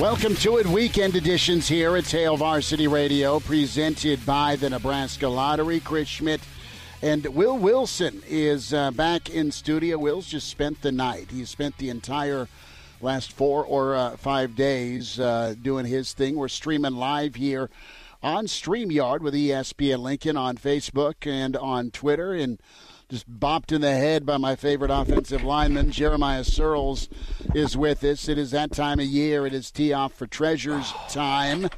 Welcome 0.00 0.34
to 0.36 0.58
it. 0.58 0.66
Weekend 0.66 1.16
editions 1.16 1.68
here 1.68 1.96
at 1.96 2.10
Hail 2.10 2.36
Varsity 2.36 2.86
Radio, 2.86 3.40
presented 3.40 4.26
by 4.26 4.54
the 4.56 4.68
Nebraska 4.68 5.26
Lottery. 5.26 5.80
Chris 5.80 6.06
Schmidt 6.06 6.42
and 7.00 7.24
Will 7.28 7.56
Wilson 7.56 8.22
is 8.28 8.74
uh, 8.74 8.90
back 8.90 9.30
in 9.30 9.50
studio. 9.50 9.96
Will's 9.96 10.26
just 10.26 10.48
spent 10.48 10.82
the 10.82 10.92
night. 10.92 11.30
He 11.30 11.46
spent 11.46 11.78
the 11.78 11.88
entire 11.88 12.46
last 13.00 13.32
four 13.32 13.64
or 13.64 13.94
uh, 13.94 14.18
five 14.18 14.54
days 14.54 15.18
uh, 15.18 15.54
doing 15.62 15.86
his 15.86 16.12
thing. 16.12 16.36
We're 16.36 16.48
streaming 16.48 16.96
live 16.96 17.36
here 17.36 17.70
on 18.22 18.48
StreamYard 18.48 19.20
with 19.20 19.32
ESPN 19.32 20.00
Lincoln 20.00 20.36
on 20.36 20.58
Facebook 20.58 21.26
and 21.26 21.56
on 21.56 21.90
Twitter. 21.90 22.34
And 22.34 22.60
just 23.08 23.30
bopped 23.30 23.70
in 23.72 23.80
the 23.82 23.92
head 23.92 24.26
by 24.26 24.36
my 24.36 24.56
favorite 24.56 24.90
offensive 24.90 25.44
lineman. 25.44 25.90
Jeremiah 25.92 26.42
Sirles 26.42 27.08
is 27.54 27.76
with 27.76 28.02
us. 28.02 28.28
It 28.28 28.36
is 28.38 28.50
that 28.50 28.72
time 28.72 28.98
of 28.98 29.06
year. 29.06 29.46
It 29.46 29.54
is 29.54 29.70
tee 29.70 29.92
off 29.92 30.12
for 30.14 30.26
treasures 30.26 30.92
time 31.08 31.68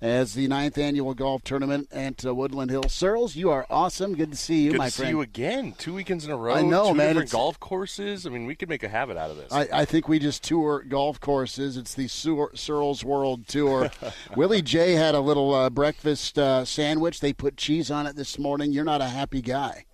as 0.00 0.32
the 0.34 0.48
ninth 0.48 0.78
annual 0.78 1.14
golf 1.14 1.44
tournament 1.44 1.86
at 1.92 2.24
uh, 2.26 2.34
Woodland 2.34 2.70
Hills. 2.72 2.86
Sirles, 2.86 3.36
you 3.36 3.50
are 3.50 3.66
awesome. 3.70 4.16
Good 4.16 4.32
to 4.32 4.36
see 4.36 4.62
you, 4.62 4.72
my 4.72 4.72
friend. 4.72 4.72
Good 4.72 4.78
my 4.78 4.86
to 4.86 4.92
friend. 4.96 5.06
see 5.06 5.10
you 5.10 5.20
again. 5.20 5.74
Two 5.78 5.94
weekends 5.94 6.24
in 6.24 6.30
a 6.32 6.36
row. 6.36 6.54
I 6.54 6.62
know, 6.62 6.88
two 6.88 6.94
man. 6.94 7.08
Different 7.08 7.28
It's- 7.28 7.32
golf 7.32 7.60
courses. 7.60 8.26
I 8.26 8.30
mean, 8.30 8.46
we 8.46 8.54
could 8.56 8.68
make 8.70 8.82
a 8.82 8.88
habit 8.88 9.16
out 9.18 9.30
of 9.30 9.36
this. 9.36 9.52
I, 9.52 9.68
I 9.72 9.84
think 9.84 10.08
we 10.08 10.18
just 10.18 10.42
tour 10.42 10.82
golf 10.88 11.20
courses. 11.20 11.76
It's 11.76 11.94
the 11.94 12.08
Sur- 12.08 12.50
Sirles 12.54 13.04
World 13.04 13.46
Tour. 13.46 13.90
Willie 14.36 14.62
J 14.62 14.94
had 14.94 15.14
a 15.14 15.20
little 15.20 15.54
uh, 15.54 15.70
breakfast 15.70 16.36
uh, 16.38 16.64
sandwich. 16.64 17.20
They 17.20 17.32
put 17.34 17.56
cheese 17.58 17.90
on 17.90 18.06
it 18.08 18.16
this 18.16 18.38
morning. 18.38 18.72
You're 18.72 18.84
not 18.84 19.02
a 19.02 19.08
happy 19.08 19.42
guy. 19.42 19.84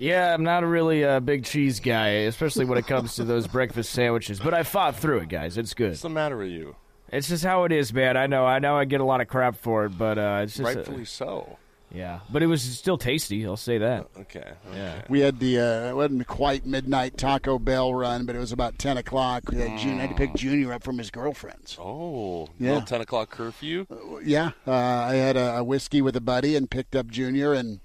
Yeah, 0.00 0.32
I'm 0.34 0.42
not 0.42 0.62
a 0.62 0.66
really 0.66 1.04
uh, 1.04 1.20
big 1.20 1.44
cheese 1.44 1.78
guy, 1.78 2.08
especially 2.26 2.64
when 2.64 2.78
it 2.78 2.86
comes 2.86 3.16
to 3.16 3.24
those 3.24 3.46
breakfast 3.58 3.90
sandwiches. 3.92 4.40
But 4.40 4.54
I 4.54 4.62
fought 4.62 4.96
through 4.96 5.18
it, 5.18 5.28
guys. 5.28 5.58
It's 5.58 5.74
good. 5.74 5.90
What's 5.90 6.00
the 6.02 6.08
matter 6.08 6.36
with 6.38 6.48
you? 6.48 6.74
It's 7.12 7.28
just 7.28 7.44
how 7.44 7.64
it 7.64 7.72
is, 7.72 7.92
man. 7.92 8.16
I 8.16 8.26
know. 8.26 8.46
I 8.46 8.60
know. 8.60 8.76
I 8.76 8.84
get 8.86 9.00
a 9.00 9.04
lot 9.04 9.20
of 9.20 9.28
crap 9.28 9.56
for 9.56 9.84
it, 9.84 9.98
but 9.98 10.18
uh, 10.18 10.40
it's 10.44 10.56
just 10.56 10.62
uh, 10.70 10.74
Rightfully 10.78 11.04
so. 11.04 11.58
yeah. 11.92 12.20
But 12.30 12.42
it 12.42 12.46
was 12.46 12.62
still 12.62 12.96
tasty. 12.96 13.44
I'll 13.44 13.56
say 13.56 13.78
that. 13.78 14.06
Okay. 14.20 14.52
Yeah. 14.72 15.02
We 15.08 15.20
had 15.20 15.38
the 15.40 15.58
uh, 15.58 15.90
it 15.90 15.96
wasn't 15.96 16.26
quite 16.28 16.64
midnight 16.64 17.18
Taco 17.18 17.58
Bell 17.58 17.92
run, 17.92 18.26
but 18.26 18.36
it 18.36 18.38
was 18.38 18.52
about 18.52 18.78
ten 18.78 18.96
o'clock. 18.96 19.42
We 19.50 19.56
had, 19.56 19.76
Jun- 19.78 19.98
had 19.98 20.10
to 20.10 20.14
pick 20.14 20.34
Junior 20.34 20.72
up 20.72 20.82
from 20.84 20.98
his 20.98 21.10
girlfriend's. 21.10 21.76
Oh, 21.80 22.48
Yeah. 22.58 22.74
little 22.74 22.86
ten 22.86 23.00
o'clock 23.00 23.28
curfew. 23.30 23.86
Yeah, 24.24 24.52
uh, 24.66 24.70
I 24.72 25.14
had 25.16 25.36
a, 25.36 25.56
a 25.58 25.64
whiskey 25.64 26.00
with 26.00 26.14
a 26.16 26.20
buddy 26.22 26.54
and 26.56 26.70
picked 26.70 26.94
up 26.94 27.08
Junior 27.08 27.52
and 27.54 27.80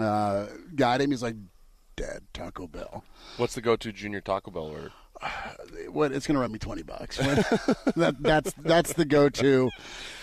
uh, 0.00 0.46
got 0.74 1.00
him. 1.00 1.10
He's 1.10 1.22
like, 1.22 1.36
"Dad, 1.96 2.20
Taco 2.32 2.66
Bell." 2.66 3.04
What's 3.36 3.54
the 3.54 3.60
go-to 3.60 3.92
junior 3.92 4.20
Taco 4.20 4.50
Bell 4.50 4.64
order? 4.64 4.92
What? 5.90 6.12
It's 6.12 6.26
gonna 6.26 6.38
run 6.40 6.52
me 6.52 6.58
twenty 6.58 6.82
bucks. 6.82 7.16
that, 7.96 8.16
that's 8.20 8.52
that's 8.62 8.92
the 8.92 9.04
go-to. 9.04 9.70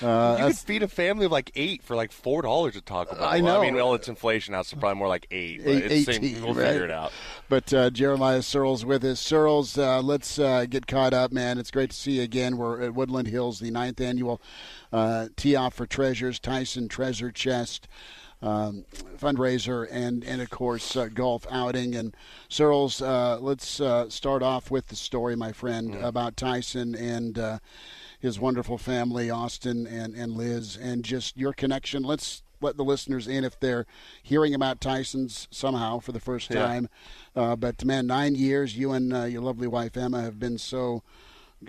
Uh, 0.02 0.38
You 0.40 0.48
could 0.48 0.58
feed 0.58 0.84
a 0.84 0.88
family 0.88 1.26
of 1.26 1.32
like 1.32 1.52
eight 1.56 1.82
for 1.82 1.96
like 1.96 2.12
four 2.12 2.42
dollars 2.44 2.76
at 2.78 2.86
Taco 2.86 3.16
Bell. 3.16 3.24
I 3.26 3.40
know. 3.42 3.60
I 3.62 3.66
mean, 3.66 3.74
well, 3.76 3.94
it's 3.96 4.08
inflation 4.08 4.52
now, 4.54 4.62
so 4.62 4.78
probably 4.78 5.00
more 5.00 5.08
like 5.08 5.28
eight. 5.32 5.64
But 5.64 5.72
Eight- 5.72 5.92
it's 5.92 6.06
the 6.06 6.14
same. 6.14 6.24
18, 6.26 6.44
We'll 6.44 6.54
right? 6.54 6.68
figure 6.68 6.86
it 6.86 6.92
out. 6.92 7.12
But 7.50 7.74
uh, 7.74 7.90
Jeremiah 7.90 8.40
Sirles 8.40 8.84
with 8.84 9.04
us. 9.04 9.22
Sirles, 9.22 9.78
uh, 9.78 10.02
let's 10.02 10.38
uh, 10.40 10.66
get 10.70 10.88
caught 10.88 11.14
up, 11.14 11.32
man. 11.32 11.58
It's 11.58 11.72
great 11.72 11.90
to 11.92 11.96
see 11.96 12.14
you 12.14 12.22
again. 12.24 12.58
We're 12.58 12.82
at 12.84 12.94
Woodland 12.94 13.28
Hills, 13.28 13.60
the 13.60 13.72
ninth 13.72 14.00
annual 14.00 14.40
uh, 14.94 15.28
Tee 15.36 15.56
Off 15.56 15.74
for 15.74 15.86
Treasures, 15.88 16.40
Tyson 16.40 16.88
Treasure 16.88 17.32
Chest 17.32 17.88
um, 18.46 18.86
fundraiser, 19.18 19.88
and, 19.92 20.24
and 20.24 20.42
of 20.42 20.50
course, 20.50 20.96
uh, 20.96 21.08
golf 21.08 21.46
outing. 21.50 21.96
And 21.96 22.16
Sirles, 22.50 23.02
uh, 23.02 23.40
let's 23.40 23.80
uh, 23.82 24.10
start 24.10 24.44
off 24.44 24.70
with 24.72 24.88
the 24.88 24.96
story, 24.96 25.36
my 25.36 25.52
friend, 25.52 25.96
about 25.96 26.38
Tyson 26.38 26.96
and. 26.96 27.38
Uh, 27.38 27.60
his 28.18 28.40
wonderful 28.40 28.78
family, 28.78 29.30
Austin 29.30 29.86
and, 29.86 30.16
and 30.16 30.32
Liz, 30.34 30.78
and 30.82 31.04
just 31.04 31.38
your 31.38 31.54
connection. 31.54 32.02
Let's 32.02 32.42
let 32.60 32.76
the 32.76 32.84
listeners 32.84 33.28
in 33.28 33.44
if 33.44 33.60
they're 33.60 33.86
hearing 34.24 34.56
about 34.56 34.82
Tyson's 34.82 35.48
somehow 35.52 36.00
for 36.00 36.12
the 36.12 36.20
first 36.20 36.50
Yeah. 36.50 36.66
time. 36.66 36.90
Uh, 37.36 37.56
but 37.56 37.86
man, 37.86 38.08
nine 38.08 38.34
years, 38.34 38.76
you 38.78 38.94
and 38.94 39.14
uh, 39.14 39.24
your 39.26 39.42
lovely 39.44 39.68
wife 39.68 39.96
Emma 39.96 40.22
have 40.24 40.40
been 40.40 40.58
so 40.58 41.04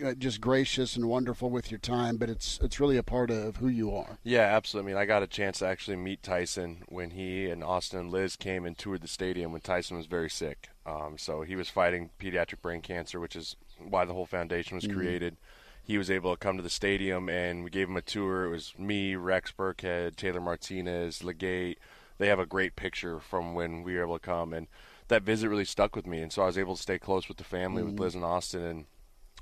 Uh, 0.04 0.14
just 0.14 0.40
gracious 0.40 0.96
and 0.96 1.08
wonderful 1.08 1.50
with 1.50 1.70
your 1.70 1.80
time. 1.80 2.16
But 2.16 2.30
it's 2.30 2.58
it's 2.62 2.80
really 2.80 2.96
a 2.96 3.02
part 3.02 3.30
of 3.30 3.56
who 3.56 3.68
you 3.68 3.94
are. 3.94 4.18
Yeah, 4.22 4.42
absolutely. 4.42 4.92
I 4.92 4.94
mean, 4.94 5.02
I 5.02 5.06
got 5.06 5.22
a 5.22 5.26
chance 5.26 5.58
to 5.60 5.66
actually 5.66 5.96
meet 5.96 6.22
Tyson 6.22 6.84
when 6.88 7.10
he 7.10 7.48
and 7.48 7.62
Austin 7.62 8.00
and 8.00 8.10
Liz 8.10 8.36
came 8.36 8.64
and 8.64 8.76
toured 8.76 9.02
the 9.02 9.08
stadium 9.08 9.52
when 9.52 9.60
Tyson 9.60 9.96
was 9.96 10.06
very 10.06 10.30
sick. 10.30 10.68
Um, 10.84 11.16
so 11.18 11.42
he 11.42 11.56
was 11.56 11.68
fighting 11.68 12.10
pediatric 12.20 12.62
brain 12.62 12.80
cancer, 12.80 13.20
which 13.20 13.36
is 13.36 13.56
why 13.78 14.04
the 14.04 14.14
whole 14.14 14.26
foundation 14.26 14.76
was 14.76 14.84
mm-hmm. 14.84 14.96
created. 14.96 15.36
He 15.82 15.98
was 15.98 16.10
able 16.10 16.32
to 16.32 16.38
come 16.38 16.56
to 16.56 16.62
the 16.62 16.70
stadium 16.70 17.28
and 17.28 17.62
we 17.62 17.70
gave 17.70 17.88
him 17.88 17.96
a 17.96 18.02
tour. 18.02 18.44
It 18.44 18.50
was 18.50 18.74
me, 18.76 19.14
Rex 19.14 19.52
Burkhead, 19.52 20.16
Taylor 20.16 20.40
Martinez, 20.40 21.22
Legate. 21.22 21.78
They 22.18 22.28
have 22.28 22.40
a 22.40 22.46
great 22.46 22.76
picture 22.76 23.20
from 23.20 23.54
when 23.54 23.82
we 23.82 23.94
were 23.94 24.02
able 24.02 24.18
to 24.18 24.24
come, 24.24 24.54
and 24.54 24.68
that 25.08 25.22
visit 25.22 25.48
really 25.48 25.66
stuck 25.66 25.94
with 25.94 26.06
me. 26.06 26.20
And 26.20 26.32
so 26.32 26.42
I 26.42 26.46
was 26.46 26.58
able 26.58 26.74
to 26.74 26.82
stay 26.82 26.98
close 26.98 27.28
with 27.28 27.36
the 27.36 27.44
family, 27.44 27.82
with 27.82 27.94
mm-hmm. 27.94 28.02
Liz 28.02 28.14
and 28.14 28.24
Austin, 28.24 28.64
and 28.64 28.86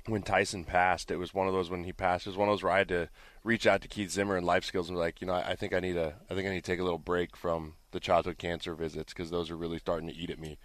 when 0.07 0.21
Tyson 0.21 0.65
passed, 0.65 1.09
it 1.09 1.17
was 1.17 1.33
one 1.33 1.47
of 1.47 1.53
those 1.53 1.69
when 1.69 1.83
he 1.83 1.91
passed, 1.93 2.27
it 2.27 2.29
was 2.29 2.37
one 2.37 2.47
of 2.47 2.53
those 2.53 2.63
where 2.63 2.71
I 2.71 2.79
had 2.79 2.89
to 2.89 3.09
reach 3.43 3.65
out 3.65 3.81
to 3.81 3.87
Keith 3.87 4.11
Zimmer 4.11 4.37
and 4.37 4.45
Life 4.45 4.63
Skills 4.63 4.87
and 4.87 4.95
be 4.95 4.99
like, 4.99 5.19
you 5.19 5.27
know, 5.27 5.33
I, 5.33 5.51
I 5.51 5.55
think 5.55 5.73
I 5.73 5.79
need 5.79 5.97
a, 5.97 6.15
I 6.29 6.35
think 6.35 6.47
I 6.47 6.51
need 6.51 6.63
to 6.63 6.71
take 6.71 6.79
a 6.79 6.83
little 6.83 6.99
break 6.99 7.35
from 7.35 7.73
the 7.91 7.99
childhood 7.99 8.37
cancer 8.37 8.75
visits 8.75 9.13
because 9.13 9.31
those 9.31 9.49
are 9.49 9.57
really 9.57 9.79
starting 9.79 10.07
to 10.07 10.15
eat 10.15 10.29
at 10.29 10.39
me, 10.39 10.57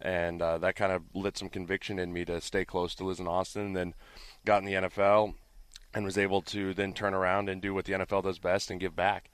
and 0.00 0.40
uh, 0.42 0.58
that 0.58 0.76
kind 0.76 0.92
of 0.92 1.02
lit 1.14 1.36
some 1.36 1.48
conviction 1.48 1.98
in 1.98 2.12
me 2.12 2.24
to 2.26 2.40
stay 2.40 2.64
close 2.64 2.94
to 2.96 3.04
Liz 3.04 3.18
and 3.18 3.28
Austin. 3.28 3.62
And 3.66 3.76
then 3.76 3.94
got 4.44 4.58
in 4.62 4.66
the 4.66 4.74
NFL 4.88 5.34
and 5.94 6.04
was 6.04 6.18
able 6.18 6.42
to 6.42 6.74
then 6.74 6.92
turn 6.92 7.14
around 7.14 7.48
and 7.48 7.62
do 7.62 7.72
what 7.72 7.86
the 7.86 7.94
NFL 7.94 8.24
does 8.24 8.38
best 8.38 8.70
and 8.70 8.78
give 8.78 8.94
back. 8.94 9.30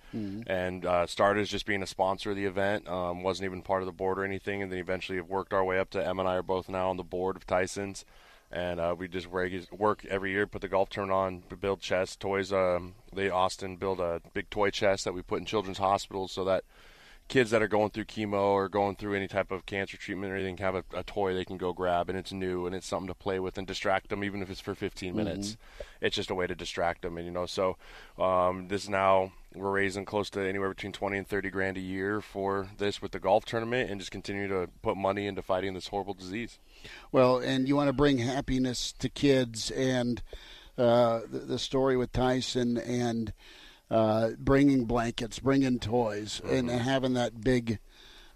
And 0.47 0.87
uh, 0.87 1.07
started 1.07 1.41
as 1.41 1.49
just 1.49 1.67
being 1.67 1.83
a 1.83 1.87
sponsor 1.87 2.31
of 2.31 2.37
the 2.37 2.45
event, 2.45 2.87
um, 2.89 3.23
wasn't 3.25 3.47
even 3.47 3.63
part 3.63 3.83
of 3.83 3.87
the 3.87 3.93
board 3.93 4.19
or 4.19 4.25
anything, 4.25 4.63
and 4.63 4.71
then 4.71 4.79
eventually 4.79 5.19
have 5.19 5.29
worked 5.29 5.53
our 5.53 5.65
way 5.65 5.79
up 5.81 5.91
to 5.91 6.07
Em 6.07 6.21
and 6.21 6.29
I 6.29 6.37
are 6.37 6.43
both 6.43 6.69
now 6.69 6.89
on 6.91 6.97
the 6.97 7.03
board 7.03 7.37
of 7.37 7.47
Tyson's, 7.47 8.05
and 8.53 8.79
uh, 8.79 8.95
we 8.97 9.09
just 9.09 9.29
work 9.29 10.05
every 10.05 10.31
year, 10.31 10.47
put 10.47 10.61
the 10.61 10.69
golf 10.69 10.91
tournament 10.91 11.43
on, 11.51 11.57
build 11.57 11.81
chests, 11.81 12.17
toys. 12.17 12.53
Um, 12.53 12.95
they 13.15 13.31
Austin 13.31 13.77
build 13.77 13.99
a 13.99 14.21
big 14.35 14.51
toy 14.51 14.71
chest 14.71 15.05
that 15.05 15.15
we 15.15 15.23
put 15.23 15.41
in 15.41 15.47
children's 15.47 15.79
hospitals 15.79 16.33
so 16.33 16.45
that 16.45 16.65
kids 17.33 17.51
that 17.51 17.63
are 17.63 17.69
going 17.69 17.89
through 17.89 18.05
chemo 18.05 18.35
or 18.35 18.69
going 18.69 18.95
through 18.95 19.15
any 19.15 19.27
type 19.27 19.51
of 19.51 19.65
cancer 19.65 19.97
treatment 19.97 20.31
or 20.31 20.37
anything 20.37 20.59
have 20.59 20.75
a, 20.75 20.85
a 20.93 21.03
toy 21.03 21.33
they 21.33 21.47
can 21.47 21.57
go 21.57 21.73
grab 21.73 22.11
and 22.11 22.19
it's 22.19 22.31
new 22.31 22.67
and 22.67 22.75
it's 22.75 22.87
something 22.87 23.09
to 23.09 23.15
play 23.15 23.41
with 23.41 23.57
and 23.57 23.67
distract 23.67 24.11
them 24.11 24.23
even 24.23 24.43
if 24.43 24.51
it's 24.51 24.61
for 24.61 24.75
15 24.75 25.17
minutes. 25.17 25.57
It's 26.03 26.15
just 26.15 26.29
a 26.29 26.35
way 26.35 26.47
to 26.47 26.55
distract 26.55 27.01
them 27.01 27.17
and 27.17 27.25
you 27.25 27.33
know 27.33 27.47
so 27.47 27.79
um, 28.19 28.69
this 28.69 28.87
now 28.87 29.33
we're 29.55 29.71
raising 29.71 30.05
close 30.05 30.29
to 30.29 30.47
anywhere 30.47 30.69
between 30.69 30.93
20 30.93 31.17
and 31.17 31.27
30 31.27 31.49
grand 31.49 31.79
a 31.79 31.81
year 31.81 32.21
for 32.21 32.69
this 32.77 33.01
with 33.01 33.13
the 33.13 33.19
golf 33.19 33.47
tournament 33.47 33.91
and 33.91 33.99
just 33.99 34.13
continue 34.13 34.47
to 34.47 34.69
put 34.83 34.99
money 34.99 35.27
into 35.27 35.41
fighting 35.41 35.73
this 35.73 35.89
horrible 35.89 36.13
disease. 36.13 36.59
Well, 37.13 37.39
and 37.39 37.67
you 37.67 37.77
want 37.77 37.89
to 37.89 37.95
bring 37.95 38.19
happiness 38.19 38.93
to 38.99 39.09
kids, 39.09 39.71
and 39.71 40.23
uh, 40.77 41.21
the, 41.31 41.39
the 41.39 41.59
story 41.59 41.97
with 41.97 42.13
Tyson 42.13 42.77
and 42.77 43.33
uh, 43.93 44.31
bringing 44.39 44.87
blankets, 44.87 45.39
bringing 45.39 45.79
toys, 45.79 46.41
and 46.45 46.69
having 46.71 47.13
that 47.15 47.43
big 47.43 47.79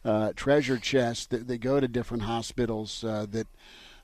uh, 0.04 0.32
treasure 0.36 0.76
chest 0.78 1.30
that 1.30 1.48
they 1.48 1.58
go 1.58 1.80
to 1.80 1.88
different 1.88 2.24
hospitals 2.24 3.02
uh, 3.02 3.26
that 3.30 3.48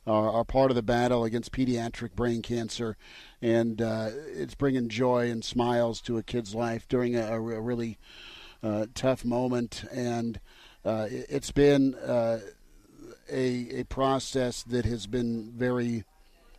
are, 0.06 0.30
are 0.32 0.44
part 0.44 0.70
of 0.70 0.74
the 0.74 0.82
battle 0.82 1.24
against 1.24 1.52
pediatric 1.52 2.14
brain 2.16 2.42
cancer, 2.42 2.96
and 3.42 3.80
uh, 3.82 4.08
it's 4.34 4.54
bringing 4.56 4.88
joy 4.88 5.30
and 5.30 5.44
smiles 5.44 6.00
to 6.00 6.16
a 6.18 6.22
kid's 6.22 6.54
life 6.54 6.88
during 6.88 7.14
a, 7.14 7.26
a 7.36 7.38
really 7.38 7.98
uh, 8.62 8.86
tough 8.94 9.24
moment, 9.24 9.84
and 9.92 10.40
uh, 10.84 11.06
it- 11.10 11.26
it's 11.28 11.52
been 11.52 11.94
uh, 11.96 12.40
a 13.30 13.80
a 13.80 13.84
process 13.84 14.62
that 14.64 14.84
has 14.84 15.06
been 15.06 15.52
very 15.54 16.04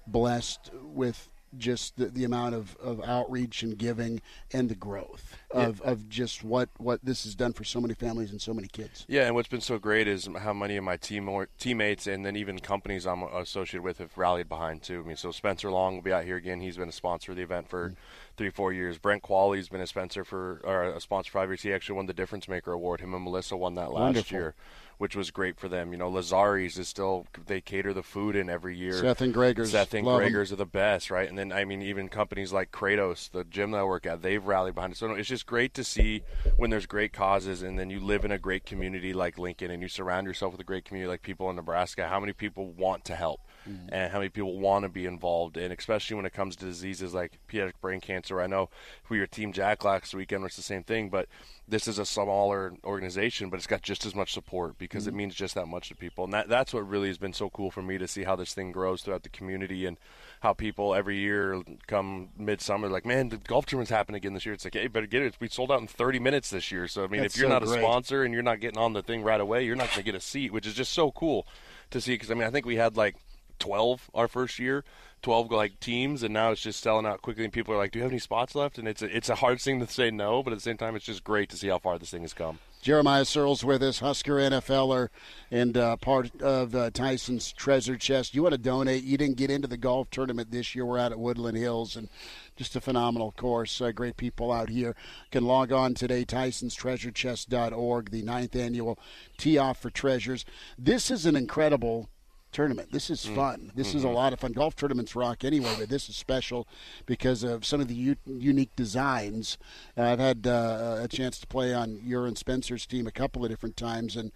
blessed 0.07 0.69
with 0.81 1.29
just 1.57 1.97
the, 1.97 2.05
the 2.05 2.23
amount 2.23 2.55
of, 2.55 2.75
of 2.77 3.01
outreach 3.03 3.63
and 3.63 3.77
giving 3.77 4.21
and 4.51 4.69
the 4.69 4.75
growth 4.75 5.37
of, 5.51 5.81
of 5.81 6.09
just 6.09 6.43
what, 6.43 6.69
what 6.77 6.99
this 7.03 7.23
has 7.23 7.35
done 7.35 7.53
for 7.53 7.63
so 7.63 7.79
many 7.79 7.93
families 7.93 8.31
and 8.31 8.41
so 8.41 8.53
many 8.53 8.67
kids. 8.67 9.05
Yeah, 9.07 9.25
and 9.25 9.35
what's 9.35 9.47
been 9.47 9.61
so 9.61 9.77
great 9.77 10.07
is 10.07 10.27
how 10.39 10.53
many 10.53 10.77
of 10.77 10.83
my 10.83 10.97
team 10.97 11.29
or 11.29 11.47
teammates 11.59 12.07
and 12.07 12.25
then 12.25 12.35
even 12.35 12.59
companies 12.59 13.05
I'm 13.05 13.23
associated 13.23 13.83
with 13.83 13.99
have 13.99 14.17
rallied 14.17 14.49
behind 14.49 14.83
too. 14.83 15.01
I 15.03 15.07
mean, 15.07 15.17
so 15.17 15.31
Spencer 15.31 15.69
Long 15.69 15.95
will 15.95 16.01
be 16.01 16.13
out 16.13 16.25
here 16.25 16.37
again. 16.37 16.61
He's 16.61 16.77
been 16.77 16.89
a 16.89 16.93
sponsor 16.93 17.31
of 17.31 17.37
the 17.37 17.43
event 17.43 17.69
for 17.69 17.89
mm. 17.89 17.95
three, 18.37 18.49
four 18.49 18.73
years. 18.73 18.97
Brent 18.97 19.23
Qvale's 19.23 19.69
been 19.69 19.81
a 19.81 19.87
sponsor 19.87 20.23
for 20.23 20.61
or 20.63 20.83
a 20.83 20.99
sponsor 20.99 21.31
for 21.31 21.39
five 21.39 21.49
years. 21.49 21.61
He 21.61 21.73
actually 21.73 21.95
won 21.95 22.05
the 22.05 22.13
Difference 22.13 22.47
Maker 22.47 22.71
Award. 22.71 23.01
Him 23.01 23.13
and 23.13 23.23
Melissa 23.23 23.55
won 23.55 23.75
that 23.75 23.91
last 23.91 24.01
Wonderful. 24.01 24.37
year, 24.37 24.55
which 24.97 25.15
was 25.15 25.31
great 25.31 25.59
for 25.59 25.67
them. 25.67 25.91
You 25.91 25.97
know, 25.97 26.09
Lazari's 26.09 26.77
is 26.77 26.87
still 26.87 27.25
they 27.47 27.61
cater 27.61 27.93
the 27.93 28.03
food 28.03 28.35
in 28.35 28.49
every 28.49 28.77
year. 28.77 28.93
Seth 28.93 29.21
and 29.21 29.33
Gregor's, 29.33 29.71
Seth 29.71 29.93
and 29.93 30.05
love. 30.05 30.19
Gregor's 30.19 30.51
are 30.51 30.57
the 30.57 30.65
best, 30.65 31.11
right? 31.11 31.27
And 31.27 31.37
then 31.37 31.51
I 31.51 31.65
mean, 31.65 31.81
even 31.81 32.09
companies 32.09 32.53
like 32.53 32.71
Kratos, 32.71 33.31
the 33.31 33.43
gym 33.43 33.71
that 33.71 33.79
I 33.79 33.83
work 33.83 34.05
at, 34.05 34.21
they've 34.21 34.43
rallied 34.43 34.75
behind 34.75 34.93
it. 34.93 34.97
So 34.97 35.11
it's 35.11 35.29
just 35.29 35.45
great 35.45 35.73
to 35.75 35.83
see 35.83 36.23
when 36.57 36.69
there's 36.69 36.85
great 36.85 37.13
causes, 37.13 37.63
and 37.63 37.77
then 37.77 37.89
you 37.89 37.99
live 37.99 38.25
in 38.25 38.31
a 38.31 38.39
great 38.39 38.65
community 38.65 39.13
like 39.13 39.37
Lincoln, 39.37 39.71
and 39.71 39.81
you 39.81 39.87
surround 39.87 40.27
yourself 40.27 40.51
with 40.53 40.61
a 40.61 40.65
great 40.65 40.85
community 40.85 41.09
like 41.09 41.21
people 41.21 41.49
in 41.49 41.55
Nebraska. 41.55 42.07
How 42.07 42.19
many 42.19 42.33
people 42.33 42.71
want 42.71 43.05
to 43.05 43.15
help, 43.15 43.41
Mm-hmm. 43.67 43.93
and 43.93 44.11
how 44.11 44.17
many 44.17 44.29
people 44.29 44.59
want 44.59 44.83
to 44.83 44.89
be 44.89 45.05
involved, 45.05 45.55
and 45.55 45.73
especially 45.73 46.17
when 46.17 46.25
it 46.25 46.33
comes 46.33 46.55
to 46.57 46.65
diseases 46.65 47.13
like 47.13 47.39
pediatric 47.47 47.79
brain 47.81 48.01
cancer. 48.01 48.41
I 48.41 48.47
know 48.47 48.69
we 49.09 49.19
were 49.19 49.27
Team 49.27 49.53
Jack 49.53 49.85
last 49.85 50.13
weekend, 50.13 50.43
it's 50.43 50.55
the 50.57 50.61
same 50.61 50.83
thing, 50.83 51.09
but 51.09 51.27
this 51.67 51.87
is 51.87 51.97
a 51.97 52.05
smaller 52.05 52.73
organization, 52.83 53.49
but 53.49 53.57
it's 53.57 53.67
got 53.67 53.81
just 53.81 54.05
as 54.05 54.13
much 54.13 54.33
support 54.33 54.77
because 54.77 55.07
it 55.07 55.11
mm-hmm. 55.11 55.19
means 55.19 55.35
just 55.35 55.55
that 55.55 55.67
much 55.67 55.87
to 55.89 55.95
people, 55.95 56.25
and 56.25 56.33
that 56.33 56.49
that's 56.49 56.73
what 56.73 56.87
really 56.87 57.07
has 57.07 57.17
been 57.17 57.33
so 57.33 57.49
cool 57.49 57.71
for 57.71 57.81
me 57.81 57.97
to 57.97 58.07
see 58.07 58.23
how 58.23 58.35
this 58.35 58.53
thing 58.53 58.71
grows 58.71 59.01
throughout 59.01 59.23
the 59.23 59.29
community 59.29 59.85
and 59.85 59.97
how 60.41 60.51
people 60.51 60.93
every 60.93 61.17
year 61.17 61.61
come 61.87 62.29
midsummer 62.37 62.89
like, 62.89 63.05
man, 63.05 63.29
the 63.29 63.37
golf 63.37 63.65
tournament's 63.65 63.91
happening 63.91 64.17
again 64.17 64.33
this 64.33 64.45
year. 64.45 64.53
It's 64.53 64.65
like, 64.65 64.73
hey, 64.73 64.87
better 64.87 65.07
get 65.07 65.21
it. 65.21 65.35
We 65.39 65.47
sold 65.47 65.71
out 65.71 65.79
in 65.79 65.87
30 65.87 66.19
minutes 66.19 66.49
this 66.49 66.69
year. 66.69 66.87
So 66.89 67.05
I 67.05 67.07
mean, 67.07 67.21
That's 67.21 67.35
if 67.35 67.41
you're 67.41 67.49
so 67.49 67.53
not 67.53 67.63
great. 67.63 67.79
a 67.79 67.81
sponsor 67.81 68.23
and 68.23 68.33
you're 68.33 68.43
not 68.43 68.59
getting 68.59 68.77
on 68.77 68.91
the 68.91 69.01
thing 69.01 69.23
right 69.23 69.39
away, 69.39 69.63
you're 69.65 69.77
not 69.77 69.87
going 69.87 69.99
to 69.99 70.03
get 70.03 70.15
a 70.15 70.19
seat, 70.19 70.51
which 70.51 70.67
is 70.67 70.73
just 70.73 70.91
so 70.91 71.11
cool 71.11 71.47
to 71.91 72.01
see. 72.01 72.13
Because 72.13 72.29
I 72.29 72.33
mean, 72.33 72.43
I 72.43 72.49
think 72.49 72.65
we 72.65 72.75
had 72.75 72.97
like 72.97 73.15
12 73.59 74.11
our 74.13 74.27
first 74.27 74.59
year. 74.59 74.83
12 75.21 75.51
like 75.51 75.79
teams 75.79 76.21
and 76.21 76.33
now 76.33 76.51
it's 76.51 76.61
just 76.61 76.83
selling 76.83 77.05
out 77.05 77.21
quickly 77.21 77.45
and 77.45 77.53
people 77.53 77.73
are 77.73 77.77
like 77.77 77.91
do 77.91 77.99
you 77.99 78.03
have 78.03 78.11
any 78.11 78.19
spots 78.19 78.55
left 78.55 78.77
and 78.77 78.89
it's 78.89 79.01
a, 79.01 79.15
it's 79.15 79.29
a 79.29 79.35
hard 79.35 79.61
thing 79.61 79.79
to 79.79 79.87
say 79.87 80.11
no 80.11 80.43
but 80.43 80.51
at 80.51 80.57
the 80.57 80.61
same 80.61 80.75
time 80.75 80.97
it's 80.97 81.05
just 81.05 81.23
great 81.23 81.49
to 81.49 81.55
see 81.55 81.69
how 81.69 81.79
far 81.79 81.97
this 81.97 82.11
thing 82.11 82.23
has 82.23 82.33
come 82.33 82.59
Jeremiah 82.83 83.23
Sirles 83.23 83.63
with 83.63 83.81
us, 83.81 83.99
Husker 83.99 84.33
NFLer, 84.33 85.07
and 85.49 85.77
uh, 85.77 85.95
part 85.95 86.41
of 86.41 86.75
uh, 86.75 86.89
Tyson's 86.89 87.53
treasure 87.53 87.95
chest. 87.95 88.35
You 88.35 88.43
want 88.43 88.55
to 88.55 88.57
donate? 88.57 89.05
You 89.05 89.17
didn't 89.17 89.37
get 89.37 89.49
into 89.49 89.69
the 89.69 89.77
golf 89.77 90.09
tournament 90.09 90.51
this 90.51 90.75
year. 90.75 90.85
We're 90.85 90.99
out 90.99 91.13
at 91.13 91.19
Woodland 91.19 91.55
Hills, 91.55 91.95
and 91.95 92.09
just 92.57 92.75
a 92.75 92.81
phenomenal 92.81 93.31
course. 93.31 93.79
Uh, 93.79 93.93
great 93.93 94.17
people 94.17 94.51
out 94.51 94.67
here. 94.67 94.97
Can 95.31 95.45
log 95.45 95.71
on 95.71 95.93
today, 95.93 96.25
Tyson'sTreasureChest.org, 96.25 98.11
the 98.11 98.21
ninth 98.21 98.53
annual 98.53 98.99
Tee 99.37 99.57
Off 99.57 99.79
for 99.81 99.89
Treasures. 99.89 100.43
This 100.77 101.09
is 101.09 101.25
an 101.25 101.37
incredible 101.37 102.09
tournament. 102.53 102.91
This 102.91 103.09
is 103.09 103.25
fun. 103.25 103.71
This 103.75 103.93
is 103.93 104.03
a 104.03 104.09
lot 104.09 104.31
of 104.33 104.39
fun. 104.39 104.53
Golf 104.53 104.75
tournaments 104.75 105.15
rock 105.15 105.43
anyway, 105.43 105.73
but 105.77 105.89
this 105.89 106.07
is 106.07 106.15
special 106.15 106.67
because 107.05 107.43
of 107.43 107.65
some 107.65 107.81
of 107.81 107.87
the 107.87 107.95
u- 107.95 108.15
unique 108.25 108.75
designs. 108.75 109.57
Uh, 109.97 110.03
I've 110.03 110.19
had 110.19 110.47
uh, 110.47 110.99
a 111.01 111.07
chance 111.07 111.39
to 111.39 111.47
play 111.47 111.73
on 111.73 111.99
your 112.03 112.25
and 112.25 112.37
Spencer's 112.37 112.85
team 112.85 113.07
a 113.07 113.11
couple 113.11 113.43
of 113.43 113.49
different 113.49 113.75
times, 113.75 114.15
and 114.15 114.31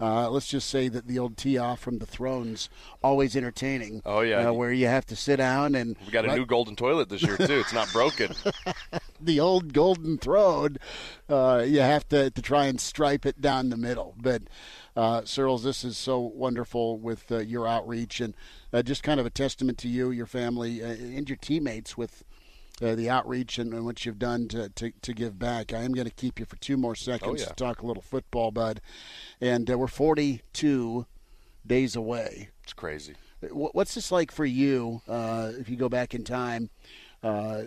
uh, 0.00 0.28
let's 0.28 0.48
just 0.48 0.68
say 0.68 0.88
that 0.88 1.06
the 1.06 1.18
old 1.18 1.36
tee 1.36 1.56
off 1.56 1.80
from 1.80 1.98
the 1.98 2.06
thrones 2.06 2.68
always 3.02 3.36
entertaining. 3.36 4.02
Oh, 4.04 4.20
yeah. 4.20 4.48
uh, 4.48 4.52
where 4.52 4.72
you 4.72 4.86
have 4.86 5.06
to 5.06 5.16
sit 5.16 5.36
down 5.36 5.74
and 5.74 5.96
we 6.04 6.12
got 6.12 6.24
a 6.24 6.34
new 6.34 6.44
golden 6.44 6.76
toilet 6.76 7.08
this 7.08 7.22
year 7.22 7.36
too 7.36 7.60
it's 7.60 7.72
not 7.72 7.90
broken 7.92 8.34
the 9.24 9.40
old 9.40 9.72
golden 9.72 10.18
throne, 10.18 10.76
uh, 11.28 11.64
you 11.66 11.80
have 11.80 12.08
to, 12.08 12.30
to 12.30 12.42
try 12.42 12.66
and 12.66 12.80
stripe 12.80 13.24
it 13.24 13.40
down 13.40 13.70
the 13.70 13.76
middle. 13.76 14.14
But, 14.20 14.42
uh, 14.96 15.22
Sirles, 15.22 15.62
this 15.62 15.84
is 15.84 15.96
so 15.96 16.20
wonderful 16.20 16.98
with 16.98 17.30
uh, 17.32 17.38
your 17.38 17.66
outreach 17.66 18.20
and 18.20 18.34
uh, 18.72 18.82
just 18.82 19.02
kind 19.02 19.18
of 19.18 19.26
a 19.26 19.30
testament 19.30 19.78
to 19.78 19.88
you, 19.88 20.10
your 20.10 20.26
family, 20.26 20.82
uh, 20.82 20.88
and 20.88 21.28
your 21.28 21.38
teammates 21.38 21.96
with 21.96 22.24
uh, 22.82 22.94
the 22.94 23.08
outreach 23.08 23.58
and, 23.58 23.72
and 23.72 23.84
what 23.84 24.04
you've 24.04 24.18
done 24.18 24.48
to, 24.48 24.68
to, 24.70 24.92
to 25.02 25.12
give 25.12 25.38
back. 25.38 25.72
I 25.72 25.82
am 25.82 25.92
going 25.92 26.08
to 26.08 26.14
keep 26.14 26.38
you 26.38 26.44
for 26.44 26.56
two 26.56 26.76
more 26.76 26.94
seconds 26.94 27.40
yeah. 27.40 27.46
to 27.46 27.54
talk 27.54 27.82
a 27.82 27.86
little 27.86 28.02
football, 28.02 28.50
bud. 28.50 28.80
And 29.40 29.70
uh, 29.70 29.78
we're 29.78 29.86
42 29.86 31.06
days 31.66 31.96
away. 31.96 32.50
it's 32.62 32.72
crazy 32.72 33.14
What's 33.50 33.94
this 33.94 34.12
like 34.12 34.30
for 34.30 34.44
you 34.44 35.02
uh, 35.08 35.50
if 35.58 35.68
you 35.68 35.76
go 35.76 35.88
back 35.88 36.14
in 36.14 36.22
time? 36.22 36.70
Uh, 37.24 37.62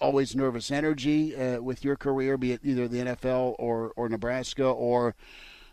always 0.00 0.36
nervous 0.36 0.70
energy 0.70 1.34
uh, 1.34 1.60
with 1.60 1.84
your 1.84 1.96
career, 1.96 2.36
be 2.36 2.52
it 2.52 2.60
either 2.62 2.86
the 2.86 2.98
NFL 2.98 3.56
or, 3.58 3.92
or 3.96 4.08
Nebraska, 4.08 4.64
or 4.64 5.16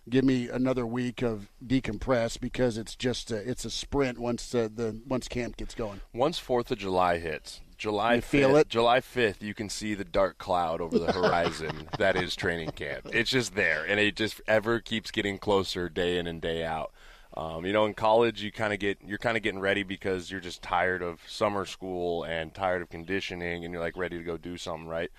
give 0.09 0.23
me 0.23 0.49
another 0.49 0.85
week 0.85 1.21
of 1.21 1.49
decompress 1.65 2.39
because 2.39 2.77
it's 2.77 2.95
just 2.95 3.31
a, 3.31 3.37
it's 3.37 3.65
a 3.65 3.69
sprint 3.69 4.19
once 4.19 4.53
uh, 4.53 4.69
the 4.73 4.99
once 5.07 5.27
camp 5.27 5.57
gets 5.57 5.75
going. 5.75 6.01
Once 6.13 6.39
Fourth 6.39 6.71
of 6.71 6.77
July 6.77 7.19
hits, 7.19 7.61
July 7.77 8.15
You 8.15 8.21
feel 8.21 8.49
5th, 8.51 8.61
it? 8.61 8.69
July 8.69 9.01
fifth, 9.01 9.41
you 9.41 9.53
can 9.53 9.69
see 9.69 9.95
the 9.95 10.05
dark 10.05 10.37
cloud 10.37 10.81
over 10.81 10.99
the 10.99 11.11
horizon 11.13 11.89
that 11.97 12.15
is 12.15 12.35
training 12.35 12.71
camp. 12.71 13.07
It's 13.11 13.31
just 13.31 13.55
there, 13.55 13.83
and 13.85 13.99
it 13.99 14.15
just 14.15 14.41
ever 14.47 14.79
keeps 14.79 15.09
getting 15.11 15.37
closer 15.39 15.89
day 15.89 16.17
in 16.17 16.27
and 16.27 16.41
day 16.41 16.63
out. 16.63 16.91
Um, 17.35 17.65
you 17.65 17.71
know, 17.71 17.85
in 17.85 17.93
college, 17.93 18.43
you 18.43 18.51
kind 18.51 18.73
of 18.73 18.79
get 18.79 18.99
you're 19.03 19.17
kind 19.17 19.37
of 19.37 19.43
getting 19.43 19.61
ready 19.61 19.83
because 19.83 20.29
you're 20.29 20.41
just 20.41 20.61
tired 20.61 21.01
of 21.01 21.21
summer 21.27 21.65
school 21.65 22.23
and 22.23 22.53
tired 22.53 22.81
of 22.81 22.89
conditioning, 22.89 23.63
and 23.63 23.73
you're 23.73 23.81
like 23.81 23.97
ready 23.97 24.17
to 24.17 24.23
go 24.23 24.37
do 24.37 24.57
something, 24.57 24.87
right? 24.87 25.09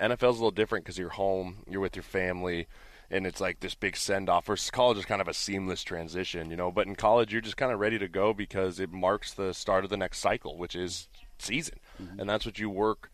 NFL's 0.00 0.22
a 0.22 0.26
little 0.32 0.50
different 0.50 0.84
because 0.84 0.98
you're 0.98 1.08
home, 1.10 1.64
you're 1.68 1.80
with 1.80 1.96
your 1.96 2.02
family, 2.02 2.66
and 3.10 3.26
it's 3.26 3.40
like 3.40 3.60
this 3.60 3.74
big 3.74 3.96
send 3.96 4.28
off. 4.28 4.46
Versus 4.46 4.70
college 4.70 4.98
is 4.98 5.04
kind 5.04 5.20
of 5.20 5.28
a 5.28 5.34
seamless 5.34 5.82
transition, 5.82 6.50
you 6.50 6.56
know. 6.56 6.70
But 6.70 6.86
in 6.86 6.96
college, 6.96 7.32
you're 7.32 7.42
just 7.42 7.56
kind 7.56 7.72
of 7.72 7.80
ready 7.80 7.98
to 7.98 8.08
go 8.08 8.32
because 8.32 8.80
it 8.80 8.92
marks 8.92 9.32
the 9.32 9.52
start 9.54 9.84
of 9.84 9.90
the 9.90 9.96
next 9.96 10.18
cycle, 10.18 10.56
which 10.56 10.74
is 10.74 11.08
season, 11.38 11.78
mm-hmm. 12.02 12.20
and 12.20 12.28
that's 12.28 12.46
what 12.46 12.58
you 12.58 12.70
work 12.70 13.10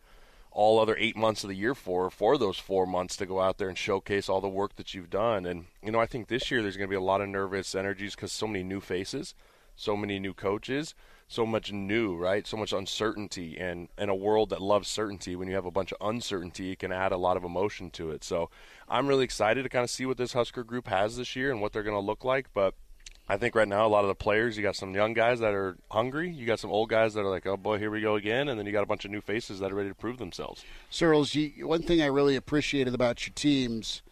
all 0.54 0.78
other 0.78 0.96
eight 0.98 1.16
months 1.16 1.42
of 1.42 1.48
the 1.48 1.56
year 1.56 1.74
for 1.74 2.10
for 2.10 2.36
those 2.36 2.58
four 2.58 2.86
months 2.86 3.16
to 3.16 3.26
go 3.26 3.40
out 3.40 3.56
there 3.58 3.68
and 3.68 3.78
showcase 3.78 4.28
all 4.28 4.40
the 4.40 4.48
work 4.48 4.76
that 4.76 4.94
you've 4.94 5.10
done. 5.10 5.46
And 5.46 5.66
you 5.82 5.90
know, 5.90 6.00
I 6.00 6.06
think 6.06 6.28
this 6.28 6.50
year 6.50 6.62
there's 6.62 6.76
going 6.76 6.88
to 6.88 6.92
be 6.92 6.96
a 6.96 7.00
lot 7.00 7.20
of 7.20 7.28
nervous 7.28 7.74
energies 7.74 8.14
because 8.14 8.32
so 8.32 8.46
many 8.46 8.62
new 8.62 8.80
faces, 8.80 9.34
so 9.76 9.96
many 9.96 10.18
new 10.18 10.34
coaches, 10.34 10.94
so 11.32 11.46
much 11.46 11.72
new, 11.72 12.14
right? 12.14 12.46
So 12.46 12.56
much 12.56 12.72
uncertainty, 12.72 13.56
and 13.58 13.88
in 13.96 14.08
a 14.08 14.14
world 14.14 14.50
that 14.50 14.60
loves 14.60 14.88
certainty, 14.88 15.34
when 15.34 15.48
you 15.48 15.54
have 15.54 15.64
a 15.64 15.70
bunch 15.70 15.92
of 15.92 15.98
uncertainty, 16.06 16.72
it 16.72 16.78
can 16.78 16.92
add 16.92 17.12
a 17.12 17.16
lot 17.16 17.36
of 17.36 17.44
emotion 17.44 17.90
to 17.92 18.10
it. 18.10 18.22
So 18.22 18.50
I'm 18.88 19.06
really 19.06 19.24
excited 19.24 19.62
to 19.62 19.68
kind 19.68 19.84
of 19.84 19.90
see 19.90 20.04
what 20.04 20.18
this 20.18 20.34
Husker 20.34 20.62
group 20.62 20.88
has 20.88 21.16
this 21.16 21.34
year 21.34 21.50
and 21.50 21.60
what 21.60 21.72
they're 21.72 21.82
going 21.82 21.96
to 21.96 22.06
look 22.06 22.24
like, 22.24 22.48
but. 22.54 22.74
I 23.28 23.36
think 23.36 23.54
right 23.54 23.68
now 23.68 23.86
a 23.86 23.88
lot 23.88 24.02
of 24.02 24.08
the 24.08 24.16
players, 24.16 24.56
you 24.56 24.64
got 24.64 24.74
some 24.74 24.94
young 24.94 25.14
guys 25.14 25.38
that 25.40 25.54
are 25.54 25.78
hungry, 25.92 26.28
you 26.28 26.44
got 26.44 26.58
some 26.58 26.72
old 26.72 26.88
guys 26.90 27.14
that 27.14 27.20
are 27.20 27.30
like, 27.30 27.46
oh 27.46 27.56
boy, 27.56 27.78
here 27.78 27.90
we 27.90 28.00
go 28.00 28.16
again, 28.16 28.48
and 28.48 28.58
then 28.58 28.66
you 28.66 28.72
got 28.72 28.82
a 28.82 28.86
bunch 28.86 29.04
of 29.04 29.12
new 29.12 29.20
faces 29.20 29.60
that 29.60 29.70
are 29.70 29.76
ready 29.76 29.88
to 29.88 29.94
prove 29.94 30.18
themselves. 30.18 30.64
Sirles, 30.90 31.34
you, 31.34 31.66
one 31.66 31.82
thing 31.82 32.02
I 32.02 32.06
really 32.06 32.34
appreciated 32.34 32.94
about 32.94 33.24
your 33.24 33.32
teams 33.32 34.02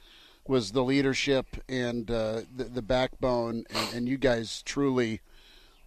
was 0.46 0.70
the 0.70 0.84
leadership 0.84 1.56
and 1.68 2.08
uh, 2.08 2.42
the, 2.54 2.64
the 2.64 2.82
backbone, 2.82 3.64
and, 3.74 3.94
and 3.94 4.08
you 4.08 4.16
guys 4.16 4.62
truly 4.62 5.20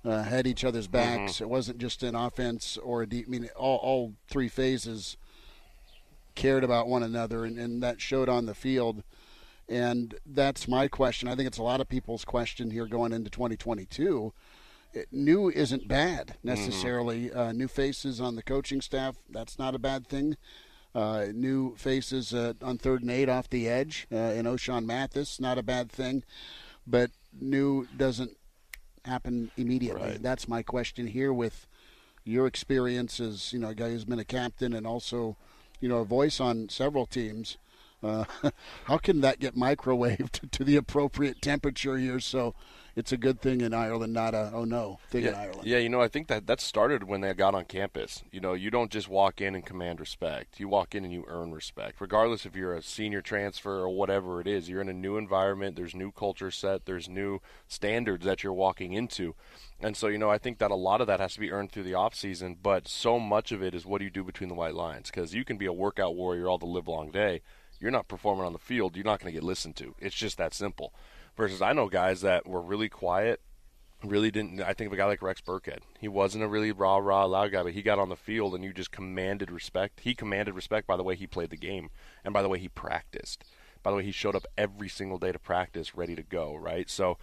uh, 0.06 0.24
had 0.24 0.48
each 0.48 0.64
other's 0.64 0.88
backs. 0.88 1.40
It 1.42 1.50
wasn't 1.50 1.78
just 1.78 2.04
an 2.04 2.16
offense 2.16 2.78
or 2.78 3.02
a 3.04 3.08
deep. 3.08 3.26
I 3.28 3.30
mean, 3.30 3.50
all, 3.56 3.78
all 3.78 4.14
three 4.28 4.50
phases 4.50 5.18
cared 6.36 6.64
about 6.64 6.88
one 6.88 7.04
another, 7.04 7.46
and, 7.46 7.58
and 7.58 7.82
that 7.84 8.02
showed 8.02 8.30
on 8.30 8.46
the 8.46 8.56
field. 8.56 9.04
And 9.70 10.16
that's 10.26 10.68
my 10.68 10.88
question. 10.88 11.30
I 11.30 11.36
think 11.36 11.48
it's 11.48 11.58
a 11.58 11.64
lot 11.64 11.80
of 11.80 11.88
people's 11.88 12.26
question 12.26 12.72
here 12.72 12.86
going 12.86 13.14
into 13.14 13.30
2022. 13.30 14.34
It, 14.94 15.08
new 15.12 15.50
isn't 15.50 15.88
bad 15.88 16.36
necessarily. 16.44 17.32
Uh, 17.32 17.52
new 17.54 17.68
faces 17.68 18.20
on 18.20 18.36
the 18.36 18.44
coaching 18.44 18.82
staff, 18.82 19.16
that's 19.30 19.58
not 19.58 19.74
a 19.74 19.80
bad 19.80 20.06
thing. 20.06 20.36
Uh, 20.94 21.28
new 21.34 21.76
faces 21.76 22.34
uh, 22.34 22.54
on 22.62 22.78
third 22.78 23.02
and 23.02 23.10
eight 23.10 23.30
off 23.30 23.50
the 23.50 23.68
edge 23.68 24.06
uh, 24.12 24.16
in 24.16 24.46
Ochaun 24.46 24.86
Mathis, 24.86 25.40
not 25.40 25.58
a 25.58 25.64
bad 25.64 25.92
thing. 25.92 26.24
But 26.86 27.12
new 27.40 27.88
doesn't 27.98 28.38
happen 29.06 29.52
immediately. 29.58 30.02
Right. 30.02 30.22
That's 30.22 30.48
my 30.48 30.64
question 30.64 31.08
here 31.08 31.34
with 31.34 31.68
your 32.24 32.48
experience 32.48 33.20
as 33.20 33.52
you 33.52 33.60
know 33.60 33.70
a 33.70 33.76
guy 33.76 33.90
who's 33.90 34.06
been 34.06 34.20
a 34.20 34.26
captain 34.26 34.74
and 34.74 34.88
also 34.88 35.36
you 35.82 35.90
know 35.90 36.00
a 36.00 36.06
voice 36.06 36.40
on 36.40 36.70
several 36.70 37.06
teams. 37.06 37.58
Uh, 38.02 38.26
how 38.86 38.98
can 38.98 39.22
that 39.22 39.40
get 39.40 39.56
microwaved 39.56 40.50
to 40.52 40.64
the 40.64 40.76
appropriate 40.76 41.42
temperature 41.42 41.98
here? 41.98 42.20
So 42.20 42.54
it's 42.96 43.12
a 43.12 43.18
good 43.18 43.42
thing 43.42 43.62
in 43.62 43.74
Ireland, 43.74 44.14
not 44.14 44.34
a 44.34 44.52
oh 44.54 44.66
no 44.66 45.00
thing 45.10 45.24
yeah, 45.24 45.30
in 45.30 45.36
Ireland. 45.36 45.68
Yeah, 45.68 45.78
you 45.80 45.90
know, 45.90 46.02
I 46.02 46.08
think 46.08 46.28
that 46.28 46.46
that 46.48 46.62
started 46.62 47.04
when 47.04 47.22
they 47.22 47.34
got 47.34 47.56
on 47.56 47.66
campus. 47.66 48.24
You 48.32 48.40
know, 48.40 48.54
you 48.54 48.70
don't 48.70 48.92
just 48.92 49.10
walk 49.10 49.42
in 49.42 49.56
and 49.56 49.66
command 49.66 50.00
respect. 50.00 50.60
You 50.60 50.68
walk 50.68 50.94
in 50.94 51.04
and 51.04 51.12
you 51.12 51.26
earn 51.28 51.52
respect, 51.52 52.00
regardless 52.00 52.46
if 52.46 52.56
you're 52.56 52.76
a 52.76 52.84
senior 52.84 53.22
transfer 53.22 53.80
or 53.80 53.90
whatever 53.90 54.40
it 54.40 54.48
is. 54.48 54.70
You're 54.70 54.82
in 54.82 54.90
a 54.90 54.94
new 54.94 55.18
environment. 55.18 55.76
There's 55.76 55.96
new 55.96 56.12
culture 56.12 56.52
set. 56.52 56.86
There's 56.86 57.10
new 57.10 57.40
standards 57.68 58.26
that 58.26 58.44
you're 58.44 58.54
walking 58.54 58.94
into. 58.94 59.36
And 59.82 59.98
so, 59.98 60.08
you 60.08 60.18
know, 60.18 60.30
I 60.30 60.38
think 60.38 60.60
that 60.60 60.72
a 60.72 60.76
lot 60.76 61.02
of 61.02 61.08
that 61.08 61.20
has 61.20 61.34
to 61.34 61.40
be 61.40 61.52
earned 61.52 61.72
through 61.72 61.84
the 61.84 61.96
off 61.96 62.16
season, 62.16 62.58
but 62.62 62.88
so 62.88 63.20
much 63.20 63.52
of 63.52 63.62
it 63.62 63.74
is 63.76 63.86
what 63.86 63.98
do 63.98 64.06
you 64.06 64.12
do 64.12 64.24
between 64.24 64.50
the 64.50 64.56
white 64.56 64.76
lines? 64.76 65.10
Because 65.10 65.34
you 65.34 65.44
can 65.44 65.58
be 65.58 65.66
a 65.66 65.74
workout 65.74 66.16
warrior 66.16 66.48
all 66.48 66.58
the 66.58 66.66
live 66.66 66.88
long 66.88 67.12
day. 67.12 67.42
You're 67.80 67.92
not 67.92 68.08
performing 68.08 68.46
on 68.46 68.54
the 68.54 68.60
field. 68.60 68.96
You're 68.96 69.04
not 69.04 69.20
going 69.20 69.34
to 69.34 69.38
get 69.38 69.44
listened 69.44 69.76
to. 69.78 69.96
It's 70.00 70.16
just 70.16 70.38
that 70.38 70.54
simple. 70.54 70.94
Versus 71.36 71.62
I 71.62 71.74
know 71.74 71.90
guys 71.90 72.22
that 72.22 72.48
were 72.48 72.62
really 72.62 72.90
quiet, 72.90 73.42
really 74.04 74.30
didn't. 74.30 74.62
I 74.62 74.74
think 74.74 74.88
of 74.88 74.94
a 74.94 74.98
guy 74.98 75.06
like 75.06 75.22
Rex 75.22 75.42
Burkhead. 75.42 75.80
He 76.00 76.08
wasn't 76.08 76.44
a 76.44 76.48
really 76.48 76.72
rah 76.72 76.98
rah 76.98 77.26
loud 77.26 77.52
guy, 77.52 77.64
but 77.64 77.74
he 77.74 77.82
got 77.82 78.00
on 78.00 78.10
the 78.10 78.16
field 78.16 78.54
and 78.54 78.64
you 78.64 78.74
just 78.74 78.92
commanded 78.92 79.50
respect. 79.50 80.02
He 80.02 80.14
commanded 80.14 80.54
respect 80.54 80.86
by 80.86 80.98
the 80.98 81.04
way 81.04 81.16
he 81.16 81.26
played 81.26 81.50
the 81.50 81.58
game 81.58 81.90
and 82.24 82.34
by 82.34 82.42
the 82.42 82.50
way 82.50 82.60
he 82.60 82.70
practiced. 82.70 83.44
By 83.82 83.92
the 83.92 83.98
way, 83.98 84.04
he 84.04 84.12
showed 84.14 84.36
up 84.36 84.46
every 84.58 84.88
single 84.88 85.18
day 85.18 85.34
to 85.34 85.40
practice, 85.40 85.96
ready 85.96 86.16
to 86.16 86.24
go. 86.24 86.56
Right, 86.56 86.90
so. 86.90 87.18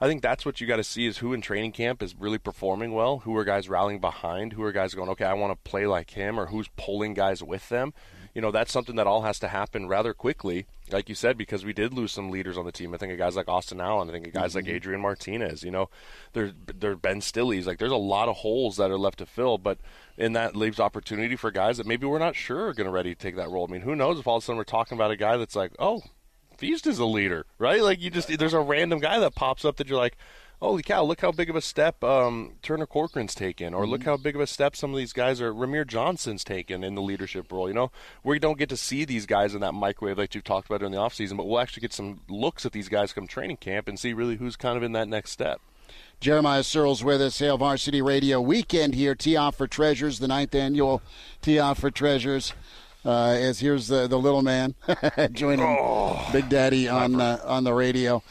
I 0.00 0.08
think 0.08 0.20
that's 0.20 0.44
what 0.44 0.60
you 0.60 0.66
got 0.66 0.78
to 0.78 0.84
see 0.84 1.06
is 1.06 1.18
who 1.18 1.32
in 1.32 1.42
training 1.42 1.70
camp 1.70 2.02
is 2.02 2.16
really 2.18 2.38
performing 2.38 2.92
well, 2.92 3.20
who 3.20 3.36
are 3.36 3.44
guys 3.44 3.68
rallying 3.68 4.00
behind, 4.00 4.52
who 4.52 4.64
are 4.64 4.72
guys 4.72 4.94
going, 4.94 5.08
okay, 5.10 5.24
I 5.24 5.34
want 5.34 5.52
to 5.52 5.70
play 5.70 5.86
like 5.86 6.10
him, 6.10 6.40
or 6.40 6.46
who's 6.46 6.66
pulling 6.76 7.14
guys 7.14 7.40
with 7.40 7.68
them 7.68 7.94
you 8.34 8.40
know 8.40 8.50
that's 8.50 8.72
something 8.72 8.96
that 8.96 9.06
all 9.06 9.22
has 9.22 9.38
to 9.40 9.48
happen 9.48 9.88
rather 9.88 10.14
quickly, 10.14 10.66
like 10.90 11.08
you 11.08 11.14
said, 11.14 11.36
because 11.36 11.64
we 11.64 11.72
did 11.72 11.92
lose 11.92 12.12
some 12.12 12.30
leaders 12.30 12.56
on 12.56 12.64
the 12.64 12.72
team. 12.72 12.94
I 12.94 12.96
think 12.96 13.12
of 13.12 13.18
guys 13.18 13.36
like 13.36 13.48
Austin 13.48 13.80
Allen. 13.80 14.08
I 14.08 14.12
think 14.12 14.26
of 14.26 14.32
guys 14.32 14.54
mm-hmm. 14.54 14.66
like 14.66 14.74
Adrian 14.74 15.00
Martinez. 15.00 15.62
You 15.62 15.70
know, 15.70 15.90
there's 16.32 16.52
there 16.66 16.96
Ben 16.96 17.20
Stilles. 17.20 17.66
Like 17.66 17.78
there's 17.78 17.92
a 17.92 17.96
lot 17.96 18.28
of 18.28 18.36
holes 18.36 18.76
that 18.76 18.90
are 18.90 18.98
left 18.98 19.18
to 19.18 19.26
fill, 19.26 19.58
but 19.58 19.78
and 20.16 20.34
that 20.34 20.56
leaves 20.56 20.80
opportunity 20.80 21.36
for 21.36 21.50
guys 21.50 21.76
that 21.76 21.86
maybe 21.86 22.06
we're 22.06 22.18
not 22.18 22.36
sure 22.36 22.68
are 22.68 22.74
going 22.74 22.86
to 22.86 22.92
ready 22.92 23.14
to 23.14 23.20
take 23.20 23.36
that 23.36 23.50
role. 23.50 23.66
I 23.68 23.72
mean, 23.72 23.82
who 23.82 23.96
knows 23.96 24.18
if 24.18 24.26
all 24.26 24.36
of 24.36 24.42
a 24.42 24.46
sudden 24.46 24.56
we're 24.56 24.64
talking 24.64 24.96
about 24.96 25.10
a 25.10 25.16
guy 25.16 25.36
that's 25.36 25.56
like, 25.56 25.72
oh, 25.78 26.02
Feast 26.56 26.86
is 26.86 26.98
a 26.98 27.04
leader, 27.04 27.46
right? 27.58 27.82
Like 27.82 28.00
you 28.00 28.08
just 28.10 28.28
there's 28.38 28.54
a 28.54 28.60
random 28.60 29.00
guy 29.00 29.18
that 29.18 29.34
pops 29.34 29.64
up 29.64 29.76
that 29.76 29.88
you're 29.88 29.98
like, 29.98 30.16
holy 30.62 30.82
cow, 30.82 31.02
look 31.02 31.20
how 31.20 31.32
big 31.32 31.50
of 31.50 31.56
a 31.56 31.60
step 31.60 32.02
um, 32.04 32.52
Turner 32.62 32.86
Corcoran's 32.86 33.34
taken, 33.34 33.74
or 33.74 33.82
mm-hmm. 33.82 33.90
look 33.90 34.04
how 34.04 34.16
big 34.16 34.36
of 34.36 34.40
a 34.40 34.46
step 34.46 34.76
some 34.76 34.92
of 34.92 34.96
these 34.96 35.12
guys 35.12 35.40
are. 35.40 35.52
Rahmir 35.52 35.86
Johnson's 35.86 36.44
taken 36.44 36.84
in 36.84 36.94
the 36.94 37.02
leadership 37.02 37.50
role. 37.50 37.68
You 37.68 37.74
know, 37.74 37.90
we 38.22 38.38
don't 38.38 38.58
get 38.58 38.68
to 38.68 38.76
see 38.76 39.04
these 39.04 39.26
guys 39.26 39.54
in 39.54 39.60
that 39.60 39.72
microwave 39.72 40.18
like 40.18 40.34
you've 40.34 40.44
talked 40.44 40.68
about 40.68 40.78
during 40.78 40.92
the 40.92 40.98
offseason, 40.98 41.36
but 41.36 41.46
we'll 41.46 41.60
actually 41.60 41.80
get 41.80 41.92
some 41.92 42.20
looks 42.28 42.64
at 42.64 42.72
these 42.72 42.88
guys 42.88 43.12
come 43.12 43.26
training 43.26 43.56
camp 43.56 43.88
and 43.88 43.98
see 43.98 44.12
really 44.12 44.36
who's 44.36 44.56
kind 44.56 44.76
of 44.76 44.82
in 44.82 44.92
that 44.92 45.08
next 45.08 45.30
step. 45.30 45.60
Jeremiah 46.20 46.60
Sirles 46.60 47.02
with 47.02 47.20
us, 47.20 47.40
Hail 47.40 47.58
Varsity 47.58 48.00
Radio 48.00 48.40
weekend 48.40 48.94
here. 48.94 49.16
Tee 49.16 49.36
Off 49.36 49.56
for 49.56 49.66
Treasures, 49.66 50.20
the 50.20 50.28
ninth 50.28 50.54
annual 50.54 51.02
Tee 51.42 51.58
Off 51.58 51.80
for 51.80 51.90
Treasures. 51.90 52.52
Uh, 53.04 53.36
as 53.36 53.58
here's 53.58 53.88
the, 53.88 54.06
the 54.06 54.16
little 54.16 54.42
man 54.42 54.76
joining 55.32 55.66
oh, 55.66 56.24
Big 56.32 56.48
Daddy 56.48 56.88
on 56.88 57.20
uh, 57.20 57.40
on 57.44 57.64
the 57.64 57.74
radio. 57.74 58.22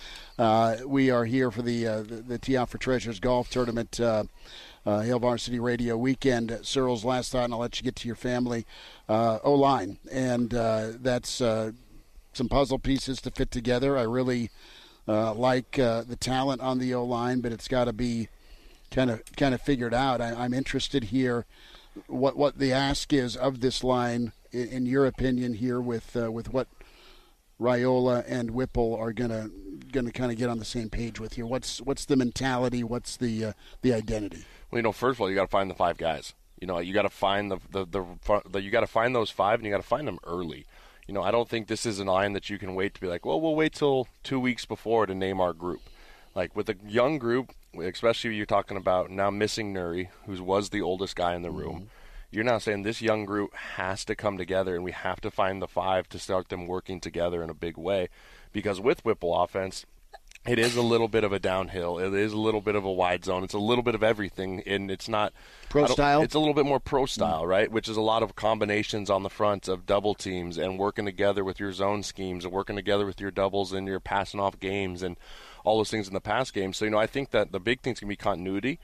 Uh, 0.41 0.77
we 0.87 1.11
are 1.11 1.25
here 1.25 1.51
for 1.51 1.61
the 1.61 1.85
uh, 1.85 2.01
the, 2.01 2.39
the 2.39 2.65
for 2.65 2.79
Treasures 2.79 3.19
golf 3.19 3.51
tournament. 3.51 3.99
Uh, 3.99 4.23
uh, 4.83 5.19
Varsity 5.19 5.59
Radio 5.59 5.95
weekend. 5.95 6.49
Sirles 6.63 7.03
last 7.03 7.31
thought, 7.31 7.43
and 7.43 7.53
I'll 7.53 7.59
let 7.59 7.77
you 7.77 7.83
get 7.83 7.95
to 7.97 8.07
your 8.07 8.15
family. 8.15 8.65
Uh, 9.07 9.37
o 9.43 9.53
line, 9.53 9.99
and 10.11 10.51
uh, 10.55 10.93
that's 10.99 11.41
uh, 11.41 11.73
some 12.33 12.49
puzzle 12.49 12.79
pieces 12.79 13.21
to 13.21 13.29
fit 13.29 13.51
together. 13.51 13.99
I 13.99 14.01
really 14.01 14.49
uh, 15.07 15.35
like 15.35 15.77
uh, 15.77 16.01
the 16.01 16.15
talent 16.15 16.61
on 16.61 16.79
the 16.79 16.91
O 16.95 17.05
line, 17.05 17.41
but 17.41 17.51
it's 17.51 17.67
got 17.67 17.85
to 17.85 17.93
be 17.93 18.27
kind 18.89 19.11
of 19.11 19.21
kind 19.37 19.53
of 19.53 19.61
figured 19.61 19.93
out. 19.93 20.21
I, 20.21 20.43
am 20.43 20.55
interested 20.55 21.03
here 21.05 21.45
what 22.07 22.35
what 22.35 22.57
the 22.57 22.73
ask 22.73 23.13
is 23.13 23.35
of 23.35 23.59
this 23.59 23.83
line, 23.83 24.31
in, 24.51 24.67
in 24.69 24.85
your 24.87 25.05
opinion, 25.05 25.53
here 25.53 25.79
with 25.79 26.15
with 26.15 26.51
what 26.51 26.67
Raiola 27.59 28.23
and 28.27 28.49
Whipple 28.49 28.95
are 28.95 29.13
gonna 29.13 29.51
going 29.91 30.05
to 30.05 30.11
kind 30.11 30.31
of 30.31 30.37
get 30.37 30.49
on 30.49 30.59
the 30.59 30.65
same 30.65 30.89
page 30.89 31.19
with 31.19 31.37
you? 31.37 31.45
What's 31.45 31.81
what's 31.81 32.05
the 32.05 32.15
mentality? 32.15 32.83
What's 32.83 33.17
the 33.17 33.45
uh, 33.45 33.53
the 33.81 33.93
identity? 33.93 34.45
Well, 34.69 34.79
you 34.79 34.83
know, 34.83 34.91
first 34.91 35.17
of 35.17 35.21
all, 35.21 35.29
you 35.29 35.35
got 35.35 35.43
to 35.43 35.47
find 35.47 35.69
the 35.69 35.75
five 35.75 35.97
guys. 35.97 36.33
You 36.59 36.67
know, 36.67 36.79
you 36.79 36.93
got 36.93 37.03
to 37.03 37.09
find 37.09 37.51
the 37.51 37.57
the, 37.69 37.85
the, 37.85 38.41
the 38.49 38.61
you 38.61 38.71
got 38.71 38.81
to 38.81 38.87
find 38.87 39.15
those 39.15 39.29
five, 39.29 39.59
and 39.59 39.65
you 39.65 39.71
got 39.71 39.81
to 39.81 39.87
find 39.87 40.07
them 40.07 40.19
early. 40.25 40.65
You 41.07 41.13
know, 41.13 41.23
I 41.23 41.31
don't 41.31 41.49
think 41.49 41.67
this 41.67 41.85
is 41.85 41.99
an 41.99 42.07
line 42.07 42.33
that 42.33 42.49
you 42.49 42.57
can 42.57 42.75
wait 42.75 42.93
to 42.93 43.01
be 43.01 43.07
like, 43.07 43.25
well, 43.25 43.41
we'll 43.41 43.55
wait 43.55 43.73
till 43.73 44.07
two 44.23 44.39
weeks 44.39 44.65
before 44.65 45.05
to 45.05 45.15
name 45.15 45.41
our 45.41 45.53
group. 45.53 45.81
Like 46.35 46.55
with 46.55 46.69
a 46.69 46.77
young 46.87 47.17
group, 47.17 47.51
especially 47.77 48.35
you're 48.35 48.45
talking 48.45 48.77
about 48.77 49.09
now 49.09 49.29
missing 49.29 49.73
Nouili, 49.73 50.07
who 50.25 50.41
was 50.43 50.69
the 50.69 50.81
oldest 50.81 51.15
guy 51.15 51.35
in 51.35 51.41
the 51.41 51.51
room. 51.51 51.75
Mm-hmm. 51.75 51.85
You're 52.31 52.45
now 52.45 52.59
saying 52.59 52.83
this 52.83 53.01
young 53.01 53.25
group 53.25 53.53
has 53.53 54.05
to 54.05 54.15
come 54.15 54.37
together, 54.37 54.75
and 54.75 54.85
we 54.85 54.93
have 54.93 55.19
to 55.19 55.31
find 55.31 55.61
the 55.61 55.67
five 55.67 56.07
to 56.09 56.19
start 56.19 56.47
them 56.47 56.65
working 56.65 57.01
together 57.01 57.43
in 57.43 57.49
a 57.49 57.53
big 57.53 57.77
way 57.77 58.07
because 58.51 58.79
with 58.79 59.03
Whipple 59.05 59.35
offense, 59.35 59.85
it 60.47 60.57
is 60.57 60.75
a 60.75 60.81
little 60.81 61.07
bit 61.07 61.23
of 61.23 61.31
a 61.31 61.39
downhill. 61.39 61.99
It 61.99 62.13
is 62.15 62.33
a 62.33 62.37
little 62.37 62.61
bit 62.61 62.75
of 62.75 62.83
a 62.83 62.91
wide 62.91 63.23
zone. 63.23 63.43
It's 63.43 63.53
a 63.53 63.59
little 63.59 63.83
bit 63.83 63.93
of 63.93 64.01
everything, 64.01 64.63
and 64.65 64.89
it's 64.89 65.07
not 65.07 65.33
pro 65.69 65.85
style. 65.85 66.23
It's 66.23 66.33
a 66.33 66.39
little 66.39 66.55
bit 66.55 66.65
more 66.65 66.79
pro 66.79 67.03
mm. 67.03 67.09
style, 67.09 67.45
right? 67.45 67.71
Which 67.71 67.87
is 67.87 67.95
a 67.95 68.01
lot 68.01 68.23
of 68.23 68.35
combinations 68.35 69.11
on 69.11 69.21
the 69.21 69.29
front 69.29 69.67
of 69.67 69.85
double 69.85 70.15
teams 70.15 70.57
and 70.57 70.79
working 70.79 71.05
together 71.05 71.43
with 71.43 71.59
your 71.59 71.71
zone 71.71 72.01
schemes 72.01 72.43
and 72.43 72.51
working 72.51 72.75
together 72.75 73.05
with 73.05 73.21
your 73.21 73.29
doubles 73.29 73.71
and 73.71 73.87
your 73.87 73.99
passing 73.99 74.39
off 74.39 74.59
games 74.59 75.03
and 75.03 75.15
all 75.63 75.77
those 75.77 75.91
things 75.91 76.07
in 76.07 76.15
the 76.15 76.21
pass 76.21 76.49
game. 76.49 76.73
So 76.73 76.85
you 76.85 76.91
know, 76.91 76.97
I 76.97 77.07
think 77.07 77.29
that 77.31 77.51
the 77.51 77.59
big 77.59 77.81
thing's 77.81 77.99
gonna 77.99 78.09
be 78.09 78.15
continuity. 78.15 78.79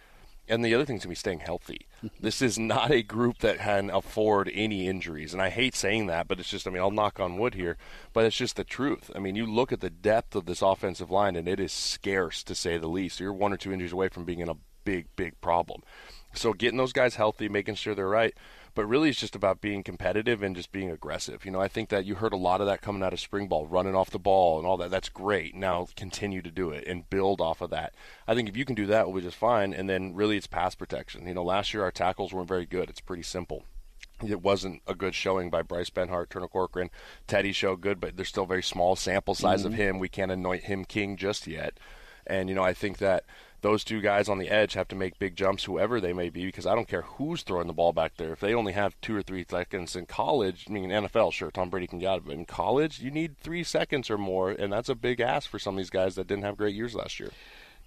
And 0.47 0.63
the 0.63 0.73
other 0.73 0.85
thing 0.85 0.95
is 0.95 1.01
going 1.03 1.09
to 1.09 1.09
be 1.09 1.15
staying 1.15 1.39
healthy. 1.39 1.86
This 2.19 2.41
is 2.41 2.59
not 2.59 2.91
a 2.91 3.03
group 3.03 3.39
that 3.39 3.59
can 3.59 3.89
afford 3.89 4.49
any 4.53 4.87
injuries. 4.87 5.33
And 5.33 5.41
I 5.41 5.49
hate 5.49 5.75
saying 5.75 6.07
that, 6.07 6.27
but 6.27 6.39
it's 6.39 6.49
just, 6.49 6.67
I 6.67 6.71
mean, 6.71 6.81
I'll 6.81 6.91
knock 6.91 7.19
on 7.19 7.37
wood 7.37 7.55
here, 7.55 7.77
but 8.13 8.25
it's 8.25 8.37
just 8.37 8.55
the 8.55 8.63
truth. 8.63 9.11
I 9.15 9.19
mean, 9.19 9.35
you 9.35 9.45
look 9.45 9.71
at 9.71 9.81
the 9.81 9.89
depth 9.89 10.35
of 10.35 10.45
this 10.45 10.61
offensive 10.61 11.11
line, 11.11 11.35
and 11.35 11.47
it 11.47 11.59
is 11.59 11.71
scarce 11.71 12.43
to 12.43 12.55
say 12.55 12.77
the 12.77 12.87
least. 12.87 13.19
You're 13.19 13.33
one 13.33 13.53
or 13.53 13.57
two 13.57 13.71
injuries 13.71 13.93
away 13.93 14.09
from 14.09 14.25
being 14.25 14.39
in 14.39 14.49
a 14.49 14.57
big, 14.83 15.07
big 15.15 15.39
problem. 15.41 15.83
So 16.33 16.53
getting 16.53 16.77
those 16.77 16.93
guys 16.93 17.15
healthy, 17.15 17.49
making 17.49 17.75
sure 17.75 17.95
they're 17.95 18.07
right 18.07 18.33
but 18.77 18.85
really 18.85 19.09
it's 19.09 19.19
just 19.19 19.35
about 19.35 19.59
being 19.59 19.81
competitive 19.81 20.43
and 20.43 20.55
just 20.55 20.71
being 20.71 20.91
aggressive. 20.91 21.43
You 21.43 21.49
know, 21.49 21.59
I 21.59 21.67
think 21.67 21.89
that 21.89 22.05
you 22.05 22.13
heard 22.13 22.31
a 22.31 22.37
lot 22.37 22.61
of 22.61 22.67
that 22.67 22.79
coming 22.79 23.01
out 23.01 23.11
of 23.11 23.19
spring 23.19 23.47
ball, 23.47 23.65
running 23.65 23.95
off 23.95 24.11
the 24.11 24.19
ball 24.19 24.59
and 24.59 24.67
all 24.67 24.77
that. 24.77 24.91
That's 24.91 25.09
great. 25.09 25.55
Now 25.55 25.87
continue 25.95 26.43
to 26.43 26.51
do 26.51 26.69
it 26.69 26.85
and 26.85 27.09
build 27.09 27.41
off 27.41 27.59
of 27.59 27.71
that. 27.71 27.95
I 28.27 28.35
think 28.35 28.47
if 28.47 28.55
you 28.55 28.65
can 28.65 28.75
do 28.75 28.85
that, 28.85 29.07
we'll 29.07 29.15
be 29.15 29.23
just 29.23 29.35
fine. 29.35 29.73
And 29.73 29.89
then 29.89 30.13
really 30.13 30.37
it's 30.37 30.45
pass 30.45 30.75
protection. 30.75 31.25
You 31.25 31.33
know, 31.33 31.43
last 31.43 31.73
year 31.73 31.81
our 31.81 31.91
tackles 31.91 32.33
weren't 32.33 32.47
very 32.47 32.67
good. 32.67 32.87
It's 32.87 33.01
pretty 33.01 33.23
simple. 33.23 33.65
It 34.23 34.43
wasn't 34.43 34.83
a 34.85 34.93
good 34.93 35.15
showing 35.15 35.49
by 35.49 35.63
Bryce 35.63 35.89
Benhart, 35.89 36.29
Turner 36.29 36.47
Corcoran. 36.47 36.91
Teddy 37.25 37.53
showed 37.53 37.81
good, 37.81 37.99
but 37.99 38.15
there's 38.15 38.29
still 38.29 38.45
very 38.45 38.61
small 38.61 38.95
sample 38.95 39.33
size 39.33 39.61
mm-hmm. 39.61 39.69
of 39.69 39.73
him. 39.73 39.97
We 39.97 40.07
can't 40.07 40.31
anoint 40.31 40.65
him 40.65 40.85
king 40.85 41.17
just 41.17 41.47
yet. 41.47 41.79
And, 42.27 42.47
you 42.47 42.53
know, 42.53 42.63
I 42.63 42.75
think 42.75 42.99
that– 42.99 43.23
those 43.61 43.83
two 43.83 44.01
guys 44.01 44.29
on 44.29 44.37
the 44.37 44.49
edge 44.49 44.73
have 44.73 44.87
to 44.89 44.95
make 44.95 45.19
big 45.19 45.35
jumps, 45.35 45.63
whoever 45.63 45.99
they 45.99 46.13
may 46.13 46.29
be, 46.29 46.45
because 46.45 46.65
I 46.65 46.75
don't 46.75 46.87
care 46.87 47.01
who's 47.01 47.43
throwing 47.43 47.67
the 47.67 47.73
ball 47.73 47.93
back 47.93 48.17
there. 48.17 48.33
If 48.33 48.39
they 48.39 48.53
only 48.53 48.73
have 48.73 48.99
two 49.01 49.15
or 49.15 49.23
three 49.23 49.45
seconds 49.49 49.95
in 49.95 50.05
college, 50.05 50.65
I 50.69 50.73
mean, 50.73 50.89
NFL, 50.89 51.33
sure, 51.33 51.51
Tom 51.51 51.69
Brady 51.69 51.87
can 51.87 51.99
get 51.99 52.17
it, 52.17 52.25
but 52.25 52.35
in 52.35 52.45
college, 52.45 52.99
you 52.99 53.09
need 53.09 53.37
three 53.37 53.63
seconds 53.63 54.09
or 54.09 54.17
more, 54.17 54.51
and 54.51 54.71
that's 54.71 54.89
a 54.89 54.95
big 54.95 55.19
ask 55.19 55.49
for 55.49 55.59
some 55.59 55.75
of 55.75 55.77
these 55.77 55.89
guys 55.89 56.15
that 56.15 56.27
didn't 56.27 56.43
have 56.43 56.57
great 56.57 56.75
years 56.75 56.93
last 56.93 57.19
year. 57.19 57.31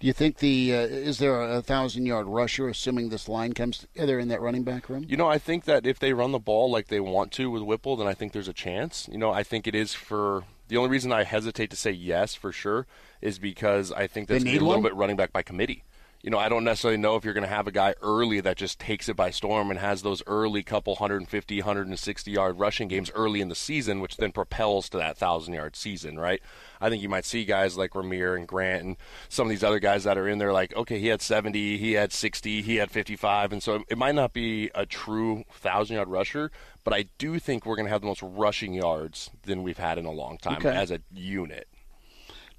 Do 0.01 0.07
you 0.07 0.13
think 0.13 0.39
the 0.39 0.73
uh, 0.73 0.79
is 0.79 1.19
there 1.19 1.39
a 1.39 1.61
thousand 1.61 2.07
yard 2.07 2.25
rusher, 2.25 2.67
assuming 2.67 3.09
this 3.09 3.29
line 3.29 3.53
comes 3.53 3.77
together 3.77 4.17
in 4.17 4.29
that 4.29 4.41
running 4.41 4.63
back 4.63 4.89
room? 4.89 5.05
You 5.07 5.15
know, 5.15 5.27
I 5.27 5.37
think 5.37 5.65
that 5.65 5.85
if 5.85 5.99
they 5.99 6.11
run 6.11 6.31
the 6.31 6.39
ball 6.39 6.71
like 6.71 6.87
they 6.87 6.99
want 6.99 7.31
to 7.33 7.51
with 7.51 7.61
Whipple, 7.61 7.95
then 7.95 8.07
I 8.07 8.15
think 8.15 8.33
there's 8.33 8.47
a 8.47 8.53
chance. 8.53 9.07
You 9.11 9.19
know, 9.19 9.31
I 9.31 9.43
think 9.43 9.67
it 9.67 9.75
is 9.75 9.93
for 9.93 10.43
the 10.69 10.77
only 10.77 10.89
reason 10.89 11.13
I 11.13 11.23
hesitate 11.23 11.69
to 11.69 11.75
say 11.75 11.91
yes 11.91 12.33
for 12.33 12.51
sure 12.51 12.87
is 13.21 13.39
because 13.39 13.91
I 13.91 14.07
think 14.07 14.27
there's 14.27 14.43
a 14.43 14.51
little 14.51 14.67
one? 14.67 14.81
bit 14.83 14.95
running 14.95 15.15
back 15.15 15.31
by 15.31 15.41
committee 15.41 15.83
you 16.23 16.29
know, 16.29 16.37
I 16.37 16.49
don't 16.49 16.63
necessarily 16.63 16.97
know 16.97 17.15
if 17.15 17.25
you're 17.25 17.33
going 17.33 17.47
to 17.47 17.53
have 17.53 17.67
a 17.67 17.71
guy 17.71 17.95
early 18.01 18.41
that 18.41 18.55
just 18.55 18.79
takes 18.79 19.09
it 19.09 19.15
by 19.15 19.31
storm 19.31 19.71
and 19.71 19.79
has 19.79 20.03
those 20.03 20.21
early 20.27 20.61
couple 20.61 20.93
150, 20.93 21.57
160 21.57 22.31
yard 22.31 22.59
rushing 22.59 22.87
games 22.87 23.09
early 23.15 23.41
in 23.41 23.49
the 23.49 23.55
season, 23.55 23.99
which 23.99 24.17
then 24.17 24.31
propels 24.31 24.87
to 24.89 24.97
that 24.97 25.19
1,000 25.19 25.53
yard 25.53 25.75
season, 25.75 26.19
right? 26.19 26.41
I 26.79 26.89
think 26.89 27.01
you 27.01 27.09
might 27.09 27.25
see 27.25 27.43
guys 27.43 27.75
like 27.75 27.91
Rahmir 27.91 28.37
and 28.37 28.47
Grant 28.47 28.83
and 28.83 28.97
some 29.29 29.47
of 29.47 29.49
these 29.49 29.63
other 29.63 29.79
guys 29.79 30.03
that 30.03 30.17
are 30.17 30.27
in 30.27 30.37
there 30.37 30.53
like, 30.53 30.75
okay, 30.75 30.99
he 30.99 31.07
had 31.07 31.21
70, 31.21 31.77
he 31.77 31.93
had 31.93 32.11
60, 32.11 32.61
he 32.61 32.75
had 32.75 32.91
55. 32.91 33.53
And 33.53 33.63
so 33.63 33.83
it 33.87 33.97
might 33.97 34.15
not 34.15 34.33
be 34.33 34.69
a 34.75 34.85
true 34.85 35.35
1,000 35.35 35.95
yard 35.95 36.07
rusher, 36.07 36.51
but 36.83 36.93
I 36.93 37.05
do 37.17 37.39
think 37.39 37.65
we're 37.65 37.75
going 37.75 37.87
to 37.87 37.91
have 37.91 38.01
the 38.01 38.07
most 38.07 38.21
rushing 38.21 38.73
yards 38.73 39.31
than 39.43 39.63
we've 39.63 39.79
had 39.79 39.97
in 39.97 40.05
a 40.05 40.11
long 40.11 40.37
time 40.37 40.57
okay. 40.57 40.69
as 40.69 40.91
a 40.91 41.01
unit. 41.11 41.67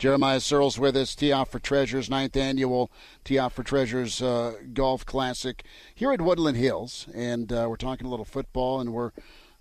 Jeremiah 0.03 0.39
Sirles 0.39 0.81
with 0.81 0.97
us, 0.97 1.15
Tee 1.15 1.31
Off 1.31 1.53
for 1.53 1.61
Treasures, 1.61 2.11
ninth 2.11 2.37
annual 2.37 2.91
Tee 3.23 3.39
Off 3.39 3.53
for 3.53 3.63
Treasures 3.63 4.21
uh, 4.21 4.55
Golf 4.73 5.07
Classic 5.07 5.63
here 5.95 6.11
at 6.11 6.21
Woodland 6.21 6.57
Hills. 6.57 7.07
And 7.15 7.53
uh, 7.53 7.67
we're 7.69 7.77
talking 7.77 8.09
a 8.09 8.11
little 8.11 8.25
football, 8.25 8.81
and 8.81 8.93
we're 8.93 9.13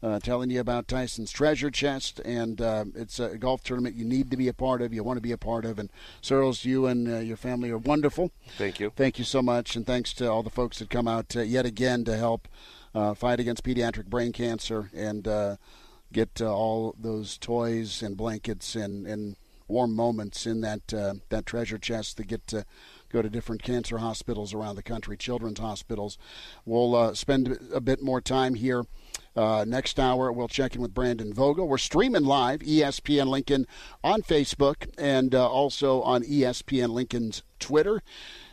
uh, 0.02 0.18
telling 0.18 0.50
you 0.50 0.60
about 0.60 0.88
Tyson's 0.88 1.30
treasure 1.30 1.70
chest, 1.70 2.20
and 2.26 2.60
uh, 2.60 2.86
it's 2.96 3.20
a 3.20 3.38
golf 3.38 3.64
tournament 3.64 3.96
you 3.96 4.04
need 4.04 4.32
to 4.32 4.36
be 4.36 4.48
a 4.48 4.54
part 4.54 4.82
of, 4.82 4.96
you 4.96 5.04
want 5.04 5.18
to 5.18 5.22
be 5.22 5.32
a 5.32 5.38
part 5.38 5.64
of. 5.64 5.78
And 5.78 5.92
Sirles, 6.24 6.66
you 6.66 6.88
and 6.88 7.08
uh, 7.08 7.20
your 7.20 7.38
family 7.38 7.70
are 7.70 7.78
wonderful. 7.78 8.32
Thank 8.58 8.80
you. 8.80 8.92
Thank 8.96 9.20
you 9.20 9.26
so 9.26 9.44
much, 9.44 9.76
and 9.76 9.86
thanks 9.86 10.12
to 10.14 10.28
all 10.28 10.42
the 10.42 10.50
folks 10.50 10.80
that 10.80 10.90
come 10.90 11.08
out 11.08 11.36
uh, 11.36 11.42
yet 11.42 11.68
again 11.68 12.04
to 12.06 12.18
help 12.18 12.48
uh, 12.96 13.14
fight 13.14 13.40
against 13.40 13.64
pediatric 13.64 14.08
brain 14.08 14.32
cancer 14.32 14.90
and 14.92 15.28
uh, 15.28 15.58
get 16.12 16.42
all 16.42 16.96
those 17.00 17.38
toys 17.38 18.02
and 18.02 18.18
blankets 18.18 18.76
and, 18.76 19.06
and 19.06 19.36
warm 19.72 19.96
moments 19.96 20.46
in 20.46 20.62
that 20.62 20.88
that 21.30 21.46
treasure 21.46 21.78
chest 21.78 22.18
that 22.18 22.28
get 22.28 22.46
to 22.48 22.66
go 23.12 23.22
to 23.22 23.30
different 23.30 23.62
cancer 23.62 23.98
hospitals 23.98 24.54
around 24.54 24.76
the 24.76 24.84
country, 24.84 25.18
children's 25.18 25.60
hospitals. 25.60 26.18
We'll 26.66 26.96
uh, 26.96 27.14
spend 27.14 27.58
a 27.74 27.82
bit 27.82 28.02
more 28.02 28.22
time 28.22 28.56
here. 28.56 28.86
Uh, 29.36 29.66
next 29.68 30.00
hour, 30.00 30.32
we'll 30.32 30.48
check 30.48 30.76
in 30.76 30.82
with 30.82 30.94
Brandon 30.94 31.34
Vogel. 31.34 31.68
We're 31.68 31.78
streaming 31.78 32.26
live, 32.26 32.60
ESPN 32.60 33.28
Lincoln 33.28 33.66
on 34.04 34.22
Facebook 34.22 34.90
and 34.98 35.34
uh, 35.34 35.48
also 35.48 36.02
on 36.02 36.24
ESPN 36.24 36.90
Lincoln's 36.90 37.44
Twitter 37.60 38.02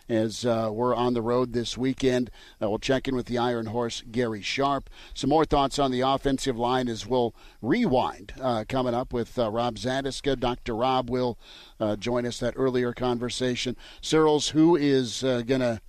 as 0.08 0.44
uh, 0.44 0.70
we're 0.72 0.94
on 0.94 1.14
the 1.14 1.22
road 1.22 1.52
this 1.52 1.76
weekend. 1.76 2.30
Uh, 2.62 2.68
we'll 2.68 2.78
check 2.78 3.06
in 3.06 3.14
with 3.14 3.26
the 3.26 3.38
Iron 3.38 3.66
Horse, 3.66 4.02
Gary 4.10 4.42
Sharp. 4.42 4.88
Some 5.14 5.30
more 5.30 5.44
thoughts 5.44 5.78
on 5.78 5.90
the 5.90 6.00
offensive 6.00 6.56
line 6.56 6.88
as 6.88 7.06
we'll 7.06 7.34
rewind 7.60 8.32
uh, 8.40 8.64
coming 8.68 8.94
up 8.94 9.12
with 9.12 9.38
uh, 9.38 9.50
Rob 9.50 9.76
Zatechka. 9.76 10.38
Dr. 10.38 10.74
Rob 10.74 11.10
will 11.10 11.38
uh, 11.78 11.96
join 11.96 12.26
us 12.26 12.38
that 12.40 12.54
earlier 12.56 12.92
conversation. 12.92 13.76
Sirles, 14.02 14.50
who 14.50 14.76
is 14.76 15.22
uh, 15.22 15.42
going 15.42 15.60
to 15.60 15.80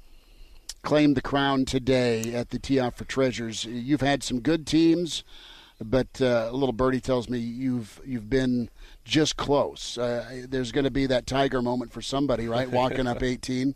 claim 0.81 1.13
the 1.13 1.21
crown 1.21 1.65
today 1.65 2.33
at 2.33 2.49
the 2.49 2.59
Tee 2.59 2.79
Off 2.79 2.95
for 2.95 3.05
Treasures? 3.05 3.65
You've 3.65 4.01
had 4.01 4.23
some 4.23 4.39
good 4.39 4.67
teams, 4.67 5.23
but 5.81 6.19
a 6.19 6.51
little 6.51 6.73
birdie 6.73 7.01
tells 7.01 7.29
me 7.29 7.39
you've 7.39 8.01
you've 8.05 8.29
been 8.29 8.69
just 9.09 9.35
close. 9.35 9.97
Uh, 9.97 10.45
there's 10.47 10.71
going 10.71 10.85
to 10.85 10.91
be 10.91 11.05
that 11.07 11.27
tiger 11.27 11.61
moment 11.61 11.91
for 11.91 12.01
somebody, 12.01 12.47
right? 12.47 12.69
Walking 12.79 13.07
up 13.07 13.21
18. 13.21 13.75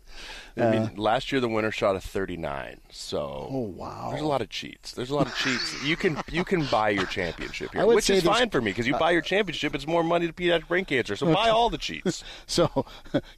I 0.56 0.70
mean, 0.70 0.82
uh, 0.82 0.90
last 0.96 1.32
year 1.32 1.40
the 1.40 1.48
winner 1.48 1.72
shot 1.72 1.96
a 1.96 2.00
39. 2.00 2.80
So, 2.90 3.48
oh 3.50 3.58
wow, 3.58 4.10
there's 4.10 4.22
a 4.22 4.26
lot 4.26 4.40
of 4.40 4.48
cheats. 4.50 4.92
There's 4.92 5.10
a 5.10 5.14
lot 5.16 5.26
of 5.26 5.36
cheats. 5.36 5.82
You 5.82 5.96
can 5.96 6.22
you 6.30 6.44
can 6.44 6.64
buy 6.66 6.90
your 6.90 7.06
championship 7.06 7.72
here, 7.72 7.84
which 7.84 8.08
is 8.08 8.22
fine 8.22 8.50
for 8.50 8.60
me 8.60 8.70
because 8.70 8.86
you 8.86 8.96
buy 8.96 9.10
your 9.10 9.20
championship, 9.20 9.74
it's 9.74 9.86
more 9.86 10.04
money 10.04 10.28
to 10.28 10.32
pediatric 10.32 10.68
brain 10.68 10.84
cancer. 10.84 11.16
So 11.16 11.32
buy 11.32 11.48
all 11.50 11.70
the 11.70 11.78
cheats. 11.78 12.22
so 12.46 12.86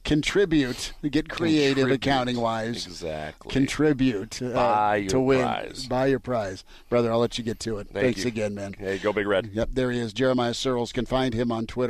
contribute, 0.03 0.93
get 1.09 1.27
creative 1.27 1.87
contribute. 1.87 1.95
accounting 1.95 2.39
wise. 2.39 2.85
Exactly. 2.85 3.51
Contribute 3.51 4.39
uh, 4.41 4.53
buy 4.53 4.95
your 4.97 5.09
to 5.09 5.19
win. 5.19 5.41
Prize. 5.41 5.87
Buy 5.87 6.05
your 6.05 6.19
prize, 6.19 6.63
brother. 6.87 7.11
I'll 7.11 7.19
let 7.19 7.39
you 7.39 7.43
get 7.43 7.59
to 7.61 7.79
it. 7.79 7.87
Thank 7.87 8.05
Thanks 8.05 8.21
you. 8.21 8.27
again, 8.27 8.53
man. 8.53 8.73
Hey, 8.73 8.99
go 8.99 9.11
big 9.11 9.25
red. 9.25 9.49
Yep, 9.53 9.69
there 9.73 9.89
he 9.89 9.97
is. 9.97 10.13
Jeremiah 10.13 10.51
Sirles 10.51 10.93
can 10.93 11.07
find 11.07 11.33
him 11.33 11.51
on 11.51 11.65
Twitter. 11.65 11.86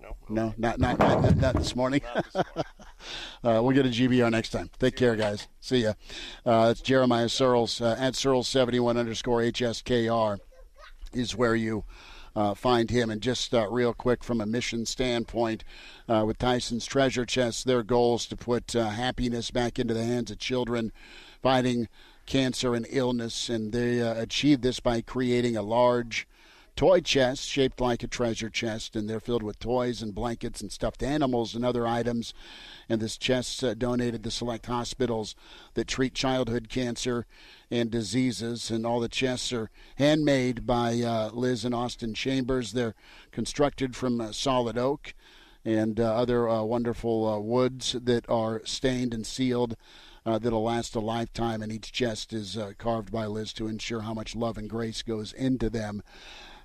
No, 0.00 0.16
no, 0.28 0.54
not 0.56 0.78
not 0.78 0.98
not, 0.98 1.22
not, 1.22 1.36
not 1.36 1.54
this 1.56 1.74
morning. 1.74 2.02
Not 2.14 2.24
this 2.24 2.34
morning. 2.34 2.64
Uh, 3.44 3.60
we'll 3.62 3.70
get 3.70 3.86
a 3.86 3.88
GBR 3.88 4.32
next 4.32 4.50
time. 4.50 4.68
Take 4.80 4.96
care, 4.96 5.14
guys. 5.14 5.46
See 5.60 5.84
ya. 5.84 5.92
Uh, 6.44 6.70
it's 6.72 6.80
Jeremiah 6.80 7.26
Sirles 7.26 7.80
uh, 7.80 7.94
at 7.96 8.14
Searles71 8.14 8.98
underscore 8.98 9.40
HSKR 9.42 10.38
is 11.12 11.36
where 11.36 11.54
you 11.54 11.84
uh, 12.34 12.54
find 12.54 12.90
him. 12.90 13.10
And 13.10 13.20
just 13.20 13.54
uh, 13.54 13.68
real 13.70 13.94
quick 13.94 14.24
from 14.24 14.40
a 14.40 14.46
mission 14.46 14.86
standpoint, 14.86 15.62
uh, 16.08 16.24
with 16.26 16.38
Tyson's 16.38 16.86
Treasure 16.86 17.24
Chest, 17.24 17.66
their 17.66 17.84
goal 17.84 18.16
is 18.16 18.26
to 18.26 18.36
put 18.36 18.72
happiness 18.72 19.52
back 19.52 19.78
into 19.78 19.94
the 19.94 20.04
hands 20.04 20.30
of 20.32 20.38
children 20.38 20.92
fighting 21.40 21.88
cancer 22.26 22.74
and 22.74 22.86
illness. 22.90 23.48
And 23.48 23.72
they 23.72 24.00
achieve 24.00 24.62
this 24.62 24.80
by 24.80 25.00
creating 25.00 25.56
a 25.56 25.62
large 25.62 26.26
toy 26.78 27.00
chest 27.00 27.48
shaped 27.48 27.80
like 27.80 28.04
a 28.04 28.06
treasure 28.06 28.48
chest, 28.48 28.94
and 28.94 29.10
they're 29.10 29.18
filled 29.18 29.42
with 29.42 29.58
toys 29.58 30.00
and 30.00 30.14
blankets 30.14 30.60
and 30.60 30.70
stuffed 30.70 31.02
animals 31.02 31.56
and 31.56 31.64
other 31.64 31.88
items. 31.88 32.32
And 32.88 33.00
this 33.00 33.18
chest 33.18 33.64
uh, 33.64 33.74
donated 33.74 34.22
to 34.22 34.30
select 34.30 34.66
hospitals 34.66 35.34
that 35.74 35.88
treat 35.88 36.14
childhood 36.14 36.68
cancer 36.68 37.26
and 37.68 37.90
diseases. 37.90 38.70
And 38.70 38.86
all 38.86 39.00
the 39.00 39.08
chests 39.08 39.52
are 39.52 39.70
handmade 39.96 40.68
by 40.68 41.00
uh, 41.00 41.30
Liz 41.32 41.64
and 41.64 41.74
Austin 41.74 42.14
Chambers. 42.14 42.74
They're 42.74 42.94
constructed 43.32 43.96
from 43.96 44.20
uh, 44.20 44.30
solid 44.30 44.78
oak 44.78 45.14
and 45.64 45.98
uh, 45.98 46.14
other 46.14 46.48
uh, 46.48 46.62
wonderful 46.62 47.26
uh, 47.26 47.38
woods 47.40 47.96
that 48.00 48.24
are 48.30 48.62
stained 48.64 49.12
and 49.12 49.26
sealed. 49.26 49.76
that'll 50.24 50.62
last 50.62 50.94
a 50.94 51.00
lifetime, 51.00 51.60
and 51.60 51.72
each 51.72 51.90
chest 51.90 52.32
is 52.32 52.56
carved 52.78 53.10
by 53.10 53.26
Liz 53.26 53.52
to 53.54 53.66
ensure 53.66 54.02
how 54.02 54.14
much 54.14 54.36
love 54.36 54.56
and 54.56 54.70
grace 54.70 55.02
goes 55.02 55.32
into 55.32 55.68
them. 55.68 56.04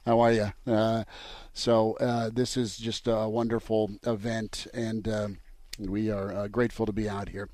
How 0.06 0.20
are 0.20 0.34
you? 0.34 0.52
Uh, 0.68 1.06
so 1.54 1.94
uh, 1.94 2.30
this 2.34 2.58
is 2.58 2.78
just 2.78 3.08
a 3.08 3.30
wonderful 3.30 3.92
event, 4.06 4.68
and 4.74 5.08
uh, 5.08 5.28
we 5.80 6.12
are 6.12 6.34
uh, 6.34 6.48
grateful 6.50 6.86
to 6.86 6.92
be 6.92 7.08
out 7.08 7.30
here. 7.30 7.48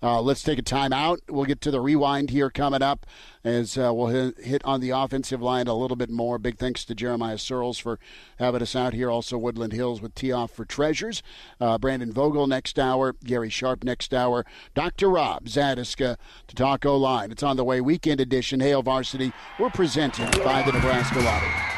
Uh, 0.00 0.20
let's 0.22 0.44
take 0.44 0.60
a 0.60 0.62
time 0.62 0.92
out. 0.92 1.18
We'll 1.28 1.44
get 1.44 1.60
to 1.62 1.72
the 1.72 1.80
rewind 1.80 2.30
here 2.30 2.50
coming 2.50 2.82
up 2.82 3.04
as 3.42 3.76
uh, 3.76 3.92
we'll 3.92 4.32
hit, 4.36 4.64
on 4.64 4.80
the 4.80 4.90
offensive 4.90 5.42
line 5.42 5.66
a 5.66 5.74
little 5.74 5.96
bit 5.96 6.08
more. 6.08 6.38
Big 6.38 6.56
thanks 6.56 6.84
to 6.84 6.94
Jeremiah 6.94 7.34
Sirles 7.34 7.80
for 7.80 7.98
having 8.38 8.62
us 8.62 8.76
out 8.76 8.94
here. 8.94 9.10
Also, 9.10 9.36
Woodland 9.36 9.72
Hills 9.72 10.00
with 10.00 10.14
Tee 10.14 10.30
Off 10.30 10.52
for 10.52 10.64
Treasures. 10.64 11.20
Brandon 11.80 12.12
Vogel 12.12 12.46
next 12.46 12.78
hour. 12.78 13.16
Gary 13.24 13.50
Sharp 13.50 13.82
next 13.82 14.14
hour. 14.14 14.46
Dr. 14.74 15.10
Rob 15.10 15.46
Zatechka 15.46 16.16
to 16.46 16.54
talk 16.54 16.86
O 16.86 16.96
line. 16.96 17.32
It's 17.32 17.42
on 17.42 17.56
the 17.56 17.64
way. 17.64 17.80
Weekend 17.80 18.20
edition. 18.20 18.60
Hail 18.60 18.82
Varsity. 18.82 19.32
We're 19.58 19.70
presented 19.70 20.30
by 20.44 20.62
the 20.62 20.70
Nebraska 20.70 21.18
Lottery. 21.18 21.77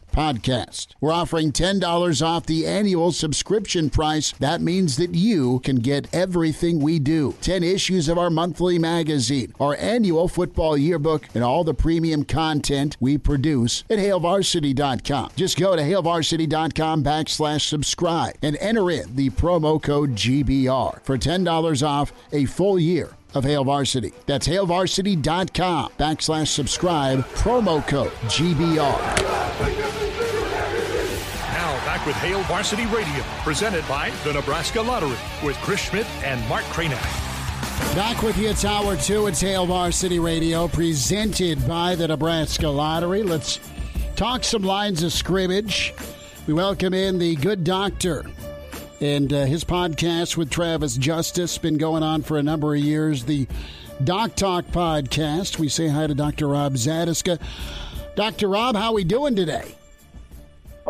podcast. 0.11 0.87
We're 0.99 1.13
offering 1.13 1.51
$10 1.51 2.25
off 2.25 2.45
the 2.45 2.67
annual 2.67 3.11
subscription 3.11 3.89
price. 3.89 4.31
That 4.33 4.61
means 4.61 4.97
that 4.97 5.15
you 5.15 5.59
can 5.59 5.77
get 5.77 6.13
everything 6.13 6.79
we 6.79 6.99
do 6.99 7.35
10 7.41 7.63
issues 7.63 8.07
of 8.07 8.17
our 8.17 8.29
monthly 8.29 8.77
magazine, 8.77 9.53
our 9.59 9.75
annual 9.77 10.27
football 10.27 10.77
yearbook, 10.77 11.27
and 11.33 11.43
all 11.43 11.63
the 11.63 11.73
premium 11.73 12.23
content 12.23 12.97
we 12.99 13.17
produce 13.17 13.83
at 13.89 13.99
hailvarsity.com. 13.99 15.31
Just 15.35 15.57
go 15.57 15.75
to 15.75 15.81
hailvarsity.com 15.81 17.03
backslash 17.03 17.61
subscribe 17.61 18.35
and 18.41 18.57
enter 18.57 18.91
in 18.91 19.15
the 19.15 19.29
promo 19.31 19.81
code 19.81 20.11
GBR 20.11 21.01
for 21.03 21.17
$10 21.17 21.87
off 21.87 22.11
a 22.31 22.45
full 22.45 22.79
year 22.79 23.15
of 23.33 23.43
Hail 23.43 23.63
Varsity. 23.63 24.13
That's 24.25 24.47
hailvarsity.com 24.47 25.91
backslash 25.97 26.47
subscribe, 26.47 27.25
promo 27.29 27.85
code 27.87 28.11
GBR 28.27 29.90
back 32.01 32.07
with 32.07 32.15
Hail 32.15 32.41
Varsity 32.43 32.87
Radio, 32.87 33.23
presented 33.43 33.87
by 33.87 34.09
the 34.23 34.33
Nebraska 34.33 34.81
Lottery, 34.81 35.17
with 35.43 35.55
Chris 35.57 35.81
Schmidt 35.81 36.07
and 36.23 36.47
Mark 36.49 36.63
Kranak. 36.65 37.95
Back 37.95 38.23
with 38.23 38.37
you, 38.39 38.49
it's 38.49 38.65
hour 38.65 38.97
two. 38.97 39.27
It's 39.27 39.39
Hail 39.39 39.67
Varsity 39.67 40.17
Radio, 40.17 40.67
presented 40.67 41.67
by 41.67 41.93
the 41.93 42.07
Nebraska 42.07 42.67
Lottery. 42.67 43.21
Let's 43.21 43.59
talk 44.15 44.43
some 44.43 44.63
lines 44.63 45.03
of 45.03 45.13
scrimmage. 45.13 45.93
We 46.47 46.55
welcome 46.55 46.95
in 46.95 47.19
the 47.19 47.35
good 47.35 47.63
doctor 47.63 48.25
and 48.99 49.31
uh, 49.31 49.45
his 49.45 49.63
podcast 49.63 50.37
with 50.37 50.49
Travis 50.49 50.97
Justice, 50.97 51.59
been 51.59 51.77
going 51.77 52.01
on 52.01 52.23
for 52.23 52.37
a 52.37 52.43
number 52.43 52.73
of 52.73 52.81
years. 52.81 53.25
The 53.25 53.47
Doc 54.03 54.35
Talk 54.35 54.65
podcast. 54.65 55.59
We 55.59 55.69
say 55.69 55.87
hi 55.87 56.07
to 56.07 56.15
Dr. 56.15 56.47
Rob 56.47 56.73
Zatechka. 56.73 57.39
Dr. 58.15 58.47
Rob, 58.47 58.75
how 58.75 58.87
are 58.87 58.93
we 58.93 59.03
doing 59.03 59.35
today? 59.35 59.75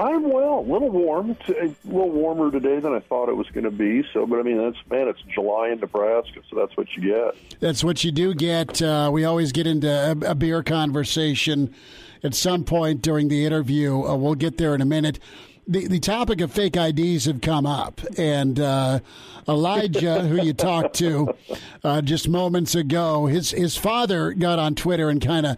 I'm 0.02 0.32
well, 0.32 0.60
a 0.60 0.68
little 0.68 0.90
warm, 0.90 1.38
a 1.48 1.76
little 1.86 2.10
warmer 2.10 2.50
today 2.50 2.80
than 2.80 2.92
I 2.92 3.02
thought 3.02 3.30
it 3.30 3.36
was 3.36 3.48
going 3.50 3.66
to 3.66 3.72
be. 3.72 4.04
So, 4.14 4.26
but 4.26 4.40
I 4.40 4.42
mean, 4.42 4.58
that's 4.58 4.78
man, 4.90 5.08
it's 5.08 5.22
July 5.32 5.70
in 5.70 5.80
Nebraska, 5.80 6.42
so 6.50 6.56
that's 6.56 6.76
what 6.76 6.88
you 6.96 7.04
get. 7.04 7.60
That's 7.60 7.84
what 7.84 8.04
you 8.04 8.12
do 8.12 8.34
get. 8.34 8.82
Uh, 8.82 9.12
we 9.14 9.26
always 9.26 9.52
get 9.52 9.68
into 9.68 9.88
a, 9.88 10.32
a, 10.32 10.34
beer 10.34 10.64
conversation 10.64 11.76
at 12.24 12.34
some 12.34 12.64
point 12.64 13.04
during 13.04 13.28
the 13.28 13.46
interview. 13.46 14.02
Uh, 14.04 14.16
we'll 14.16 14.34
get 14.34 14.58
there 14.58 14.74
in 14.74 14.82
a 14.82 14.86
minute. 14.86 15.20
The, 15.68 15.86
the 15.88 16.00
topic 16.00 16.42
of 16.42 16.52
fake 16.52 16.76
IDs 16.76 17.26
have 17.26 17.42
come 17.42 17.68
up, 17.68 18.02
and 18.18 18.60
uh, 18.60 19.02
Elijah, 19.48 20.22
who 20.28 20.42
you 20.42 20.54
talked 20.54 20.96
to 20.96 21.36
uh, 21.84 22.02
just 22.02 22.28
moments 22.28 22.74
ago, 22.74 23.28
his 23.28 23.52
his 23.52 23.78
father 23.78 24.34
got 24.34 24.58
on 24.58 24.74
Twitter 24.74 25.12
and 25.12 25.22
kind 25.22 25.46
of 25.46 25.58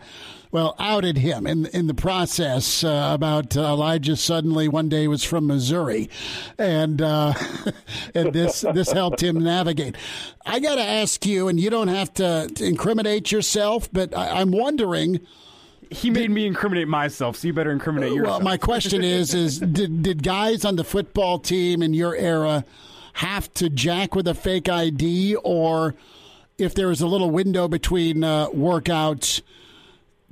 well, 0.53 0.75
outed 0.77 1.17
him 1.17 1.47
in 1.47 1.65
in 1.65 1.87
the 1.87 1.95
process 1.95 2.83
uh, 2.83 3.09
about 3.11 3.57
uh, 3.57 3.61
Elijah 3.61 4.15
suddenly 4.15 4.67
one 4.67 4.87
day 4.87 5.07
was 5.07 5.23
from 5.23 5.47
Missouri, 5.47 6.11
and 6.59 7.01
uh, 7.01 7.33
and 8.15 8.31
this 8.33 8.61
this 8.61 8.91
helped 8.91 9.21
him 9.21 9.43
navigate. 9.43 9.95
I 10.45 10.59
got 10.59 10.75
to 10.75 10.83
ask 10.83 11.25
you, 11.25 11.47
and 11.47 11.59
you 11.59 11.71
don't 11.71 11.87
have 11.87 12.13
to, 12.15 12.53
incriminate 12.59 13.31
yourself, 13.31 13.91
but 13.91 14.15
I, 14.15 14.41
I'm 14.41 14.51
wondering 14.51 15.21
he 15.89 16.11
made 16.11 16.29
me 16.29 16.45
incriminate 16.45 16.87
myself, 16.87 17.37
so 17.37 17.47
you 17.47 17.53
better 17.53 17.71
incriminate 17.71 18.13
yourself. 18.13 18.37
Well, 18.37 18.41
my 18.41 18.57
question 18.57 19.03
is: 19.03 19.33
is 19.33 19.57
did 19.59 20.03
did 20.03 20.21
guys 20.21 20.65
on 20.65 20.75
the 20.75 20.83
football 20.83 21.39
team 21.39 21.81
in 21.81 21.95
your 21.95 22.15
era 22.15 22.63
have 23.13 23.51
to 23.55 23.71
jack 23.71 24.13
with 24.13 24.27
a 24.27 24.35
fake 24.35 24.69
ID, 24.69 25.35
or 25.43 25.95
if 26.59 26.75
there 26.75 26.89
was 26.89 27.01
a 27.01 27.07
little 27.07 27.31
window 27.31 27.67
between 27.67 28.23
uh, 28.23 28.49
workouts, 28.49 29.41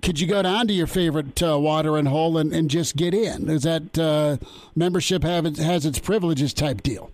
could 0.01 0.19
you 0.19 0.27
go 0.27 0.41
down 0.41 0.67
to 0.67 0.73
your 0.73 0.87
favorite 0.87 1.41
uh, 1.41 1.57
watering 1.59 2.05
hole 2.05 2.37
and, 2.37 2.53
and 2.53 2.69
just 2.69 2.95
get 2.95 3.13
in? 3.13 3.49
Is 3.49 3.63
that 3.63 3.97
uh, 3.97 4.37
membership 4.75 5.23
have 5.23 5.45
its, 5.45 5.59
has 5.59 5.85
its 5.85 5.99
privileges 5.99 6.53
type 6.53 6.81
deal? 6.81 7.11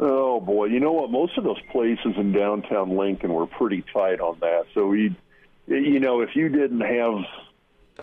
Oh 0.00 0.40
boy, 0.40 0.66
you 0.66 0.80
know 0.80 0.92
what? 0.92 1.10
Most 1.10 1.38
of 1.38 1.44
those 1.44 1.60
places 1.70 2.14
in 2.16 2.32
downtown 2.32 2.96
Lincoln 2.96 3.32
were 3.32 3.46
pretty 3.46 3.84
tight 3.92 4.20
on 4.20 4.36
that. 4.40 4.64
So 4.74 4.88
we, 4.88 5.14
you 5.68 6.00
know, 6.00 6.22
if 6.22 6.34
you 6.34 6.48
didn't 6.48 6.80
have, 6.80 7.24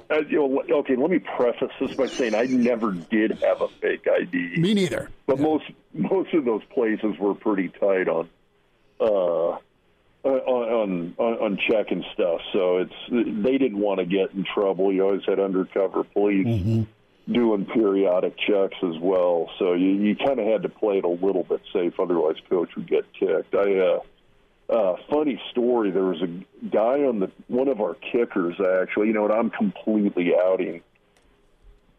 uh, 0.10 0.21
you 0.29 0.38
know, 0.38 0.63
okay, 0.79 0.95
let 0.95 1.10
me 1.10 1.19
preface 1.19 1.71
this 1.79 1.95
by 1.95 2.08
saying 2.08 2.36
I 2.36 2.43
never 2.43 2.91
did 2.91 3.32
have 3.43 3.62
a 3.62 3.67
fake 3.67 4.08
ID. 4.08 4.55
Me 4.58 4.73
neither. 4.73 5.10
But 5.25 5.39
most 5.39 5.65
most 5.93 6.34
of 6.34 6.45
those 6.45 6.63
places 6.73 7.17
were 7.19 7.34
pretty 7.36 7.67
tight 7.67 8.08
on, 8.08 8.29
uh, 9.01 9.58
on 10.23 11.13
on 11.17 11.36
on 11.38 11.60
checking 11.69 12.03
stuff. 12.13 12.41
So 12.53 12.77
it's 12.79 12.93
they 13.10 13.58
didn't 13.58 13.79
want 13.79 13.99
to 13.99 14.05
get 14.05 14.34
in 14.34 14.45
trouble. 14.53 14.91
You 14.93 15.03
always 15.03 15.23
had 15.25 15.39
undercover 15.39 16.03
police 16.03 16.86
doing 17.32 17.65
periodic 17.65 18.38
checks 18.38 18.77
as 18.84 18.97
well. 18.99 19.49
So 19.60 19.73
you, 19.73 19.89
you 19.89 20.15
kind 20.15 20.39
of 20.39 20.47
had 20.47 20.63
to 20.63 20.69
play 20.69 20.97
it 20.97 21.05
a 21.05 21.10
little 21.10 21.43
bit 21.43 21.62
safe, 21.71 21.99
otherwise 21.99 22.36
coach 22.49 22.69
would 22.75 22.88
get 22.88 23.05
kicked. 23.13 23.53
I 23.53 23.77
uh, 23.77 23.99
uh, 24.69 24.95
funny 25.10 25.41
story. 25.51 25.91
There 25.91 26.03
was 26.03 26.21
a 26.21 26.27
guy 26.67 27.03
on 27.05 27.19
the 27.19 27.32
one 27.47 27.67
of 27.67 27.82
our 27.82 27.95
kickers 27.95 28.55
actually. 28.60 29.08
You 29.08 29.13
know, 29.13 29.23
what? 29.23 29.32
I'm 29.32 29.49
completely 29.49 30.34
outing 30.36 30.82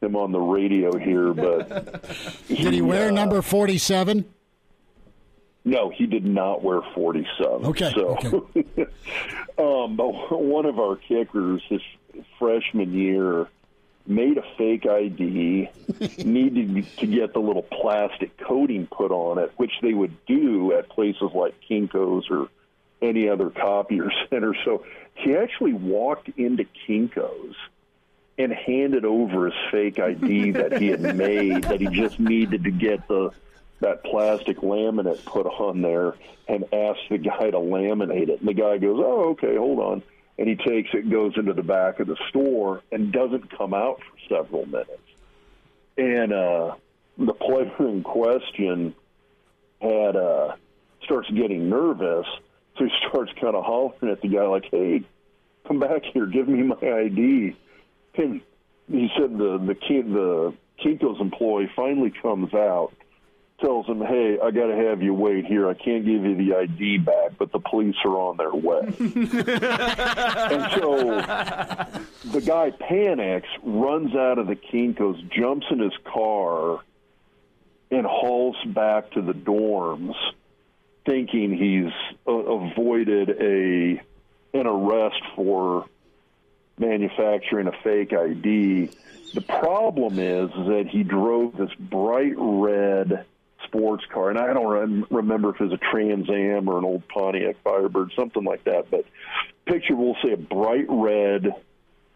him 0.01 0.17
on 0.17 0.33
the 0.33 0.41
radio 0.41 0.97
here, 0.97 1.33
but 1.35 2.49
Did 2.49 2.73
he 2.73 2.83
wear 2.83 3.09
uh, 3.09 3.13
number 3.13 3.43
47? 3.43 4.25
No, 5.71 5.89
he 5.89 6.07
did 6.07 6.25
not 6.25 6.65
wear 6.65 6.81
47. 6.97 7.65
Okay, 7.67 7.93
So, 7.95 8.17
um, 9.85 9.95
but 9.95 10.41
one 10.43 10.67
of 10.67 10.81
our 10.81 10.97
kickers, 10.97 11.63
his 11.69 11.81
freshman 12.41 12.93
year, 12.93 13.47
made 14.05 14.37
a 14.37 14.43
fake 14.59 14.85
ID, 14.85 15.71
needed 16.25 16.85
to 16.97 17.07
get 17.07 17.33
the 17.35 17.39
little 17.39 17.63
plastic 17.63 18.37
coating 18.39 18.89
put 18.89 19.13
on 19.13 19.39
it, 19.39 19.53
which 19.59 19.71
they 19.81 19.95
would 19.95 20.27
do 20.27 20.73
at 20.73 20.89
places 20.89 21.31
like 21.33 21.55
Kinko's 21.71 22.27
or 22.31 22.49
any 23.01 23.29
other 23.29 23.49
copier 23.49 24.11
center. 24.29 24.57
So 24.65 24.85
he 25.15 25.37
actually 25.37 25.75
walked 25.75 26.31
into 26.37 26.67
Kinko's 26.89 27.55
and 28.37 28.53
handed 28.53 29.05
over 29.05 29.47
his 29.47 29.55
fake 29.71 30.01
ID 30.01 30.51
that 30.51 30.81
he 30.81 30.89
had 30.89 31.17
made 31.17 31.63
that 31.63 31.81
he 31.81 31.87
just 31.87 32.19
needed 32.19 32.65
to 32.65 32.73
get 32.73 33.07
the 33.07 33.31
that 33.81 34.05
plastic 34.05 34.59
laminate 34.59 35.25
put 35.25 35.47
on 35.47 35.81
there 35.83 36.15
and 36.49 36.65
asked 36.73 37.09
the 37.09 37.19
guy 37.19 37.51
to 37.51 37.59
laminate 37.59 38.29
it. 38.29 38.41
And 38.41 38.49
the 38.49 38.55
guy 38.55 38.79
goes, 38.79 39.01
"Oh, 39.03 39.31
okay, 39.31 39.57
hold 39.57 39.79
on." 39.79 40.03
And 40.39 40.49
he 40.49 40.57
takes 40.57 40.91
it, 40.95 41.11
goes 41.11 41.37
into 41.37 41.53
the 41.53 41.63
back 41.63 42.01
of 42.01 42.07
the 42.07 42.17
store, 42.29 42.83
and 42.93 43.13
doesn't 43.13 43.57
come 43.57 43.75
out 43.75 44.01
for 44.01 44.35
several 44.37 44.67
minutes. 44.67 45.03
And 45.97 46.33
uh, 46.33 46.75
the 47.19 47.35
player 47.35 47.73
in 47.81 48.03
question 48.03 48.95
had 49.81 50.17
uh, 50.17 50.57
starts 51.05 51.31
getting 51.31 51.69
nervous, 51.69 52.27
so 52.79 52.85
he 52.85 52.91
starts 53.09 53.33
kind 53.41 53.55
of 53.55 53.65
hollering 53.65 54.13
at 54.13 54.21
the 54.21 54.29
guy 54.29 54.47
like, 54.47 54.67
"Hey, 54.71 55.03
come 55.67 55.81
back 55.81 56.05
here, 56.05 56.27
give 56.27 56.49
me 56.49 56.63
my 56.63 56.77
ID." 56.77 57.57
And 58.17 58.43
he 58.91 59.11
said 59.17 59.39
the 59.39 59.59
the 59.59 59.75
kid 59.75 60.13
the 60.13 60.53
Kinko's 60.85 61.21
employee 61.21 61.71
finally 61.77 62.11
comes 62.11 62.53
out, 62.55 62.93
tells 63.61 63.87
him, 63.87 64.01
"Hey, 64.01 64.39
I 64.43 64.51
got 64.51 64.67
to 64.67 64.77
have 64.77 65.03
you 65.03 65.15
wait 65.15 65.47
here. 65.47 65.69
I 65.69 65.75
can't 65.75 66.05
give 66.05 66.25
you 66.25 66.37
the 66.37 66.55
ID 66.57 66.99
back, 66.99 67.33
but 67.39 67.53
the 67.53 67.59
police 67.59 67.97
are 68.05 68.17
on 68.17 68.37
their 68.37 68.53
way." 68.53 68.81
and 68.99 69.21
so 70.81 71.21
the 72.31 72.43
guy 72.45 72.71
panics, 72.71 73.49
runs 73.63 74.15
out 74.15 74.39
of 74.39 74.47
the 74.47 74.57
Kinko's, 74.57 75.21
jumps 75.31 75.67
in 75.71 75.79
his 75.79 75.97
car, 76.05 76.81
and 77.91 78.07
hauls 78.07 78.57
back 78.67 79.11
to 79.13 79.23
the 79.23 79.33
dorms, 79.35 80.15
thinking 81.05 81.57
he's 81.57 81.93
uh, 82.27 82.33
avoided 82.33 83.31
a 83.41 84.03
an 84.53 84.67
arrest 84.67 85.23
for 85.37 85.87
manufacturing 86.79 87.67
a 87.67 87.73
fake 87.85 88.13
ID. 88.13 88.91
The 89.35 89.41
problem 89.43 90.19
is 90.19 90.51
that 90.51 90.89
he 90.91 91.05
drove 91.05 91.57
this 91.57 91.73
bright 91.79 92.35
red 92.37 93.25
sports 93.67 94.05
car, 94.13 94.31
and 94.31 94.39
I 94.39 94.53
don't 94.53 94.67
rem- 94.67 95.07
remember 95.11 95.51
if 95.51 95.61
it 95.61 95.65
was 95.65 95.73
a 95.73 95.79
Trans 95.91 96.29
Am 96.29 96.69
or 96.69 96.79
an 96.79 96.85
old 96.85 97.07
Pontiac 97.09 97.57
Firebird, 97.65 98.13
something 98.19 98.45
like 98.45 98.65
that. 98.65 98.91
But 98.91 99.05
picture, 99.67 99.95
we'll 99.97 100.17
say 100.23 100.33
a 100.33 100.37
bright 100.37 100.87
red, 100.89 101.47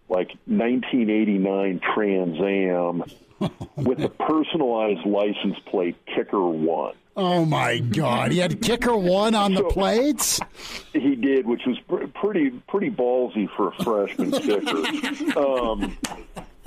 like 0.09 0.29
1989 0.47 1.81
Trans 1.95 2.41
Am 2.41 3.05
with 3.77 4.01
a 4.01 4.09
personalized 4.09 5.07
license 5.07 5.59
plate, 5.67 5.97
Kicker 6.07 6.43
One. 6.43 6.95
Oh 7.17 7.45
my 7.45 7.79
God! 7.79 8.33
He 8.33 8.39
had 8.39 8.61
kicker 8.61 8.97
one 8.97 9.37
on 9.37 9.55
the 9.55 9.63
plates. 9.63 10.41
He 10.93 11.15
did, 11.15 11.47
which 11.47 11.63
was 11.65 11.79
pr- 11.87 12.07
pretty 12.07 12.51
pretty 12.69 12.91
ballsy 12.91 13.49
for 13.57 13.69
a 13.69 13.85
freshman 13.85 14.33
kicker. 14.33 15.39
Um, 15.39 15.97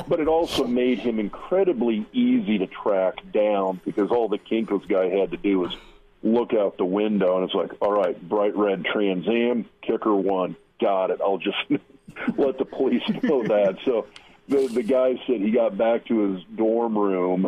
but 0.08 0.20
it 0.20 0.28
also 0.28 0.66
made 0.66 1.00
him 1.00 1.20
incredibly 1.20 2.06
easy 2.14 2.58
to 2.60 2.68
track 2.68 3.16
down 3.32 3.82
because 3.86 4.12
all 4.12 4.28
the 4.28 4.38
Kinko's 4.38 4.86
guy 4.86 5.10
had 5.10 5.32
to 5.32 5.38
do 5.38 5.60
was 5.60 5.76
look 6.24 6.54
out 6.54 6.78
the 6.78 6.86
window, 6.86 7.36
and 7.38 7.46
it's 7.46 7.54
like, 7.54 7.72
all 7.82 7.92
right, 7.92 8.20
bright 8.28 8.56
red 8.56 8.86
Trans 8.86 9.28
Am, 9.28 9.66
kicker 9.82 10.16
one, 10.16 10.56
got 10.80 11.10
it. 11.12 11.20
I'll 11.22 11.38
just 11.38 11.58
let 12.38 12.58
the 12.58 12.66
police 12.66 13.04
know 13.24 13.44
that. 13.44 13.78
So 13.86 14.08
the 14.48 14.68
the 14.68 14.84
guy 14.84 15.16
said 15.26 15.42
he 15.42 15.52
got 15.52 15.78
back 15.78 16.06
to 16.06 16.34
his 16.34 16.44
dorm 16.56 16.98
room, 16.98 17.46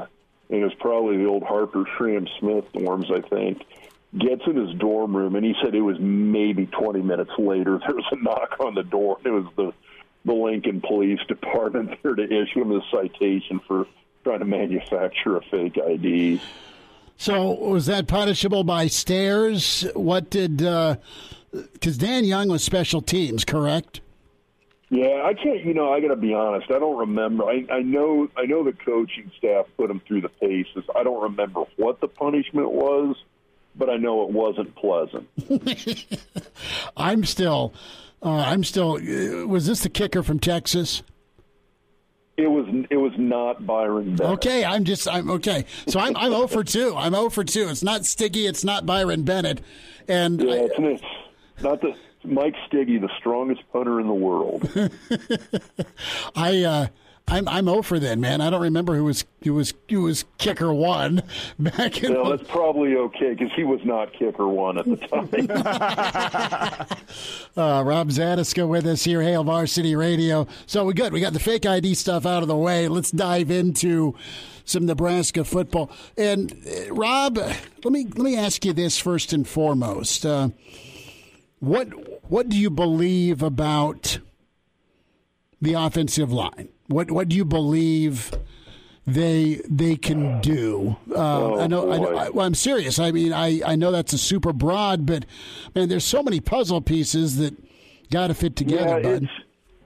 and 0.49 0.62
it 0.62 0.63
was 0.63 0.73
probably 0.75 1.17
the 1.17 1.25
old 1.25 1.43
Harper 1.43 1.85
Schramm 1.97 2.27
Smith 2.39 2.65
dorms, 2.73 3.12
I 3.12 3.27
think. 3.27 3.65
Gets 4.17 4.41
in 4.47 4.55
his 4.55 4.75
dorm 4.75 5.15
room, 5.15 5.35
and 5.35 5.45
he 5.45 5.53
said 5.63 5.75
it 5.75 5.81
was 5.81 5.99
maybe 5.99 6.65
20 6.65 7.01
minutes 7.01 7.31
later. 7.38 7.79
There 7.85 7.95
was 7.95 8.05
a 8.12 8.15
knock 8.15 8.55
on 8.59 8.73
the 8.73 8.83
door. 8.83 9.17
It 9.23 9.29
was 9.29 9.45
the 9.55 9.71
the 10.29 10.35
Lincoln 10.35 10.79
Police 10.79 11.19
Department 11.27 11.97
there 12.03 12.15
to 12.15 12.23
issue 12.23 12.61
him 12.61 12.71
a 12.71 12.81
citation 12.91 13.59
for 13.67 13.85
trying 14.23 14.39
to 14.39 14.45
manufacture 14.45 15.37
a 15.37 15.41
fake 15.49 15.77
ID. 15.77 16.41
So 17.17 17.53
was 17.53 17.87
that 17.87 18.07
punishable 18.07 18.63
by 18.63 18.87
stairs? 18.87 19.85
What 19.93 20.29
did? 20.29 20.61
Uh, 20.61 20.97
because 21.51 21.97
Dan 21.97 22.23
Young 22.23 22.47
was 22.47 22.63
special 22.63 23.01
teams, 23.01 23.43
correct? 23.43 24.01
Yeah, 24.89 25.23
I 25.23 25.33
can't. 25.33 25.65
You 25.65 25.73
know, 25.73 25.91
I 25.91 25.99
got 25.99 26.09
to 26.09 26.15
be 26.15 26.33
honest. 26.33 26.71
I 26.71 26.79
don't 26.79 26.97
remember. 26.97 27.45
I, 27.45 27.65
I 27.71 27.81
know. 27.81 28.29
I 28.37 28.45
know 28.45 28.63
the 28.63 28.73
coaching 28.73 29.31
staff 29.37 29.65
put 29.77 29.89
him 29.89 30.01
through 30.07 30.21
the 30.21 30.29
paces. 30.29 30.83
I 30.95 31.03
don't 31.03 31.21
remember 31.21 31.63
what 31.75 31.99
the 31.99 32.07
punishment 32.07 32.71
was, 32.71 33.15
but 33.75 33.89
I 33.89 33.97
know 33.97 34.23
it 34.23 34.29
wasn't 34.29 34.75
pleasant. 34.75 35.27
I'm 36.97 37.25
still. 37.25 37.73
Uh, 38.21 38.32
I'm 38.32 38.63
still. 38.63 38.93
Uh, 38.95 39.47
was 39.47 39.65
this 39.67 39.82
the 39.82 39.89
kicker 39.89 40.23
from 40.23 40.39
Texas? 40.39 41.03
It 42.38 42.47
was. 42.49 42.65
It 42.89 42.97
was 42.97 43.13
not 43.17 43.65
Byron. 43.65 44.15
Bennett. 44.15 44.34
Okay, 44.34 44.63
I'm 44.65 44.84
just. 44.86 45.08
I'm 45.08 45.29
okay. 45.32 45.65
So 45.88 45.99
I'm. 45.99 46.15
I'm 46.17 46.32
0 46.32 46.47
for 46.47 46.63
two. 46.63 46.93
I'm 46.95 47.13
0 47.13 47.29
for 47.29 47.43
two. 47.43 47.67
It's 47.69 47.84
not 47.84 48.05
Stigge. 48.05 48.38
It's 48.38 48.63
not 48.63 48.86
Byron 48.86 49.23
Bennett. 49.23 49.62
And 50.08 50.41
Yeah, 50.41 50.53
I- 50.53 50.58
it's, 50.58 51.01
it's 51.53 51.63
not 51.63 51.82
the 51.82 51.93
Mike 52.25 52.55
Stigge, 52.67 52.99
the 53.01 53.10
strongest 53.17 53.62
punter 53.71 53.99
in 54.01 54.08
the 54.08 54.13
world. 54.13 54.69
I 56.36 56.63
uh, 56.63 56.88
I'm 57.29 57.47
I'm 57.47 57.67
over 57.67 57.99
then, 57.99 58.19
man. 58.19 58.41
I 58.41 58.49
don't 58.49 58.61
remember 58.61 58.95
who 58.95 59.05
was 59.05 59.23
who 59.43 59.53
was 59.53 59.73
who 59.89 60.01
was 60.01 60.25
kicker 60.37 60.73
one 60.73 61.21
back 61.59 62.03
in. 62.03 62.13
no, 62.13 62.29
that's 62.35 62.49
probably 62.49 62.95
okay 62.95 63.33
because 63.33 63.51
he 63.55 63.63
was 63.63 63.79
not 63.83 64.11
kicker 64.13 64.47
one 64.47 64.77
at 64.77 64.85
the 64.85 64.97
time. 64.97 66.87
Uh, 67.57 67.83
Rob 67.83 68.09
Zatechka 68.09 68.65
with 68.67 68.85
us 68.85 69.03
here, 69.03 69.21
Hail 69.21 69.43
Varsity 69.43 69.93
Radio. 69.95 70.47
So 70.65 70.85
we 70.85 70.93
good. 70.93 71.11
We 71.11 71.19
got 71.19 71.33
the 71.33 71.39
fake 71.39 71.65
ID 71.65 71.93
stuff 71.95 72.25
out 72.25 72.41
of 72.41 72.47
the 72.47 72.55
way. 72.55 72.87
Let's 72.87 73.11
dive 73.11 73.51
into 73.51 74.15
some 74.63 74.85
Nebraska 74.85 75.43
football. 75.43 75.91
And 76.17 76.53
uh, 76.65 76.93
Rob, 76.93 77.37
let 77.37 77.85
me 77.85 78.05
let 78.05 78.19
me 78.19 78.37
ask 78.37 78.63
you 78.63 78.71
this 78.71 78.97
first 78.97 79.33
and 79.33 79.45
foremost. 79.47 80.25
Uh, 80.25 80.49
what 81.59 81.87
what 82.29 82.47
do 82.47 82.57
you 82.57 82.69
believe 82.69 83.41
about 83.43 84.19
the 85.61 85.73
offensive 85.73 86.31
line? 86.31 86.69
What 86.89 87.12
what 87.12 87.30
do 87.30 87.36
you 87.36 87.45
believe 87.45 88.32
they 89.08 89.62
they 89.69 89.95
can 89.95 90.41
do? 90.41 90.97
Uh, 91.10 91.60
I 91.60 91.67
know. 91.67 91.91
I 91.91 91.97
know 91.97 92.17
I, 92.17 92.30
well, 92.30 92.45
I'm 92.45 92.56
serious. 92.56 92.99
I 92.99 93.12
mean, 93.12 93.32
I, 93.32 93.62
I 93.65 93.75
know 93.75 93.91
that's 93.91 94.12
a 94.13 94.17
super 94.17 94.52
broad, 94.52 95.06
but 95.06 95.25
man, 95.75 95.88
there's 95.88 96.04
so 96.04 96.21
many 96.21 96.39
puzzle 96.39 96.82
pieces 96.82 97.38
that 97.38 97.56
got 98.12 98.28
to 98.28 98.34
fit 98.34 98.56
together, 98.56 98.99
yeah, 99.02 99.19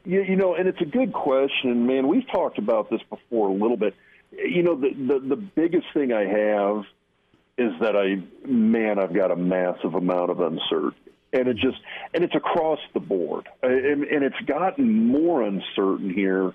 you, 0.06 0.24
you 0.24 0.36
know, 0.36 0.56
and 0.56 0.68
it's 0.68 0.82
a 0.82 0.86
good 0.86 1.14
question, 1.14 1.86
man. 1.86 2.08
We've 2.08 2.28
talked 2.32 2.58
about 2.58 2.90
this 2.90 3.02
before 3.10 3.50
a 3.50 3.54
little 3.54 3.78
bit. 3.78 3.94
You 4.32 4.64
know, 4.64 4.76
the 4.76 4.94
the, 4.94 5.20
the 5.20 5.36
biggest 5.36 5.88
thing 5.94 6.14
I 6.14 6.26
have 6.26 6.86
is 7.58 7.72
that 7.82 7.96
I, 7.96 8.24
man, 8.48 8.98
I've 8.98 9.14
got 9.14 9.30
a 9.32 9.36
massive 9.36 9.94
amount 9.94 10.32
of 10.32 10.40
uncertainty. 10.40 10.98
And 11.34 11.48
it 11.48 11.58
just, 11.58 11.78
and 12.14 12.24
it's 12.24 12.36
across 12.36 12.80
the 12.94 13.00
board. 13.00 13.48
And, 13.62 14.04
and 14.04 14.24
it's 14.24 14.40
gotten 14.46 15.08
more 15.08 15.42
uncertain 15.42 16.14
here 16.14 16.54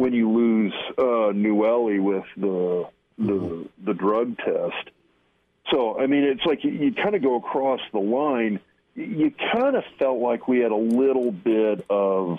when 0.00 0.14
you 0.14 0.30
lose 0.30 0.72
uh, 0.96 1.30
Nouili 1.36 2.02
with 2.02 2.24
the, 2.34 2.88
the, 3.18 3.68
the 3.84 3.92
drug 3.92 4.34
test. 4.38 4.88
So, 5.70 6.00
I 6.00 6.06
mean, 6.06 6.24
it's 6.24 6.46
like 6.46 6.64
you, 6.64 6.70
you 6.70 6.94
kind 6.94 7.14
of 7.14 7.22
go 7.22 7.36
across 7.36 7.80
the 7.92 7.98
line. 7.98 8.60
You 8.94 9.30
kind 9.52 9.76
of 9.76 9.84
felt 9.98 10.18
like 10.18 10.48
we 10.48 10.60
had 10.60 10.72
a 10.72 10.76
little 10.76 11.30
bit 11.30 11.84
of 11.90 12.38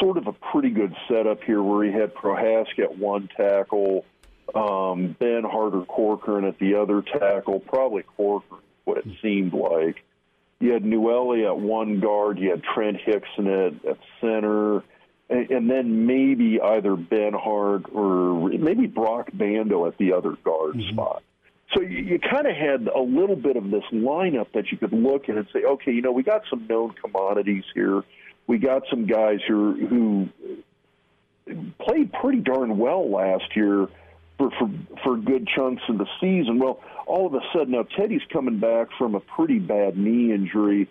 sort 0.00 0.16
of 0.16 0.26
a 0.26 0.32
pretty 0.32 0.70
good 0.70 0.96
setup 1.06 1.44
here 1.44 1.62
where 1.62 1.84
he 1.84 1.92
had 1.92 2.12
Prochazka 2.12 2.80
at 2.80 2.98
one 2.98 3.28
tackle, 3.36 4.04
um, 4.52 5.14
Ben 5.16 5.44
Harder 5.44 5.82
Corcoran 5.82 6.44
at 6.44 6.58
the 6.58 6.74
other 6.74 7.02
tackle, 7.02 7.60
probably 7.60 8.02
Corcoran, 8.02 8.62
what 8.84 8.98
it 8.98 9.06
seemed 9.22 9.52
like. 9.52 10.02
You 10.58 10.72
had 10.72 10.82
Nouili 10.82 11.46
at 11.46 11.56
one 11.56 12.00
guard, 12.00 12.40
you 12.40 12.50
had 12.50 12.64
Trent 12.64 12.96
Hixson 13.06 13.46
at, 13.46 13.84
at 13.88 13.98
center, 14.20 14.82
and, 15.30 15.50
and 15.50 15.70
then 15.70 16.06
maybe 16.06 16.60
either 16.60 16.96
Benhart 16.96 17.94
or 17.94 18.48
maybe 18.50 18.86
Broc 18.86 19.30
Bando 19.32 19.86
at 19.86 19.98
the 19.98 20.12
other 20.12 20.32
guard 20.44 20.74
Mm-hmm. 20.76 20.94
spot. 20.94 21.22
So 21.74 21.82
you, 21.82 21.98
you 21.98 22.18
kind 22.18 22.46
of 22.46 22.56
had 22.56 22.88
a 22.88 23.00
little 23.00 23.36
bit 23.36 23.56
of 23.56 23.70
this 23.70 23.84
lineup 23.92 24.52
that 24.54 24.72
you 24.72 24.78
could 24.78 24.92
look 24.92 25.28
at 25.28 25.36
and 25.36 25.46
say, 25.52 25.64
okay, 25.64 25.92
you 25.92 26.00
know, 26.00 26.12
we 26.12 26.22
got 26.22 26.42
some 26.48 26.66
known 26.66 26.92
commodities 26.92 27.64
here. 27.74 28.02
We 28.46 28.56
got 28.56 28.84
some 28.88 29.06
guys 29.06 29.40
who 29.46 29.86
who 29.86 30.28
played 31.78 32.12
pretty 32.12 32.40
darn 32.40 32.78
well 32.78 33.10
last 33.10 33.54
year 33.54 33.86
for, 34.38 34.50
for 34.58 34.70
for 35.02 35.16
good 35.18 35.46
chunks 35.54 35.82
of 35.90 35.98
the 35.98 36.06
season. 36.20 36.58
Well, 36.58 36.80
all 37.06 37.26
of 37.26 37.34
a 37.34 37.40
sudden 37.52 37.72
now 37.72 37.82
Teddy's 37.82 38.22
coming 38.32 38.58
back 38.58 38.88
from 38.96 39.14
a 39.14 39.20
pretty 39.20 39.58
bad 39.58 39.98
knee 39.98 40.32
injury. 40.32 40.88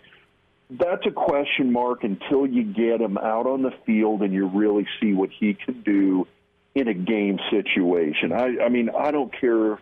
That's 0.70 1.06
a 1.06 1.12
question 1.12 1.72
mark 1.72 2.04
until 2.04 2.46
you 2.46 2.64
get 2.64 3.00
him 3.00 3.18
out 3.18 3.48
on 3.48 3.62
the 3.62 3.72
field 3.86 4.22
and 4.22 4.34
you 4.34 4.48
really 4.48 4.86
see 5.00 5.14
what 5.14 5.30
he 5.30 5.54
can 5.54 5.82
do 5.82 6.28
in 6.76 6.88
a 6.88 6.94
game 6.94 7.40
situation. 7.50 8.34
I, 8.34 8.66
I 8.66 8.70
mean, 8.70 8.90
I 8.90 9.12
don't 9.12 9.34
care 9.40 9.80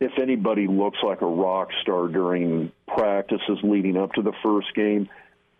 if 0.00 0.18
anybody 0.20 0.66
looks 0.66 0.98
like 1.02 1.20
a 1.20 1.26
rock 1.26 1.68
star 1.82 2.08
during 2.08 2.72
practices 2.88 3.58
leading 3.62 3.96
up 3.96 4.14
to 4.14 4.22
the 4.22 4.32
first 4.42 4.74
game 4.74 5.08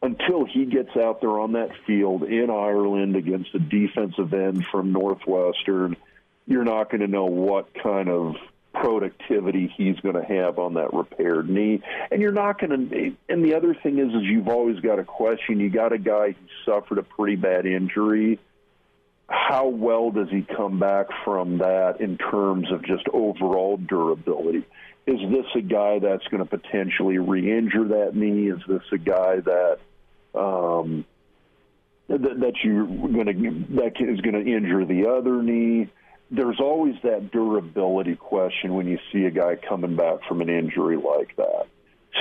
until 0.03 0.45
he 0.45 0.66
gets 0.66 0.97
out 0.97 1.21
there 1.21 1.38
on 1.38 1.53
that 1.53 1.71
field 1.87 2.23
in 2.23 2.51
Ireland 2.51 3.16
against 3.16 3.55
a 3.55 3.59
defensive 3.59 4.33
end 4.33 4.66
from 4.71 4.92
Northwestern, 4.92 5.97
you're 6.47 6.64
not 6.64 6.90
going 6.90 7.01
to 7.01 7.07
know 7.07 7.27
what 7.27 7.73
kind 7.75 8.09
of 8.09 8.37
productivity 8.81 9.73
he's 9.77 9.99
going 10.01 10.15
to 10.15 10.25
have 10.25 10.59
on 10.59 10.75
that 10.75 10.93
repaired 10.93 11.49
knee. 11.49 11.83
And 12.11 12.21
you're 12.21 12.33
not 12.33 12.61
going 12.61 12.89
to. 12.89 13.17
And 13.29 13.45
the 13.45 13.55
other 13.55 13.75
thing 13.75 13.99
is, 13.99 14.09
is 14.09 14.23
you've 14.23 14.49
always 14.49 14.81
got 14.81 14.99
a 14.99 15.05
question. 15.05 15.61
You 15.61 15.71
got 15.71 15.93
a 15.93 15.99
guy 15.99 16.33
who 16.33 16.47
suffered 16.65 16.99
a 16.99 17.03
pretty 17.03 17.37
bad 17.37 17.67
injury. 17.67 18.39
How 19.29 19.69
well 19.69 20.11
does 20.11 20.29
he 20.31 20.43
come 20.43 20.79
back 20.79 21.07
from 21.25 21.59
that 21.59 22.01
in 22.01 22.17
terms 22.17 22.71
of 22.71 22.85
just 22.85 23.05
overall 23.12 23.77
durability? 23.77 24.65
Is 25.07 25.21
this 25.31 25.47
a 25.55 25.62
guy 25.62 25.99
that's 25.99 26.27
going 26.29 26.45
to 26.45 26.49
potentially 26.49 27.19
re-injure 27.19 27.89
that 27.89 28.15
knee? 28.15 28.49
Is 28.49 28.61
this 28.69 28.83
a 28.93 28.99
guy 28.99 29.41
that 29.41 29.79
um, 30.35 31.05
that, 32.09 32.23
that 32.23 32.55
you're 32.62 32.87
going 32.87 33.27
to 33.27 33.75
that 33.77 34.01
is 34.01 34.21
going 34.21 34.45
to 34.45 34.51
injure 34.51 34.85
the 34.85 35.09
other 35.09 35.43
knee? 35.43 35.89
There's 36.31 36.61
always 36.61 36.97
that 37.03 37.31
durability 37.31 38.17
question 38.17 38.75
when 38.75 38.89
you 38.89 38.99
see 39.12 39.25
a 39.25 39.31
guy 39.31 39.57
coming 39.57 39.95
back 39.95 40.25
from 40.29 40.41
an 40.41 40.49
injury 40.49 40.97
like 40.97 41.37
that. 41.37 41.67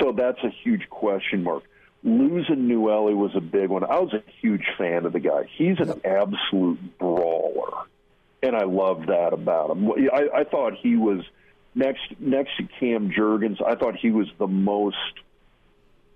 So 0.00 0.12
that's 0.12 0.38
a 0.44 0.50
huge 0.62 0.88
question 0.90 1.42
mark. 1.42 1.64
Losing 2.04 2.68
Nouili 2.68 3.16
was 3.16 3.34
a 3.34 3.40
big 3.40 3.68
one. 3.68 3.82
I 3.82 3.98
was 3.98 4.12
a 4.12 4.22
huge 4.40 4.64
fan 4.78 5.06
of 5.06 5.12
the 5.12 5.18
guy. 5.18 5.48
He's 5.56 5.80
an 5.80 6.00
absolute 6.04 6.98
brawler, 6.98 7.86
and 8.42 8.54
I 8.54 8.64
love 8.64 9.06
that 9.06 9.32
about 9.32 9.70
him. 9.70 9.90
I, 10.12 10.40
I 10.40 10.44
thought 10.44 10.74
he 10.74 10.96
was 10.96 11.24
next 11.74 12.02
next 12.20 12.56
to 12.58 12.68
Cam 12.78 13.10
Jurgens. 13.10 13.60
I 13.60 13.74
thought 13.74 13.96
he 13.96 14.10
was 14.10 14.28
the 14.38 14.46
most 14.46 14.96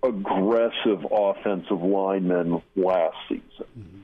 aggressive 0.03 1.07
offensive 1.11 1.83
lineman 1.83 2.63
last 2.77 3.17
season. 3.29 3.67
Mm-hmm. 3.79 4.00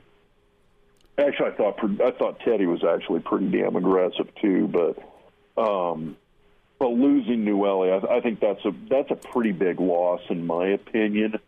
Actually, 1.17 1.49
I 1.49 1.51
thought 1.55 2.01
I 2.05 2.11
thought 2.11 2.39
Teddy 2.41 2.67
was 2.67 2.83
actually 2.83 3.21
pretty 3.21 3.49
damn 3.49 3.75
aggressive 3.75 4.27
too, 4.41 4.67
but 4.67 5.61
um, 5.61 6.15
but 6.79 6.89
losing 6.89 7.43
Nouili, 7.43 7.91
I, 7.91 8.17
I 8.17 8.21
think 8.21 8.39
that's 8.39 8.63
a 8.65 8.71
that's 8.89 9.09
a 9.09 9.15
pretty 9.15 9.51
big 9.51 9.79
loss 9.79 10.21
in 10.29 10.45
my 10.45 10.67
opinion. 10.69 11.39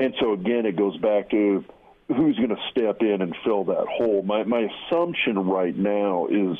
And 0.00 0.14
so 0.20 0.32
again, 0.32 0.66
it 0.66 0.76
goes 0.76 0.96
back 0.96 1.30
to 1.30 1.64
who's 2.08 2.36
going 2.36 2.48
to 2.48 2.60
step 2.70 3.02
in 3.02 3.22
and 3.22 3.36
fill 3.44 3.64
that 3.64 3.86
hole. 3.86 4.22
My 4.22 4.42
my 4.44 4.66
assumption 4.88 5.38
right 5.38 5.76
now 5.76 6.26
is, 6.26 6.58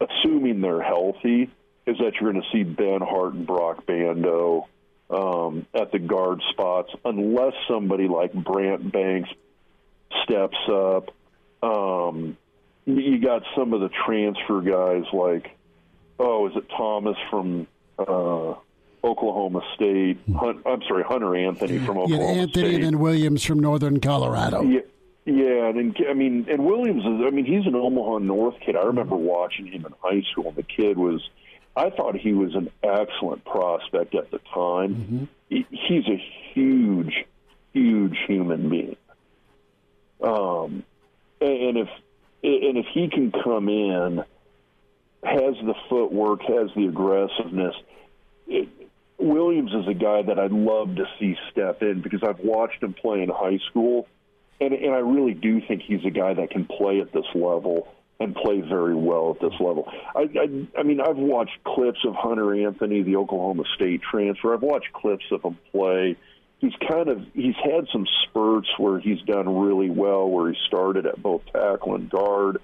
assuming 0.00 0.60
they're 0.60 0.80
healthy, 0.80 1.50
is 1.86 1.98
that 1.98 2.12
you're 2.20 2.32
going 2.32 2.42
to 2.42 2.48
see 2.52 2.64
Benhart 2.64 3.32
and 3.32 3.46
Broc 3.46 3.84
Bando 3.86 4.66
um, 5.10 5.66
at 5.74 5.92
the 5.92 5.98
guard 5.98 6.40
spots, 6.50 6.90
unless 7.04 7.54
somebody 7.68 8.08
like 8.08 8.32
Brant 8.32 8.92
Banks 8.92 9.30
steps 10.24 10.56
up. 10.70 11.10
Um, 11.62 12.36
you 12.86 13.18
got 13.20 13.42
some 13.56 13.72
of 13.74 13.80
the 13.80 13.90
transfer 14.06 14.60
guys 14.60 15.04
like, 15.12 15.50
oh, 16.18 16.48
is 16.48 16.56
it 16.56 16.64
Thomas 16.76 17.16
from 17.30 17.66
uh, 17.98 18.54
Oklahoma 19.04 19.60
State? 19.74 20.18
Hun- 20.36 20.62
I'm 20.64 20.82
sorry, 20.88 21.04
Hunter 21.04 21.34
Anthony 21.36 21.78
from 21.78 21.98
Oklahoma 21.98 22.24
Anthony 22.24 22.48
State. 22.66 22.74
and 22.76 22.84
then 22.84 22.98
Williams 22.98 23.44
from 23.44 23.60
Northern 23.60 24.00
Colorado. 24.00 24.62
Yeah, 24.62 24.80
yeah, 25.26 25.68
and 25.68 25.76
then, 25.94 25.94
I 26.08 26.14
mean, 26.14 26.46
and 26.48 26.64
Williams 26.64 27.02
is. 27.04 27.26
I 27.26 27.30
mean, 27.30 27.44
he's 27.44 27.66
an 27.66 27.74
Omaha 27.74 28.18
North 28.18 28.58
kid. 28.64 28.76
I 28.76 28.84
remember 28.84 29.16
watching 29.16 29.66
him 29.66 29.84
in 29.84 29.92
high 30.02 30.22
school. 30.32 30.52
The 30.52 30.62
kid 30.62 30.96
was. 30.96 31.28
I 31.76 31.90
thought 31.90 32.16
he 32.16 32.32
was 32.32 32.54
an 32.56 32.70
excellent 32.82 33.44
prospect 33.44 34.14
at 34.16 34.30
the 34.32 34.40
time. 34.52 35.28
He, 35.48 35.64
he's 35.70 36.04
a 36.08 36.16
huge, 36.52 37.24
huge 37.72 38.16
human 38.26 38.68
being. 38.68 38.96
Um, 40.20 40.82
and 41.40 41.78
if 41.78 41.88
and 42.42 42.78
if 42.78 42.86
he 42.92 43.08
can 43.08 43.32
come 43.32 43.68
in, 43.68 44.24
has 45.22 45.54
the 45.64 45.74
footwork, 45.88 46.42
has 46.42 46.70
the 46.76 46.86
aggressiveness. 46.86 47.74
It, 48.46 48.68
Williams 49.18 49.72
is 49.72 49.88
a 49.88 49.94
guy 49.94 50.22
that 50.22 50.38
I'd 50.38 50.52
love 50.52 50.94
to 50.96 51.04
see 51.18 51.36
step 51.50 51.82
in 51.82 52.00
because 52.00 52.22
I've 52.22 52.38
watched 52.38 52.82
him 52.82 52.94
play 52.94 53.22
in 53.22 53.28
high 53.28 53.58
school, 53.70 54.06
and 54.60 54.72
and 54.72 54.94
I 54.94 54.98
really 54.98 55.34
do 55.34 55.60
think 55.60 55.82
he's 55.82 56.04
a 56.04 56.10
guy 56.10 56.34
that 56.34 56.50
can 56.50 56.64
play 56.64 57.00
at 57.00 57.12
this 57.12 57.26
level 57.34 57.88
and 58.20 58.34
play 58.34 58.60
very 58.60 58.94
well 58.94 59.30
at 59.30 59.40
this 59.40 59.58
level. 59.60 59.90
I 60.14 60.20
I, 60.20 60.80
I 60.80 60.82
mean 60.84 61.00
I've 61.00 61.16
watched 61.16 61.62
clips 61.64 62.04
of 62.04 62.14
Hunter 62.14 62.54
Anthony, 62.54 63.02
the 63.02 63.16
Oklahoma 63.16 63.64
State 63.74 64.02
transfer. 64.02 64.54
I've 64.54 64.62
watched 64.62 64.92
clips 64.92 65.24
of 65.32 65.42
him 65.42 65.58
play. 65.72 66.16
He's 66.58 66.72
kind 66.88 67.08
of 67.08 67.22
he's 67.34 67.54
had 67.56 67.86
some 67.92 68.06
spurts 68.24 68.68
where 68.78 68.98
he's 68.98 69.20
done 69.22 69.58
really 69.58 69.90
well, 69.90 70.28
where 70.28 70.50
he 70.50 70.58
started 70.66 71.06
at 71.06 71.22
both 71.22 71.42
tackle 71.52 71.94
and 71.94 72.10
guard. 72.10 72.58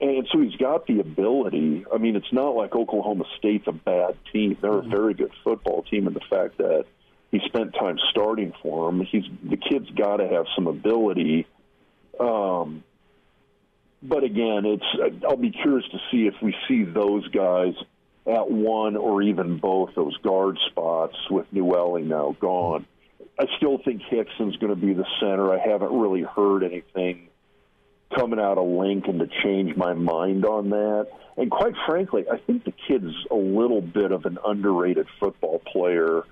And 0.00 0.26
so 0.32 0.40
he's 0.40 0.56
got 0.56 0.86
the 0.86 1.00
ability. 1.00 1.84
I 1.92 1.98
mean, 1.98 2.16
it's 2.16 2.32
not 2.32 2.50
like 2.50 2.74
Oklahoma 2.74 3.24
State's 3.38 3.66
a 3.66 3.72
bad 3.72 4.16
team. 4.32 4.56
They're 4.60 4.78
a 4.78 4.82
very 4.82 5.12
good 5.12 5.32
football 5.44 5.82
team, 5.82 6.06
and 6.06 6.16
the 6.16 6.20
fact 6.20 6.58
that 6.58 6.86
he 7.30 7.40
spent 7.46 7.74
time 7.74 7.98
starting 8.10 8.52
for 8.62 8.88
him, 8.88 9.00
he's 9.02 9.24
the 9.42 9.56
kid's 9.56 9.90
got 9.90 10.16
to 10.16 10.28
have 10.28 10.46
some 10.54 10.66
ability. 10.66 11.46
Um, 12.18 12.82
but 14.02 14.24
again, 14.24 14.64
it's 14.64 15.24
I'll 15.26 15.36
be 15.36 15.50
curious 15.50 15.88
to 15.90 15.98
see 16.10 16.26
if 16.26 16.34
we 16.42 16.54
see 16.66 16.84
those 16.84 17.28
guys 17.28 17.74
at 18.26 18.50
one 18.50 18.96
or 18.96 19.22
even 19.22 19.58
both 19.58 19.94
those 19.94 20.16
guard 20.18 20.58
spots 20.70 21.16
with 21.30 21.52
Nouili 21.52 22.04
now 22.04 22.36
gone. 22.40 22.86
I 23.38 23.44
still 23.56 23.78
think 23.78 24.02
Hixson's 24.02 24.56
going 24.56 24.74
to 24.74 24.80
be 24.80 24.92
the 24.92 25.06
center. 25.20 25.52
I 25.52 25.58
haven't 25.58 25.92
really 25.92 26.22
heard 26.22 26.62
anything 26.62 27.28
coming 28.16 28.40
out 28.40 28.58
of 28.58 28.66
Lincoln 28.66 29.18
to 29.18 29.28
change 29.42 29.76
my 29.76 29.94
mind 29.94 30.44
on 30.44 30.70
that. 30.70 31.08
And 31.36 31.50
quite 31.50 31.74
frankly, 31.86 32.24
I 32.30 32.38
think 32.38 32.64
the 32.64 32.74
kid's 32.86 33.14
a 33.30 33.36
little 33.36 33.80
bit 33.80 34.12
of 34.12 34.26
an 34.26 34.38
underrated 34.44 35.06
football 35.18 35.60
player 35.72 36.22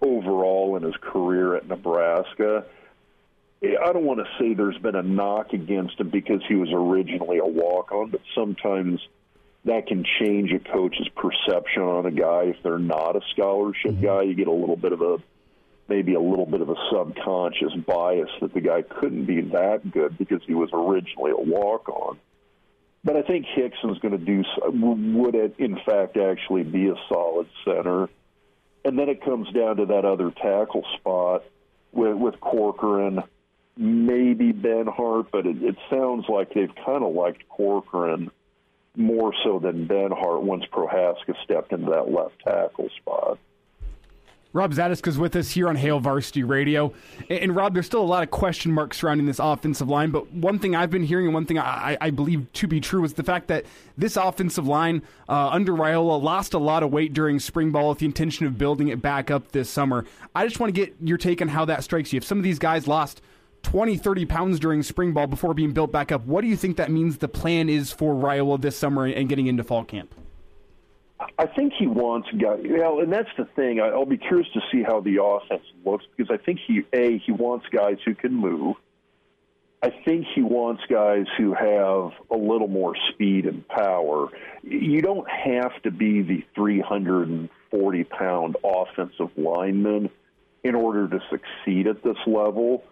overall 0.00 0.76
in 0.76 0.82
his 0.82 0.96
career 1.00 1.54
at 1.56 1.68
Nebraska. 1.68 2.64
I 3.62 3.92
don't 3.92 4.04
want 4.04 4.20
to 4.20 4.26
say 4.38 4.54
there's 4.54 4.78
been 4.78 4.96
a 4.96 5.02
knock 5.02 5.52
against 5.52 5.98
him 5.98 6.10
because 6.10 6.42
he 6.48 6.54
was 6.54 6.68
originally 6.72 7.38
a 7.38 7.46
walk 7.46 7.92
on, 7.92 8.10
but 8.10 8.20
sometimes 8.34 9.00
that 9.64 9.86
can 9.86 10.04
change 10.20 10.52
a 10.52 10.58
coach's 10.58 11.08
perception 11.16 11.82
on 11.82 12.06
a 12.06 12.10
guy 12.10 12.44
if 12.44 12.56
they're 12.62 12.78
not 12.78 13.16
a 13.16 13.20
scholarship 13.32 13.92
mm-hmm. 13.92 14.04
guy. 14.04 14.22
You 14.22 14.34
get 14.34 14.46
a 14.46 14.52
little 14.52 14.76
bit 14.76 14.92
of 14.92 15.00
a 15.00 15.18
maybe 15.88 16.14
a 16.14 16.20
little 16.20 16.46
bit 16.46 16.60
of 16.60 16.68
a 16.68 16.74
subconscious 16.92 17.72
bias 17.86 18.30
that 18.40 18.52
the 18.52 18.60
guy 18.60 18.82
couldn't 18.82 19.24
be 19.26 19.40
that 19.40 19.90
good 19.90 20.18
because 20.18 20.40
he 20.46 20.54
was 20.54 20.70
originally 20.72 21.30
a 21.30 21.36
walk 21.36 21.88
on. 21.88 22.18
But 23.04 23.16
I 23.16 23.22
think 23.22 23.46
Hixson's 23.46 23.98
going 24.00 24.18
to 24.18 24.24
do 24.24 24.42
would 24.62 25.36
it 25.36 25.54
in 25.58 25.78
fact 25.86 26.16
actually 26.16 26.64
be 26.64 26.88
a 26.88 26.96
solid 27.08 27.48
center. 27.64 28.08
and 28.84 28.98
then 28.98 29.08
it 29.08 29.24
comes 29.24 29.50
down 29.52 29.76
to 29.78 29.86
that 29.86 30.04
other 30.04 30.30
tackle 30.30 30.84
spot 30.96 31.42
with, 31.92 32.16
with 32.16 32.40
Corcoran, 32.40 33.22
maybe 33.76 34.52
Benhart, 34.52 35.26
but 35.32 35.46
it, 35.46 35.62
it 35.62 35.76
sounds 35.90 36.26
like 36.28 36.54
they've 36.54 36.74
kind 36.84 37.02
of 37.02 37.12
liked 37.12 37.48
Corcoran 37.48 38.30
more 38.96 39.34
so 39.44 39.58
than 39.58 39.86
Benhart 39.86 40.42
once 40.42 40.64
Prochazka 40.72 41.34
stepped 41.44 41.72
into 41.72 41.90
that 41.90 42.10
left 42.10 42.38
tackle 42.44 42.88
spot. 42.96 43.38
Rob 44.56 44.72
Zatechka's 44.72 45.18
with 45.18 45.36
us 45.36 45.50
here 45.50 45.68
on 45.68 45.76
Hail 45.76 46.00
Varsity 46.00 46.42
Radio. 46.42 46.94
And, 47.28 47.40
and, 47.40 47.56
Rob, 47.56 47.74
there's 47.74 47.84
still 47.84 48.00
a 48.00 48.04
lot 48.04 48.22
of 48.22 48.30
question 48.30 48.72
marks 48.72 48.96
surrounding 48.96 49.26
this 49.26 49.38
offensive 49.38 49.90
line, 49.90 50.10
but 50.10 50.32
one 50.32 50.58
thing 50.58 50.74
I've 50.74 50.88
been 50.88 51.02
hearing 51.02 51.26
and 51.26 51.34
one 51.34 51.44
thing 51.44 51.58
I, 51.58 51.98
I 52.00 52.08
believe 52.08 52.50
to 52.54 52.66
be 52.66 52.80
true 52.80 53.04
is 53.04 53.12
the 53.12 53.22
fact 53.22 53.48
that 53.48 53.66
this 53.98 54.16
offensive 54.16 54.66
line 54.66 55.02
uh, 55.28 55.48
under 55.48 55.72
Raiola 55.72 56.22
lost 56.22 56.54
a 56.54 56.58
lot 56.58 56.82
of 56.82 56.90
weight 56.90 57.12
during 57.12 57.38
spring 57.38 57.70
ball 57.70 57.90
with 57.90 57.98
the 57.98 58.06
intention 58.06 58.46
of 58.46 58.56
building 58.56 58.88
it 58.88 59.02
back 59.02 59.30
up 59.30 59.52
this 59.52 59.68
summer. 59.68 60.06
I 60.34 60.46
just 60.46 60.58
want 60.58 60.74
to 60.74 60.80
get 60.80 60.94
your 61.02 61.18
take 61.18 61.42
on 61.42 61.48
how 61.48 61.66
that 61.66 61.84
strikes 61.84 62.14
you. 62.14 62.16
If 62.16 62.24
some 62.24 62.38
of 62.38 62.44
these 62.44 62.58
guys 62.58 62.88
lost 62.88 63.20
20, 63.62 63.98
30 63.98 64.24
pounds 64.24 64.58
during 64.58 64.82
spring 64.82 65.12
ball 65.12 65.26
before 65.26 65.52
being 65.52 65.72
built 65.72 65.92
back 65.92 66.10
up, 66.10 66.24
what 66.24 66.40
do 66.40 66.46
you 66.46 66.56
think 66.56 66.78
that 66.78 66.90
means 66.90 67.18
the 67.18 67.28
plan 67.28 67.68
is 67.68 67.92
for 67.92 68.14
Raiola 68.14 68.58
this 68.58 68.78
summer 68.78 69.04
and 69.04 69.28
getting 69.28 69.48
into 69.48 69.64
fall 69.64 69.84
camp? 69.84 70.14
I 71.38 71.46
think 71.46 71.72
he 71.78 71.86
wants 71.86 72.28
guys. 72.32 72.60
Well, 72.64 73.00
and 73.00 73.12
that's 73.12 73.30
the 73.38 73.46
thing. 73.56 73.80
I'll 73.80 74.04
be 74.04 74.18
curious 74.18 74.48
to 74.52 74.60
see 74.70 74.82
how 74.82 75.00
the 75.00 75.22
offense 75.22 75.64
looks 75.84 76.04
because 76.14 76.30
I 76.30 76.42
think 76.42 76.60
he 76.66 76.82
a 76.92 77.18
he 77.18 77.32
wants 77.32 77.66
guys 77.70 77.96
who 78.04 78.14
can 78.14 78.34
move. 78.34 78.76
I 79.82 79.90
think 80.04 80.26
he 80.34 80.42
wants 80.42 80.82
guys 80.90 81.26
who 81.36 81.54
have 81.54 82.12
a 82.30 82.36
little 82.36 82.68
more 82.68 82.94
speed 83.12 83.46
and 83.46 83.66
power. 83.68 84.28
You 84.62 85.00
don't 85.00 85.28
have 85.28 85.80
to 85.82 85.90
be 85.90 86.22
the 86.22 86.44
340 86.54 88.04
pound 88.04 88.56
offensive 88.64 89.30
lineman 89.36 90.10
in 90.64 90.74
order 90.74 91.08
to 91.08 91.20
succeed 91.30 91.86
at 91.86 92.02
this 92.02 92.16
level, 92.26 92.84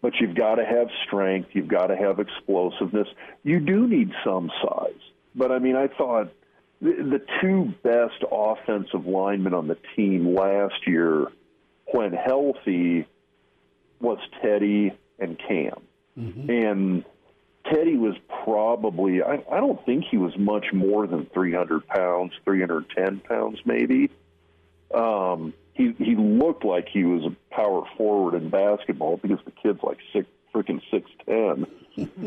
but 0.00 0.14
you've 0.20 0.36
got 0.36 0.56
to 0.56 0.64
have 0.64 0.88
strength. 1.06 1.50
You've 1.52 1.68
got 1.68 1.88
to 1.88 1.96
have 1.96 2.20
explosiveness. 2.20 3.08
You 3.42 3.60
do 3.60 3.88
need 3.88 4.12
some 4.24 4.50
size. 4.62 5.00
But 5.34 5.50
I 5.50 5.58
mean, 5.58 5.76
I 5.76 5.88
thought 5.88 6.32
the, 6.80 6.90
the 6.90 7.20
two 7.40 7.74
best 7.82 8.22
offensive 8.30 9.06
linemen 9.06 9.54
on 9.54 9.68
the 9.68 9.76
team 9.96 10.34
last 10.34 10.86
year, 10.86 11.26
when 11.92 12.12
healthy, 12.12 13.06
was 14.00 14.18
Teddy 14.42 14.92
and 15.18 15.38
Cam. 15.38 15.80
Mm-hmm. 16.16 16.50
And 16.50 17.04
Teddy 17.64 17.96
was 17.96 18.14
probably, 18.44 19.22
I, 19.22 19.42
I 19.50 19.60
don't 19.60 19.84
think 19.84 20.04
he 20.10 20.16
was 20.16 20.36
much 20.38 20.66
more 20.72 21.06
than 21.06 21.26
300 21.26 21.86
pounds, 21.86 22.32
310 22.44 23.20
pounds 23.20 23.58
maybe. 23.64 24.10
Um, 24.94 25.52
he, 25.74 25.94
he 25.98 26.16
looked 26.16 26.64
like 26.64 26.88
he 26.88 27.04
was 27.04 27.24
a 27.24 27.54
power 27.54 27.82
forward 27.96 28.34
in 28.34 28.50
basketball 28.50 29.16
because 29.16 29.38
the 29.44 29.50
kid's 29.50 29.82
like 29.82 29.98
six, 30.12 30.26
freaking 30.54 30.80
6'10. 30.92 31.66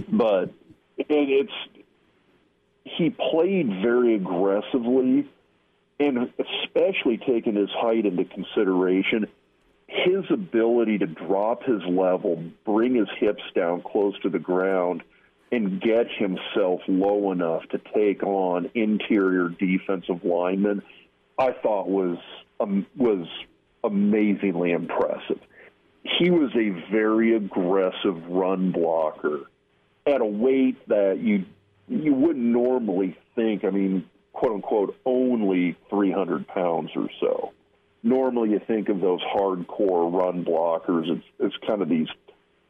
but 0.09 0.53
it, 0.97 1.07
it's, 1.09 1.51
he 2.83 3.09
played 3.09 3.67
very 3.81 4.15
aggressively, 4.15 5.29
and 5.99 6.31
especially 6.39 7.17
taking 7.17 7.55
his 7.55 7.69
height 7.71 8.05
into 8.05 8.25
consideration, 8.25 9.27
his 9.87 10.23
ability 10.29 10.97
to 10.99 11.07
drop 11.07 11.63
his 11.63 11.81
level, 11.85 12.43
bring 12.65 12.95
his 12.95 13.09
hips 13.19 13.43
down 13.53 13.81
close 13.81 14.17
to 14.21 14.29
the 14.29 14.39
ground, 14.39 15.03
and 15.51 15.81
get 15.81 16.07
himself 16.09 16.81
low 16.87 17.31
enough 17.31 17.63
to 17.69 17.81
take 17.93 18.23
on 18.23 18.69
interior 18.73 19.49
defensive 19.49 20.23
linemen, 20.23 20.81
I 21.37 21.51
thought 21.51 21.89
was 21.89 22.17
um, 22.59 22.85
was 22.95 23.27
amazingly 23.83 24.71
impressive. 24.71 25.39
He 26.03 26.29
was 26.29 26.51
a 26.55 26.69
very 26.91 27.35
aggressive 27.35 28.25
run 28.27 28.71
blocker 28.71 29.41
at 30.05 30.21
a 30.21 30.25
weight 30.25 30.87
that 30.87 31.19
you 31.19 31.45
you 31.91 32.13
wouldn't 32.13 32.45
normally 32.45 33.17
think, 33.35 33.65
I 33.65 33.69
mean, 33.69 34.05
quote 34.33 34.53
unquote, 34.53 34.95
only 35.05 35.75
300 35.89 36.47
pounds 36.47 36.91
or 36.95 37.09
so. 37.19 37.53
Normally, 38.03 38.51
you 38.51 38.61
think 38.65 38.89
of 38.89 38.99
those 39.01 39.21
hardcore 39.21 40.11
run 40.11 40.43
blockers 40.43 41.09
it's, 41.09 41.25
as 41.43 41.51
kind 41.67 41.81
of 41.81 41.89
these 41.89 42.07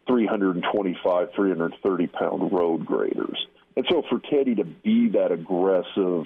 325, 0.07 1.29
330 1.33 2.07
pound 2.07 2.51
road 2.51 2.85
graders. 2.85 3.47
And 3.77 3.85
so 3.89 4.03
for 4.09 4.19
Teddy 4.19 4.55
to 4.55 4.65
be 4.65 5.09
that 5.09 5.31
aggressive, 5.31 6.25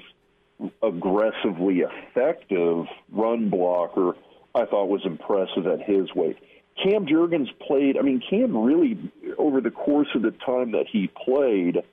aggressively 0.81 1.81
effective 1.81 2.85
run 3.11 3.49
blocker, 3.49 4.13
I 4.55 4.65
thought 4.65 4.87
was 4.87 5.05
impressive 5.05 5.67
at 5.67 5.81
his 5.81 6.13
weight. 6.15 6.37
Cam 6.81 7.05
Jurgens 7.05 7.47
played, 7.59 7.97
I 7.97 8.01
mean, 8.01 8.21
Cam 8.27 8.57
really, 8.57 8.97
over 9.37 9.61
the 9.61 9.71
course 9.71 10.07
of 10.15 10.23
the 10.23 10.31
time 10.31 10.71
that 10.71 10.87
he 10.91 11.07
played, 11.07 11.83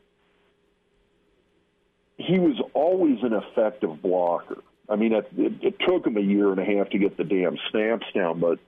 he 2.22 2.38
was 2.38 2.60
always 2.74 3.18
an 3.22 3.32
effective 3.32 4.02
blocker. 4.02 4.58
I 4.88 4.96
mean, 4.96 5.12
it, 5.12 5.28
it, 5.36 5.52
it 5.62 5.74
took 5.86 6.06
him 6.06 6.16
a 6.16 6.20
year 6.20 6.50
and 6.50 6.58
a 6.58 6.64
half 6.64 6.90
to 6.90 6.98
get 6.98 7.16
the 7.16 7.24
damn 7.24 7.56
snaps 7.70 8.06
down, 8.14 8.40
but 8.40 8.58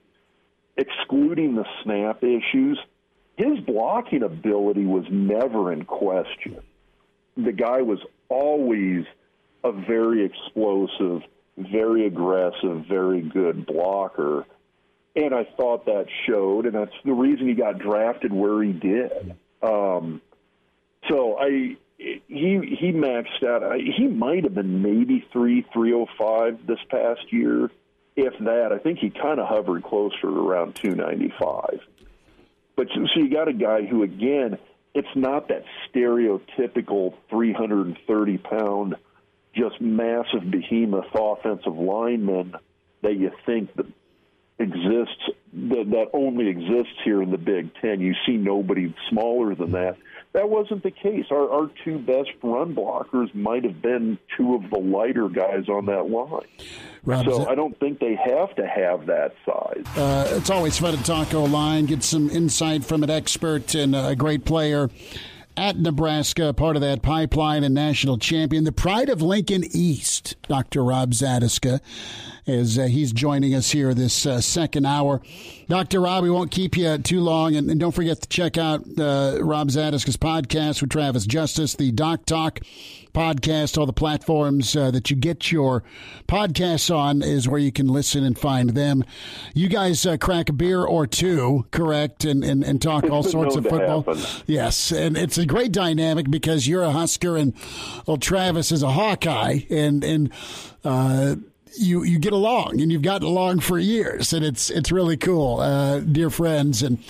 excluding 0.77 1.55
the 1.55 1.67
snap 1.83 2.23
issues, 2.23 2.79
his 3.37 3.61
blocking 3.61 4.23
ability 4.23 4.85
was 4.85 5.05
never 5.11 5.73
in 5.73 5.85
question. 5.85 6.59
The 7.37 7.53
guy 7.53 7.83
was 7.83 7.99
always 8.29 9.05
a 9.65 9.73
very 9.73 10.25
explosive, 10.25 11.23
very 11.57 12.07
aggressive, 12.07 12.85
very 12.89 13.23
good 13.23 13.67
blocker. 13.67 14.47
And 15.17 15.35
I 15.35 15.45
thought 15.57 15.87
that 15.87 16.07
showed, 16.27 16.67
and 16.67 16.75
that's 16.75 16.95
the 17.05 17.13
reason 17.13 17.49
he 17.49 17.55
got 17.55 17.79
drafted 17.79 18.33
where 18.33 18.63
he 18.63 18.73
did. 18.73 19.37
Um, 19.63 20.21
so 21.09 21.39
I, 21.39 21.77
he 21.99 22.77
he 22.79 22.93
maxed 22.93 23.43
out. 23.47 23.63
He 23.77 24.07
might 24.07 24.45
have 24.45 24.55
been 24.55 24.83
maybe 24.83 25.27
three 25.33 25.65
three 25.73 25.93
oh 25.93 26.07
five 26.19 26.67
this 26.67 26.79
past 26.91 27.33
year, 27.33 27.71
if 28.17 28.35
that. 28.41 28.73
I 28.73 28.79
think 28.79 28.99
he 28.99 29.11
kind 29.11 29.39
of 29.39 29.49
hovered 29.49 29.85
closer 29.85 30.29
around 30.29 30.75
two 30.75 30.95
ninety 30.95 31.33
five. 31.41 31.81
But 32.77 32.89
so, 32.95 33.21
you 33.21 33.31
got 33.31 33.49
a 33.49 33.53
guy 33.53 33.87
who 33.87 34.03
again, 34.03 34.59
it's 34.95 35.15
not 35.15 35.49
that 35.49 35.65
stereotypical 35.89 37.15
three 37.31 37.53
hundred 37.53 37.87
and 37.87 37.99
thirty 38.07 38.39
pound, 38.39 38.97
just 39.55 39.81
massive 39.81 40.51
behemoth 40.51 41.07
offensive 41.15 41.77
lineman 41.77 42.57
that 43.03 43.15
you 43.15 43.31
think 43.47 43.75
that 43.77 43.87
exists 44.59 45.31
that 45.53 45.91
that 45.91 46.07
only 46.13 46.49
exists 46.49 46.95
here 47.05 47.23
in 47.23 47.31
the 47.31 47.39
Big 47.39 47.73
Ten. 47.81 48.01
You 48.01 48.15
see 48.27 48.37
nobody 48.37 48.93
smaller 49.11 49.55
than 49.55 49.73
that 49.73 49.97
that 50.35 50.51
wasn't 50.51 50.83
the 50.83 50.91
case. 50.91 51.27
Our, 51.31 51.49
our 51.49 51.71
two 51.85 51.99
best 51.99 52.31
run 52.43 52.75
blockers 52.75 53.35
might 53.35 53.65
have 53.65 53.81
been 53.81 54.19
two 54.37 54.57
of 54.57 54.69
the 54.69 54.79
lighter 54.79 55.29
guys 55.29 55.69
on 55.69 55.87
that 55.87 56.11
line. 56.11 56.47
Rob, 57.05 57.25
so 57.25 57.49
I 57.49 57.55
don't 57.55 57.79
think 57.79 58.01
they 58.01 58.17
have 58.17 58.55
to 58.57 58.67
have 58.67 59.07
that 59.07 59.35
size. 59.47 59.85
Uh, 59.97 60.37
it's 60.37 60.51
always 60.51 60.79
fun 60.79 60.97
to 60.97 61.03
talk 61.05 61.33
O 61.35 61.45
line, 61.45 61.87
get 61.87 62.03
some 62.03 62.29
insight 62.31 62.85
from 62.85 63.03
an 63.03 63.11
expert 63.11 63.75
and 63.75 63.95
a 63.95 64.17
great 64.17 64.45
player 64.45 64.91
at 65.57 65.79
Nebraska, 65.79 66.53
part 66.53 66.77
of 66.77 66.83
that 66.83 67.03
pipeline 67.03 67.65
and 67.65 67.75
national 67.75 68.19
champion, 68.19 68.65
the 68.65 68.73
pride 68.73 69.09
of 69.09 69.23
Lincoln 69.23 69.65
East, 69.73 70.37
Dr. 70.49 70.83
Rob 70.83 71.13
Zatechka, 71.13 71.81
as 72.47 72.79
uh, 72.79 72.85
he's 72.85 73.13
joining 73.13 73.55
us 73.55 73.71
here 73.71 73.95
this 73.95 74.27
uh, 74.27 74.41
second 74.41 74.85
hour. 74.85 75.23
Dr. 75.69 76.01
Rob, 76.01 76.25
we 76.25 76.31
won't 76.31 76.51
keep 76.51 76.77
you 76.77 76.99
too 76.99 77.21
long, 77.21 77.55
and, 77.55 77.71
and 77.71 77.79
don't 77.79 77.95
forget 77.95 78.21
to 78.21 78.29
check 78.29 78.59
out 78.59 78.81
uh, 78.99 79.39
Rob 79.41 79.69
Zatechka's 79.69 80.17
podcast 80.17 80.81
with 80.81 80.91
Travis 80.91 81.27
Justice, 81.27 81.75
the 81.75 81.93
Doc 81.93 82.27
Talk 82.27 82.61
podcast, 83.15 83.79
all 83.79 83.87
the 83.87 83.93
platforms 83.93 84.77
uh, 84.77 84.91
that 84.91 85.09
you 85.09 85.17
get 85.17 85.51
your 85.51 85.83
podcasts 86.29 86.95
on 86.95 87.23
is 87.23 87.49
where 87.49 87.61
you 87.61 87.73
can 87.73 87.87
listen 87.87 88.25
and 88.25 88.39
find 88.39 88.71
them. 88.71 89.05
You 89.55 89.69
guys 89.69 90.05
uh, 90.05 90.19
crack 90.19 90.49
a 90.49 90.53
beer 90.53 90.83
or 90.83 91.07
two, 91.07 91.67
correct, 91.71 92.25
and, 92.25 92.45
and, 92.45 92.63
and 92.63 92.83
talk 92.83 93.05
all 93.05 93.23
sorts 93.23 93.57
of 93.57 93.65
football. 93.65 94.03
Happen. 94.03 94.23
Yes, 94.47 94.93
and 94.93 95.17
it's 95.17 95.39
a 95.39 95.47
great 95.47 95.73
dynamic 95.73 96.31
because 96.31 96.69
you're 96.69 96.83
a 96.83 96.91
Husker 96.91 97.37
and 97.37 97.55
well, 98.07 98.19
Travis 98.19 98.73
is 98.73 98.83
a 98.83 98.91
Hawkeye, 98.91 99.61
and 99.71 100.05
and. 100.05 100.31
Uh, 100.85 101.37
you 101.77 102.05
you 102.05 102.21
get 102.21 102.33
along 102.33 102.81
and 102.81 102.93
you've 102.93 103.03
gotten 103.03 103.27
along 103.27 103.59
for 103.59 103.81
years 103.81 104.33
and 104.33 104.45
it's 104.45 104.71
it's 104.71 104.93
really 104.93 105.17
cool 105.17 105.59
uh, 105.59 105.99
dear 105.99 106.31
friends 106.31 106.85
and 106.85 107.03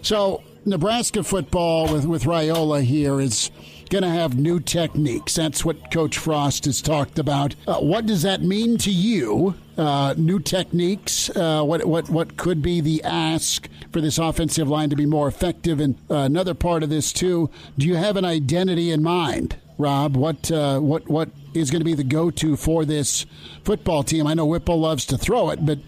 so 0.00 0.44
Nebraska 0.64 1.24
football 1.24 1.92
with 1.92 2.06
with 2.06 2.22
Raiola 2.22 2.82
here 2.84 3.20
is 3.20 3.50
going 3.92 4.02
to 4.02 4.08
have 4.08 4.38
new 4.38 4.58
techniques. 4.58 5.34
That's 5.34 5.66
what 5.66 5.92
Coach 5.92 6.16
Frost 6.16 6.64
has 6.64 6.80
talked 6.80 7.18
about. 7.18 7.54
Uh, 7.66 7.74
what 7.80 8.06
does 8.06 8.22
that 8.22 8.40
mean 8.40 8.78
to 8.78 8.90
you? 8.90 9.54
Uh, 9.76 10.14
new 10.16 10.40
techniques. 10.40 11.28
Uh, 11.36 11.62
what 11.62 11.84
what 11.84 12.08
what 12.08 12.38
could 12.38 12.62
be 12.62 12.80
the 12.80 13.02
ask 13.04 13.68
for 13.90 14.00
this 14.00 14.16
offensive 14.16 14.66
line 14.66 14.88
to 14.88 14.96
be 14.96 15.04
more 15.04 15.28
effective? 15.28 15.78
And 15.78 15.98
uh, 16.10 16.20
another 16.20 16.54
part 16.54 16.82
of 16.82 16.88
this 16.88 17.12
too. 17.12 17.50
Do 17.76 17.86
you 17.86 17.96
have 17.96 18.16
an 18.16 18.24
identity 18.24 18.90
in 18.90 19.02
mind, 19.02 19.56
Rob? 19.76 20.16
What 20.16 20.50
uh, 20.50 20.80
what 20.80 21.06
what 21.08 21.28
is 21.52 21.70
going 21.70 21.80
to 21.80 21.84
be 21.84 21.94
the 21.94 22.02
go-to 22.02 22.56
for 22.56 22.86
this 22.86 23.26
football 23.62 24.02
team? 24.02 24.26
I 24.26 24.32
know 24.32 24.46
Whipple 24.46 24.80
loves 24.80 25.04
to 25.06 25.18
throw 25.18 25.50
it, 25.50 25.66
but 25.66 25.80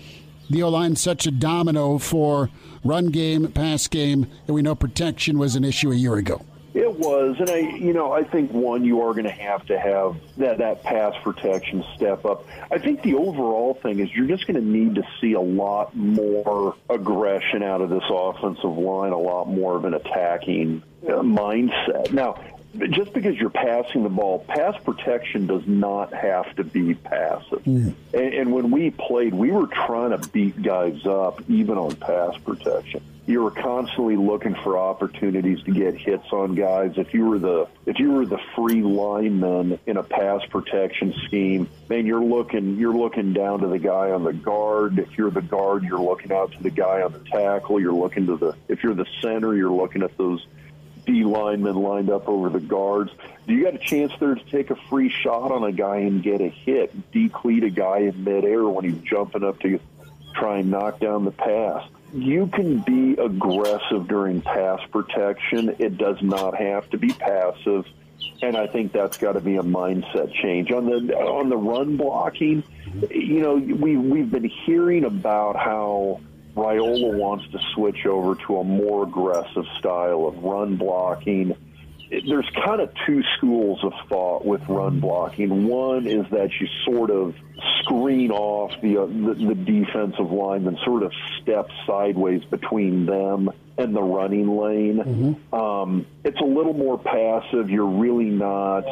the 0.50 0.62
O 0.62 0.68
line's 0.68 1.00
such 1.00 1.26
a 1.26 1.30
domino 1.30 1.96
for 1.96 2.50
run 2.84 3.06
game, 3.06 3.50
pass 3.52 3.88
game, 3.88 4.26
and 4.46 4.54
we 4.54 4.60
know 4.60 4.74
protection 4.74 5.38
was 5.38 5.56
an 5.56 5.64
issue 5.64 5.90
a 5.90 5.96
year 5.96 6.16
ago. 6.16 6.42
It 6.74 6.98
was, 6.98 7.36
and 7.38 7.48
I, 7.48 7.58
you 7.58 7.92
know, 7.92 8.10
I 8.10 8.24
think 8.24 8.50
one 8.50 8.84
you 8.84 9.02
are 9.02 9.12
going 9.12 9.26
to 9.26 9.30
have 9.30 9.64
to 9.66 9.78
have 9.78 10.16
that 10.38 10.58
that 10.58 10.82
pass 10.82 11.14
protection 11.22 11.84
step 11.94 12.24
up. 12.24 12.44
I 12.68 12.78
think 12.78 13.02
the 13.02 13.14
overall 13.14 13.74
thing 13.74 14.00
is 14.00 14.12
you're 14.12 14.26
just 14.26 14.48
going 14.48 14.56
to 14.56 14.66
need 14.66 14.96
to 14.96 15.04
see 15.20 15.34
a 15.34 15.40
lot 15.40 15.94
more 15.94 16.74
aggression 16.90 17.62
out 17.62 17.80
of 17.80 17.90
this 17.90 18.02
offensive 18.10 18.76
line, 18.76 19.12
a 19.12 19.18
lot 19.18 19.46
more 19.46 19.76
of 19.76 19.84
an 19.84 19.94
attacking 19.94 20.82
uh, 21.06 21.12
mindset. 21.22 22.12
Now, 22.12 22.42
just 22.90 23.12
because 23.12 23.36
you're 23.36 23.50
passing 23.50 24.02
the 24.02 24.08
ball, 24.08 24.40
pass 24.40 24.74
protection 24.82 25.46
does 25.46 25.64
not 25.68 26.12
have 26.12 26.56
to 26.56 26.64
be 26.64 26.94
passive. 26.94 27.62
Mm. 27.62 27.94
And, 28.12 28.34
and 28.34 28.52
when 28.52 28.72
we 28.72 28.90
played, 28.90 29.32
we 29.32 29.52
were 29.52 29.68
trying 29.68 30.10
to 30.10 30.28
beat 30.30 30.60
guys 30.60 31.06
up 31.06 31.40
even 31.48 31.78
on 31.78 31.94
pass 31.94 32.36
protection 32.38 33.00
you 33.26 33.42
were 33.42 33.50
constantly 33.50 34.16
looking 34.16 34.54
for 34.54 34.78
opportunities 34.78 35.62
to 35.62 35.70
get 35.70 35.94
hits 35.94 36.26
on 36.30 36.54
guys. 36.54 36.92
If 36.96 37.14
you 37.14 37.24
were 37.24 37.38
the 37.38 37.68
if 37.86 37.98
you 37.98 38.12
were 38.12 38.26
the 38.26 38.40
free 38.54 38.82
lineman 38.82 39.78
in 39.86 39.96
a 39.96 40.02
pass 40.02 40.42
protection 40.50 41.14
scheme, 41.24 41.68
man, 41.88 42.04
you're 42.04 42.22
looking 42.22 42.76
you're 42.76 42.94
looking 42.94 43.32
down 43.32 43.60
to 43.60 43.68
the 43.68 43.78
guy 43.78 44.10
on 44.10 44.24
the 44.24 44.34
guard. 44.34 44.98
If 44.98 45.16
you're 45.16 45.30
the 45.30 45.42
guard, 45.42 45.84
you're 45.84 46.00
looking 46.00 46.32
out 46.32 46.52
to 46.52 46.62
the 46.62 46.70
guy 46.70 47.00
on 47.00 47.12
the 47.12 47.20
tackle. 47.20 47.80
You're 47.80 47.94
looking 47.94 48.26
to 48.26 48.36
the 48.36 48.54
if 48.68 48.82
you're 48.82 48.94
the 48.94 49.06
center, 49.22 49.54
you're 49.54 49.72
looking 49.72 50.02
at 50.02 50.16
those 50.18 50.46
D 51.06 51.24
linemen 51.24 51.76
lined 51.76 52.10
up 52.10 52.28
over 52.28 52.50
the 52.50 52.60
guards. 52.60 53.10
Do 53.46 53.54
you 53.54 53.64
got 53.64 53.74
a 53.74 53.78
chance 53.78 54.12
there 54.20 54.34
to 54.34 54.44
take 54.50 54.70
a 54.70 54.76
free 54.90 55.08
shot 55.08 55.50
on 55.50 55.64
a 55.64 55.72
guy 55.72 55.98
and 55.98 56.22
get 56.22 56.42
a 56.42 56.48
hit, 56.48 57.10
decleat 57.12 57.64
a 57.64 57.70
guy 57.70 58.00
in 58.00 58.24
midair 58.24 58.64
when 58.64 58.84
he's 58.84 59.02
jumping 59.02 59.44
up 59.44 59.60
to 59.60 59.80
try 60.34 60.58
and 60.58 60.70
knock 60.70 61.00
down 61.00 61.24
the 61.24 61.30
pass? 61.30 61.88
You 62.14 62.46
can 62.46 62.78
be 62.78 63.14
aggressive 63.14 64.06
during 64.06 64.40
pass 64.40 64.80
protection. 64.90 65.76
It 65.78 65.98
does 65.98 66.22
not 66.22 66.56
have 66.56 66.88
to 66.90 66.98
be 66.98 67.12
passive, 67.12 67.86
and 68.40 68.56
I 68.56 68.68
think 68.68 68.92
that's 68.92 69.18
got 69.18 69.32
to 69.32 69.40
be 69.40 69.56
a 69.56 69.62
mindset 69.62 70.32
change 70.32 70.70
on 70.70 70.86
the 70.86 71.14
on 71.16 71.48
the 71.48 71.56
run 71.56 71.96
blocking. 71.96 72.62
You 73.10 73.40
know, 73.40 73.54
we 73.56 73.96
we've 73.96 74.30
been 74.30 74.48
hearing 74.64 75.04
about 75.04 75.56
how 75.56 76.20
Raiola 76.54 77.18
wants 77.18 77.50
to 77.50 77.58
switch 77.74 78.06
over 78.06 78.36
to 78.46 78.58
a 78.58 78.64
more 78.64 79.02
aggressive 79.02 79.66
style 79.78 80.26
of 80.26 80.42
run 80.44 80.76
blocking 80.76 81.56
there's 82.10 82.48
kind 82.64 82.80
of 82.80 82.90
two 83.06 83.22
schools 83.36 83.82
of 83.82 83.92
thought 84.08 84.44
with 84.44 84.62
run 84.68 85.00
blocking. 85.00 85.66
One 85.66 86.06
is 86.06 86.26
that 86.30 86.50
you 86.60 86.68
sort 86.84 87.10
of 87.10 87.34
screen 87.80 88.30
off 88.30 88.80
the, 88.80 88.98
uh, 88.98 89.06
the, 89.06 89.34
the 89.34 89.54
defensive 89.54 90.30
line 90.30 90.66
and 90.66 90.78
sort 90.84 91.02
of 91.02 91.12
step 91.42 91.68
sideways 91.86 92.44
between 92.44 93.06
them 93.06 93.50
and 93.78 93.94
the 93.94 94.02
running 94.02 94.56
lane. 94.56 94.98
Mm-hmm. 94.98 95.54
Um, 95.54 96.06
it's 96.24 96.40
a 96.40 96.44
little 96.44 96.74
more 96.74 96.98
passive. 96.98 97.70
You're 97.70 97.86
really 97.86 98.30
not 98.30 98.84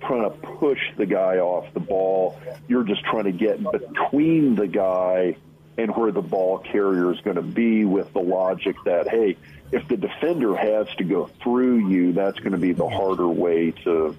trying 0.00 0.30
to 0.30 0.36
push 0.58 0.80
the 0.96 1.06
guy 1.06 1.38
off 1.38 1.72
the 1.74 1.80
ball. 1.80 2.38
You're 2.68 2.84
just 2.84 3.04
trying 3.04 3.24
to 3.24 3.32
get 3.32 3.58
between 3.62 4.54
the 4.54 4.66
guy 4.66 5.36
and 5.78 5.94
where 5.94 6.10
the 6.10 6.22
ball 6.22 6.58
carrier 6.58 7.12
is 7.12 7.20
going 7.20 7.36
to 7.36 7.42
be 7.42 7.84
with 7.84 8.12
the 8.12 8.20
logic 8.20 8.76
that, 8.84 9.08
hey, 9.08 9.36
if 9.72 9.88
the 9.88 9.96
defender 9.96 10.56
has 10.56 10.86
to 10.96 11.04
go 11.04 11.26
through 11.42 11.88
you, 11.88 12.12
that's 12.12 12.38
going 12.38 12.52
to 12.52 12.58
be 12.58 12.72
the 12.72 12.88
harder 12.88 13.28
way 13.28 13.72
to 13.84 14.16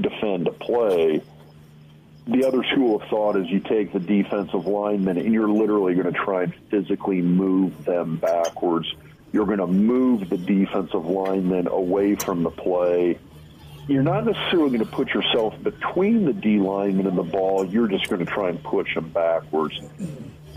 defend 0.00 0.48
a 0.48 0.52
play. 0.52 1.22
The 2.26 2.44
other 2.46 2.64
school 2.64 3.00
of 3.00 3.08
thought 3.08 3.36
is 3.36 3.48
you 3.48 3.60
take 3.60 3.92
the 3.92 4.00
defensive 4.00 4.66
lineman 4.66 5.16
and 5.16 5.32
you're 5.32 5.48
literally 5.48 5.94
going 5.94 6.12
to 6.12 6.18
try 6.18 6.44
and 6.44 6.54
physically 6.70 7.22
move 7.22 7.84
them 7.84 8.16
backwards. 8.16 8.92
You're 9.32 9.46
going 9.46 9.58
to 9.58 9.66
move 9.66 10.28
the 10.28 10.38
defensive 10.38 11.06
lineman 11.06 11.68
away 11.68 12.16
from 12.16 12.42
the 12.42 12.50
play. 12.50 13.18
You're 13.86 14.02
not 14.02 14.24
necessarily 14.24 14.70
going 14.70 14.84
to 14.84 14.90
put 14.90 15.14
yourself 15.14 15.54
between 15.62 16.24
the 16.24 16.32
D 16.32 16.58
lineman 16.58 17.06
and 17.06 17.16
the 17.16 17.22
ball. 17.22 17.64
You're 17.64 17.86
just 17.86 18.08
going 18.08 18.24
to 18.24 18.30
try 18.30 18.48
and 18.48 18.60
push 18.62 18.92
them 18.94 19.08
backwards 19.10 19.80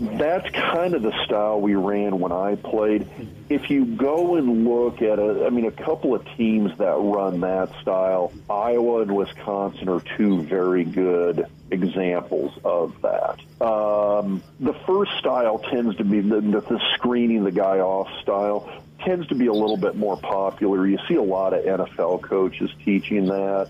that's 0.00 0.48
kind 0.50 0.94
of 0.94 1.02
the 1.02 1.12
style 1.24 1.60
we 1.60 1.74
ran 1.74 2.18
when 2.18 2.32
I 2.32 2.54
played. 2.54 3.06
If 3.50 3.68
you 3.68 3.84
go 3.84 4.36
and 4.36 4.64
look 4.66 5.02
at 5.02 5.18
a, 5.18 5.44
I 5.46 5.50
mean, 5.50 5.66
a 5.66 5.70
couple 5.70 6.14
of 6.14 6.24
teams 6.36 6.76
that 6.78 6.96
run 6.96 7.40
that 7.40 7.70
style, 7.82 8.32
Iowa 8.48 9.02
and 9.02 9.14
Wisconsin 9.14 9.88
are 9.88 10.00
two 10.16 10.42
very 10.42 10.84
good 10.84 11.46
examples 11.70 12.58
of 12.64 12.94
that. 13.02 13.40
Um, 13.60 14.42
the 14.58 14.74
first 14.86 15.12
style 15.18 15.58
tends 15.58 15.96
to 15.96 16.04
be 16.04 16.20
the, 16.20 16.40
the 16.40 16.80
screening 16.94 17.44
the 17.44 17.52
guy 17.52 17.80
off 17.80 18.08
style 18.22 18.70
tends 19.04 19.26
to 19.28 19.34
be 19.34 19.46
a 19.46 19.52
little 19.52 19.76
bit 19.76 19.96
more 19.96 20.16
popular. 20.16 20.86
You 20.86 20.98
see 21.08 21.14
a 21.14 21.22
lot 21.22 21.52
of 21.52 21.64
NFL 21.64 22.22
coaches 22.22 22.70
teaching 22.84 23.26
that 23.26 23.68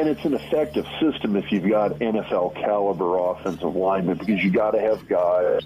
and 0.00 0.08
it's 0.08 0.24
an 0.24 0.32
effective 0.32 0.86
system 0.98 1.36
if 1.36 1.52
you've 1.52 1.68
got 1.68 1.92
NFL 1.98 2.54
caliber 2.54 3.18
offensive 3.18 3.76
linemen 3.76 4.16
because 4.16 4.42
you 4.42 4.50
got 4.50 4.70
to 4.70 4.80
have 4.80 5.06
guys 5.06 5.60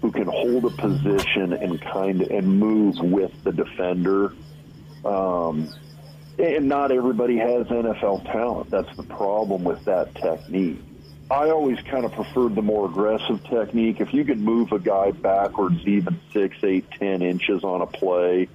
who 0.00 0.12
can 0.12 0.26
hold 0.28 0.64
a 0.66 0.70
position 0.70 1.52
and 1.52 1.80
kind 1.80 2.22
of 2.22 2.30
and 2.30 2.46
move 2.46 2.96
with 3.00 3.32
the 3.42 3.50
defender. 3.50 4.34
Um, 5.04 5.68
and 6.38 6.68
not 6.68 6.92
everybody 6.92 7.38
has 7.38 7.66
NFL 7.66 8.24
talent. 8.30 8.70
That's 8.70 8.96
the 8.96 9.02
problem 9.02 9.64
with 9.64 9.84
that 9.86 10.14
technique. 10.14 10.78
I 11.28 11.50
always 11.50 11.80
kind 11.80 12.04
of 12.04 12.12
preferred 12.12 12.54
the 12.54 12.62
more 12.62 12.86
aggressive 12.86 13.42
technique. 13.44 14.00
If 14.00 14.14
you 14.14 14.24
can 14.24 14.44
move 14.44 14.70
a 14.70 14.78
guy 14.78 15.10
backwards 15.10 15.84
even 15.86 16.20
six, 16.32 16.56
eight, 16.62 16.88
ten 16.92 17.20
inches 17.20 17.64
on 17.64 17.80
a 17.80 17.86
play, 17.86 18.48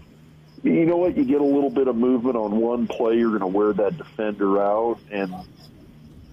you 0.68 0.86
know 0.86 0.98
what? 0.98 1.18
You 1.18 1.26
get 1.26 1.42
a 1.42 1.46
little 1.46 1.70
bit 1.70 1.88
of 1.88 1.96
movement 1.96 2.36
on 2.36 2.58
one 2.58 2.88
play, 2.88 3.18
you're 3.18 3.30
going 3.30 3.42
to 3.42 3.48
wear 3.48 3.74
that 3.74 3.98
defender 3.98 4.62
out, 4.62 5.00
and 5.12 5.34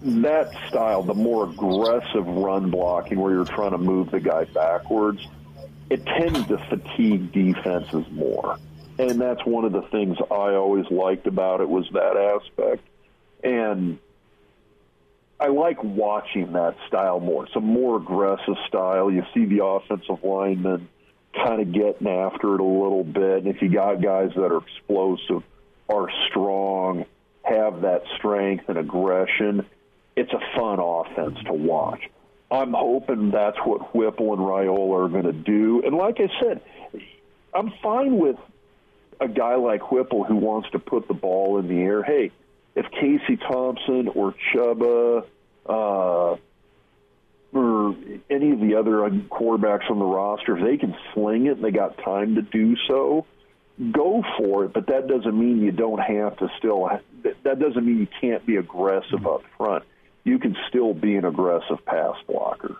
that 0.02 0.52
style, 0.68 1.02
the 1.02 1.14
more 1.14 1.48
aggressive 1.48 2.26
run 2.26 2.70
blocking, 2.70 3.18
where 3.18 3.32
you're 3.32 3.44
trying 3.44 3.72
to 3.72 3.78
move 3.78 4.10
the 4.10 4.20
guy 4.20 4.44
backwards, 4.44 5.26
it 5.88 6.04
tends 6.04 6.46
to 6.46 6.58
fatigue 6.68 7.32
defenses 7.32 8.04
more. 8.10 8.58
And 8.98 9.20
that's 9.20 9.44
one 9.44 9.64
of 9.64 9.72
the 9.72 9.82
things 9.82 10.16
I 10.30 10.54
always 10.54 10.88
liked 10.90 11.26
about 11.26 11.60
it 11.60 11.68
was 11.68 11.88
that 11.92 12.16
aspect. 12.16 12.82
And 13.42 13.98
I 15.40 15.48
like 15.48 15.82
watching 15.82 16.52
that 16.52 16.76
style 16.86 17.18
more. 17.18 17.44
It's 17.46 17.56
a 17.56 17.60
more 17.60 17.96
aggressive 17.96 18.56
style. 18.68 19.10
You 19.10 19.24
see 19.34 19.46
the 19.46 19.64
offensive 19.64 20.22
linemen 20.22 20.88
kind 21.34 21.60
of 21.60 21.72
getting 21.72 22.06
after 22.06 22.54
it 22.54 22.60
a 22.60 22.64
little 22.64 23.04
bit. 23.04 23.44
And 23.44 23.48
if 23.48 23.62
you 23.62 23.68
got 23.68 24.00
guys 24.02 24.30
that 24.34 24.52
are 24.52 24.58
explosive, 24.58 25.42
are 25.88 26.08
strong, 26.30 27.06
have 27.42 27.82
that 27.82 28.04
strength 28.16 28.68
and 28.68 28.78
aggression, 28.78 29.66
it's 30.16 30.32
a 30.32 30.40
fun 30.58 30.78
offense 30.80 31.38
to 31.46 31.52
watch. 31.52 32.00
I'm 32.50 32.72
hoping 32.72 33.30
that's 33.30 33.58
what 33.64 33.94
Whipple 33.94 34.32
and 34.32 34.42
Raiola 34.42 35.06
are 35.06 35.08
going 35.08 35.24
to 35.24 35.32
do. 35.32 35.82
And 35.84 35.96
like 35.96 36.20
I 36.20 36.28
said, 36.40 36.60
I'm 37.52 37.72
fine 37.82 38.18
with 38.18 38.36
a 39.20 39.28
guy 39.28 39.56
like 39.56 39.90
Whipple 39.90 40.24
who 40.24 40.36
wants 40.36 40.70
to 40.70 40.78
put 40.78 41.08
the 41.08 41.14
ball 41.14 41.58
in 41.58 41.68
the 41.68 41.80
air. 41.80 42.02
Hey, 42.02 42.30
if 42.74 42.86
Casey 42.90 43.36
Thompson 43.36 44.08
or 44.08 44.34
Chuba, 44.52 45.24
uh, 45.66 46.36
or 47.54 47.94
any 48.28 48.50
of 48.50 48.60
the 48.60 48.74
other 48.74 49.04
uh, 49.04 49.10
quarterbacks 49.10 49.90
on 49.90 49.98
the 49.98 50.04
roster, 50.04 50.56
if 50.58 50.64
they 50.64 50.76
can 50.76 50.94
sling 51.12 51.46
it 51.46 51.56
and 51.56 51.64
they 51.64 51.70
got 51.70 51.96
time 51.98 52.34
to 52.34 52.42
do 52.42 52.76
so, 52.88 53.26
go 53.92 54.24
for 54.36 54.64
it. 54.64 54.72
But 54.72 54.88
that 54.88 55.06
doesn't 55.06 55.38
mean 55.38 55.62
you 55.62 55.72
don't 55.72 56.00
have 56.00 56.36
to 56.38 56.50
still. 56.58 56.90
That 57.44 57.58
doesn't 57.58 57.86
mean 57.86 57.98
you 57.98 58.08
can't 58.20 58.44
be 58.44 58.56
aggressive 58.56 59.26
up 59.26 59.42
front. 59.56 59.84
You 60.24 60.38
can 60.38 60.56
still 60.68 60.94
be 60.94 61.14
an 61.16 61.24
aggressive 61.24 61.84
pass 61.86 62.16
blocker. 62.26 62.76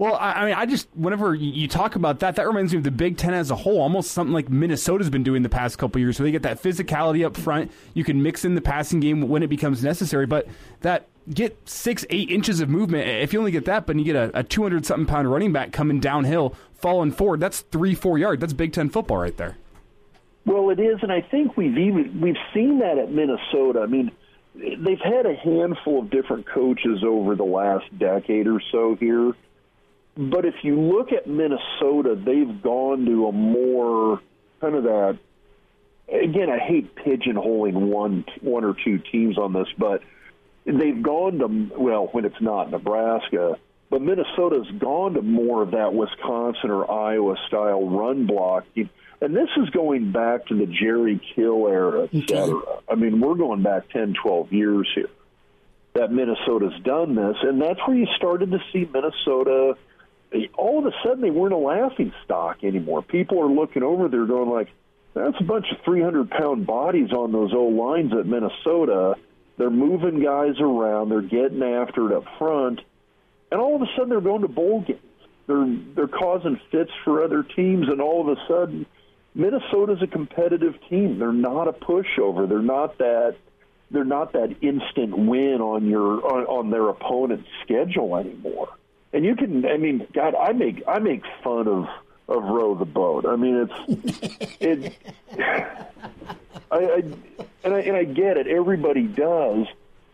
Well, 0.00 0.16
I, 0.18 0.46
mean, 0.46 0.54
I 0.54 0.64
just 0.64 0.88
whenever 0.94 1.34
you 1.34 1.68
talk 1.68 1.94
about 1.94 2.20
that, 2.20 2.36
that 2.36 2.46
reminds 2.46 2.72
me 2.72 2.78
of 2.78 2.84
the 2.84 2.90
Big 2.90 3.18
Ten 3.18 3.34
as 3.34 3.50
a 3.50 3.54
whole. 3.54 3.82
Almost 3.82 4.12
something 4.12 4.32
like 4.32 4.48
Minnesota's 4.48 5.10
been 5.10 5.22
doing 5.22 5.42
the 5.42 5.50
past 5.50 5.76
couple 5.76 6.00
years, 6.00 6.18
where 6.18 6.24
they 6.24 6.32
get 6.32 6.42
that 6.44 6.62
physicality 6.62 7.22
up 7.26 7.36
front. 7.36 7.70
You 7.92 8.02
can 8.02 8.22
mix 8.22 8.46
in 8.46 8.54
the 8.54 8.62
passing 8.62 9.00
game 9.00 9.28
when 9.28 9.42
it 9.42 9.48
becomes 9.48 9.84
necessary, 9.84 10.24
but 10.24 10.48
that 10.80 11.09
get 11.32 11.68
six, 11.68 12.04
eight 12.10 12.30
inches 12.30 12.60
of 12.60 12.68
movement. 12.68 13.08
If 13.08 13.32
you 13.32 13.38
only 13.38 13.52
get 13.52 13.64
that, 13.66 13.86
but 13.86 13.96
you 13.96 14.04
get 14.04 14.16
a, 14.16 14.40
a 14.40 14.42
200 14.42 14.86
something 14.86 15.06
pound 15.06 15.30
running 15.30 15.52
back 15.52 15.72
coming 15.72 16.00
downhill, 16.00 16.54
falling 16.74 17.12
forward, 17.12 17.40
that's 17.40 17.60
three, 17.60 17.94
four 17.94 18.18
yards. 18.18 18.40
That's 18.40 18.52
Big 18.52 18.72
Ten 18.72 18.88
football 18.88 19.18
right 19.18 19.36
there. 19.36 19.56
Well, 20.46 20.70
it 20.70 20.80
is, 20.80 20.98
and 21.02 21.12
I 21.12 21.20
think 21.20 21.56
we've 21.56 21.76
even 21.76 22.20
we've 22.20 22.38
seen 22.54 22.78
that 22.78 22.98
at 22.98 23.10
Minnesota. 23.10 23.80
I 23.80 23.86
mean, 23.86 24.10
they've 24.54 25.00
had 25.00 25.26
a 25.26 25.34
handful 25.34 26.00
of 26.00 26.10
different 26.10 26.46
coaches 26.46 27.04
over 27.06 27.36
the 27.36 27.44
last 27.44 27.86
decade 27.98 28.46
or 28.46 28.60
so 28.72 28.96
here. 28.98 29.32
But 30.16 30.44
if 30.44 30.54
you 30.62 30.80
look 30.80 31.12
at 31.12 31.26
Minnesota, 31.26 32.16
they've 32.16 32.62
gone 32.62 33.04
to 33.06 33.28
a 33.28 33.32
more 33.32 34.20
kind 34.60 34.74
of 34.74 34.84
that. 34.84 35.18
Again, 36.08 36.50
I 36.50 36.58
hate 36.58 36.96
pigeonholing 36.96 37.74
one 37.74 38.24
one 38.40 38.64
or 38.64 38.74
two 38.84 38.98
teams 38.98 39.38
on 39.38 39.52
this, 39.52 39.68
but 39.78 40.02
they've 40.78 41.02
gone 41.02 41.38
to 41.38 41.80
well 41.80 42.08
when 42.12 42.24
it's 42.24 42.40
not 42.40 42.70
Nebraska, 42.70 43.58
but 43.88 44.02
Minnesota's 44.02 44.70
gone 44.78 45.14
to 45.14 45.22
more 45.22 45.62
of 45.62 45.72
that 45.72 45.92
Wisconsin 45.92 46.70
or 46.70 46.90
Iowa 46.90 47.36
style 47.48 47.88
run 47.88 48.26
blocking. 48.26 48.88
And 49.20 49.36
this 49.36 49.48
is 49.56 49.68
going 49.70 50.12
back 50.12 50.46
to 50.46 50.54
the 50.56 50.66
Jerry 50.66 51.20
Kill 51.34 51.66
era, 51.68 52.08
et 52.12 52.28
cetera. 52.28 52.62
I 52.88 52.94
mean, 52.94 53.20
we're 53.20 53.34
going 53.34 53.62
back 53.62 53.90
10, 53.90 54.14
12 54.22 54.52
years 54.52 54.88
here 54.94 55.10
that 55.94 56.12
Minnesota's 56.12 56.80
done 56.82 57.14
this. 57.14 57.36
And 57.42 57.60
that's 57.60 57.80
where 57.86 57.96
you 57.96 58.06
started 58.16 58.52
to 58.52 58.58
see 58.72 58.88
Minnesota. 58.90 59.76
All 60.56 60.78
of 60.78 60.86
a 60.86 60.92
sudden, 61.02 61.20
they 61.20 61.30
weren't 61.30 61.52
a 61.52 61.58
laughing 61.58 62.12
stock 62.24 62.62
anymore. 62.62 63.02
People 63.02 63.42
are 63.42 63.50
looking 63.50 63.82
over 63.82 64.08
there 64.08 64.24
going 64.24 64.48
like, 64.48 64.68
that's 65.12 65.36
a 65.40 65.44
bunch 65.44 65.66
of 65.72 65.84
300 65.84 66.30
pound 66.30 66.66
bodies 66.66 67.12
on 67.12 67.32
those 67.32 67.52
old 67.52 67.74
lines 67.74 68.12
at 68.12 68.26
Minnesota. 68.26 69.16
They're 69.60 69.68
moving 69.68 70.22
guys 70.22 70.58
around. 70.58 71.10
They're 71.10 71.20
getting 71.20 71.62
after 71.62 72.10
it 72.10 72.16
up 72.16 72.24
front. 72.38 72.80
And 73.52 73.60
all 73.60 73.76
of 73.76 73.82
a 73.82 73.86
sudden, 73.94 74.08
they're 74.08 74.22
going 74.22 74.40
to 74.40 74.48
bowl 74.48 74.80
games. 74.80 75.00
They're, 75.46 75.76
they're 75.94 76.08
causing 76.08 76.58
fits 76.70 76.90
for 77.04 77.22
other 77.22 77.42
teams. 77.42 77.88
And 77.88 78.00
all 78.00 78.22
of 78.22 78.38
a 78.38 78.40
sudden, 78.48 78.86
Minnesota's 79.34 80.00
a 80.00 80.06
competitive 80.06 80.76
team. 80.88 81.18
They're 81.18 81.30
not 81.30 81.68
a 81.68 81.74
pushover. 81.74 82.48
They're 82.48 82.62
not 82.62 82.96
that 82.98 83.36
they're 83.90 84.04
not 84.04 84.32
that 84.32 84.56
instant 84.62 85.18
win 85.18 85.60
on 85.60 85.88
your 85.88 86.24
on, 86.24 86.46
on 86.46 86.70
their 86.70 86.88
opponent's 86.88 87.48
schedule 87.62 88.16
anymore. 88.16 88.70
And 89.12 89.26
you 89.26 89.36
can 89.36 89.66
I 89.66 89.76
mean, 89.76 90.06
God, 90.14 90.34
I 90.36 90.52
make 90.52 90.82
I 90.88 91.00
make 91.00 91.22
fun 91.44 91.68
of 91.68 91.86
of 92.28 92.44
row 92.44 92.74
the 92.76 92.86
boat. 92.86 93.26
I 93.26 93.36
mean, 93.36 93.68
it's 93.68 94.56
it. 94.58 94.96
I, 96.70 96.76
I 96.76 97.02
and 97.64 97.74
I 97.74 97.80
and 97.80 97.96
I 97.96 98.04
get 98.04 98.36
it. 98.36 98.46
Everybody 98.46 99.06
does, 99.06 99.66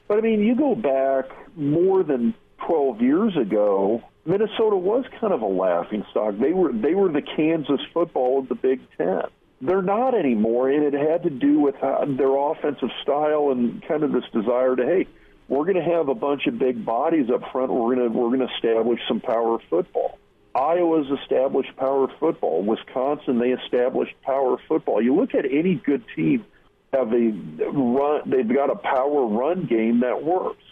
but 0.09 0.19
I 0.19 0.21
mean, 0.21 0.43
you 0.43 0.55
go 0.55 0.75
back 0.75 1.27
more 1.57 2.03
than 2.03 2.35
twelve 2.67 3.01
years 3.01 3.37
ago. 3.37 4.03
Minnesota 4.25 4.77
was 4.77 5.05
kind 5.21 5.33
of 5.33 5.43
a 5.43 5.47
laughing 5.47 6.05
stock. 6.11 6.37
They 6.39 6.53
were 6.53 6.73
they 6.73 6.95
were 6.95 7.11
the 7.11 7.23
Kansas 7.23 7.81
football 7.93 8.41
of 8.41 8.49
the 8.49 8.55
Big 8.55 8.81
Ten. 8.97 9.23
They're 9.61 9.83
not 9.83 10.15
anymore, 10.15 10.69
and 10.69 10.83
it 10.83 10.93
had 10.93 11.23
to 11.23 11.31
do 11.31 11.61
with 11.61 11.77
how, 11.77 12.05
their 12.07 12.37
offensive 12.37 12.91
style 13.03 13.51
and 13.53 13.83
kind 13.87 14.03
of 14.03 14.13
this 14.13 14.25
desire 14.33 14.77
to 14.77 14.85
hey, 14.85 15.07
we're 15.49 15.65
going 15.65 15.77
to 15.77 15.97
have 15.97 16.09
a 16.09 16.15
bunch 16.15 16.47
of 16.47 16.59
big 16.59 16.85
bodies 16.85 17.31
up 17.31 17.51
front. 17.53 17.73
We're 17.73 17.95
going 17.95 18.11
to 18.11 18.19
we're 18.19 18.37
going 18.37 18.47
to 18.47 18.55
establish 18.55 19.01
some 19.09 19.21
power 19.21 19.59
football. 19.71 20.19
Iowa's 20.57 21.07
established 21.21 21.77
power 21.77 22.09
football. 22.19 22.63
Wisconsin, 22.63 23.39
they 23.39 23.51
established 23.51 24.15
power 24.23 24.57
football. 24.67 25.03
You 25.03 25.15
look 25.15 25.35
at 25.35 25.45
any 25.45 25.75
good 25.75 26.03
team, 26.17 26.47
have 26.95 27.13
a 27.13 27.31
run. 27.71 28.23
They've 28.25 28.49
got 28.49 28.71
a 28.71 28.77
power 28.77 29.27
run 29.27 29.67
game 29.67 30.01
that 30.01 30.25
works. 30.25 30.63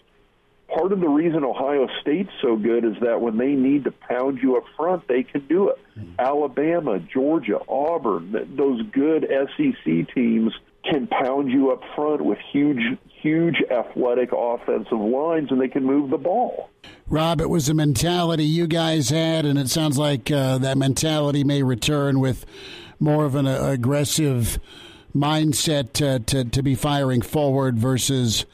Part 0.69 0.93
of 0.93 1.01
the 1.01 1.09
reason 1.09 1.45
Ohio 1.45 1.87
State's 2.01 2.33
so 2.41 2.57
good 2.57 2.87
is 2.87 2.95
that 3.03 3.21
when 3.21 3.37
they 3.37 3.53
need 3.53 3.85
to 3.85 3.93
pound 3.93 4.39
you 4.43 4.57
up 4.57 4.65
front, 4.75 5.07
they 5.07 5.23
can 5.23 5.47
do 5.47 5.69
it. 5.69 5.79
Hmm. 5.95 6.13
Alabama, 6.19 6.99
Georgia, 6.99 7.59
Auburn, 7.69 8.57
those 8.57 8.81
good 8.91 9.29
SEC 9.29 10.15
teams 10.15 10.55
can 10.91 11.07
pound 11.07 11.51
you 11.51 11.71
up 11.71 11.83
front 11.95 12.25
with 12.25 12.39
huge, 12.53 12.83
huge 13.23 13.57
athletic 13.71 14.31
offensive 14.37 14.99
lines, 14.99 15.51
and 15.51 15.61
they 15.61 15.69
can 15.69 15.85
move 15.85 16.11
the 16.11 16.19
ball. 16.19 16.71
Rob, 17.07 17.41
it 17.41 17.51
was 17.51 17.69
a 17.69 17.75
mentality 17.75 18.45
you 18.45 18.67
guys 18.67 19.11
had, 19.11 19.45
and 19.45 19.59
it 19.59 19.69
sounds 19.69 19.99
like 19.99 20.31
uh, 20.31 20.59
that 20.59 20.79
mentality 20.79 21.45
may 21.45 21.63
return 21.63 22.21
with 22.21 22.47
more 23.01 23.25
of 23.25 23.35
an 23.35 23.47
uh, 23.47 23.61
aggressive 23.63 24.59
mindset 25.15 25.93
to 25.93 26.45
to 26.45 26.63
be 26.63 26.75
firing 26.75 27.23
forward 27.23 27.79
versus. 27.79 28.47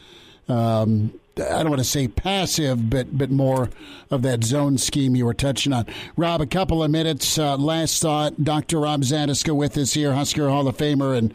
Um, 0.48 1.14
I 1.36 1.62
don't 1.62 1.70
want 1.70 1.78
to 1.78 1.84
say 1.84 2.08
passive, 2.08 2.90
but 2.90 3.16
but 3.16 3.30
more 3.30 3.70
of 4.10 4.22
that 4.22 4.44
zone 4.44 4.76
scheme 4.76 5.16
you 5.16 5.24
were 5.24 5.32
touching 5.32 5.72
on. 5.72 5.86
Rob, 6.16 6.40
a 6.40 6.46
couple 6.46 6.82
of 6.82 6.90
minutes. 6.90 7.38
Uh, 7.38 7.56
last 7.56 8.02
thought. 8.02 8.44
Dr. 8.44 8.80
Rob 8.80 9.02
Zatechka 9.02 9.54
with 9.54 9.78
us 9.78 9.94
here, 9.94 10.12
Husker 10.12 10.50
Hall 10.50 10.68
of 10.68 10.76
Famer 10.76 11.16
and 11.16 11.32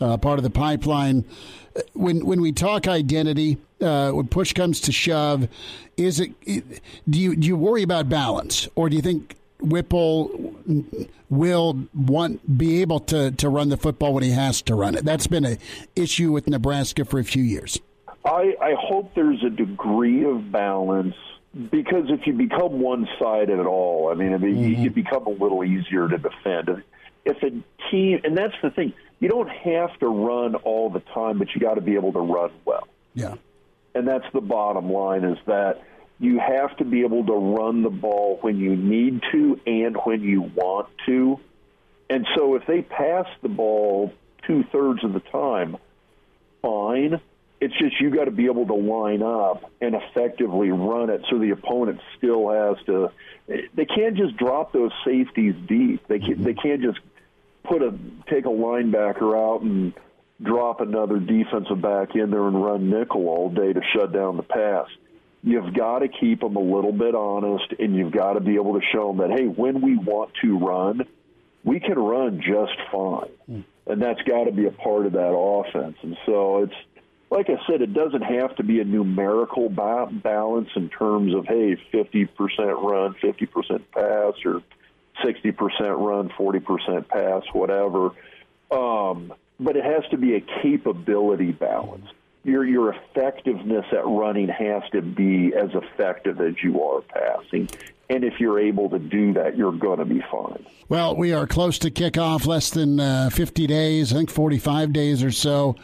uh, 0.00 0.16
part 0.16 0.38
of 0.38 0.42
the 0.42 0.50
pipeline. 0.50 1.24
When 1.92 2.24
when 2.26 2.40
we 2.40 2.52
talk 2.52 2.88
identity, 2.88 3.58
uh, 3.80 4.10
when 4.10 4.26
push 4.28 4.52
comes 4.52 4.80
to 4.82 4.92
shove, 4.92 5.48
is 5.96 6.20
it 6.20 6.32
do 7.08 7.18
you 7.18 7.36
do 7.36 7.46
you 7.46 7.56
worry 7.56 7.82
about 7.82 8.08
balance, 8.08 8.68
or 8.74 8.88
do 8.88 8.96
you 8.96 9.02
think 9.02 9.36
Whipple 9.60 10.54
will 11.28 11.86
want 11.94 12.58
be 12.58 12.80
able 12.80 13.00
to 13.00 13.30
to 13.30 13.48
run 13.48 13.68
the 13.68 13.76
football 13.76 14.14
when 14.14 14.24
he 14.24 14.30
has 14.30 14.62
to 14.62 14.74
run 14.74 14.94
it? 14.94 15.04
That's 15.04 15.26
been 15.26 15.44
an 15.44 15.58
issue 15.94 16.32
with 16.32 16.48
Nebraska 16.48 17.04
for 17.04 17.18
a 17.18 17.24
few 17.24 17.42
years. 17.42 17.78
I, 18.24 18.54
I 18.60 18.74
hope 18.78 19.14
there's 19.14 19.42
a 19.42 19.50
degree 19.50 20.24
of 20.24 20.52
balance 20.52 21.14
because 21.70 22.04
if 22.08 22.26
you 22.26 22.32
become 22.32 22.80
one 22.80 23.08
sided 23.18 23.58
at 23.58 23.66
all, 23.66 24.10
I 24.10 24.14
mean, 24.14 24.34
I 24.34 24.38
mean 24.38 24.56
mm-hmm. 24.56 24.82
you 24.82 24.90
become 24.90 25.26
a 25.26 25.30
little 25.30 25.64
easier 25.64 26.08
to 26.08 26.18
defend. 26.18 26.82
If 27.24 27.42
a 27.42 27.50
team, 27.90 28.20
and 28.24 28.36
that's 28.36 28.54
the 28.62 28.70
thing, 28.70 28.92
you 29.20 29.28
don't 29.28 29.48
have 29.48 29.96
to 30.00 30.08
run 30.08 30.54
all 30.56 30.90
the 30.90 31.00
time, 31.00 31.38
but 31.38 31.54
you 31.54 31.60
got 31.60 31.74
to 31.74 31.80
be 31.80 31.94
able 31.94 32.12
to 32.12 32.20
run 32.20 32.50
well. 32.64 32.88
Yeah. 33.14 33.34
And 33.94 34.08
that's 34.08 34.26
the 34.32 34.40
bottom 34.40 34.92
line 34.92 35.24
is 35.24 35.38
that 35.46 35.82
you 36.18 36.38
have 36.38 36.76
to 36.78 36.84
be 36.84 37.02
able 37.02 37.24
to 37.26 37.32
run 37.32 37.82
the 37.82 37.90
ball 37.90 38.38
when 38.40 38.58
you 38.58 38.76
need 38.76 39.22
to 39.32 39.60
and 39.66 39.96
when 40.04 40.22
you 40.22 40.42
want 40.42 40.88
to. 41.06 41.38
And 42.08 42.26
so 42.34 42.56
if 42.56 42.66
they 42.66 42.82
pass 42.82 43.26
the 43.42 43.48
ball 43.48 44.12
two 44.46 44.64
thirds 44.72 45.04
of 45.04 45.12
the 45.12 45.20
time, 45.20 45.76
fine 46.62 47.20
it's 47.60 47.76
just 47.78 48.00
you 48.00 48.10
got 48.10 48.24
to 48.24 48.30
be 48.30 48.46
able 48.46 48.66
to 48.66 48.74
line 48.74 49.22
up 49.22 49.70
and 49.80 49.94
effectively 49.94 50.70
run 50.70 51.10
it 51.10 51.22
so 51.28 51.38
the 51.38 51.50
opponent 51.50 52.00
still 52.16 52.48
has 52.48 52.76
to. 52.86 53.10
They 53.46 53.84
can't 53.84 54.16
just 54.16 54.36
drop 54.36 54.72
those 54.72 54.92
safeties 55.04 55.54
deep. 55.68 56.06
They 56.08 56.18
can't, 56.18 56.42
they 56.42 56.54
can't 56.54 56.80
just 56.80 56.98
put 57.64 57.82
a 57.82 57.92
take 58.28 58.44
a 58.46 58.48
linebacker 58.48 59.36
out 59.36 59.62
and 59.62 59.92
drop 60.42 60.80
another 60.80 61.18
defensive 61.18 61.82
back 61.82 62.14
in 62.14 62.30
there 62.30 62.46
and 62.46 62.62
run 62.62 62.90
nickel 62.90 63.28
all 63.28 63.50
day 63.50 63.72
to 63.72 63.80
shut 63.94 64.12
down 64.12 64.36
the 64.36 64.42
pass. 64.42 64.86
You've 65.42 65.74
got 65.74 66.00
to 66.00 66.08
keep 66.08 66.40
them 66.40 66.56
a 66.56 66.60
little 66.60 66.92
bit 66.92 67.14
honest, 67.14 67.72
and 67.78 67.96
you've 67.96 68.12
got 68.12 68.34
to 68.34 68.40
be 68.40 68.56
able 68.56 68.78
to 68.78 68.86
show 68.92 69.08
them 69.08 69.18
that 69.18 69.38
hey, 69.38 69.46
when 69.46 69.80
we 69.80 69.96
want 69.96 70.32
to 70.42 70.58
run, 70.58 71.02
we 71.64 71.80
can 71.80 71.98
run 71.98 72.40
just 72.40 72.76
fine, 72.90 73.30
hmm. 73.46 73.60
and 73.86 74.02
that's 74.02 74.20
got 74.22 74.44
to 74.44 74.52
be 74.52 74.66
a 74.66 74.70
part 74.70 75.06
of 75.06 75.12
that 75.12 75.34
offense. 75.34 75.96
And 76.02 76.16
so 76.26 76.64
it's 76.64 76.74
like 77.30 77.48
I 77.48 77.64
said, 77.70 77.80
it 77.80 77.94
doesn't 77.94 78.22
have 78.22 78.56
to 78.56 78.64
be 78.64 78.80
a 78.80 78.84
numerical 78.84 79.68
ba- 79.68 80.08
balance 80.10 80.68
in 80.74 80.88
terms 80.88 81.34
of 81.34 81.46
hey, 81.46 81.76
fifty 81.92 82.26
percent 82.26 82.76
run, 82.78 83.14
fifty 83.20 83.46
percent 83.46 83.90
pass, 83.92 84.34
or 84.44 84.62
sixty 85.24 85.52
percent 85.52 85.98
run, 85.98 86.30
forty 86.36 86.60
percent 86.60 87.08
pass, 87.08 87.42
whatever. 87.52 88.10
Um, 88.70 89.32
but 89.58 89.76
it 89.76 89.84
has 89.84 90.04
to 90.10 90.16
be 90.16 90.34
a 90.36 90.40
capability 90.62 91.52
balance. 91.52 92.06
Your 92.44 92.64
your 92.64 92.94
effectiveness 92.94 93.84
at 93.92 94.06
running 94.06 94.48
has 94.48 94.82
to 94.92 95.02
be 95.02 95.54
as 95.54 95.70
effective 95.74 96.40
as 96.40 96.54
you 96.62 96.82
are 96.82 97.02
passing. 97.02 97.68
And 98.10 98.24
if 98.24 98.40
you're 98.40 98.58
able 98.58 98.90
to 98.90 98.98
do 98.98 99.32
that, 99.34 99.56
you're 99.56 99.72
going 99.72 100.00
to 100.00 100.04
be 100.04 100.20
fine. 100.30 100.66
Well, 100.88 101.16
we 101.16 101.32
are 101.32 101.46
close 101.46 101.78
to 101.78 101.90
kickoff, 101.90 102.44
less 102.44 102.68
than 102.68 103.00
uh, 103.00 103.30
50 103.30 103.66
days, 103.66 104.12
I 104.12 104.16
think 104.16 104.30
45 104.30 104.92
days 104.92 105.22
or 105.22 105.30
so 105.30 105.76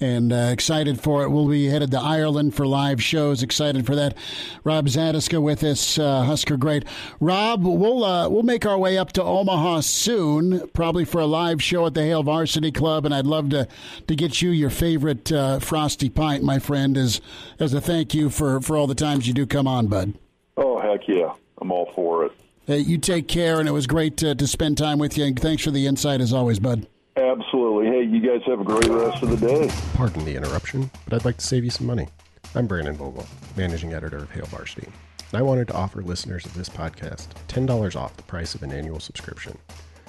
and 0.00 0.32
uh, 0.32 0.50
excited 0.52 1.00
for 1.00 1.22
it. 1.24 1.30
We'll 1.30 1.48
be 1.48 1.66
headed 1.66 1.90
to 1.92 2.00
Ireland 2.00 2.54
for 2.54 2.66
live 2.66 3.02
shows. 3.02 3.42
Excited 3.42 3.86
for 3.86 3.96
that. 3.96 4.16
Rob 4.64 4.86
Zatechka 4.86 5.42
with 5.42 5.64
us, 5.64 5.98
uh, 5.98 6.22
Husker 6.22 6.56
great. 6.56 6.84
Rob, 7.20 7.64
we'll 7.64 8.04
uh, 8.04 8.28
we'll 8.28 8.42
make 8.42 8.66
our 8.66 8.78
way 8.78 8.96
up 8.98 9.12
to 9.12 9.22
Omaha 9.22 9.80
soon, 9.80 10.68
probably 10.68 11.04
for 11.04 11.20
a 11.20 11.26
live 11.26 11.62
show 11.62 11.86
at 11.86 11.94
the 11.94 12.02
Hail 12.02 12.22
Varsity 12.22 12.72
Club, 12.72 13.04
and 13.04 13.14
I'd 13.14 13.26
love 13.26 13.50
to 13.50 13.66
to 14.06 14.14
get 14.14 14.40
you 14.40 14.50
your 14.50 14.70
favorite 14.70 15.32
uh, 15.32 15.58
frosty 15.58 16.08
pint, 16.08 16.44
my 16.44 16.58
friend, 16.58 16.96
as 16.96 17.20
as 17.58 17.74
a 17.74 17.80
thank 17.80 18.14
you 18.14 18.30
for 18.30 18.60
for 18.60 18.76
all 18.76 18.86
the 18.86 18.94
times 18.94 19.26
you 19.26 19.34
do 19.34 19.46
come 19.46 19.66
on, 19.66 19.88
bud. 19.88 20.14
Oh 20.56 20.78
heck 20.78 21.08
yeah, 21.08 21.32
I'm 21.60 21.70
all 21.70 21.90
for 21.94 22.26
it. 22.26 22.32
Hey, 22.66 22.78
you 22.78 22.98
take 22.98 23.28
care, 23.28 23.60
and 23.60 23.68
it 23.68 23.72
was 23.72 23.86
great 23.86 24.16
to, 24.18 24.34
to 24.34 24.46
spend 24.46 24.76
time 24.76 24.98
with 24.98 25.16
you. 25.16 25.24
And 25.24 25.38
thanks 25.38 25.64
for 25.64 25.70
the 25.70 25.86
insight 25.86 26.20
as 26.20 26.32
always, 26.32 26.58
bud. 26.58 26.86
Absolutely. 27.16 27.86
Hey, 27.86 28.02
you 28.04 28.20
guys 28.20 28.42
have 28.46 28.60
a 28.60 28.64
great 28.64 28.88
rest 28.88 29.22
of 29.22 29.30
the 29.30 29.36
day. 29.36 29.70
Pardon 29.94 30.24
the 30.24 30.36
interruption, 30.36 30.90
but 31.04 31.14
I'd 31.14 31.24
like 31.24 31.38
to 31.38 31.46
save 31.46 31.64
you 31.64 31.70
some 31.70 31.86
money. 31.86 32.08
I'm 32.54 32.66
Brandon 32.66 32.94
Vogel, 32.94 33.26
managing 33.56 33.92
editor 33.92 34.18
of 34.18 34.30
Hail 34.30 34.46
Varsity, 34.46 34.86
and 34.86 35.38
I 35.38 35.42
wanted 35.42 35.68
to 35.68 35.74
offer 35.74 36.02
listeners 36.02 36.46
of 36.46 36.54
this 36.54 36.68
podcast 36.68 37.28
$10 37.48 37.96
off 37.96 38.16
the 38.16 38.22
price 38.22 38.54
of 38.54 38.62
an 38.62 38.72
annual 38.72 39.00
subscription. 39.00 39.58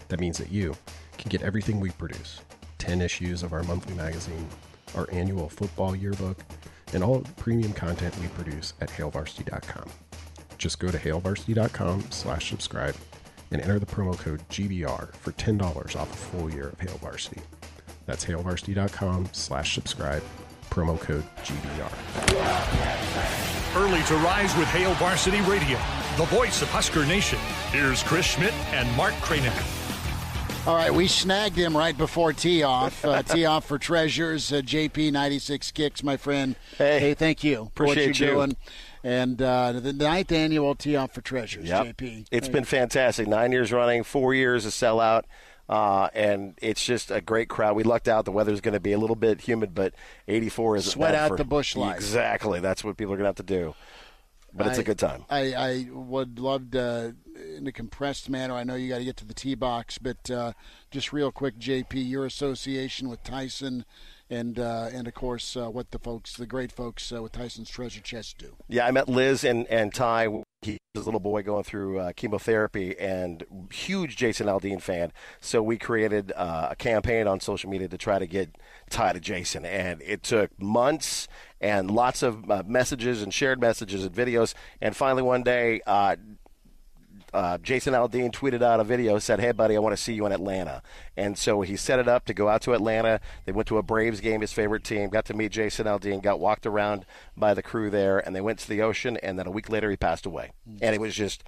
That 0.09 0.19
means 0.19 0.37
that 0.37 0.51
you 0.51 0.75
can 1.17 1.29
get 1.29 1.41
everything 1.41 1.79
we 1.79 1.91
produce 1.91 2.41
10 2.77 3.01
issues 3.01 3.43
of 3.43 3.53
our 3.53 3.63
monthly 3.63 3.95
magazine, 3.95 4.47
our 4.95 5.07
annual 5.11 5.49
football 5.49 5.95
yearbook, 5.95 6.43
and 6.93 7.03
all 7.03 7.19
the 7.19 7.31
premium 7.33 7.73
content 7.73 8.17
we 8.19 8.27
produce 8.29 8.73
at 8.81 8.89
hailvarsity.com. 8.89 9.89
Just 10.59 10.77
go 10.77 10.91
to 10.91 10.97
hailvarsity.com 10.97 12.11
slash 12.11 12.49
subscribe 12.49 12.95
and 13.51 13.61
enter 13.61 13.79
the 13.79 13.85
promo 13.85 14.15
code 14.17 14.47
GBR 14.49 15.15
for 15.15 15.31
$10 15.31 15.61
off 15.95 16.13
a 16.13 16.17
full 16.37 16.51
year 16.51 16.67
of 16.67 16.79
Hail 16.79 16.97
Varsity. 16.97 17.41
That's 18.05 18.23
hailvarsity.com 18.25 19.29
slash 19.31 19.73
subscribe 19.73 20.21
promo 20.69 20.99
code 20.99 21.23
GBR. 21.43 21.91
Early 23.75 24.03
to 24.03 24.15
rise 24.17 24.55
with 24.57 24.67
Hail 24.67 24.93
Varsity 24.95 25.41
Radio, 25.41 25.79
the 26.17 26.25
voice 26.25 26.61
of 26.61 26.69
Husker 26.69 27.05
Nation. 27.05 27.39
Here's 27.71 28.03
Chris 28.03 28.25
Schmidt 28.25 28.53
and 28.73 28.91
Mark 28.97 29.13
Kranek. 29.15 29.75
All 30.67 30.75
right, 30.75 30.93
we 30.93 31.07
snagged 31.07 31.55
him 31.55 31.75
right 31.75 31.97
before 31.97 32.33
tee 32.33 32.63
off. 32.63 33.03
Uh, 33.05 33.23
tee 33.23 33.45
off 33.45 33.65
for 33.65 33.79
treasures. 33.79 34.51
Uh, 34.51 34.57
JP 34.57 35.13
ninety 35.13 35.39
six 35.39 35.71
kicks, 35.71 36.03
my 36.03 36.17
friend. 36.17 36.55
Hey, 36.77 36.99
hey, 36.99 37.13
thank 37.13 37.43
you 37.43 37.71
for 37.75 37.85
what 37.85 37.93
appreciate 37.93 38.19
you're 38.19 38.29
you. 38.29 38.35
doing. 38.35 38.57
And 39.03 39.41
uh, 39.41 39.73
the 39.73 39.93
ninth 39.93 40.31
annual 40.31 40.75
tee 40.75 40.95
off 40.95 41.13
for 41.13 41.21
treasures, 41.21 41.67
Yep. 41.69 41.97
JP. 41.97 42.25
It's 42.31 42.47
Hey. 42.47 42.53
been 42.53 42.65
fantastic. 42.65 43.27
Nine 43.27 43.51
years 43.51 43.71
running, 43.71 44.03
four 44.03 44.33
years 44.33 44.65
of 44.65 44.73
sellout. 44.73 45.23
Uh, 45.69 46.09
and 46.15 46.55
it's 46.61 46.83
just 46.83 47.11
a 47.11 47.21
great 47.21 47.47
crowd. 47.47 47.75
We 47.75 47.83
lucked 47.83 48.07
out. 48.07 48.25
The 48.25 48.31
weather's 48.31 48.59
going 48.59 48.73
to 48.73 48.79
be 48.79 48.91
a 48.91 48.97
little 48.97 49.15
bit 49.15 49.41
humid, 49.41 49.75
but 49.75 49.93
84 50.27 50.77
is 50.77 50.87
a 50.87 50.89
Sweat 50.89 51.13
out 51.13 51.37
the 51.37 51.43
Busch 51.45 51.75
Light. 51.75 51.95
Exactly. 51.95 52.59
That's 52.59 52.83
what 52.83 52.97
people 52.97 53.13
are 53.13 53.17
going 53.17 53.25
to 53.25 53.29
have 53.29 53.35
to 53.35 53.43
do. 53.43 53.75
But 54.51 54.65
it's 54.65 54.79
a 54.79 54.83
good 54.83 54.97
time. 54.97 55.25
I, 55.29 55.53
I 55.53 55.87
would 55.91 56.39
love 56.39 56.71
to, 56.71 57.15
in 57.55 57.67
a 57.67 57.71
compressed 57.71 58.31
manner. 58.31 58.55
I 58.55 58.63
know 58.63 58.73
you 58.73 58.89
got 58.89 58.97
to 58.97 59.05
get 59.05 59.15
to 59.17 59.25
the 59.25 59.35
tee 59.35 59.53
box, 59.53 59.99
but 59.99 60.31
uh, 60.31 60.53
just 60.89 61.13
real 61.13 61.31
quick, 61.31 61.59
JP, 61.59 61.93
your 62.09 62.25
association 62.25 63.07
with 63.07 63.21
Tyson, 63.23 63.85
and 64.29 64.59
uh, 64.59 64.89
and 64.93 65.07
of 65.07 65.13
course 65.13 65.55
uh, 65.57 65.69
what 65.69 65.91
the 65.91 65.99
folks, 65.99 66.35
the 66.35 66.45
great 66.45 66.71
folks 66.71 67.11
uh, 67.11 67.21
with 67.21 67.31
Tyson's 67.31 67.69
Treasure 67.69 68.01
Chest 68.01 68.37
do. 68.37 68.55
Yeah, 68.67 68.85
I 68.85 68.91
met 68.91 69.09
Liz 69.09 69.43
and, 69.43 69.67
and 69.67 69.93
Ty. 69.93 70.43
He 70.61 70.77
was 70.93 71.03
a 71.03 71.05
little 71.05 71.21
boy 71.21 71.41
going 71.41 71.63
through 71.63 71.99
uh, 71.99 72.11
chemotherapy 72.13 72.97
and 72.99 73.45
huge 73.71 74.17
Jason 74.17 74.47
Aldean 74.47 74.81
fan. 74.81 75.13
So 75.39 75.63
we 75.63 75.77
created 75.77 76.33
uh, 76.35 76.69
a 76.71 76.75
campaign 76.75 77.27
on 77.27 77.39
social 77.39 77.69
media 77.69 77.87
to 77.87 77.97
try 77.97 78.19
to 78.19 78.27
get 78.27 78.57
Ty 78.89 79.13
to 79.13 79.19
Jason. 79.21 79.65
And 79.65 80.01
it 80.01 80.21
took 80.21 80.51
months 80.61 81.29
and 81.61 81.89
lots 81.89 82.23
of 82.23 82.67
messages 82.67 83.21
and 83.21 83.33
shared 83.33 83.61
messages 83.61 84.03
and 84.03 84.13
videos. 84.13 84.53
And 84.81 84.95
finally, 84.97 85.23
one 85.23 85.43
day, 85.43 85.79
uh, 87.33 87.57
Jason 87.59 87.93
Aldean 87.93 88.31
tweeted 88.31 88.61
out 88.61 88.79
a 88.79 88.83
video, 88.83 89.19
said, 89.19 89.39
"Hey, 89.39 89.51
buddy, 89.51 89.75
I 89.75 89.79
want 89.79 89.95
to 89.95 90.01
see 90.01 90.13
you 90.13 90.25
in 90.25 90.31
Atlanta." 90.31 90.81
And 91.15 91.37
so 91.37 91.61
he 91.61 91.75
set 91.75 91.99
it 91.99 92.07
up 92.07 92.25
to 92.25 92.33
go 92.33 92.47
out 92.47 92.61
to 92.63 92.73
Atlanta. 92.73 93.19
They 93.45 93.51
went 93.51 93.67
to 93.67 93.77
a 93.77 93.83
Braves 93.83 94.19
game, 94.19 94.41
his 94.41 94.53
favorite 94.53 94.83
team. 94.83 95.09
Got 95.09 95.25
to 95.25 95.33
meet 95.33 95.51
Jason 95.51 95.85
Aldean. 95.85 96.21
Got 96.21 96.39
walked 96.39 96.65
around 96.65 97.05
by 97.35 97.53
the 97.53 97.63
crew 97.63 97.89
there, 97.89 98.19
and 98.19 98.35
they 98.35 98.41
went 98.41 98.59
to 98.59 98.69
the 98.69 98.81
ocean. 98.81 99.17
And 99.23 99.37
then 99.37 99.47
a 99.47 99.51
week 99.51 99.69
later, 99.69 99.89
he 99.89 99.97
passed 99.97 100.25
away. 100.25 100.51
And 100.81 100.95
it 100.95 101.01
was 101.01 101.15
just, 101.15 101.43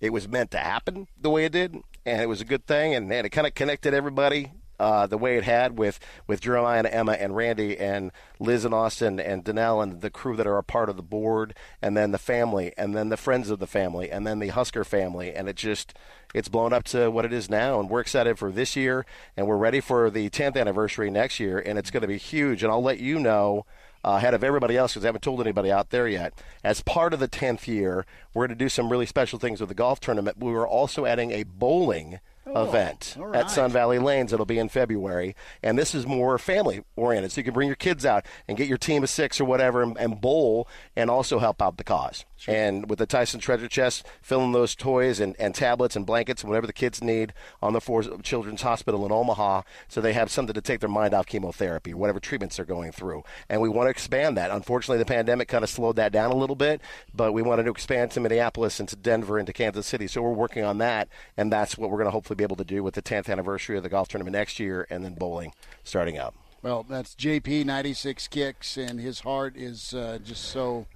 it 0.00 0.12
was 0.12 0.28
meant 0.28 0.50
to 0.52 0.58
happen 0.58 1.08
the 1.20 1.30
way 1.30 1.44
it 1.44 1.52
did, 1.52 1.76
and 2.04 2.22
it 2.22 2.28
was 2.28 2.40
a 2.40 2.44
good 2.44 2.66
thing. 2.66 2.94
And, 2.94 3.12
and 3.12 3.26
it 3.26 3.30
kind 3.30 3.46
of 3.46 3.54
connected 3.54 3.94
everybody 3.94 4.52
uh, 4.78 5.06
the 5.06 5.18
way 5.18 5.36
it 5.36 5.44
had 5.44 5.78
with, 5.78 5.98
with 6.26 6.40
Jeremiah 6.40 6.78
and 6.78 6.86
Emma 6.86 7.12
and 7.12 7.34
Randy 7.34 7.78
and 7.78 8.12
Liz 8.38 8.64
and 8.64 8.74
Austin 8.74 9.18
and 9.18 9.44
Danelle 9.44 9.82
and 9.82 10.00
the 10.00 10.10
crew 10.10 10.36
that 10.36 10.46
are 10.46 10.58
a 10.58 10.62
part 10.62 10.88
of 10.88 10.96
the 10.96 11.02
board, 11.02 11.54
and 11.80 11.96
then 11.96 12.10
the 12.10 12.18
family, 12.18 12.72
and 12.76 12.94
then 12.94 13.08
the 13.08 13.16
friends 13.16 13.50
of 13.50 13.58
the 13.58 13.66
family, 13.66 14.10
and 14.10 14.26
then 14.26 14.38
the 14.38 14.48
Husker 14.48 14.84
family, 14.84 15.32
and 15.32 15.48
it 15.48 15.56
just 15.56 15.94
it's 16.34 16.48
blown 16.48 16.72
up 16.72 16.84
to 16.84 17.10
what 17.10 17.24
it 17.24 17.32
is 17.32 17.48
now, 17.48 17.80
and 17.80 17.88
we're 17.88 18.00
excited 18.00 18.38
for 18.38 18.50
this 18.50 18.76
year, 18.76 19.06
and 19.36 19.46
we're 19.46 19.56
ready 19.56 19.80
for 19.80 20.10
the 20.10 20.28
10th 20.28 20.56
anniversary 20.56 21.10
next 21.10 21.40
year, 21.40 21.58
and 21.58 21.78
it's 21.78 21.90
going 21.90 22.02
to 22.02 22.08
be 22.08 22.18
huge, 22.18 22.62
and 22.62 22.70
I'll 22.70 22.82
let 22.82 23.00
you 23.00 23.18
know. 23.18 23.64
Uh, 24.04 24.18
ahead 24.18 24.34
of 24.34 24.44
everybody 24.44 24.76
else, 24.76 24.92
because 24.92 25.04
I 25.04 25.08
haven't 25.08 25.22
told 25.22 25.40
anybody 25.40 25.72
out 25.72 25.90
there 25.90 26.06
yet. 26.06 26.32
As 26.62 26.80
part 26.80 27.12
of 27.12 27.18
the 27.18 27.26
10th 27.26 27.66
year, 27.66 28.06
we're 28.32 28.46
going 28.46 28.56
to 28.56 28.64
do 28.64 28.68
some 28.68 28.88
really 28.88 29.06
special 29.06 29.40
things 29.40 29.58
with 29.58 29.68
the 29.68 29.74
golf 29.74 29.98
tournament. 29.98 30.38
We 30.38 30.52
are 30.52 30.64
also 30.66 31.06
adding 31.06 31.32
a 31.32 31.42
bowling 31.42 32.20
Oh, 32.46 32.68
event 32.68 33.16
all 33.18 33.34
at. 33.34 33.50
Sun 33.50 33.72
Valley 33.72 33.98
Lanes. 33.98 34.32
It'll 34.32 34.46
be 34.46 34.58
in 34.58 34.68
February, 34.68 35.34
and 35.62 35.76
this 35.78 35.94
is 35.94 36.06
more 36.06 36.38
family 36.38 36.84
oriented. 36.94 37.32
So 37.32 37.40
you 37.40 37.44
can 37.44 37.54
bring 37.54 37.66
your 37.66 37.76
kids 37.76 38.06
out 38.06 38.24
and 38.46 38.56
get 38.56 38.68
your 38.68 38.78
team 38.78 39.02
of 39.02 39.10
six 39.10 39.40
or 39.40 39.44
whatever 39.44 39.82
and, 39.82 39.98
and 39.98 40.20
bowl, 40.20 40.68
and 40.94 41.10
also 41.10 41.38
help 41.38 41.60
out 41.60 41.76
the 41.76 41.84
cause. 41.84 42.24
And 42.46 42.88
with 42.88 42.98
the 42.98 43.06
Tyson 43.06 43.40
Treasure 43.40 43.68
Chest, 43.68 44.06
filling 44.22 44.52
those 44.52 44.74
toys 44.74 45.20
and, 45.20 45.34
and 45.38 45.54
tablets 45.54 45.96
and 45.96 46.06
blankets 46.06 46.42
and 46.42 46.50
whatever 46.50 46.66
the 46.66 46.72
kids 46.72 47.02
need 47.02 47.32
on 47.62 47.72
the 47.72 47.80
Forest 47.80 48.10
Children's 48.22 48.62
Hospital 48.62 49.04
in 49.04 49.12
Omaha, 49.12 49.62
so 49.88 50.00
they 50.00 50.12
have 50.12 50.30
something 50.30 50.54
to 50.54 50.60
take 50.60 50.80
their 50.80 50.88
mind 50.88 51.14
off 51.14 51.26
chemotherapy 51.26 51.92
or 51.92 51.96
whatever 51.96 52.20
treatments 52.20 52.56
they're 52.56 52.64
going 52.64 52.92
through. 52.92 53.24
And 53.48 53.60
we 53.60 53.68
want 53.68 53.86
to 53.86 53.90
expand 53.90 54.36
that. 54.36 54.50
Unfortunately, 54.50 54.98
the 54.98 55.04
pandemic 55.04 55.48
kind 55.48 55.64
of 55.64 55.70
slowed 55.70 55.96
that 55.96 56.12
down 56.12 56.30
a 56.30 56.36
little 56.36 56.56
bit, 56.56 56.80
but 57.14 57.32
we 57.32 57.42
wanted 57.42 57.64
to 57.64 57.70
expand 57.70 58.10
to 58.12 58.20
Minneapolis 58.20 58.78
and 58.80 58.88
to 58.88 58.96
Denver 58.96 59.38
and 59.38 59.46
to 59.46 59.52
Kansas 59.52 59.86
City. 59.86 60.06
So 60.06 60.22
we're 60.22 60.32
working 60.32 60.64
on 60.64 60.78
that, 60.78 61.08
and 61.36 61.52
that's 61.52 61.76
what 61.76 61.90
we're 61.90 61.98
going 61.98 62.06
to 62.06 62.12
hopefully 62.12 62.36
be 62.36 62.44
able 62.44 62.56
to 62.56 62.64
do 62.64 62.82
with 62.82 62.94
the 62.94 63.02
10th 63.02 63.28
anniversary 63.28 63.76
of 63.76 63.82
the 63.82 63.88
golf 63.88 64.08
tournament 64.08 64.34
next 64.34 64.60
year, 64.60 64.86
and 64.90 65.04
then 65.04 65.14
bowling 65.14 65.52
starting 65.84 66.18
up. 66.18 66.34
Well, 66.62 66.84
that's 66.88 67.14
JP 67.14 67.66
ninety 67.66 67.94
six 67.94 68.26
kicks, 68.26 68.76
and 68.76 68.98
his 68.98 69.20
heart 69.20 69.56
is 69.56 69.94
uh, 69.94 70.18
just 70.24 70.46
so 70.46 70.86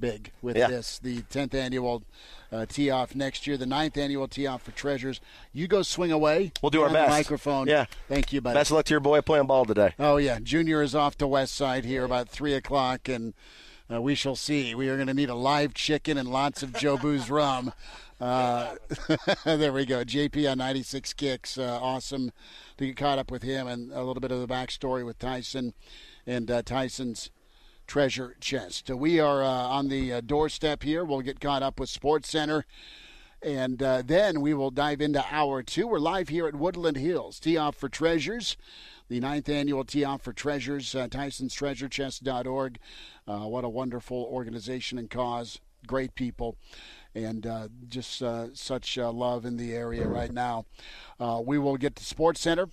big 0.00 0.32
with 0.42 0.56
Yeah. 0.56 0.68
this. 0.68 0.98
The 0.98 1.22
tenth 1.22 1.54
annual 1.54 2.02
uh, 2.50 2.66
tee 2.66 2.90
off 2.90 3.14
next 3.14 3.46
year, 3.46 3.56
the 3.56 3.66
ninth 3.66 3.96
annual 3.96 4.26
tee 4.26 4.46
off 4.46 4.62
for 4.62 4.72
treasures. 4.72 5.20
You 5.52 5.68
go 5.68 5.82
swing 5.82 6.10
away. 6.10 6.52
We'll 6.62 6.70
do 6.70 6.82
our 6.82 6.90
best. 6.90 7.10
microphone. 7.10 7.68
Yeah. 7.68 7.84
Thank 8.08 8.32
you, 8.32 8.40
buddy. 8.40 8.54
Best 8.54 8.70
of 8.70 8.76
luck 8.76 8.86
to 8.86 8.94
your 8.94 9.00
boy 9.00 9.20
playing 9.20 9.46
ball 9.46 9.64
today. 9.64 9.94
Oh 9.98 10.16
yeah, 10.16 10.38
Junior 10.42 10.82
is 10.82 10.94
off 10.94 11.16
to 11.18 11.26
West 11.28 11.54
Side 11.54 11.84
here 11.84 12.04
about 12.04 12.28
three 12.28 12.54
o'clock, 12.54 13.08
and 13.08 13.34
uh, 13.92 14.00
we 14.02 14.14
shall 14.14 14.36
see. 14.36 14.74
We 14.74 14.88
are 14.88 14.96
going 14.96 15.08
to 15.08 15.14
need 15.14 15.30
a 15.30 15.34
live 15.34 15.74
chicken 15.74 16.16
and 16.18 16.28
lots 16.28 16.62
of 16.62 16.72
Joe 16.74 16.96
Boo's 16.96 17.30
rum. 17.30 17.72
Uh, 18.20 18.74
there 19.44 19.72
we 19.72 19.86
go. 19.86 20.04
JP 20.04 20.50
on 20.52 20.58
96 20.58 21.12
kicks. 21.14 21.56
Uh, 21.56 21.78
awesome 21.80 22.30
to 22.76 22.86
get 22.86 22.96
caught 22.96 23.18
up 23.18 23.30
with 23.30 23.42
him 23.42 23.66
and 23.66 23.90
a 23.92 24.02
little 24.02 24.20
bit 24.20 24.30
of 24.30 24.40
the 24.40 24.46
backstory 24.46 25.04
with 25.06 25.18
Tyson 25.18 25.72
and 26.26 26.50
uh, 26.50 26.62
Tyson's 26.62 27.30
treasure 27.90 28.36
chest. 28.38 28.88
Uh, 28.88 28.96
we 28.96 29.18
are 29.18 29.42
uh, 29.42 29.48
on 29.48 29.88
the 29.88 30.12
uh, 30.12 30.20
doorstep 30.20 30.84
here. 30.84 31.04
We'll 31.04 31.22
get 31.22 31.40
caught 31.40 31.64
up 31.64 31.80
with 31.80 31.88
Sports 31.88 32.30
Center. 32.30 32.64
And 33.42 33.82
uh, 33.82 34.02
then 34.06 34.40
we 34.40 34.54
will 34.54 34.70
dive 34.70 35.00
into 35.00 35.24
hour 35.28 35.64
two. 35.64 35.88
We're 35.88 35.98
live 35.98 36.28
here 36.28 36.46
at 36.46 36.54
Woodland 36.54 36.98
Hills. 36.98 37.40
Tee 37.40 37.56
off 37.56 37.74
for 37.74 37.88
treasures. 37.88 38.56
The 39.08 39.18
ninth 39.18 39.48
annual 39.48 39.82
Tee 39.82 40.04
Off 40.04 40.22
for 40.22 40.32
Treasures, 40.32 40.94
uh, 40.94 41.08
Tyson'sTreasureChest.org. 41.08 42.78
Uh, 43.26 43.38
what 43.40 43.64
a 43.64 43.68
wonderful 43.68 44.28
organization 44.30 44.96
and 44.96 45.10
cause. 45.10 45.58
Great 45.84 46.14
people. 46.14 46.54
And 47.12 47.44
uh, 47.44 47.68
just 47.88 48.22
uh, 48.22 48.54
such 48.54 48.98
uh, 48.98 49.10
love 49.10 49.44
in 49.44 49.56
the 49.56 49.74
area 49.74 50.06
right 50.06 50.32
now. 50.32 50.64
Uh, 51.18 51.42
we 51.44 51.58
will 51.58 51.76
get 51.76 51.96
to 51.96 52.04
Sports 52.04 52.40
Center. 52.40 52.68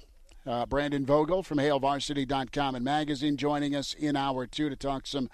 Uh, 0.47 0.65
Brandon 0.65 1.05
Vogel 1.05 1.43
from 1.43 1.57
HailVarsity.com 1.57 2.75
and 2.75 2.85
magazine 2.85 3.35
joining 3.35 3.75
us 3.75 3.93
in 3.93 4.15
hour 4.15 4.47
two 4.47 4.69
to 4.69 4.77
talk 4.77 5.05
some 5.05 5.29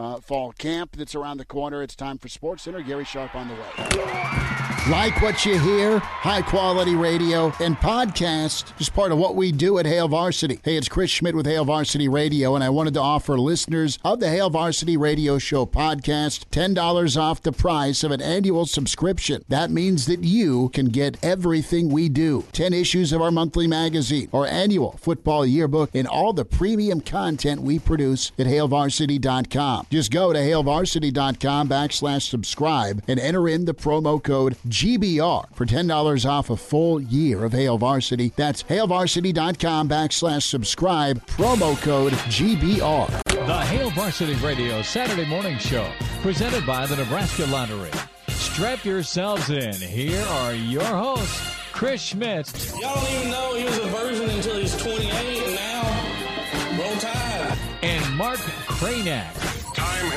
uh, 0.00 0.20
fall 0.20 0.52
camp 0.52 0.96
that's 0.96 1.14
around 1.14 1.36
the 1.36 1.44
corner. 1.44 1.82
It's 1.82 1.94
time 1.94 2.18
for 2.18 2.28
Sports 2.28 2.62
Center. 2.64 2.80
Gary 2.80 3.04
Sharp 3.04 3.34
on 3.34 3.48
the 3.48 3.54
way. 3.54 4.40
Like 4.88 5.20
what 5.20 5.44
you 5.44 5.58
hear? 5.58 5.98
High 5.98 6.40
quality 6.40 6.94
radio 6.94 7.52
and 7.60 7.76
podcast 7.76 8.80
is 8.80 8.88
part 8.88 9.12
of 9.12 9.18
what 9.18 9.36
we 9.36 9.52
do 9.52 9.78
at 9.78 9.84
Hail 9.84 10.08
Varsity. 10.08 10.58
Hey, 10.64 10.76
it's 10.76 10.88
Chris 10.88 11.10
Schmidt 11.10 11.36
with 11.36 11.46
Hail 11.46 11.66
Varsity 11.66 12.08
Radio, 12.08 12.54
and 12.54 12.64
I 12.64 12.70
wanted 12.70 12.94
to 12.94 13.00
offer 13.00 13.38
listeners 13.38 13.98
of 14.02 14.20
the 14.20 14.30
Hail 14.30 14.48
Varsity 14.48 14.96
Radio 14.96 15.38
Show 15.38 15.66
podcast 15.66 16.46
$10 16.50 17.20
off 17.20 17.42
the 17.42 17.52
price 17.52 18.02
of 18.02 18.10
an 18.10 18.22
annual 18.22 18.64
subscription. 18.64 19.44
That 19.48 19.70
means 19.70 20.06
that 20.06 20.24
you 20.24 20.70
can 20.70 20.86
get 20.86 21.22
everything 21.22 21.90
we 21.90 22.08
do 22.08 22.44
10 22.52 22.72
issues 22.72 23.12
of 23.12 23.20
our 23.20 23.30
monthly 23.30 23.66
magazine, 23.66 24.30
our 24.32 24.46
annual 24.46 24.92
football 24.92 25.44
yearbook, 25.44 25.90
and 25.94 26.08
all 26.08 26.32
the 26.32 26.46
premium 26.46 27.02
content 27.02 27.60
we 27.60 27.78
produce 27.78 28.32
at 28.38 28.46
HailVarsity.com. 28.46 29.86
Just 29.90 30.12
go 30.12 30.32
to 30.32 30.38
HailVarsity.com 30.38 31.68
backslash 31.68 32.22
subscribe 32.22 33.02
and 33.08 33.18
enter 33.18 33.48
in 33.48 33.64
the 33.64 33.74
promo 33.74 34.22
code 34.22 34.56
GBR 34.68 35.52
for 35.52 35.66
$10 35.66 36.30
off 36.30 36.48
a 36.48 36.56
full 36.56 37.00
year 37.00 37.44
of 37.44 37.52
Hail 37.52 37.76
Varsity. 37.76 38.32
That's 38.36 38.62
HailVarsity.com 38.62 39.88
backslash 39.88 40.42
subscribe, 40.44 41.26
promo 41.26 41.76
code 41.82 42.12
GBR. 42.12 43.20
The 43.46 43.60
Hail 43.62 43.90
Varsity 43.90 44.34
Radio 44.34 44.80
Saturday 44.82 45.24
Morning 45.28 45.58
Show, 45.58 45.90
presented 46.22 46.64
by 46.64 46.86
the 46.86 46.94
Nebraska 46.94 47.46
Lottery. 47.46 47.90
Strap 48.28 48.84
yourselves 48.84 49.50
in. 49.50 49.74
Here 49.74 50.22
are 50.24 50.54
your 50.54 50.84
hosts, 50.84 51.56
Chris 51.72 52.00
Schmidt 52.00 52.52
Y'all 52.80 52.94
don't 52.94 53.10
even 53.12 53.30
know 53.30 53.54
he 53.56 53.64
was 53.64 53.78
a 53.78 53.86
virgin 53.86 54.30
until 54.30 54.56
he's 54.56 54.76
28, 54.80 55.10
and 55.10 55.54
now 55.56 56.78
roll 56.78 56.96
tide. 56.98 57.58
and 57.82 58.16
Mark 58.16 58.38
Kranak. 58.38 59.49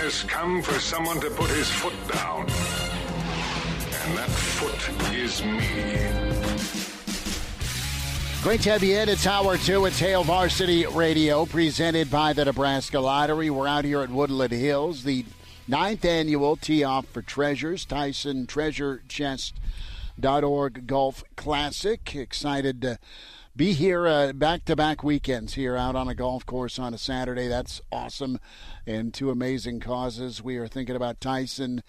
Has 0.03 0.23
come 0.23 0.61
for 0.61 0.77
someone 0.81 1.21
to 1.21 1.29
put 1.29 1.49
his 1.49 1.69
foot 1.69 1.93
down. 2.11 2.41
And 2.41 4.17
that 4.17 4.27
foot 4.29 5.13
is 5.15 5.41
me. 5.45 5.61
Great 8.43 8.59
to 8.63 8.71
have 8.71 8.83
you 8.83 8.97
in. 8.97 9.07
It's 9.07 9.25
hour 9.25 9.57
two. 9.57 9.85
It's 9.85 9.99
Hail 9.99 10.25
Varsity 10.25 10.85
Radio, 10.87 11.45
presented 11.45 12.11
by 12.11 12.33
the 12.33 12.43
Nebraska 12.43 12.99
Lottery. 12.99 13.49
We're 13.49 13.65
out 13.65 13.85
here 13.85 14.01
at 14.01 14.09
Woodland 14.09 14.51
Hills, 14.51 15.05
the 15.05 15.23
ninth 15.69 16.03
annual 16.03 16.57
Tee 16.57 16.83
Off 16.83 17.05
for 17.05 17.21
Treasures, 17.21 17.85
Tyson 17.85 18.45
Treasure 18.45 19.03
Chest. 19.07 19.55
Dot 20.19 20.43
org 20.43 20.85
Golf 20.85 21.23
Classic. 21.37 22.13
Excited 22.13 22.81
to 22.81 22.99
be 23.55 23.73
here 23.73 24.33
back 24.33 24.65
to 24.65 24.75
back 24.75 25.03
weekends 25.03 25.53
here 25.53 25.77
out 25.77 25.95
on 25.95 26.07
a 26.07 26.15
golf 26.15 26.43
course 26.43 26.79
on 26.79 26.91
a 26.91 26.97
Saturday. 26.97 27.47
That's 27.47 27.81
awesome. 27.91 28.39
And 28.87 29.13
two 29.13 29.29
amazing 29.29 29.79
causes. 29.79 30.41
We 30.41 30.57
are 30.57 30.67
thinking 30.67 30.95
about 30.95 31.21
Tyson 31.21 31.83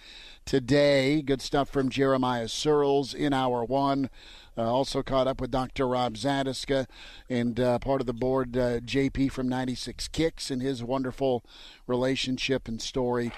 today. 0.44 1.22
Good 1.22 1.40
stuff 1.40 1.70
from 1.70 1.88
Jeremiah 1.88 2.48
Sirles 2.48 3.14
in 3.14 3.32
hour 3.32 3.64
one. 3.64 4.10
Uh, 4.56 4.62
also 4.62 5.02
caught 5.02 5.26
up 5.26 5.40
with 5.40 5.50
Dr. 5.50 5.88
Rob 5.88 6.14
Zatechka 6.14 6.86
and 7.28 7.58
uh, 7.58 7.78
part 7.80 8.00
of 8.00 8.06
the 8.06 8.12
board, 8.12 8.56
uh, 8.56 8.80
JP 8.80 9.32
from 9.32 9.48
96 9.48 10.08
Kicks, 10.08 10.50
and 10.50 10.62
his 10.62 10.82
wonderful 10.82 11.44
relationship 11.86 12.68
and 12.68 12.80
story 12.80 13.32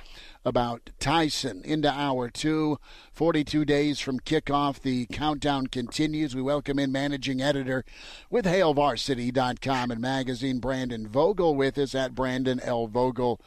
about 0.44 0.90
Tyson. 1.00 1.62
Into 1.64 1.90
hour 1.90 2.28
two, 2.28 2.78
42 3.12 3.64
days 3.64 3.98
from 3.98 4.20
kickoff. 4.20 4.80
The 4.80 5.06
countdown 5.06 5.68
continues. 5.68 6.36
We 6.36 6.42
welcome 6.42 6.78
in 6.78 6.92
managing 6.92 7.40
editor 7.40 7.84
with 8.30 8.44
HailVarsity.com 8.44 9.90
and 9.90 10.00
magazine, 10.00 10.58
Brandon 10.58 11.08
Vogel, 11.08 11.54
with 11.54 11.78
us 11.78 11.94
at 11.94 12.14
Brandon 12.14 12.60
L. 12.60 12.86
Vogel 12.86 13.40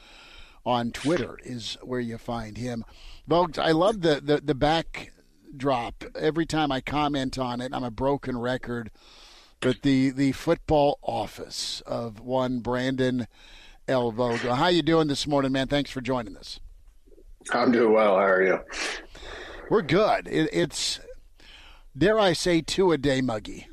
on 0.66 0.92
Twitter 0.92 1.40
is 1.44 1.78
where 1.82 2.00
you 2.00 2.18
find 2.18 2.58
him. 2.58 2.84
Folks, 3.28 3.58
I 3.58 3.72
love 3.72 4.02
the, 4.02 4.20
the, 4.22 4.42
the 4.42 4.56
back 4.56 5.12
drop 5.56 6.04
every 6.16 6.46
time 6.46 6.72
I 6.72 6.82
comment 6.82 7.38
on 7.38 7.62
it. 7.62 7.72
I'm 7.74 7.84
a 7.84 7.92
broken 7.92 8.38
record, 8.40 8.92
but 9.60 9.82
the 9.82 10.10
the 10.10 10.32
football 10.34 11.00
office 11.02 11.82
of 11.86 12.20
one 12.20 12.60
Brandon 12.60 13.28
L. 13.88 14.12
Vogel. 14.12 14.56
How 14.56 14.68
you 14.68 14.82
doing 14.82 15.08
this 15.08 15.26
morning, 15.26 15.52
man? 15.52 15.68
Thanks 15.68 15.92
for 15.92 16.02
joining 16.02 16.38
us. 16.38 16.60
I'm 17.52 17.72
doing 17.72 17.94
well. 17.94 18.16
How 18.16 18.24
are 18.24 18.44
you? 18.44 18.60
We're 19.70 19.82
good. 19.82 20.28
It, 20.28 20.50
it's 20.52 21.00
dare 21.98 22.20
I 22.20 22.34
say 22.34 22.62
two 22.62 22.92
a 22.92 22.98
day 22.98 23.22
muggy. 23.22 23.68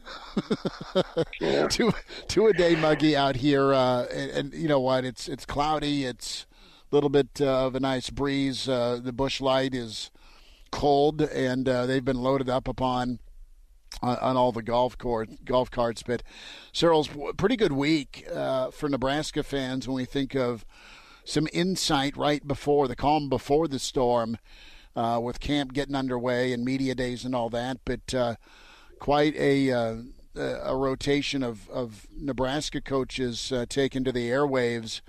yeah. 1.41 1.67
two 1.69 1.93
two 2.29 2.47
a 2.47 2.53
day 2.53 2.77
muggy 2.77 3.17
out 3.17 3.37
here, 3.37 3.73
uh, 3.73 4.05
and, 4.07 4.31
and, 4.31 4.55
you 4.55 4.69
know 4.69 4.81
what? 4.81 5.05
It's 5.05 5.29
it's 5.29 5.45
cloudy. 5.45 6.05
It's 6.05 6.47
a 6.91 6.95
little 6.95 7.11
bit 7.11 7.41
uh, 7.41 7.67
of 7.67 7.75
a 7.75 7.81
nice 7.81 8.11
breeze. 8.11 8.69
Uh, 8.69 9.01
the 9.03 9.13
bush 9.13 9.41
Light 9.41 9.75
is 9.75 10.11
cold, 10.77 11.23
and 11.23 11.67
uh, 11.67 11.87
they've 11.87 12.05
been 12.05 12.21
loaded 12.21 12.51
up 12.51 12.69
upon 12.69 13.19
on, 14.03 14.17
on, 14.19 14.37
all 14.37 14.53
the 14.53 14.63
golf 14.63 14.99
court 14.99 15.31
golf 15.45 15.71
carts. 15.71 16.03
But 16.03 16.23
Cyril's 16.73 17.09
pretty 17.39 17.57
good 17.57 17.73
week 17.73 18.27
uh, 18.33 18.71
for 18.71 18.91
Nebraska 18.91 19.43
fans 19.43 19.89
when 19.89 19.97
we 19.97 20.05
think 20.05 20.35
of 20.35 20.67
some 21.25 21.49
insight 21.51 22.15
right 22.15 22.47
before 22.47 22.89
the 22.89 22.95
calm 22.95 23.31
before 23.31 23.69
the 23.69 23.79
storm, 23.79 24.37
uh, 24.95 25.19
with 25.23 25.41
camp 25.41 25.73
getting 25.73 25.95
underway 25.95 26.53
and 26.53 26.63
media 26.63 26.95
days 26.95 27.25
and 27.25 27.35
all 27.35 27.49
that. 27.49 27.79
But 27.87 28.13
uh, 28.13 28.35
quite 28.99 29.35
a 29.37 29.73
uh, 29.73 29.97
a 30.37 30.77
rotation 30.77 31.43
of, 31.43 31.67
of 31.71 32.07
Nebraska 32.15 32.83
coaches 32.83 33.51
uh, 33.51 33.65
taken 33.67 34.05
to 34.05 34.13
the 34.13 34.29
airwaves 34.29 35.01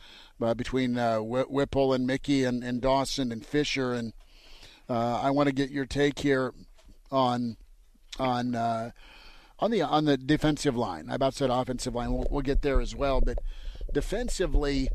uh, 0.42 0.54
between 0.54 0.98
uh, 0.98 1.18
Whipple 1.20 1.92
and 1.92 2.08
Mickey 2.08 2.46
and, 2.46 2.64
and 2.64 2.80
Dawson 2.80 3.34
and 3.34 3.46
Fisher 3.46 3.92
and 3.92 4.14
uh, 4.90 5.20
I 5.22 5.32
want 5.32 5.48
to 5.48 5.54
get 5.54 5.70
your 5.70 5.86
take 5.86 6.20
here 6.20 6.54
on 7.12 7.58
on 8.20 8.56
uh, 8.56 8.92
on 9.60 9.72
the 9.72 9.82
on 9.82 10.06
the 10.06 10.18
defensive 10.18 10.76
line. 10.76 11.10
I 11.10 11.16
about 11.16 11.34
said 11.34 11.50
offensive 11.50 11.96
line. 11.96 12.14
We'll, 12.14 12.28
we'll 12.30 12.42
get 12.42 12.62
there 12.62 12.80
as 12.80 12.96
well, 12.96 13.22
but 13.22 13.40
defensively, 13.94 14.90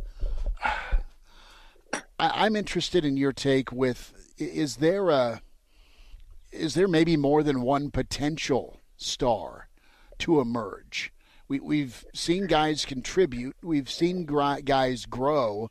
I, 2.19 2.47
am 2.47 2.57
interested 2.57 3.05
in 3.05 3.17
your 3.17 3.33
take. 3.33 3.73
With 3.73 4.33
is 4.39 4.77
there 4.77 5.11
a 5.11 5.43
is 6.51 6.75
there 6.75 6.89
maybe 6.89 7.17
more 7.17 7.43
than 7.43 7.63
one 7.63 7.91
potential 7.91 8.81
star 8.97 9.69
to 10.19 10.41
emerge? 10.41 11.13
We, 11.49 11.61
we've 11.61 12.05
seen 12.15 12.47
guys 12.47 12.85
contribute. 12.85 13.57
We've 13.63 13.91
seen 13.91 14.25
guys 14.27 15.07
grow. 15.07 15.71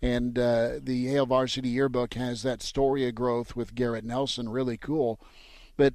And 0.00 0.38
uh, 0.38 0.78
the 0.80 1.06
Hail 1.06 1.26
Varsity 1.26 1.70
Yearbook 1.70 2.14
has 2.14 2.42
that 2.42 2.62
story 2.62 3.06
of 3.08 3.14
growth 3.14 3.56
with 3.56 3.74
Garrett 3.74 4.04
Nelson, 4.04 4.48
really 4.48 4.76
cool. 4.76 5.20
But 5.76 5.94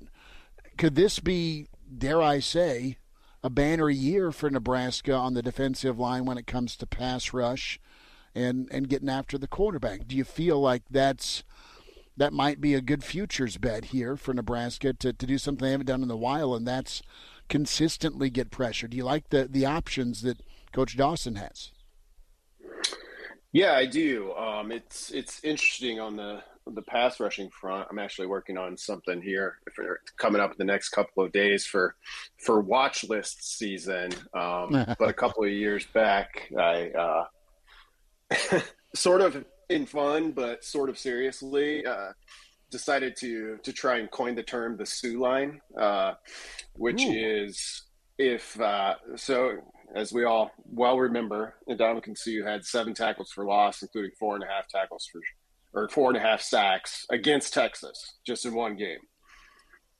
could 0.77 0.95
this 0.95 1.19
be, 1.19 1.67
dare 1.95 2.21
I 2.21 2.39
say, 2.39 2.97
a 3.43 3.49
banner 3.49 3.89
year 3.89 4.31
for 4.31 4.49
Nebraska 4.49 5.13
on 5.13 5.33
the 5.33 5.41
defensive 5.41 5.99
line 5.99 6.25
when 6.25 6.37
it 6.37 6.47
comes 6.47 6.75
to 6.77 6.87
pass 6.87 7.33
rush 7.33 7.79
and, 8.35 8.67
and 8.71 8.89
getting 8.89 9.09
after 9.09 9.37
the 9.37 9.47
quarterback? 9.47 10.07
Do 10.07 10.15
you 10.15 10.23
feel 10.23 10.59
like 10.59 10.83
that's 10.89 11.43
that 12.15 12.33
might 12.33 12.61
be 12.61 12.73
a 12.73 12.81
good 12.81 13.03
futures 13.03 13.57
bet 13.57 13.85
here 13.85 14.15
for 14.15 14.33
Nebraska 14.33 14.93
to, 14.93 15.13
to 15.13 15.25
do 15.25 15.37
something 15.37 15.65
they 15.65 15.71
haven't 15.71 15.87
done 15.87 16.03
in 16.03 16.11
a 16.11 16.15
while, 16.15 16.53
and 16.53 16.67
that's 16.67 17.01
consistently 17.49 18.29
get 18.29 18.51
pressure. 18.51 18.87
Do 18.87 18.97
you 18.97 19.03
like 19.03 19.29
the, 19.29 19.47
the 19.49 19.65
options 19.65 20.21
that 20.21 20.41
Coach 20.71 20.95
Dawson 20.95 21.35
has? 21.35 21.71
Yeah, 23.53 23.73
I 23.73 23.85
do. 23.85 24.33
Um, 24.33 24.71
it's 24.71 25.11
it's 25.11 25.43
interesting 25.43 25.99
on 25.99 26.15
the 26.15 26.41
the 26.65 26.81
pass 26.81 27.19
rushing 27.19 27.49
front. 27.49 27.87
I'm 27.89 27.99
actually 27.99 28.27
working 28.27 28.57
on 28.57 28.75
something 28.75 29.21
here 29.21 29.59
for 29.75 29.99
coming 30.17 30.41
up 30.41 30.51
in 30.51 30.57
the 30.57 30.63
next 30.65 30.89
couple 30.89 31.23
of 31.23 31.31
days 31.31 31.65
for 31.65 31.95
for 32.39 32.61
watch 32.61 33.03
list 33.03 33.57
season. 33.57 34.11
Um, 34.33 34.85
but 34.99 35.07
a 35.07 35.13
couple 35.13 35.43
of 35.43 35.51
years 35.51 35.85
back, 35.85 36.51
I 36.57 36.89
uh, 36.89 38.59
sort 38.95 39.21
of 39.21 39.45
in 39.69 39.85
fun, 39.85 40.31
but 40.31 40.63
sort 40.63 40.89
of 40.89 40.97
seriously. 40.97 41.85
Uh, 41.85 42.11
decided 42.71 43.15
to 43.15 43.59
to 43.61 43.71
try 43.71 43.99
and 43.99 44.09
coin 44.09 44.33
the 44.33 44.41
term 44.41 44.75
the 44.77 44.85
Suh 44.85 45.09
line, 45.09 45.61
uh, 45.79 46.15
which 46.73 47.03
Ooh. 47.03 47.13
is 47.13 47.83
if 48.17 48.59
uh, 48.59 48.95
so 49.15 49.57
as 49.95 50.11
we 50.11 50.25
all 50.25 50.51
well 50.65 50.97
remember, 50.97 51.55
Ndamukong 51.69 52.17
Suh 52.17 52.45
had 52.45 52.65
seven 52.65 52.93
tackles 52.93 53.31
for 53.31 53.45
loss, 53.45 53.81
including 53.81 54.11
four 54.19 54.35
and 54.35 54.43
a 54.43 54.47
half 54.47 54.67
tackles 54.67 55.07
for, 55.11 55.21
or 55.73 55.89
four 55.89 56.09
and 56.09 56.17
a 56.17 56.21
half 56.21 56.41
sacks 56.41 57.05
against 57.09 57.53
Texas 57.53 58.17
just 58.25 58.45
in 58.45 58.53
one 58.53 58.75
game. 58.75 58.99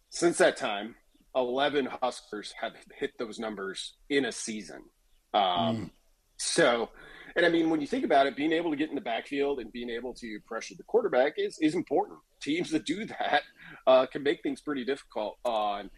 Since 0.09 0.37
that 0.37 0.57
time, 0.57 0.95
11 1.35 1.87
Huskers 2.01 2.53
have 2.61 2.73
hit 2.99 3.11
those 3.17 3.39
numbers 3.39 3.95
in 4.09 4.25
a 4.25 4.31
season. 4.31 4.83
Um, 5.33 5.41
mm. 5.43 5.89
So, 6.37 6.89
and 7.35 7.45
I 7.45 7.49
mean, 7.49 7.69
when 7.69 7.81
you 7.81 7.87
think 7.87 8.05
about 8.05 8.27
it, 8.27 8.35
being 8.35 8.51
able 8.51 8.69
to 8.69 8.77
get 8.77 8.89
in 8.89 8.95
the 8.95 9.01
backfield 9.01 9.59
and 9.59 9.71
being 9.71 9.89
able 9.89 10.13
to 10.15 10.39
pressure 10.45 10.75
the 10.77 10.83
quarterback 10.83 11.33
is, 11.37 11.57
is 11.61 11.73
important. 11.73 12.19
Teams 12.41 12.69
that 12.71 12.85
do 12.85 13.05
that 13.05 13.41
uh, 13.87 14.05
can 14.05 14.21
make 14.21 14.43
things 14.43 14.61
pretty 14.61 14.85
difficult 14.85 15.37
on 15.43 15.89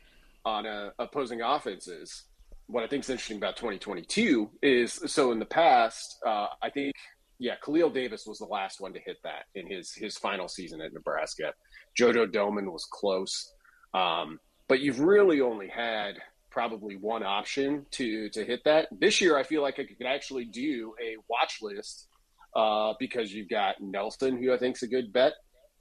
on 0.46 0.68
uh, 0.68 0.92
opposing 1.00 1.42
offenses 1.42 2.26
what 2.68 2.84
I 2.84 2.88
think 2.88 3.04
is 3.04 3.10
interesting 3.10 3.38
about 3.38 3.58
2022 3.58 4.50
is 4.62 4.94
so 5.06 5.32
in 5.32 5.40
the 5.40 5.46
past, 5.46 6.18
uh, 6.26 6.48
I 6.62 6.70
think, 6.70 6.94
yeah, 7.38 7.56
Khalil 7.64 7.90
Davis 7.90 8.26
was 8.26 8.40
the 8.40 8.46
last 8.46 8.82
one 8.82 8.94
to 8.94 9.00
hit 9.00 9.18
that 9.24 9.46
in 9.56 9.68
his 9.70 9.94
his 9.94 10.18
final 10.18 10.48
season 10.48 10.82
at 10.82 10.94
Nebraska. 10.94 11.54
JoJo 12.00 12.32
Domann 12.32 12.72
was 12.72 12.88
close, 12.90 13.54
um, 13.94 14.40
but 14.68 14.80
you've 14.80 15.00
really 15.00 15.42
only 15.42 15.68
had 15.68 16.16
probably 16.50 16.96
one 16.96 17.24
option 17.24 17.86
to 17.92 18.30
to 18.30 18.46
hit 18.46 18.62
that. 18.64 18.88
This 18.92 19.20
year, 19.20 19.38
I 19.38 19.44
feel 19.44 19.62
like 19.62 19.80
I 19.80 19.84
could 19.84 20.08
actually 20.08 20.46
do 20.46 20.94
a 21.04 21.18
watch 21.30 21.60
list 21.62 22.08
uh, 22.56 22.94
because 23.00 23.34
you've 23.34 23.50
got 23.50 23.76
Nelson, 23.82 24.42
who 24.42 24.54
I 24.54 24.58
think 24.58 24.78
is 24.78 24.84
a 24.84 24.88
good 24.88 25.12
bet. 25.12 25.34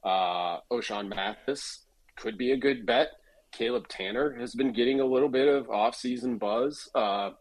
Uh, 0.03 0.59
Ochaun 0.71 1.07
Mathis 1.07 1.85
could 2.17 2.37
be 2.37 2.51
a 2.51 2.57
good 2.57 2.85
bet. 2.85 3.09
Caleb 3.57 3.87
Tannor 3.87 4.39
has 4.39 4.53
been 4.53 4.73
getting 4.73 4.99
a 4.99 5.05
little 5.05 5.29
bit 5.29 5.47
of 5.47 5.69
off-season 5.69 6.37
buzz 6.37 6.89
uh, 6.93 7.31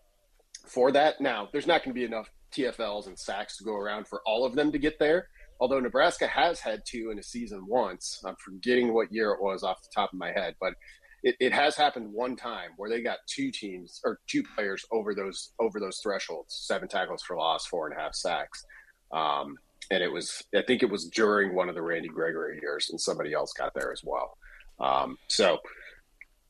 for 0.66 0.92
that. 0.92 1.20
Now, 1.20 1.48
there's 1.52 1.66
not 1.66 1.82
going 1.82 1.92
to 1.92 1.98
be 1.98 2.04
enough 2.04 2.30
TFLs 2.52 3.08
and 3.08 3.18
sacks 3.18 3.56
to 3.56 3.64
go 3.64 3.74
around 3.74 4.06
for 4.06 4.22
all 4.24 4.44
of 4.44 4.54
them 4.54 4.70
to 4.72 4.78
get 4.78 4.98
there. 4.98 5.28
Although 5.60 5.80
Nebraska 5.80 6.26
has 6.26 6.60
had 6.60 6.82
two 6.86 7.10
in 7.10 7.18
a 7.18 7.22
season 7.22 7.66
once. 7.66 8.22
I'm 8.24 8.36
forgetting 8.36 8.92
what 8.92 9.12
year 9.12 9.32
it 9.32 9.42
was 9.42 9.62
off 9.62 9.82
the 9.82 9.88
top 9.94 10.12
of 10.12 10.18
my 10.18 10.30
head, 10.32 10.54
but 10.60 10.74
it, 11.22 11.36
it 11.40 11.52
has 11.52 11.74
happened 11.76 12.12
one 12.12 12.36
time 12.36 12.70
where 12.76 12.90
they 12.90 13.00
got 13.00 13.18
two 13.26 13.50
teams 13.50 14.00
or 14.04 14.20
two 14.28 14.42
players 14.54 14.84
over 14.92 15.14
those 15.14 15.52
over 15.60 15.80
those 15.80 15.98
thresholds: 16.02 16.54
seven 16.66 16.88
tackles 16.88 17.22
for 17.22 17.36
loss, 17.36 17.66
four 17.66 17.88
and 17.88 17.96
a 17.96 18.00
half 18.00 18.14
sacks. 18.14 18.64
Um, 19.12 19.56
and 19.90 20.02
it 20.02 20.12
was, 20.12 20.42
I 20.54 20.62
think 20.62 20.82
it 20.82 20.90
was 20.90 21.08
during 21.08 21.54
one 21.54 21.68
of 21.68 21.74
the 21.74 21.82
Randy 21.82 22.08
Gregory 22.08 22.58
years, 22.60 22.88
and 22.90 23.00
somebody 23.00 23.32
else 23.32 23.52
got 23.52 23.74
there 23.74 23.92
as 23.92 24.02
well. 24.04 24.36
Um, 24.80 25.18
so 25.28 25.58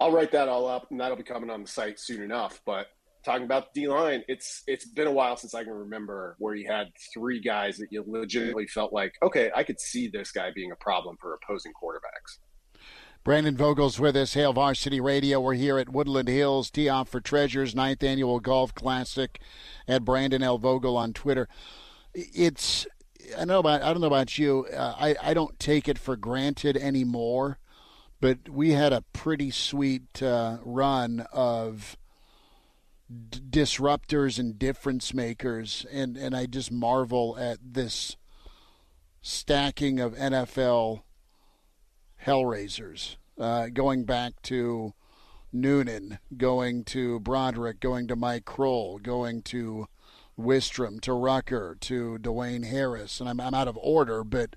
I'll 0.01 0.13
write 0.13 0.33
that 0.33 0.49
all 0.49 0.67
up, 0.67 0.91
and 0.91 1.01
that'll 1.01 1.17
be 1.17 1.23
coming 1.23 1.51
on 1.51 1.63
the 1.63 1.69
site 1.69 2.01
soon 2.01 2.23
enough. 2.23 2.61
But 2.67 2.89
talking 3.25 3.45
about 3.45 3.73
the 3.73 3.83
D 3.83 3.89
line, 3.89 4.23
it's 4.29 4.63
it's 4.67 4.87
been 4.87 5.07
a 5.07 5.13
while 5.13 5.37
since 5.37 5.55
I 5.55 5.65
can 5.65 5.73
remember 5.73 6.37
where 6.39 6.55
you 6.55 6.69
had 6.69 6.89
three 7.13 7.41
guys 7.41 7.79
that 7.79 7.89
you 7.91 8.05
legitimately 8.07 8.67
felt 8.67 8.93
like, 8.93 9.15
okay, 9.23 9.51
I 9.55 9.63
could 9.63 9.81
see 9.81 10.09
this 10.09 10.31
guy 10.31 10.51
being 10.55 10.73
a 10.73 10.77
problem 10.77 11.17
for 11.21 11.35
opposing 11.43 11.73
quarterbacks. 11.73 12.39
Brandon 13.25 13.57
Vogel's 13.57 13.99
with 13.99 14.17
us, 14.17 14.35
Hail 14.35 14.53
Varsity 14.53 15.01
Radio. 15.01 15.41
We're 15.41 15.55
here 15.55 15.79
at 15.79 15.89
Woodland 15.89 16.29
Hills, 16.29 16.71
Tee 16.71 16.91
Off 16.91 17.09
for 17.09 17.23
Treasures, 17.23 17.75
ninth 17.75 18.03
annual 18.03 18.39
golf 18.39 18.75
classic 18.75 19.41
at 19.89 20.05
Brandon 20.05 20.43
L. 20.43 20.59
Vogel 20.59 20.99
on 20.99 21.15
Twitter. 21.15 21.49
It's 22.13 22.87
I 23.39 23.47
know 23.47 23.61
about 23.61 23.83
I 23.83 23.93
don't 23.93 24.03
know 24.03 24.09
about 24.09 24.37
you. 24.37 24.67
Uh, 24.67 24.95
I 24.99 25.17
I 25.23 25.35
don't 25.35 25.59
take 25.59 25.89
it 25.89 25.99
for 25.99 26.17
granted 26.17 26.77
anymore 26.77 27.59
but 28.25 28.49
we 28.49 28.71
had 28.71 28.91
a 28.95 29.05
pretty 29.13 29.51
sweet 29.51 30.23
uh, 30.23 30.57
run 30.65 31.27
of 31.31 31.99
d- 33.11 33.39
disruptors 33.51 34.39
and 34.39 34.59
difference 34.59 35.13
makers, 35.13 35.85
and 35.93 36.17
and 36.17 36.35
I 36.35 36.47
just 36.47 36.73
marvel 36.73 37.37
at 37.39 37.59
this 37.63 38.17
stacking 39.21 40.01
of 40.01 40.15
NFL 40.15 41.03
hellraisers, 42.25 43.17
uh, 43.39 43.67
going 43.67 44.05
back 44.05 44.41
to 44.45 44.95
Noonan, 45.53 46.19
going 46.35 46.83
to 46.85 47.21
Broderick, 47.21 47.79
going 47.79 48.09
to 48.09 48.17
Mike 48.17 48.47
Croel, 48.47 49.03
going 49.03 49.43
to 49.43 49.87
Wistrom, 50.41 50.99
to 51.03 51.13
Rucker, 51.13 51.77
to 51.81 52.17
Dwayne 52.23 52.65
Harris, 52.65 53.21
and 53.21 53.29
I'm, 53.29 53.39
I'm 53.39 53.53
out 53.53 53.69
of 53.69 53.79
order, 53.83 54.25
but 54.25 54.57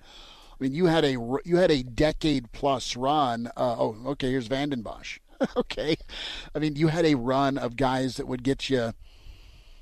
I 0.60 0.64
mean 0.64 0.74
you 0.74 0.86
had 0.86 1.06
a 1.06 1.12
you 1.46 1.58
had 1.58 1.72
a 1.72 1.84
decade 1.84 2.52
plus 2.52 2.96
run. 2.96 3.48
Uh, 3.58 3.76
oh, 3.78 3.96
okay, 4.08 4.32
here's 4.32 4.48
Vanden 4.48 4.82
Bosch. 4.82 5.20
okay, 5.58 5.98
I 6.56 6.60
mean 6.60 6.76
you 6.76 6.88
had 6.88 7.06
a 7.06 7.16
run 7.16 7.58
of 7.58 7.76
guys 7.76 8.18
that 8.18 8.28
would 8.28 8.44
get 8.44 8.70
you 8.70 8.94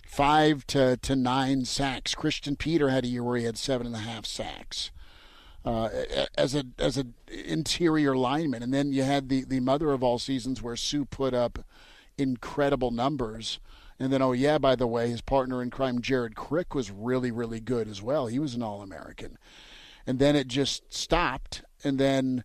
five 0.06 0.66
to, 0.68 0.98
to 0.98 1.16
nine 1.16 1.66
sacks. 1.66 2.16
Christian 2.16 2.56
Peter 2.56 2.90
had 2.90 3.04
a 3.04 3.08
year 3.08 3.24
where 3.24 3.38
he 3.38 3.46
had 3.46 3.58
seven 3.58 3.88
and 3.88 3.96
a 3.96 4.00
half 4.00 4.26
sacks 4.26 4.92
uh, 5.66 5.90
as 6.38 6.56
a 6.56 6.66
as 6.78 6.98
an 6.98 7.16
interior 7.28 8.16
lineman, 8.16 8.62
and 8.62 8.74
then 8.74 8.94
you 8.94 9.04
had 9.04 9.30
the 9.30 9.44
the 9.44 9.60
mother 9.60 9.92
of 9.92 10.04
all 10.04 10.20
seasons 10.20 10.62
where 10.62 10.76
Suh 10.76 11.06
put 11.10 11.34
up 11.34 11.60
incredible 12.18 12.92
numbers. 12.92 13.60
And 13.98 14.12
then, 14.12 14.22
oh 14.22 14.34
yeah, 14.34 14.58
by 14.58 14.76
the 14.76 14.88
way, 14.88 15.10
his 15.10 15.22
partner 15.22 15.62
in 15.64 15.70
crime, 15.70 16.02
Jared 16.02 16.36
Crick, 16.36 16.76
was 16.76 16.92
really, 16.92 17.32
really 17.32 17.62
good 17.62 17.88
as 17.88 18.02
well. 18.02 18.28
He 18.28 18.40
was 18.40 18.54
an 18.54 18.62
All 18.62 18.82
American. 18.82 19.38
And 20.08 20.20
then 20.20 20.36
it 20.36 20.48
just 20.48 20.94
stopped. 20.94 21.64
And 21.84 22.00
then 22.00 22.44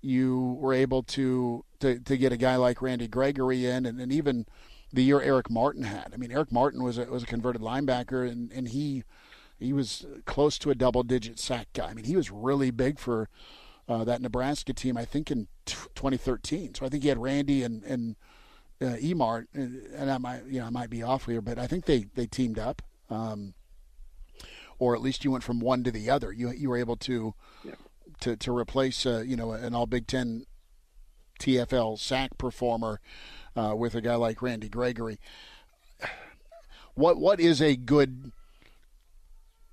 you 0.00 0.56
were 0.60 0.72
able 0.72 1.02
to, 1.02 1.64
to, 1.80 1.98
to 1.98 2.16
get 2.16 2.32
a 2.32 2.36
guy 2.36 2.56
like 2.56 2.82
Randy 2.82 3.08
Gregory 3.08 3.66
in, 3.66 3.86
and, 3.86 4.00
and 4.00 4.12
even 4.12 4.46
the 4.92 5.02
year 5.02 5.20
Eric 5.20 5.50
Martin 5.50 5.84
had. 5.84 6.12
I 6.12 6.16
mean, 6.16 6.32
Eric 6.32 6.52
Martin 6.52 6.82
was 6.82 6.98
a, 6.98 7.04
was 7.04 7.22
a 7.22 7.26
converted 7.26 7.62
linebacker, 7.62 8.28
and, 8.30 8.52
and 8.52 8.68
he 8.68 9.04
he 9.58 9.72
was 9.72 10.06
close 10.26 10.58
to 10.58 10.70
a 10.70 10.74
double 10.74 11.02
digit 11.02 11.38
sack 11.38 11.68
guy. 11.72 11.88
I 11.88 11.94
mean, 11.94 12.04
he 12.04 12.16
was 12.16 12.30
really 12.30 12.70
big 12.70 12.98
for 12.98 13.28
uh, 13.88 14.04
that 14.04 14.20
Nebraska 14.20 14.72
team, 14.72 14.96
I 14.96 15.04
think, 15.04 15.30
in 15.30 15.48
t- 15.64 15.76
2013. 15.94 16.74
So 16.74 16.84
I 16.84 16.88
think 16.88 17.02
he 17.02 17.08
had 17.08 17.18
Randy 17.18 17.62
and, 17.62 17.82
and 17.84 18.16
uh, 18.82 18.96
Emart, 18.96 19.46
and 19.54 20.10
I 20.10 20.18
might, 20.18 20.44
you 20.46 20.60
know, 20.60 20.66
I 20.66 20.70
might 20.70 20.90
be 20.90 21.02
off 21.02 21.26
here, 21.26 21.40
but 21.40 21.58
I 21.58 21.66
think 21.66 21.86
they, 21.86 22.06
they 22.14 22.26
teamed 22.26 22.58
up. 22.58 22.82
Um, 23.08 23.54
or 24.78 24.94
at 24.94 25.02
least 25.02 25.24
you 25.24 25.30
went 25.30 25.44
from 25.44 25.60
one 25.60 25.82
to 25.84 25.90
the 25.90 26.10
other. 26.10 26.32
You 26.32 26.50
you 26.50 26.68
were 26.68 26.76
able 26.76 26.96
to 26.96 27.34
yeah. 27.64 27.74
to 28.20 28.36
to 28.36 28.56
replace 28.56 29.06
uh, 29.06 29.22
you 29.26 29.36
know 29.36 29.52
an 29.52 29.74
All 29.74 29.86
Big 29.86 30.06
Ten 30.06 30.46
TFL 31.40 31.98
sack 31.98 32.38
performer 32.38 33.00
uh, 33.54 33.74
with 33.76 33.94
a 33.94 34.00
guy 34.00 34.14
like 34.14 34.42
Randy 34.42 34.68
Gregory. 34.68 35.18
What 36.94 37.18
what 37.18 37.40
is 37.40 37.60
a 37.60 37.76
good 37.76 38.32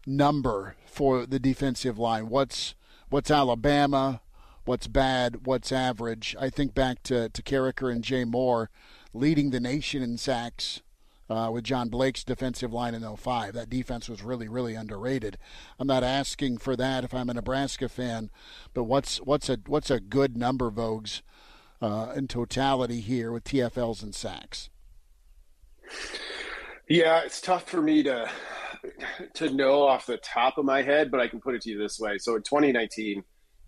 number 0.05 0.75
for 0.85 1.25
the 1.25 1.39
defensive 1.39 1.97
line? 1.97 2.29
What's 2.29 2.75
what's 3.09 3.31
Alabama? 3.31 4.21
What's 4.65 4.87
bad? 4.87 5.45
What's 5.45 5.71
average? 5.71 6.35
I 6.39 6.49
think 6.49 6.73
back 6.73 7.03
to 7.03 7.29
to 7.29 7.41
Carriker 7.41 7.91
and 7.91 8.03
Jay 8.03 8.25
Moore 8.25 8.69
leading 9.13 9.51
the 9.51 9.59
nation 9.59 10.01
in 10.01 10.17
sacks 10.17 10.81
uh, 11.29 11.49
with 11.51 11.63
John 11.63 11.89
Blake's 11.89 12.23
defensive 12.23 12.73
line 12.73 12.93
in 12.93 13.15
05. 13.15 13.53
That 13.53 13.69
defense 13.69 14.09
was 14.09 14.23
really, 14.23 14.47
really 14.47 14.75
underrated. 14.75 15.37
I'm 15.79 15.87
not 15.87 16.03
asking 16.03 16.57
for 16.57 16.75
that 16.75 17.03
if 17.03 17.13
I'm 17.13 17.29
a 17.29 17.33
Nebraska 17.33 17.89
fan, 17.89 18.29
but 18.73 18.83
what's 18.83 19.17
what's 19.17 19.49
a 19.49 19.59
what's 19.67 19.91
a 19.91 19.99
good 19.99 20.37
number, 20.37 20.69
Vogues, 20.69 21.21
uh, 21.81 22.13
in 22.15 22.27
totality 22.27 22.99
here 22.99 23.31
with 23.31 23.43
TFLs 23.43 24.03
and 24.03 24.13
sacks? 24.13 24.69
Yeah, 26.89 27.21
it's 27.21 27.41
tough 27.41 27.69
for 27.69 27.81
me 27.81 28.03
to 28.03 28.29
to 29.35 29.49
know 29.49 29.87
off 29.87 30.05
the 30.05 30.17
top 30.17 30.57
of 30.57 30.65
my 30.65 30.81
head, 30.81 31.09
but 31.09 31.19
I 31.19 31.27
can 31.27 31.39
put 31.39 31.55
it 31.55 31.61
to 31.61 31.69
you 31.69 31.77
this 31.77 31.99
way. 31.99 32.17
So 32.17 32.35
in 32.35 32.43
2019, 32.43 33.23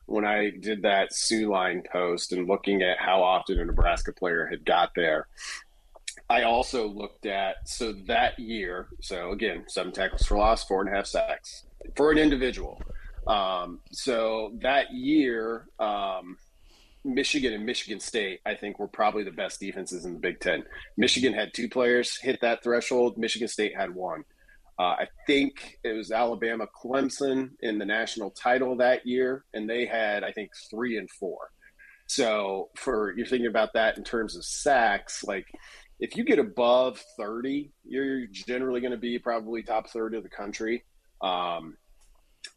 when 0.07 0.25
I 0.25 0.51
did 0.51 0.81
that 0.83 1.13
Suh 1.13 1.49
line 1.49 1.83
post 1.91 2.31
and 2.31 2.47
looking 2.47 2.81
at 2.81 2.99
how 2.99 3.23
often 3.23 3.59
a 3.59 3.65
Nebraska 3.65 4.11
player 4.11 4.45
had 4.45 4.65
got 4.65 4.91
there, 4.95 5.27
I 6.29 6.43
also 6.43 6.87
looked 6.87 7.25
at 7.25 7.67
so 7.67 7.93
that 8.07 8.39
year. 8.39 8.87
So 9.01 9.31
again, 9.31 9.65
seven 9.67 9.91
tackles 9.91 10.25
for 10.25 10.37
loss, 10.37 10.63
four 10.63 10.81
and 10.81 10.89
a 10.89 10.95
half 10.95 11.05
sacks 11.05 11.65
for 11.95 12.11
an 12.11 12.17
individual. 12.17 12.81
Um, 13.27 13.79
so 13.91 14.51
that 14.61 14.93
year, 14.93 15.67
um, 15.79 16.37
Michigan 17.03 17.53
and 17.53 17.65
Michigan 17.65 17.99
State, 17.99 18.39
I 18.45 18.55
think, 18.55 18.79
were 18.79 18.87
probably 18.87 19.23
the 19.23 19.31
best 19.31 19.59
defenses 19.59 20.05
in 20.05 20.13
the 20.13 20.19
Big 20.19 20.39
Ten. 20.39 20.63
Michigan 20.97 21.33
had 21.33 21.53
two 21.53 21.69
players 21.69 22.17
hit 22.17 22.41
that 22.41 22.63
threshold. 22.63 23.17
Michigan 23.17 23.47
State 23.47 23.75
had 23.75 23.93
one. 23.93 24.23
Uh, 24.77 24.83
I 24.83 25.07
think 25.25 25.77
it 25.83 25.93
was 25.93 26.11
Alabama 26.11 26.67
Clemson 26.75 27.51
in 27.61 27.77
the 27.77 27.85
national 27.85 28.31
title 28.31 28.75
that 28.77 29.05
year, 29.05 29.45
and 29.53 29.69
they 29.69 29.85
had, 29.85 30.23
I 30.23 30.31
think, 30.31 30.51
three 30.69 30.97
and 30.97 31.09
four. 31.09 31.37
So 32.07 32.69
for 32.75 33.13
you're 33.15 33.25
thinking 33.25 33.47
about 33.47 33.73
that 33.73 33.97
in 33.97 34.03
terms 34.03 34.35
of 34.35 34.43
sacks, 34.43 35.23
like 35.23 35.47
if 35.99 36.17
you 36.17 36.23
get 36.23 36.39
above 36.39 37.03
30, 37.17 37.71
you're 37.83 38.27
generally 38.27 38.81
going 38.81 38.91
to 38.91 38.97
be 38.97 39.19
probably 39.19 39.63
top 39.63 39.89
third 39.89 40.13
of 40.13 40.23
the 40.23 40.29
country. 40.29 40.83
Um, 41.21 41.77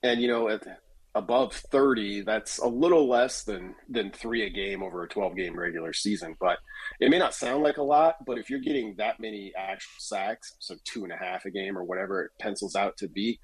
and 0.02 0.20
you 0.20 0.28
know, 0.28 0.48
at, 0.48 0.66
above 1.14 1.52
30, 1.54 2.22
that's 2.22 2.58
a 2.58 2.66
little 2.66 3.08
less 3.08 3.44
than 3.44 3.74
than 3.88 4.10
three 4.10 4.44
a 4.44 4.50
game 4.50 4.82
over 4.82 5.02
a 5.02 5.08
12 5.08 5.36
game 5.36 5.58
regular 5.58 5.92
season. 5.92 6.36
But 6.40 6.58
it 7.00 7.10
may 7.10 7.18
not 7.18 7.34
sound 7.34 7.62
like 7.62 7.76
a 7.76 7.82
lot, 7.82 8.16
but 8.26 8.38
if 8.38 8.50
you're 8.50 8.60
getting 8.60 8.94
that 8.98 9.20
many 9.20 9.52
actual 9.56 9.98
sacks, 9.98 10.56
so 10.58 10.74
two 10.84 11.04
and 11.04 11.12
a 11.12 11.16
half 11.16 11.44
a 11.44 11.50
game 11.50 11.76
or 11.78 11.84
whatever 11.84 12.24
it 12.24 12.30
pencils 12.40 12.74
out 12.74 12.96
to 12.98 13.08
be, 13.08 13.38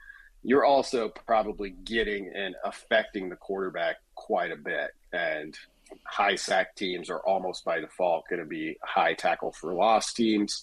you're 0.45 0.65
also 0.65 1.09
probably 1.09 1.71
getting 1.71 2.31
and 2.35 2.55
affecting 2.65 3.31
the 3.31 3.37
quarterback 3.37 3.97
quite 4.15 4.53
a 4.53 4.57
bit. 4.57 4.91
And 5.13 5.57
high 6.05 6.37
sack 6.37 6.77
teams 6.77 7.09
are 7.09 7.21
almost 7.21 7.65
by 7.65 7.81
default 7.81 8.25
going 8.29 8.41
to 8.41 8.47
be 8.47 8.77
high 8.85 9.15
tackle 9.15 9.53
for 9.53 9.73
loss 9.73 10.13
teams. 10.13 10.63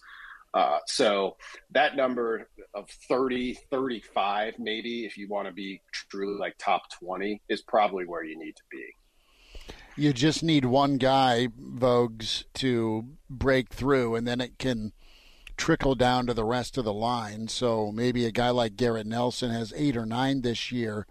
Uh, 0.54 0.78
so 0.86 1.36
that 1.72 1.96
number 1.96 2.48
of 2.76 2.88
30, 3.08 3.58
35, 3.72 4.54
maybe 4.60 5.06
if 5.06 5.18
you 5.18 5.28
want 5.28 5.48
to 5.48 5.54
be 5.54 5.82
truly 5.92 6.38
like 6.38 6.56
top 6.60 6.84
20, 7.00 7.42
is 7.50 7.62
probably 7.62 8.06
where 8.06 8.24
you 8.24 8.38
need 8.38 8.56
to 8.56 8.64
be. 8.70 8.86
You 9.98 10.14
just 10.14 10.44
need 10.44 10.66
one 10.66 10.98
guy, 10.98 11.48
Vogues, 11.48 12.44
to 12.56 13.06
break 13.30 13.74
through, 13.74 14.16
and 14.16 14.28
then 14.28 14.42
it 14.42 14.58
can 14.60 14.94
trickle 15.62 15.94
down 15.94 16.26
to 16.26 16.34
the 16.34 16.44
rest 16.44 16.76
of 16.76 16.86
the 16.86 16.92
line. 16.92 17.48
So 17.48 17.92
maybe 17.92 18.26
a 18.26 18.32
guy 18.32 18.50
like 18.50 18.76
Garrett 18.76 19.06
Nelson 19.06 19.52
has 19.52 19.72
eight 19.76 19.96
or 19.96 20.08
nine 20.08 20.42
this 20.42 20.72
year, 20.72 21.06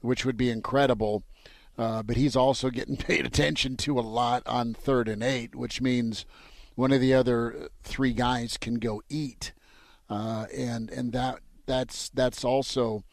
which 0.00 0.24
would 0.24 0.38
be 0.38 0.48
incredible. 0.48 1.24
Uh, 1.76 2.02
but 2.02 2.16
he's 2.16 2.34
also 2.34 2.70
getting 2.70 2.96
paid 2.96 3.26
attention 3.26 3.76
to 3.76 3.98
a 3.98 4.00
lot 4.00 4.42
on 4.46 4.72
third 4.72 5.08
and 5.08 5.22
eight, 5.22 5.54
which 5.54 5.82
means 5.82 6.24
one 6.74 6.90
of 6.90 7.02
the 7.02 7.12
other 7.12 7.68
three 7.82 8.14
guys 8.14 8.56
can 8.56 8.76
go 8.76 9.02
eat, 9.10 9.52
uh, 10.08 10.46
and 10.56 10.90
and 10.90 11.12
that 11.12 11.40
that's 11.66 12.08
that's 12.08 12.44
also 12.44 13.04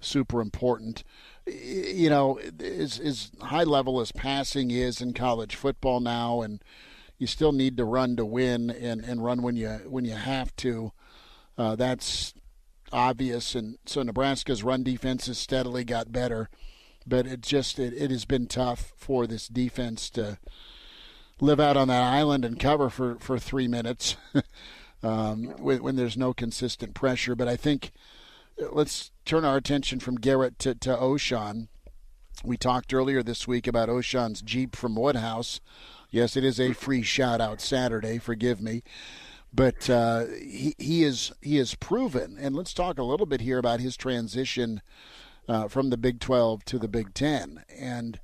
super 0.00 0.40
important. 0.40 1.04
You 1.46 2.10
know, 2.10 2.40
as, 2.58 2.98
as 2.98 3.30
high 3.40 3.62
level 3.62 4.00
as 4.00 4.10
passing 4.10 4.72
is 4.72 5.00
in 5.00 5.14
college 5.14 5.54
football 5.54 6.00
now, 6.00 6.42
and 6.42 6.60
you 7.18 7.26
still 7.26 7.52
need 7.52 7.76
to 7.76 7.84
run 7.84 8.16
to 8.16 8.24
win 8.24 8.70
and, 8.70 9.04
and 9.04 9.24
run 9.24 9.42
when 9.42 9.56
you 9.56 9.68
when 9.86 10.04
you 10.04 10.14
have 10.14 10.54
to. 10.56 10.92
Uh, 11.56 11.74
that's 11.74 12.34
obvious, 12.92 13.54
and 13.54 13.78
so 13.84 14.02
Nebraska's 14.02 14.62
run 14.62 14.82
defense 14.82 15.26
has 15.26 15.38
steadily 15.38 15.84
got 15.84 16.12
better, 16.12 16.48
but 17.06 17.26
it 17.26 17.40
just 17.40 17.78
it, 17.78 17.92
it 17.92 18.10
has 18.10 18.24
been 18.24 18.46
tough 18.46 18.92
for 18.96 19.26
this 19.26 19.48
defense 19.48 20.08
to 20.10 20.38
live 21.40 21.60
out 21.60 21.76
on 21.76 21.88
that 21.88 22.02
island 22.02 22.44
and 22.44 22.58
cover 22.58 22.90
for, 22.90 23.16
for 23.16 23.38
three 23.38 23.68
minutes 23.68 24.16
um, 25.02 25.44
when, 25.58 25.82
when, 25.82 25.96
there's 25.96 26.16
no 26.16 26.32
consistent 26.32 26.94
pressure. 26.94 27.34
But 27.34 27.48
I 27.48 27.56
think 27.56 27.92
uh, 28.60 28.66
let's 28.72 29.12
turn 29.24 29.44
our 29.44 29.56
attention 29.56 30.00
from 30.00 30.16
Garrett 30.16 30.58
to, 30.60 30.74
to 30.74 30.96
Ochaun. 30.96 31.68
We 32.44 32.56
talked 32.56 32.94
earlier 32.94 33.22
this 33.22 33.48
week 33.48 33.66
about 33.66 33.88
Ochaun's 33.88 34.42
Jeep 34.42 34.76
from 34.76 34.94
Woodhouse. 34.94 35.60
Yes, 36.10 36.36
it 36.36 36.44
is 36.44 36.58
a 36.58 36.72
free 36.72 37.02
shout 37.02 37.40
out 37.40 37.60
Saturday. 37.60 38.18
Forgive 38.18 38.60
me. 38.60 38.82
But 39.52 39.88
uh, 39.88 40.26
he, 40.26 40.74
he 40.78 41.04
is 41.04 41.32
he 41.40 41.58
is 41.58 41.74
proven, 41.74 42.36
and 42.38 42.54
let's 42.54 42.74
talk 42.74 42.98
a 42.98 43.02
little 43.04 43.26
bit 43.26 43.40
here 43.40 43.58
about 43.58 43.80
his 43.80 43.96
transition 43.96 44.82
uh, 45.48 45.68
from 45.68 45.90
the 45.90 45.96
Big 45.96 46.20
12 46.20 46.64
to 46.66 46.78
the 46.78 46.88
Big 46.88 47.14
10. 47.14 47.64
And 47.78 48.20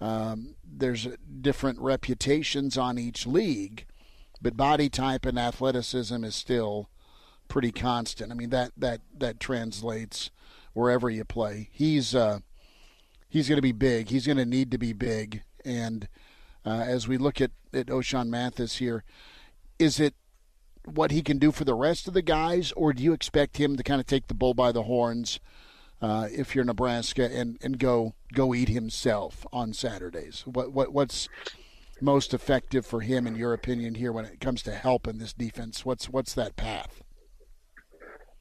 um, 0.00 0.56
there's 0.62 1.08
different 1.40 1.78
reputations 1.80 2.76
on 2.76 2.98
each 2.98 3.26
league, 3.26 3.86
but 4.42 4.56
body 4.56 4.90
type 4.90 5.24
and 5.24 5.38
athleticism 5.38 6.22
is 6.22 6.34
still 6.34 6.90
pretty 7.48 7.72
constant. 7.72 8.30
I 8.32 8.34
mean 8.34 8.50
that 8.50 8.72
that 8.76 9.00
that 9.16 9.40
translates 9.40 10.30
wherever 10.74 11.08
you 11.08 11.24
play. 11.24 11.68
He's 11.72 12.14
uh, 12.14 12.40
he's 13.28 13.48
going 13.48 13.58
to 13.58 13.62
be 13.62 13.72
big. 13.72 14.08
He's 14.08 14.26
going 14.26 14.38
to 14.38 14.46
need 14.46 14.70
to 14.70 14.78
be 14.78 14.92
big. 14.92 15.42
And 15.64 16.08
uh, 16.64 16.84
as 16.86 17.08
we 17.08 17.16
look 17.16 17.40
at 17.40 17.50
at 17.72 17.86
Ochaun 17.86 18.28
Mathis 18.28 18.76
here, 18.76 19.02
is 19.78 19.98
it 19.98 20.14
what 20.84 21.10
he 21.10 21.22
can 21.22 21.38
do 21.38 21.52
for 21.52 21.64
the 21.64 21.74
rest 21.74 22.08
of 22.08 22.14
the 22.14 22.22
guys, 22.22 22.72
or 22.72 22.92
do 22.92 23.02
you 23.02 23.12
expect 23.12 23.56
him 23.56 23.76
to 23.76 23.82
kind 23.82 24.00
of 24.00 24.06
take 24.06 24.26
the 24.26 24.34
bull 24.34 24.54
by 24.54 24.72
the 24.72 24.82
horns 24.82 25.40
uh, 26.00 26.28
if 26.30 26.54
you're 26.54 26.64
Nebraska 26.64 27.30
and, 27.32 27.58
and 27.62 27.78
go 27.78 28.14
go 28.32 28.54
eat 28.54 28.68
himself 28.68 29.46
on 29.52 29.72
Saturdays? 29.72 30.42
What 30.46 30.72
what 30.72 30.92
what's 30.92 31.28
most 32.00 32.34
effective 32.34 32.84
for 32.84 33.00
him 33.00 33.26
in 33.26 33.36
your 33.36 33.52
opinion 33.52 33.94
here 33.94 34.12
when 34.12 34.24
it 34.24 34.40
comes 34.40 34.62
to 34.62 34.72
helping 34.72 35.18
this 35.18 35.32
defense? 35.32 35.84
What's 35.84 36.08
what's 36.08 36.34
that 36.34 36.56
path? 36.56 37.02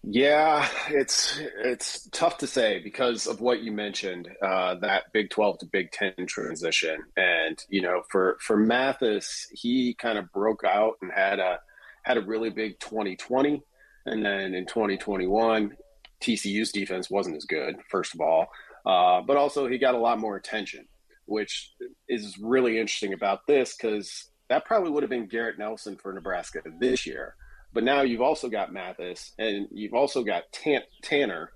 Yeah, 0.03 0.67
it's 0.89 1.39
it's 1.63 2.09
tough 2.11 2.39
to 2.39 2.47
say 2.47 2.79
because 2.79 3.27
of 3.27 3.39
what 3.39 3.61
you 3.61 3.71
mentioned, 3.71 4.29
uh, 4.41 4.75
that 4.75 5.13
Big 5.13 5.29
Twelve 5.29 5.59
to 5.59 5.67
Big 5.67 5.91
Ten 5.91 6.13
transition, 6.27 7.03
and 7.15 7.63
you 7.69 7.81
know, 7.83 8.01
for 8.09 8.37
for 8.41 8.57
Mathis, 8.57 9.47
he 9.51 9.93
kind 9.93 10.17
of 10.17 10.31
broke 10.31 10.63
out 10.63 10.93
and 11.03 11.11
had 11.11 11.37
a 11.39 11.59
had 12.03 12.17
a 12.17 12.21
really 12.21 12.49
big 12.49 12.79
2020, 12.79 13.61
and 14.07 14.25
then 14.25 14.55
in 14.55 14.65
2021, 14.65 15.77
TCU's 16.19 16.71
defense 16.71 17.11
wasn't 17.11 17.35
as 17.37 17.45
good, 17.45 17.75
first 17.91 18.15
of 18.15 18.21
all, 18.21 18.47
uh, 18.87 19.21
but 19.21 19.37
also 19.37 19.67
he 19.67 19.77
got 19.77 19.93
a 19.93 19.99
lot 19.99 20.19
more 20.19 20.35
attention, 20.35 20.87
which 21.25 21.73
is 22.09 22.39
really 22.39 22.79
interesting 22.79 23.13
about 23.13 23.45
this 23.45 23.75
because 23.75 24.31
that 24.49 24.65
probably 24.65 24.89
would 24.89 25.03
have 25.03 25.11
been 25.11 25.27
Garrett 25.27 25.59
Nelson 25.59 25.95
for 25.95 26.11
Nebraska 26.11 26.63
this 26.79 27.05
year 27.05 27.35
but 27.73 27.83
now 27.83 28.01
you've 28.01 28.21
also 28.21 28.49
got 28.49 28.73
Mathis 28.73 29.33
and 29.37 29.67
you've 29.71 29.93
also 29.93 30.23
got 30.23 30.43
Tan- 30.51 30.83
Tannor, 31.03 31.47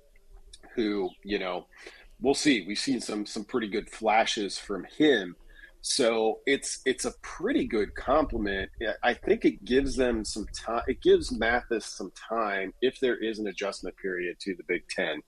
who, 0.75 1.09
you 1.23 1.39
know, 1.39 1.67
we'll 2.21 2.33
see. 2.33 2.65
We've 2.67 2.77
seen 2.77 3.01
some 3.01 3.25
some 3.25 3.45
pretty 3.45 3.67
good 3.67 3.89
flashes 3.89 4.57
from 4.57 4.85
him. 4.97 5.35
So 5.81 6.39
it's 6.45 6.81
it's 6.85 7.05
a 7.05 7.13
pretty 7.21 7.67
good 7.67 7.93
compliment. 7.95 8.71
I 9.03 9.13
think 9.13 9.45
it 9.45 9.63
gives 9.63 9.95
them 9.95 10.25
some 10.25 10.47
time. 10.47 10.81
It 10.87 11.01
gives 11.01 11.31
Mathis 11.31 11.85
some 11.85 12.11
time 12.29 12.73
if 12.81 12.99
there 12.99 13.17
is 13.17 13.39
an 13.39 13.47
adjustment 13.47 13.95
period 13.97 14.37
to 14.41 14.55
the 14.55 14.63
Big 14.67 14.87
Ten, 14.89 15.21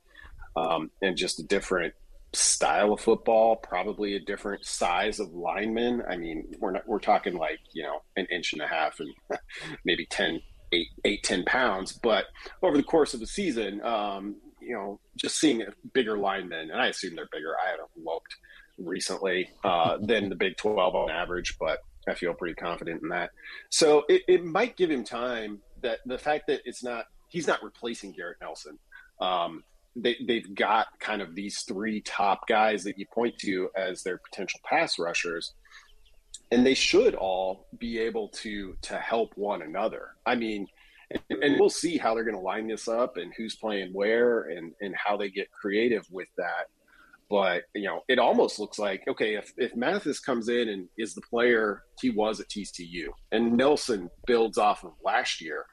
um, 0.55 0.89
and 1.01 1.15
just 1.15 1.39
a 1.39 1.43
different 1.43 1.93
style 2.33 2.93
of 2.93 2.99
football, 2.99 3.55
probably 3.55 4.15
a 4.15 4.19
different 4.19 4.65
size 4.65 5.19
of 5.19 5.31
lineman. 5.31 6.01
I 6.09 6.17
mean, 6.17 6.51
we're 6.59 6.71
not 6.71 6.87
we're 6.87 6.99
talking 6.99 7.35
like 7.35 7.59
you 7.73 7.83
know 7.83 7.99
an 8.15 8.25
inch 8.31 8.53
and 8.53 8.61
a 8.63 8.67
half 8.67 8.99
and 8.99 9.13
maybe 9.85 10.07
10, 10.09 10.39
eight, 10.71 10.87
eight, 11.05 11.23
ten 11.23 11.43
pounds. 11.45 11.93
But 11.93 12.25
over 12.61 12.77
the 12.77 12.83
course 12.83 13.13
of 13.13 13.19
the 13.19 13.27
season, 13.27 13.81
um, 13.83 14.35
you 14.61 14.73
know, 14.73 14.99
just 15.15 15.37
seeing 15.39 15.63
bigger 15.93 16.17
linemen, 16.17 16.71
and 16.71 16.81
I 16.81 16.87
assume 16.87 17.15
they're 17.15 17.29
bigger. 17.31 17.55
I 17.65 17.71
haven't 17.71 17.89
looked 17.95 18.35
recently 18.77 19.49
uh, 19.63 19.97
than 20.01 20.29
the 20.29 20.35
Big 20.35 20.57
Twelve 20.57 20.95
on 20.95 21.09
average, 21.09 21.57
but 21.59 21.79
I 22.07 22.13
feel 22.13 22.33
pretty 22.33 22.55
confident 22.55 23.01
in 23.03 23.09
that. 23.09 23.31
So 23.69 24.03
it, 24.07 24.23
it 24.27 24.43
might 24.43 24.77
give 24.77 24.91
him 24.91 25.03
time. 25.03 25.59
That 25.83 25.99
the 26.05 26.17
fact 26.17 26.47
that 26.47 26.61
it's 26.65 26.83
not 26.83 27.05
he's 27.29 27.47
not 27.47 27.63
replacing 27.63 28.13
Garrett 28.13 28.37
Nelson. 28.41 28.79
Um, 29.21 29.63
they, 29.95 30.15
they've 30.27 30.53
got 30.53 30.87
kind 30.99 31.21
of 31.21 31.33
these 31.33 31.61
three 31.61 32.01
top 32.01 32.47
guys 32.47 32.83
that 32.83 32.99
you 32.99 33.05
point 33.11 33.37
to 33.39 33.69
as 33.75 34.03
their 34.03 34.19
potential 34.19 34.59
pass 34.63 34.99
rushers 34.99 35.53
and 36.51 36.65
they 36.65 36.73
should 36.73 37.15
all 37.15 37.67
be 37.77 37.99
able 37.99 38.29
to 38.29 38.75
to 38.81 38.97
help 38.97 39.31
one 39.35 39.61
another. 39.61 40.09
I 40.25 40.35
mean, 40.35 40.67
and, 41.11 41.43
and 41.43 41.59
we'll 41.59 41.69
see 41.69 41.97
how 41.97 42.13
they're 42.13 42.23
going 42.23 42.35
to 42.35 42.41
line 42.41 42.67
this 42.67 42.87
up 42.87 43.17
and 43.17 43.33
who's 43.37 43.55
playing 43.55 43.93
where 43.93 44.43
and 44.43 44.73
and 44.81 44.95
how 44.95 45.17
they 45.17 45.29
get 45.29 45.51
creative 45.51 46.05
with 46.11 46.27
that. 46.37 46.67
But 47.29 47.63
you 47.75 47.83
know, 47.83 48.01
it 48.07 48.19
almost 48.19 48.59
looks 48.59 48.79
like 48.79 49.03
okay 49.07 49.35
if 49.35 49.51
if 49.57 49.75
Mathis 49.75 50.19
comes 50.19 50.49
in 50.49 50.69
and 50.69 50.87
is 50.97 51.13
the 51.13 51.21
player 51.21 51.83
he 52.01 52.09
was 52.09 52.39
at 52.39 52.49
TCU, 52.49 53.07
and 53.31 53.57
Nelson 53.57 54.09
builds 54.25 54.57
off 54.57 54.83
of 54.83 54.93
last 55.03 55.41
year, 55.41 55.65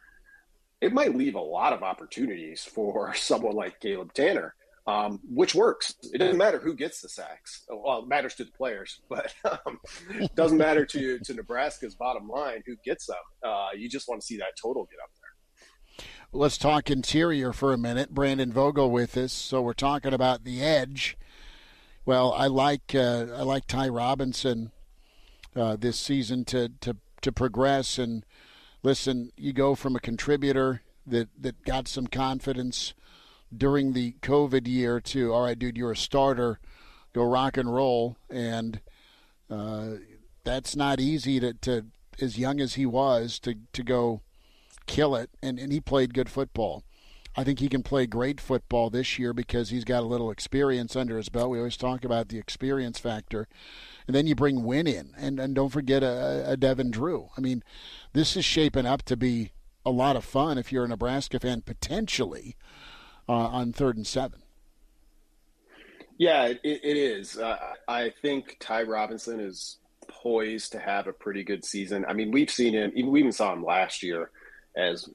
it 0.81 0.93
might 0.93 1.17
leave 1.17 1.37
a 1.37 1.41
lot 1.41 1.73
of 1.73 1.83
opportunities 1.83 2.65
for 2.65 3.15
someone 3.15 3.55
like 3.55 3.81
Caleb 3.81 4.13
Tannor 4.15 4.51
um, 4.87 5.21
which 5.29 5.55
works. 5.55 5.95
It 6.13 6.19
doesn't 6.19 6.37
matter 6.37 6.59
who 6.59 6.75
gets 6.75 7.01
the 7.01 7.09
sacks. 7.09 7.65
Well, 7.69 8.01
it 8.01 8.09
matters 8.09 8.35
to 8.37 8.45
the 8.45 8.53
players, 8.53 9.01
but 9.09 9.35
um, 9.45 9.81
it 10.11 10.35
doesn't 10.35 10.59
matter 10.59 10.85
to 10.87 11.19
to 11.19 11.35
Nebraska's 11.35 11.95
bottom 11.95 12.29
line 12.29 12.63
who 12.67 12.77
gets 12.85 13.07
them. 13.07 13.17
Uh, 13.43 13.69
you 13.77 13.89
just 13.89 14.09
want 14.09 14.21
to 14.21 14.27
see 14.27 14.37
that 14.39 14.57
total 14.61 14.85
get 14.85 14.99
up 15.03 15.11
there. 15.21 16.07
Let's 16.33 16.59
talk 16.59 16.91
interior 16.91 17.53
for 17.53 17.73
a 17.73 17.79
minute. 17.79 18.11
Brandon 18.11 18.53
Vogel 18.53 18.91
with 18.91 19.17
us. 19.17 19.33
So 19.33 19.63
we're 19.63 19.73
talking 19.73 20.13
about 20.13 20.45
the 20.45 20.63
edge. 20.63 21.17
Well, 22.05 22.33
I 22.33 22.49
like 22.49 22.95
uh, 22.95 23.27
I 23.35 23.43
like 23.43 23.67
Ty 23.67 23.89
Robinson 23.89 24.73
uh, 25.57 25.77
this 25.77 25.99
season 25.99 26.45
to 26.47 26.71
to 26.81 26.97
to 27.23 27.33
progress 27.33 27.99
and 27.99 28.27
listen. 28.83 29.31
You 29.37 29.55
go 29.55 29.75
from 29.75 29.97
a 29.97 30.01
contributor 30.01 30.83
that 31.07 31.29
that 31.41 31.65
got 31.65 31.89
some 31.89 32.07
confidence 32.07 32.93
during 33.57 33.93
the 33.93 34.13
COVID 34.23 34.67
year 34.67 35.01
to, 35.01 35.33
all 35.33 35.45
right, 35.45 35.59
dude, 35.59 35.77
you're 35.77 35.93
a 35.93 35.97
starter, 35.97 36.59
go 37.13 37.25
rock 37.25 37.57
and 37.57 37.75
roll, 37.75 38.17
and 38.31 38.81
uh, 39.51 39.91
that's 40.45 40.77
not 40.77 41.01
easy 41.01 41.41
to, 41.41 41.55
to 41.55 41.87
as 42.21 42.39
young 42.39 42.61
as 42.61 42.75
he 42.75 42.87
was 42.87 43.39
to 43.41 43.57
to 43.73 43.83
go 43.83 44.23
kill 44.87 45.15
it, 45.15 45.31
and 45.43 45.59
and 45.59 45.73
he 45.73 45.81
played 45.81 46.15
good 46.15 46.29
football. 46.29 46.85
I 47.37 47.43
think 47.43 47.59
he 47.59 47.69
can 47.69 47.83
play 47.83 48.07
great 48.07 48.41
football 48.41 48.91
this 48.91 49.19
year 49.19 49.33
because 49.33 49.71
he's 49.71 49.85
got 49.85 50.05
a 50.05 50.07
little 50.07 50.31
experience 50.31 50.95
under 50.95 51.17
his 51.17 51.29
belt. 51.29 51.51
We 51.51 51.59
always 51.59 51.77
talk 51.77 52.05
about 52.05 52.29
the 52.29 52.39
experience 52.39 53.01
factor. 53.01 53.49
And 54.07 54.15
then 54.15 54.29
you 54.29 54.37
bring 54.37 54.63
Wynn 54.63 54.87
in, 54.87 55.15
and, 55.17 55.41
and 55.41 55.55
don't 55.55 55.71
forget 55.71 56.05
a, 56.05 56.45
a 56.47 56.57
Devin 56.57 56.93
Drew. 56.93 57.31
I 57.37 57.41
mean, 57.41 57.65
this 58.13 58.37
is 58.37 58.45
shaping 58.45 58.87
up 58.87 59.03
to 59.07 59.17
be 59.17 59.51
a 59.85 59.91
lot 59.91 60.15
of 60.15 60.25
fun 60.25 60.59
if 60.59 60.71
you're 60.71 60.85
a 60.85 60.89
Nebraska 60.89 61.41
fan, 61.41 61.63
potentially 61.63 62.57
uh, 63.29 63.33
on 63.33 63.73
third 63.73 63.97
and 63.97 64.07
seven. 64.07 64.41
Yeah, 66.17 66.47
it, 66.47 66.61
it 66.63 66.97
is. 66.97 67.39
Uh, 67.39 67.59
I 67.89 68.13
think 68.23 68.57
Ty 68.61 68.83
Robinson 68.83 69.41
is 69.41 69.79
poised 70.09 70.73
to 70.73 70.79
have 70.79 71.07
a 71.07 71.13
pretty 71.13 71.43
good 71.43 71.65
season. 71.65 72.05
I 72.07 72.13
mean, 72.13 72.31
we've 72.31 72.51
seen 72.51 72.75
him, 72.75 72.93
even 72.95 73.11
we 73.11 73.21
even 73.21 73.33
saw 73.33 73.53
him 73.53 73.65
last 73.65 74.03
year 74.03 74.31
as 74.77 75.09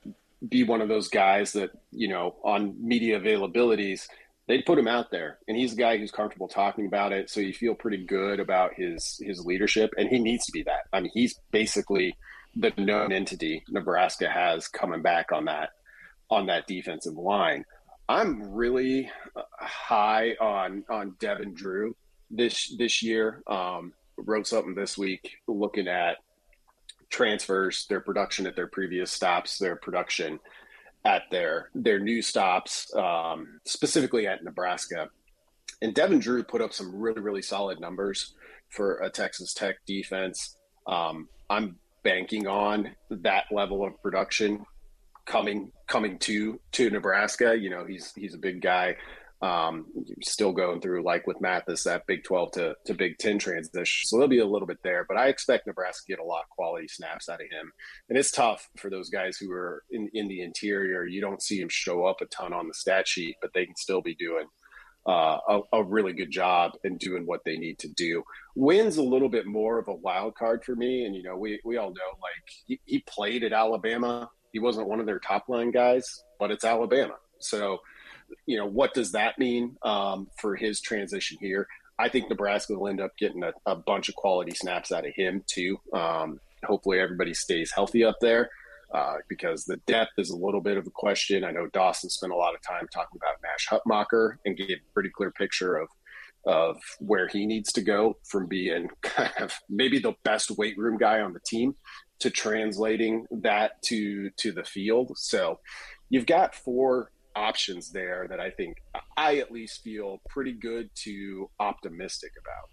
be 0.48 0.64
one 0.64 0.82
of 0.82 0.88
those 0.90 1.08
guys 1.08 1.54
that, 1.54 1.72
you 1.92 2.08
know, 2.08 2.36
on 2.44 2.76
media 2.80 3.20
availabilities, 3.20 4.08
they'd 4.48 4.66
put 4.66 4.80
him 4.80 4.88
out 4.88 5.12
there. 5.12 5.38
And 5.48 5.58
he's 5.58 5.74
a 5.74 5.78
guy 5.78 5.98
who's 5.98 6.12
comfortable 6.12 6.48
talking 6.48 6.86
about 6.86 7.12
it. 7.12 7.30
So 7.30 7.40
you 7.40 7.54
feel 7.54 7.76
pretty 7.76 8.06
good 8.06 8.40
about 8.40 8.74
his 8.76 9.22
his 9.24 9.46
leadership. 9.46 9.94
And 9.98 10.10
he 10.10 10.20
needs 10.20 10.46
to 10.46 10.52
be 10.52 10.64
that. 10.64 10.88
I 10.92 11.02
mean, 11.02 11.12
he's 11.14 11.40
basically 11.52 12.16
the 12.56 12.74
known 12.78 13.12
entity 13.12 13.64
Nebraska 13.70 14.30
has 14.30 14.68
coming 14.68 15.02
back 15.02 15.32
on 15.32 15.46
that 15.46 15.72
on 16.30 16.48
that 16.48 16.68
defensive 16.68 17.16
line. 17.16 17.66
I'm 18.10 18.52
really 18.52 19.10
uh, 19.36 19.44
high 19.60 20.36
on 20.42 20.84
on 20.90 21.16
Devin 21.20 21.54
Drew 21.54 21.96
this 22.32 22.76
this 22.76 23.04
year. 23.04 23.44
Um, 23.46 23.94
wrote 24.18 24.48
something 24.48 24.74
this 24.74 24.98
week 24.98 25.38
looking 25.48 25.88
at 25.88 26.18
transfers, 27.10 27.86
their 27.88 28.02
production 28.02 28.48
at 28.48 28.56
their 28.56 28.68
previous 28.68 29.12
stops, 29.12 29.60
their 29.60 29.76
production 29.76 30.40
at 31.06 31.22
their 31.30 31.70
their 31.76 32.00
new 32.00 32.24
stops, 32.24 32.92
um, 32.96 33.60
specifically 33.66 34.26
at 34.26 34.44
Nebraska. 34.44 35.08
And 35.84 35.94
Devin 35.94 36.20
Drew 36.20 36.44
put 36.44 36.62
up 36.62 36.74
some 36.74 36.94
really 36.96 37.22
really 37.22 37.44
solid 37.44 37.80
numbers 37.80 38.34
for 38.70 38.98
a 38.98 39.10
Texas 39.12 39.54
Tech 39.54 39.76
defense. 39.86 40.58
Um, 40.88 41.30
I'm 41.48 41.76
banking 42.02 42.48
on 42.48 42.90
that 43.12 43.46
level 43.52 43.86
of 43.86 44.02
production 44.02 44.66
coming 45.30 45.72
coming 45.88 46.18
to 46.20 46.60
to 46.74 46.90
Nebraska. 46.90 47.56
You 47.58 47.70
know, 47.70 47.86
he's 47.86 48.12
he's 48.14 48.34
a 48.34 48.40
big 48.40 48.62
guy. 48.62 48.98
Um, 49.42 49.86
still 50.22 50.52
going 50.52 50.82
through 50.82 51.02
like 51.04 51.26
with 51.26 51.40
Mathis 51.40 51.86
that 51.86 52.06
Big 52.08 52.26
Twelve 52.26 52.52
to 52.54 52.76
to 52.88 52.94
Big 52.94 53.18
Ten 53.20 53.40
transition, 53.40 54.08
so 54.08 54.18
there'll 54.18 54.28
be 54.28 54.40
a 54.40 54.46
little 54.46 54.68
bit 54.68 54.80
there. 54.84 55.06
But 55.08 55.18
I 55.18 55.28
expect 55.28 55.66
Nebraska 55.66 56.04
get 56.10 56.20
a 56.20 56.26
lot 56.26 56.42
of 56.42 56.50
quality 56.50 56.90
snaps 56.90 57.30
out 57.30 57.40
of 57.40 57.50
him, 57.50 57.72
and 58.10 58.18
it's 58.18 58.32
tough 58.32 58.68
for 58.78 58.90
those 58.90 59.10
guys 59.10 59.38
who 59.38 59.50
are 59.52 59.84
in 59.92 60.10
in 60.14 60.28
the 60.28 60.42
interior. 60.42 61.06
You 61.06 61.22
don't 61.22 61.42
see 61.42 61.62
him 61.62 61.70
show 61.70 62.06
up 62.06 62.20
a 62.20 62.26
ton 62.26 62.52
on 62.52 62.68
the 62.68 62.74
stat 62.74 63.08
sheet, 63.08 63.36
but 63.42 63.52
they 63.54 63.66
can 63.66 63.78
still 63.78 64.02
be 64.02 64.16
doing. 64.16 64.48
Uh, 65.08 65.40
a, 65.48 65.60
a, 65.74 65.84
really 65.84 66.12
good 66.12 66.30
job 66.30 66.74
in 66.84 66.98
doing 66.98 67.26
what 67.26 67.40
they 67.46 67.58
need 67.58 67.80
to 67.80 67.88
do. 67.88 68.22
Wins 68.56 68.98
a 68.98 69.02
little 69.02 69.30
bit 69.30 69.48
more 69.48 69.80
of 69.80 69.88
a 69.88 69.96
wild 69.96 70.36
card 70.36 70.64
for 70.64 70.76
me, 70.76 71.06
and 71.06 71.16
you 71.16 71.24
know 71.24 71.38
we 71.38 71.60
we 71.64 71.78
all 71.78 71.88
know 71.88 72.12
like 72.22 72.44
he, 72.68 72.82
he 72.84 73.00
played 73.08 73.46
at 73.46 73.54
Alabama 73.54 74.30
he 74.52 74.60
wasn't 74.60 74.88
one 74.88 75.00
of 75.00 75.06
their 75.06 75.20
top 75.20 75.50
line 75.50 75.72
guys, 75.72 76.24
but 76.40 76.52
it's 76.52 76.64
Alabama. 76.64 77.16
So, 77.40 77.80
you 78.46 78.58
know, 78.58 78.66
what 78.66 78.94
does 78.94 79.12
that 79.14 79.38
mean 79.38 79.78
um, 79.84 80.28
for 80.40 80.56
his 80.56 80.82
transition 80.82 81.38
here? 81.40 81.68
I 81.98 82.10
think 82.10 82.30
Nebraska 82.30 82.74
will 82.74 82.88
end 82.88 83.02
up 83.02 83.12
getting 83.18 83.44
a, 83.44 83.52
a 83.66 83.76
bunch 83.76 84.10
of 84.10 84.16
quality 84.16 84.54
snaps 84.56 84.92
out 84.92 85.06
of 85.06 85.14
him 85.16 85.44
too. 85.48 85.78
Um, 85.94 86.40
hopefully, 86.64 87.00
everybody 87.00 87.34
stays 87.34 87.72
healthy 87.74 88.04
up 88.04 88.16
there 88.22 88.50
uh, 88.94 89.16
because 89.28 89.66
the 89.66 89.78
depth 89.86 90.14
is 90.18 90.30
a 90.30 90.38
little 90.38 90.62
bit 90.62 90.78
of 90.78 90.88
a 90.88 90.92
question. 90.92 91.44
I 91.44 91.52
know 91.52 91.68
Dawson 91.68 92.10
spent 92.10 92.32
a 92.32 92.38
lot 92.38 92.56
of 92.56 92.62
time 92.62 92.88
talking 92.94 93.18
about 93.18 93.42
Nash 93.44 93.68
Hutmacher 93.70 94.38
and 94.46 94.58
gave 94.58 94.70
a 94.78 94.94
pretty 94.94 95.10
clear 95.10 95.32
picture 95.32 95.78
of 95.78 95.90
of 96.46 96.78
where 97.00 97.28
he 97.28 97.46
needs 97.46 97.74
to 97.74 97.82
go 97.82 98.18
from 98.24 98.48
being 98.48 98.88
kind 99.02 99.34
of 99.42 99.54
maybe 99.70 100.00
the 100.00 100.14
best 100.24 100.50
weight 100.52 100.78
room 100.78 100.98
guy 100.98 101.20
on 101.20 101.34
the 101.34 101.40
team 101.46 101.76
to 102.20 102.30
translating 102.30 103.26
that 103.32 103.82
to 103.84 104.30
to 104.32 104.52
the 104.52 104.64
field. 104.64 105.18
So 105.18 105.60
you've 106.10 106.26
got 106.26 106.56
four 106.56 107.12
options 107.36 107.92
there 107.92 108.28
that 108.30 108.40
I 108.40 108.50
think 108.50 108.78
I 109.16 109.38
at 109.38 109.52
least 109.52 109.84
feel 109.84 110.22
pretty 110.28 110.54
good 110.54 110.90
to 111.04 111.50
optimistic 111.60 112.34
about. 112.40 112.70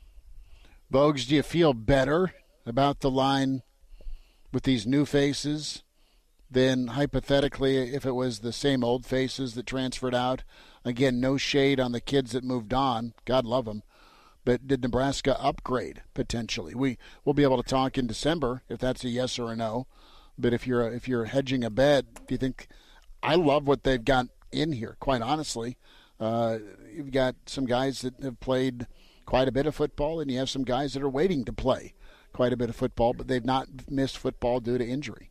Vogues, 0.93 1.27
do 1.27 1.37
you 1.37 1.43
feel 1.43 1.73
better 1.73 2.33
about 2.65 3.01
the 3.01 3.11
line 3.11 3.63
with 4.53 4.65
these 4.65 4.87
new 4.87 5.05
faces 5.05 5.83
than 6.51 6.89
hypothetically 6.89 7.93
if 7.95 8.07
it 8.07 8.13
was 8.13 8.39
the 8.39 8.53
same 8.53 8.85
old 8.85 9.05
faces 9.05 9.55
that 9.55 9.67
transferred 9.67 10.15
out? 10.15 10.43
Again, 10.85 11.21
no 11.21 11.37
shade 11.37 11.81
on 11.81 11.93
the 11.93 12.01
kids 12.01 12.33
that 12.33 12.45
moved 12.45 12.73
on. 12.73 13.15
God 13.25 13.45
love 13.45 13.65
them. 13.65 13.83
But 14.47 14.69
did 14.69 14.81
Nebraska 14.81 15.39
upgrade 15.43 16.03
potentially? 16.15 16.73
We 16.73 16.99
will 17.25 17.35
be 17.35 17.43
able 17.43 17.61
to 17.61 17.69
talk 17.69 17.99
in 17.99 18.07
December 18.07 18.63
if 18.69 18.79
that's 18.79 19.05
a 19.05 19.09
yes 19.09 19.41
or 19.41 19.51
a 19.51 19.57
no. 19.57 19.89
But 20.39 20.55
if 20.55 20.69
you're 20.69 20.89
if 20.93 21.09
you're 21.09 21.25
hedging 21.25 21.65
a 21.65 21.69
bet, 21.69 22.27
do 22.27 22.35
you 22.35 22.39
think? 22.39 22.69
I 23.25 23.35
love 23.35 23.67
what 23.67 23.83
they've 23.83 24.05
got 24.05 24.29
in 24.53 24.71
here. 24.71 24.97
Quite 25.01 25.21
honestly, 25.21 25.79
uh, 26.21 26.59
you've 26.95 27.11
got 27.11 27.35
some 27.47 27.67
guys 27.67 28.03
that 28.03 28.23
have 28.23 28.39
played 28.39 28.87
quite 29.25 29.49
a 29.49 29.53
bit 29.53 29.67
of 29.67 29.75
football, 29.75 30.21
and 30.21 30.31
you 30.31 30.39
have 30.39 30.49
some 30.49 30.63
guys 30.63 30.95
that 30.95 31.03
are 31.03 31.09
waiting 31.09 31.45
to 31.45 31.53
play 31.53 31.95
quite 32.33 32.53
a 32.53 32.57
bit 32.57 32.71
of 32.71 32.77
football, 32.77 33.15
but 33.15 33.27
they've 33.27 33.45
not 33.45 33.67
missed 33.91 34.17
football 34.17 34.61
due 34.61 34.79
to 34.79 34.87
injury. 34.87 35.31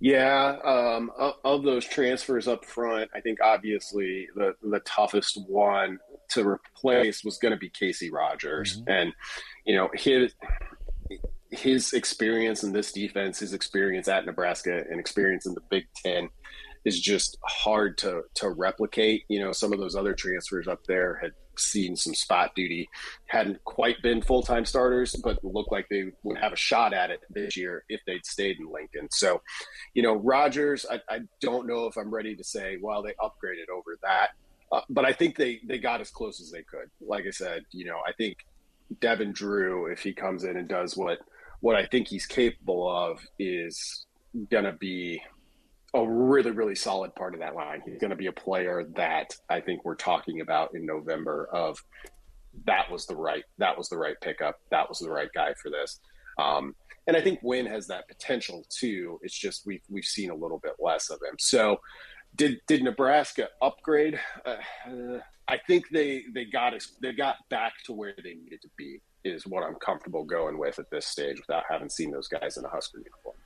Yeah, 0.00 0.56
um, 0.64 1.10
of 1.44 1.62
those 1.62 1.84
transfers 1.84 2.48
up 2.48 2.64
front, 2.64 3.10
I 3.14 3.20
think 3.20 3.38
obviously 3.42 4.28
the 4.34 4.54
the 4.62 4.80
toughest 4.80 5.38
one 5.46 5.98
to 6.30 6.46
replace 6.46 7.24
was 7.24 7.38
going 7.38 7.52
to 7.52 7.58
be 7.58 7.68
Casey 7.68 8.10
Rogers, 8.10 8.78
mm-hmm. 8.78 8.90
and 8.90 9.12
you 9.66 9.76
know 9.76 9.90
his 9.94 10.32
his 11.50 11.92
experience 11.92 12.62
in 12.62 12.72
this 12.72 12.92
defense, 12.92 13.40
his 13.40 13.52
experience 13.52 14.08
at 14.08 14.24
Nebraska, 14.24 14.84
and 14.88 15.00
experience 15.00 15.46
in 15.46 15.54
the 15.54 15.62
Big 15.70 15.86
Ten 16.04 16.28
is 16.84 17.00
just 17.00 17.36
hard 17.44 17.98
to 17.98 18.22
to 18.34 18.50
replicate. 18.50 19.24
You 19.28 19.40
know, 19.40 19.52
some 19.52 19.72
of 19.72 19.78
those 19.78 19.96
other 19.96 20.14
transfers 20.14 20.68
up 20.68 20.84
there 20.86 21.18
had 21.20 21.32
seen 21.60 21.96
some 21.96 22.14
spot 22.14 22.54
duty, 22.54 22.88
hadn't 23.26 23.62
quite 23.64 24.02
been 24.02 24.22
full 24.22 24.42
time 24.42 24.64
starters, 24.64 25.14
but 25.22 25.42
looked 25.44 25.72
like 25.72 25.86
they 25.88 26.12
would 26.22 26.38
have 26.38 26.52
a 26.52 26.56
shot 26.56 26.92
at 26.92 27.10
it 27.10 27.20
this 27.30 27.56
year 27.56 27.84
if 27.88 28.00
they'd 28.06 28.24
stayed 28.26 28.58
in 28.58 28.70
Lincoln. 28.70 29.08
So, 29.10 29.42
you 29.94 30.02
know, 30.02 30.14
Rogers, 30.14 30.86
I, 30.90 31.00
I 31.08 31.20
don't 31.40 31.66
know 31.66 31.86
if 31.86 31.96
I'm 31.96 32.12
ready 32.12 32.34
to 32.34 32.44
say, 32.44 32.78
well, 32.80 33.02
they 33.02 33.14
upgraded 33.20 33.68
over 33.72 33.98
that. 34.02 34.30
Uh, 34.72 34.82
but 34.88 35.04
I 35.04 35.12
think 35.12 35.36
they, 35.36 35.60
they 35.66 35.78
got 35.78 36.00
as 36.00 36.10
close 36.10 36.40
as 36.40 36.50
they 36.50 36.62
could. 36.62 36.90
Like 37.00 37.26
I 37.26 37.30
said, 37.30 37.64
you 37.72 37.84
know, 37.84 37.98
I 38.06 38.12
think 38.12 38.38
Devin 39.00 39.32
Drew, 39.32 39.86
if 39.86 40.00
he 40.02 40.12
comes 40.12 40.44
in 40.44 40.56
and 40.56 40.68
does 40.68 40.96
what 40.96 41.18
what 41.60 41.76
I 41.76 41.84
think 41.84 42.08
he's 42.08 42.26
capable 42.26 42.88
of, 42.88 43.20
is 43.38 44.06
to 44.50 44.72
be 44.72 45.22
a 45.94 46.08
really, 46.08 46.50
really 46.50 46.74
solid 46.74 47.14
part 47.14 47.34
of 47.34 47.40
that 47.40 47.54
line. 47.54 47.82
He's 47.84 47.98
going 47.98 48.10
to 48.10 48.16
be 48.16 48.26
a 48.26 48.32
player 48.32 48.84
that 48.96 49.34
I 49.48 49.60
think 49.60 49.84
we're 49.84 49.96
talking 49.96 50.40
about 50.40 50.74
in 50.74 50.86
November 50.86 51.48
of 51.52 51.82
that 52.66 52.90
was 52.90 53.06
the 53.06 53.16
right 53.16 53.44
that 53.58 53.76
was 53.76 53.88
the 53.88 53.96
right 53.96 54.16
pickup. 54.20 54.60
That 54.70 54.88
was 54.88 54.98
the 54.98 55.10
right 55.10 55.30
guy 55.34 55.54
for 55.54 55.70
this. 55.70 56.00
Um, 56.38 56.74
and 57.06 57.16
I 57.16 57.22
think 57.22 57.40
Wynn 57.42 57.66
has 57.66 57.86
that 57.88 58.08
potential 58.08 58.64
too. 58.68 59.18
It's 59.22 59.36
just 59.36 59.66
we've 59.66 59.82
we've 59.88 60.04
seen 60.04 60.30
a 60.30 60.34
little 60.34 60.58
bit 60.58 60.74
less 60.78 61.10
of 61.10 61.18
him. 61.20 61.36
So 61.38 61.80
did 62.36 62.60
did 62.66 62.82
Nebraska 62.82 63.48
upgrade? 63.60 64.18
Uh, 64.44 65.18
I 65.48 65.58
think 65.66 65.86
they 65.90 66.22
they 66.32 66.44
got 66.44 66.74
they 67.02 67.12
got 67.12 67.36
back 67.48 67.72
to 67.86 67.92
where 67.92 68.14
they 68.22 68.34
needed 68.34 68.62
to 68.62 68.68
be. 68.76 69.00
Is 69.22 69.46
what 69.46 69.62
I'm 69.62 69.74
comfortable 69.74 70.24
going 70.24 70.56
with 70.56 70.78
at 70.78 70.90
this 70.90 71.06
stage 71.06 71.38
without 71.38 71.64
having 71.68 71.90
seen 71.90 72.10
those 72.10 72.28
guys 72.28 72.56
in 72.56 72.64
a 72.64 72.68
Husker 72.68 72.98
uniform. 72.98 73.36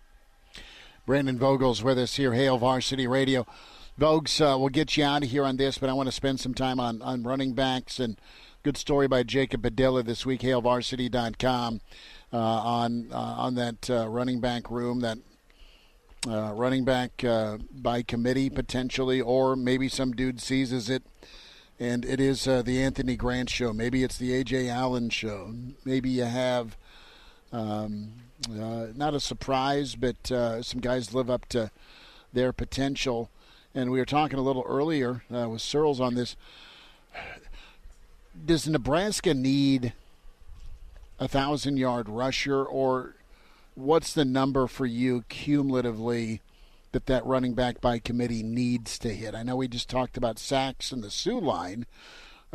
Brandon 1.07 1.39
Vogel's 1.39 1.83
with 1.83 1.99
us 1.99 2.17
here, 2.17 2.33
Hail 2.33 2.57
Varsity 2.57 3.07
Radio. 3.07 3.47
Vogues, 4.01 4.41
uh, 4.41 4.59
we'll 4.59 4.71
get 4.71 4.97
you 4.97 5.05
out 5.05 5.23
of 5.23 5.29
here 5.29 5.45
on 5.45 5.59
this, 5.59 5.77
but 5.77 5.91
I 5.91 5.93
want 5.93 6.07
to 6.07 6.13
spend 6.13 6.41
some 6.41 6.55
time 6.55 6.81
on, 6.81 7.03
on 7.03 7.23
running 7.23 7.53
backs 7.53 8.01
and 8.01 8.19
good 8.63 8.79
story 8.79 9.07
by 9.07 9.23
Jacob 9.23 9.63
Padilla 9.63 10.03
this 10.03 10.25
week, 10.25 10.41
hailvarsity.com, 10.41 11.83
uh, 12.33 12.37
on 12.39 13.09
uh, 13.13 13.17
on 13.17 13.55
that 13.57 13.91
uh, 13.91 14.09
running 14.09 14.41
back 14.41 14.71
room, 14.71 15.01
that 15.01 15.19
uh, 16.27 16.53
running 16.55 16.87
back 16.87 17.23
uh, 17.23 17.59
by 17.71 18.03
committee 18.03 18.49
potentially, 18.49 19.21
or 19.21 19.57
maybe 19.57 19.91
some 19.91 20.13
dude 20.13 20.41
seizes 20.41 20.89
it. 20.89 21.03
And 21.79 22.07
it 22.07 22.19
is 22.19 22.49
uh, 22.49 22.63
the 22.63 22.83
Anthony 22.83 23.17
Grant 23.17 23.51
show. 23.51 23.75
Maybe 23.75 24.03
it's 24.03 24.17
the 24.17 24.43
Ajay 24.43 24.71
Allen 24.71 25.11
show. 25.11 25.53
Maybe 25.85 26.09
you 26.09 26.25
have 26.25 26.79
um, 27.53 28.15
uh, 28.51 28.87
not 28.95 29.15
a 29.15 29.21
surprise, 29.21 29.95
but 29.95 30.31
uh, 30.31 30.63
some 30.63 30.81
guys 30.81 31.15
live 31.15 31.31
up 31.31 31.47
to 31.51 31.71
their 32.33 32.53
potential. 32.53 33.31
And 33.75 33.91
we 33.91 33.99
were 33.99 34.05
talking 34.05 34.39
a 34.39 34.43
little 34.43 34.65
earlier 34.67 35.25
uh, 35.35 35.49
with 35.49 35.61
Sirles 35.61 36.01
on 36.01 36.15
this. 36.15 36.37
Does 38.47 38.69
Nebraska 38.69 39.35
need 39.35 39.93
a 41.19 41.29
thousand 41.29 41.77
yard 41.77 42.09
rusher, 42.09 42.65
or 42.65 43.15
what's 43.75 44.13
the 44.13 44.25
number 44.25 44.67
for 44.67 44.87
you 44.87 45.25
cumulatively 45.29 46.41
that 46.93 47.07
that 47.07 47.25
running 47.25 47.55
back 47.55 47.81
by 47.81 47.99
committee 47.99 48.43
needs 48.43 48.99
to 49.01 49.11
hit? 49.15 49.35
I 49.35 49.43
know 49.43 49.57
we 49.57 49.69
just 49.69 49.89
talked 49.89 50.17
about 50.17 50.39
sacks 50.39 50.93
and 50.93 51.03
the 51.03 51.11
Suh 51.11 51.39
line, 51.39 51.87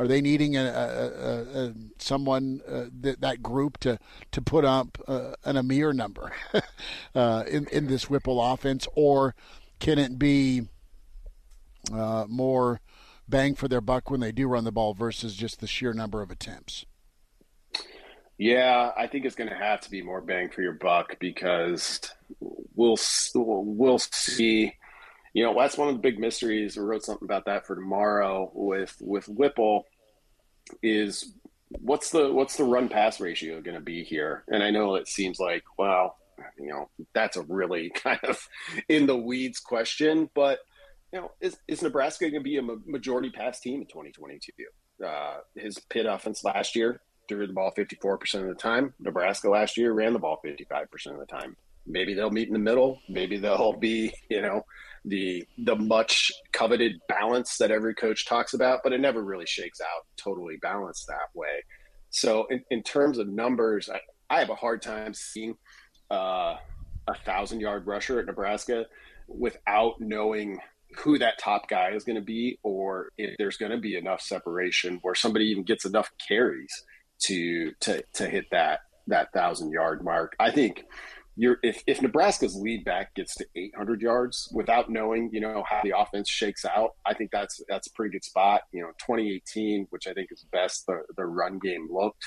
are 0.00 0.08
they 0.08 0.22
needing 0.22 0.56
a, 0.56 0.62
a, 0.64 1.60
a 1.60 1.74
someone 1.98 2.62
uh, 2.66 2.86
that, 3.00 3.20
that 3.20 3.42
group 3.42 3.76
to 3.80 3.98
to 4.32 4.40
put 4.40 4.64
up 4.64 4.98
uh, 5.06 5.34
an 5.44 5.56
Ameer 5.56 5.92
number 5.92 6.32
uh, 7.14 7.44
in 7.46 7.66
in 7.66 7.86
this 7.86 8.08
Whipple 8.08 8.42
offense, 8.42 8.88
or 8.94 9.34
can 9.78 9.98
it 9.98 10.18
be 10.18 10.62
uh, 11.92 12.24
more 12.30 12.80
bang 13.28 13.54
for 13.54 13.68
their 13.68 13.82
buck 13.82 14.10
when 14.10 14.20
they 14.20 14.32
do 14.32 14.48
run 14.48 14.64
the 14.64 14.72
ball 14.72 14.94
versus 14.94 15.36
just 15.36 15.60
the 15.60 15.66
sheer 15.66 15.92
number 15.92 16.22
of 16.22 16.30
attempts? 16.30 16.86
Yeah, 18.38 18.92
I 18.96 19.06
think 19.06 19.26
it's 19.26 19.34
going 19.34 19.50
to 19.50 19.56
have 19.56 19.82
to 19.82 19.90
be 19.90 20.00
more 20.00 20.22
bang 20.22 20.48
for 20.48 20.62
your 20.62 20.72
buck 20.72 21.18
because 21.20 22.00
we'll 22.74 22.96
we'll 23.34 23.98
see 23.98 24.72
you 25.34 25.44
know 25.44 25.54
that's 25.56 25.76
one 25.76 25.88
of 25.88 25.94
the 25.94 26.00
big 26.00 26.18
mysteries. 26.18 26.76
We 26.76 26.82
wrote 26.82 27.04
something 27.04 27.26
about 27.26 27.44
that 27.44 27.66
for 27.66 27.76
tomorrow 27.76 28.50
with 28.54 28.96
with 29.00 29.28
Whipple. 29.28 29.86
Is 30.82 31.34
what's 31.80 32.10
the 32.10 32.32
what's 32.32 32.56
the 32.56 32.64
run 32.64 32.88
pass 32.88 33.20
ratio 33.20 33.60
going 33.60 33.76
to 33.76 33.80
be 33.80 34.04
here? 34.04 34.44
And 34.48 34.62
I 34.62 34.70
know 34.70 34.94
it 34.96 35.08
seems 35.08 35.38
like 35.38 35.64
well, 35.78 36.16
you 36.58 36.68
know 36.68 36.88
that's 37.14 37.36
a 37.36 37.42
really 37.42 37.90
kind 37.94 38.20
of 38.24 38.46
in 38.88 39.06
the 39.06 39.16
weeds 39.16 39.60
question, 39.60 40.30
but 40.34 40.60
you 41.12 41.20
know 41.20 41.30
is 41.40 41.56
is 41.68 41.82
Nebraska 41.82 42.24
going 42.24 42.34
to 42.34 42.40
be 42.40 42.58
a 42.58 42.62
majority 42.62 43.30
pass 43.30 43.60
team 43.60 43.80
in 43.80 43.86
2022? 43.86 44.52
Uh, 45.04 45.38
his 45.56 45.78
Pitt 45.78 46.06
offense 46.06 46.44
last 46.44 46.76
year 46.76 47.00
threw 47.30 47.46
the 47.46 47.52
ball 47.52 47.72
54% 47.76 48.42
of 48.42 48.48
the 48.48 48.54
time. 48.54 48.92
Nebraska 48.98 49.48
last 49.48 49.76
year 49.76 49.92
ran 49.92 50.12
the 50.12 50.18
ball 50.18 50.40
55% 50.44 51.12
of 51.12 51.18
the 51.18 51.26
time. 51.26 51.56
Maybe 51.86 52.12
they'll 52.12 52.30
meet 52.30 52.48
in 52.48 52.52
the 52.52 52.58
middle. 52.58 53.00
Maybe 53.08 53.38
they'll 53.38 53.72
be, 53.72 54.12
you 54.28 54.42
know, 54.42 54.64
the 55.04 55.46
the 55.58 55.76
much 55.76 56.30
coveted 56.52 56.92
balance 57.08 57.56
that 57.58 57.70
every 57.70 57.94
coach 57.94 58.26
talks 58.26 58.54
about, 58.54 58.80
but 58.82 58.92
it 58.92 59.00
never 59.00 59.22
really 59.22 59.46
shakes 59.46 59.80
out 59.80 60.06
totally 60.16 60.56
balanced 60.60 61.06
that 61.06 61.34
way. 61.34 61.64
So 62.10 62.46
in, 62.50 62.62
in 62.70 62.82
terms 62.82 63.18
of 63.18 63.28
numbers, 63.28 63.88
I, 63.88 64.00
I 64.28 64.40
have 64.40 64.50
a 64.50 64.54
hard 64.54 64.82
time 64.82 65.14
seeing 65.14 65.56
uh, 66.10 66.56
a 67.08 67.14
thousand 67.24 67.60
yard 67.60 67.86
rusher 67.86 68.20
at 68.20 68.26
Nebraska 68.26 68.86
without 69.26 70.00
knowing 70.00 70.58
who 70.98 71.18
that 71.18 71.38
top 71.38 71.68
guy 71.68 71.92
is 71.92 72.04
going 72.04 72.16
to 72.16 72.22
be, 72.22 72.58
or 72.62 73.10
if 73.16 73.36
there's 73.38 73.56
going 73.56 73.70
to 73.72 73.78
be 73.78 73.96
enough 73.96 74.20
separation 74.20 74.98
where 75.02 75.14
somebody 75.14 75.46
even 75.46 75.62
gets 75.62 75.84
enough 75.84 76.10
carries 76.26 76.84
to 77.20 77.72
to 77.80 78.02
to 78.14 78.28
hit 78.28 78.46
that 78.50 78.80
that 79.06 79.32
thousand 79.32 79.70
yard 79.70 80.02
mark. 80.02 80.34
I 80.40 80.50
think 80.50 80.84
you're 81.36 81.58
if, 81.62 81.82
if 81.86 82.02
Nebraska's 82.02 82.56
lead 82.56 82.84
back 82.84 83.14
gets 83.14 83.34
to 83.36 83.46
800 83.54 84.02
yards 84.02 84.48
without 84.54 84.90
knowing, 84.90 85.30
you 85.32 85.40
know, 85.40 85.64
how 85.68 85.80
the 85.82 85.94
offense 85.96 86.28
shakes 86.28 86.64
out, 86.64 86.90
I 87.06 87.14
think 87.14 87.30
that's 87.30 87.60
that's 87.68 87.86
a 87.86 87.92
pretty 87.92 88.12
good 88.12 88.24
spot. 88.24 88.62
You 88.72 88.82
know, 88.82 88.88
2018, 88.98 89.86
which 89.90 90.06
I 90.06 90.12
think 90.12 90.28
is 90.30 90.44
best 90.52 90.86
the, 90.86 91.02
the 91.16 91.24
run 91.24 91.58
game 91.58 91.88
looked 91.90 92.24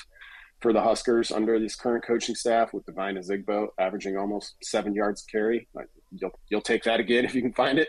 for 0.60 0.72
the 0.72 0.80
Huskers 0.80 1.30
under 1.30 1.58
this 1.58 1.76
current 1.76 2.04
coaching 2.04 2.34
staff 2.34 2.72
with 2.72 2.86
Devine 2.86 3.16
Ozigbo 3.16 3.68
averaging 3.78 4.16
almost 4.16 4.54
seven 4.62 4.94
yards 4.94 5.22
carry. 5.22 5.68
You'll 6.10 6.38
you'll 6.48 6.62
take 6.62 6.84
that 6.84 7.00
again 7.00 7.24
if 7.26 7.34
you 7.34 7.42
can 7.42 7.52
find 7.52 7.78
it. 7.78 7.88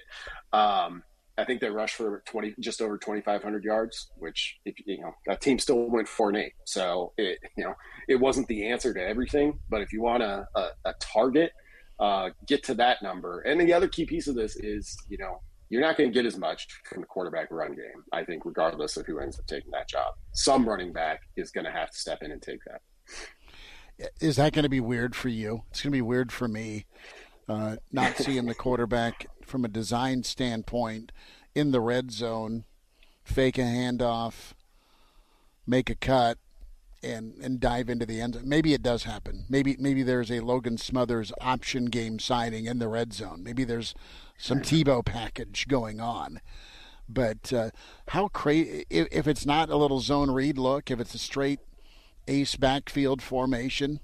Um, 0.51 1.03
I 1.37 1.43
think 1.43 1.59
they 1.59 1.69
rushed 1.69 1.95
for 1.95 2.23
20, 2.25 2.55
just 2.59 2.81
over 2.81 2.97
2,500 2.97 3.63
yards, 3.63 4.11
which, 4.17 4.57
if, 4.65 4.75
you 4.85 5.01
know, 5.01 5.11
that 5.25 5.41
team 5.41 5.59
still 5.59 5.89
went 5.89 6.07
four 6.07 6.29
and 6.29 6.37
eight. 6.37 6.53
So 6.65 7.13
it, 7.17 7.39
you 7.57 7.63
know, 7.65 7.73
it 8.07 8.15
wasn't 8.15 8.47
the 8.47 8.67
answer 8.69 8.93
to 8.93 9.01
everything, 9.01 9.59
but 9.69 9.81
if 9.81 9.91
you 9.91 10.01
want 10.01 10.23
a, 10.23 10.47
a, 10.55 10.69
a 10.85 10.93
target, 10.99 11.51
uh, 11.99 12.29
get 12.47 12.63
to 12.63 12.73
that 12.75 13.01
number. 13.01 13.41
And 13.41 13.59
then 13.59 13.67
the 13.67 13.73
other 13.73 13.87
key 13.87 14.05
piece 14.05 14.27
of 14.27 14.35
this 14.35 14.55
is, 14.55 14.97
you 15.09 15.17
know, 15.17 15.41
you're 15.69 15.81
not 15.81 15.97
going 15.97 16.09
to 16.09 16.13
get 16.13 16.25
as 16.25 16.37
much 16.37 16.67
from 16.85 17.01
the 17.01 17.07
quarterback 17.07 17.51
run 17.51 17.71
game. 17.71 18.03
I 18.13 18.23
think, 18.23 18.45
regardless 18.45 18.97
of 18.97 19.05
who 19.05 19.19
ends 19.19 19.39
up 19.39 19.47
taking 19.47 19.71
that 19.71 19.89
job, 19.89 20.13
some 20.33 20.67
running 20.67 20.93
back 20.93 21.21
is 21.35 21.51
going 21.51 21.65
to 21.65 21.71
have 21.71 21.91
to 21.91 21.97
step 21.97 22.19
in 22.21 22.31
and 22.31 22.41
take 22.41 22.59
that. 22.65 22.81
Is 24.19 24.35
that 24.35 24.53
going 24.53 24.63
to 24.63 24.69
be 24.69 24.81
weird 24.81 25.15
for 25.15 25.29
you? 25.29 25.63
It's 25.71 25.81
going 25.81 25.91
to 25.91 25.97
be 25.97 26.01
weird 26.01 26.31
for 26.31 26.47
me, 26.47 26.85
uh, 27.47 27.77
not 27.91 28.17
seeing 28.17 28.45
the 28.45 28.55
quarterback 28.55 29.27
from 29.43 29.65
a 29.65 29.69
design 29.69 30.23
standpoint 30.23 31.11
in 31.53 31.71
the 31.71 31.79
red 31.79 32.11
zone, 32.11 32.65
fake 33.23 33.57
a 33.57 33.61
handoff, 33.61 34.53
make 35.65 35.89
a 35.89 35.95
cut, 35.95 36.37
and 37.03 37.35
and 37.41 37.59
dive 37.59 37.89
into 37.89 38.05
the 38.05 38.19
end. 38.19 38.33
zone. 38.35 38.49
Maybe 38.49 38.73
it 38.73 38.81
does 38.81 39.03
happen. 39.03 39.45
Maybe 39.47 39.75
maybe 39.79 40.03
there's 40.03 40.31
a 40.31 40.39
Logan 40.39 40.77
Smothers 40.77 41.31
option 41.39 41.85
game 41.85 42.19
signing 42.19 42.65
in 42.65 42.79
the 42.79 42.87
red 42.87 43.13
zone. 43.13 43.43
Maybe 43.43 43.63
there's 43.63 43.93
some 44.37 44.61
Tebow 44.61 45.05
package 45.05 45.67
going 45.67 45.99
on. 45.99 46.41
But 47.07 47.53
uh, 47.53 47.69
how 48.09 48.29
crazy 48.29 48.85
if, 48.89 49.07
if 49.11 49.27
it's 49.27 49.45
not 49.45 49.69
a 49.69 49.77
little 49.77 49.99
zone 49.99 50.31
read 50.31 50.57
look, 50.57 50.89
if 50.89 50.99
it's 50.99 51.13
a 51.13 51.19
straight 51.19 51.59
ace 52.27 52.55
backfield 52.55 53.21
formation. 53.21 53.99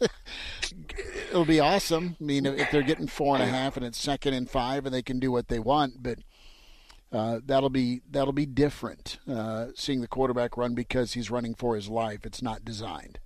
It'll 1.30 1.44
be 1.44 1.60
awesome. 1.60 2.16
I 2.20 2.24
mean, 2.24 2.46
if 2.46 2.70
they're 2.70 2.82
getting 2.82 3.06
four 3.06 3.34
and 3.34 3.42
a 3.42 3.46
half 3.46 3.76
and 3.76 3.84
it's 3.84 3.98
second 3.98 4.34
and 4.34 4.48
five, 4.48 4.86
and 4.86 4.94
they 4.94 5.02
can 5.02 5.18
do 5.18 5.30
what 5.32 5.48
they 5.48 5.58
want, 5.58 6.02
but 6.02 6.18
uh, 7.12 7.40
that'll 7.44 7.70
be 7.70 8.02
that'll 8.10 8.32
be 8.32 8.46
different. 8.46 9.18
Uh, 9.28 9.66
seeing 9.74 10.00
the 10.00 10.08
quarterback 10.08 10.56
run 10.56 10.74
because 10.74 11.12
he's 11.12 11.30
running 11.30 11.54
for 11.54 11.76
his 11.76 11.88
life. 11.88 12.24
It's 12.26 12.42
not 12.42 12.64
designed. 12.64 13.18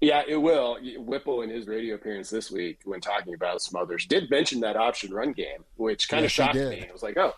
Yeah, 0.00 0.22
it 0.26 0.36
will. 0.36 0.78
Whipple 0.96 1.42
in 1.42 1.50
his 1.50 1.66
radio 1.66 1.94
appearance 1.96 2.30
this 2.30 2.50
week, 2.50 2.80
when 2.84 3.00
talking 3.02 3.34
about 3.34 3.60
Smothers, 3.60 4.06
did 4.06 4.30
mention 4.30 4.60
that 4.60 4.74
option 4.74 5.12
run 5.12 5.32
game, 5.32 5.62
which 5.76 6.08
kind 6.08 6.22
Yes, 6.22 6.30
of 6.30 6.32
shocked 6.32 6.54
me. 6.56 6.86
I 6.88 6.92
was 6.92 7.02
like, 7.02 7.18
oh, 7.18 7.34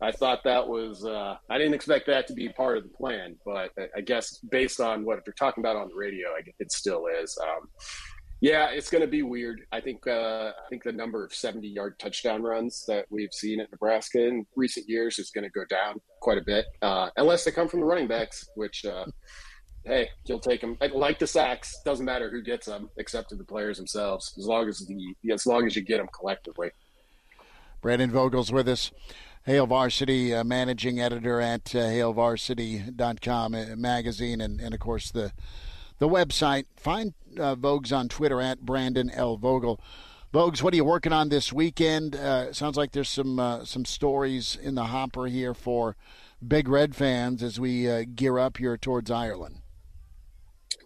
I 0.00 0.12
thought 0.12 0.44
that 0.44 0.68
was. 0.68 1.04
Uh, 1.06 1.36
I 1.48 1.58
didn't 1.58 1.74
expect 1.74 2.06
that 2.06 2.26
to 2.26 2.34
be 2.34 2.48
part 2.50 2.76
of 2.76 2.82
the 2.82 2.90
plan, 2.90 3.36
but 3.44 3.72
I- 3.96 4.00
guess 4.02 4.38
based 4.50 4.80
on 4.80 5.04
what 5.04 5.24
they're 5.24 5.32
talking 5.32 5.62
about 5.62 5.76
on 5.76 5.88
the 5.88 5.94
radio, 5.94 6.28
it 6.58 6.70
still 6.70 7.06
is. 7.06 7.36
Um, 7.42 7.68
yeah, 8.42 8.68
it's 8.68 8.90
going 8.90 9.00
to 9.00 9.08
be 9.08 9.22
weird. 9.22 9.62
I 9.72 9.80
think. 9.80 10.06
Uh, 10.06 10.52
I 10.54 10.68
think 10.68 10.82
the 10.82 10.92
number 10.92 11.24
of 11.24 11.34
seventy-yard 11.34 11.98
touchdown 11.98 12.42
runs 12.42 12.84
that 12.86 13.06
we've 13.08 13.32
seen 13.32 13.60
at 13.60 13.70
Nebraska 13.70 14.22
in 14.26 14.46
recent 14.54 14.86
years 14.88 15.18
is 15.18 15.30
going 15.30 15.44
to 15.44 15.50
go 15.50 15.64
down 15.64 16.00
quite 16.20 16.36
a 16.36 16.44
bit, 16.44 16.66
uh, 16.82 17.08
unless 17.16 17.44
they 17.44 17.50
come 17.50 17.68
from 17.68 17.80
the 17.80 17.86
running 17.86 18.06
backs, 18.08 18.48
which. 18.54 18.84
Uh, 18.84 19.06
hey, 19.86 20.10
you'll 20.26 20.40
take 20.40 20.60
them. 20.60 20.76
Like 20.92 21.18
the 21.18 21.26
sacks, 21.26 21.80
doesn't 21.84 22.04
matter 22.04 22.28
who 22.28 22.42
gets 22.42 22.66
them, 22.66 22.90
except 22.98 23.30
to 23.30 23.36
the 23.36 23.44
players 23.44 23.78
themselves. 23.78 24.34
As 24.36 24.44
long 24.46 24.68
as 24.68 24.80
the 24.80 25.32
as 25.32 25.46
long 25.46 25.66
as 25.66 25.74
you 25.74 25.80
get 25.82 25.98
them 25.98 26.08
collectively. 26.14 26.70
Brandon 27.80 28.10
Vogel's 28.10 28.52
with 28.52 28.68
us. 28.68 28.90
Hail 29.46 29.66
Varsity 29.68 30.34
uh, 30.34 30.42
managing 30.42 31.00
editor 31.00 31.40
at 31.40 31.72
uh, 31.72 31.78
HailVarsity.com 31.78 33.54
uh, 33.54 33.76
magazine, 33.76 34.40
and, 34.40 34.60
and 34.60 34.74
of 34.74 34.80
course 34.80 35.12
the 35.12 35.30
the 36.00 36.08
website. 36.08 36.64
Find 36.76 37.14
uh, 37.38 37.54
Vogues 37.54 37.96
on 37.96 38.08
Twitter 38.08 38.40
at 38.40 38.62
Brandon 38.62 39.08
L 39.08 39.36
Vogel. 39.36 39.80
Vogues, 40.34 40.62
what 40.62 40.74
are 40.74 40.76
you 40.76 40.84
working 40.84 41.12
on 41.12 41.28
this 41.28 41.52
weekend? 41.52 42.16
Uh, 42.16 42.52
sounds 42.52 42.76
like 42.76 42.90
there's 42.90 43.08
some 43.08 43.38
uh, 43.38 43.64
some 43.64 43.84
stories 43.84 44.58
in 44.60 44.74
the 44.74 44.86
hopper 44.86 45.26
here 45.26 45.54
for 45.54 45.94
Big 46.46 46.66
Red 46.68 46.96
fans 46.96 47.40
as 47.40 47.60
we 47.60 47.88
uh, 47.88 48.02
gear 48.16 48.40
up 48.40 48.56
here 48.56 48.76
towards 48.76 49.12
Ireland. 49.12 49.60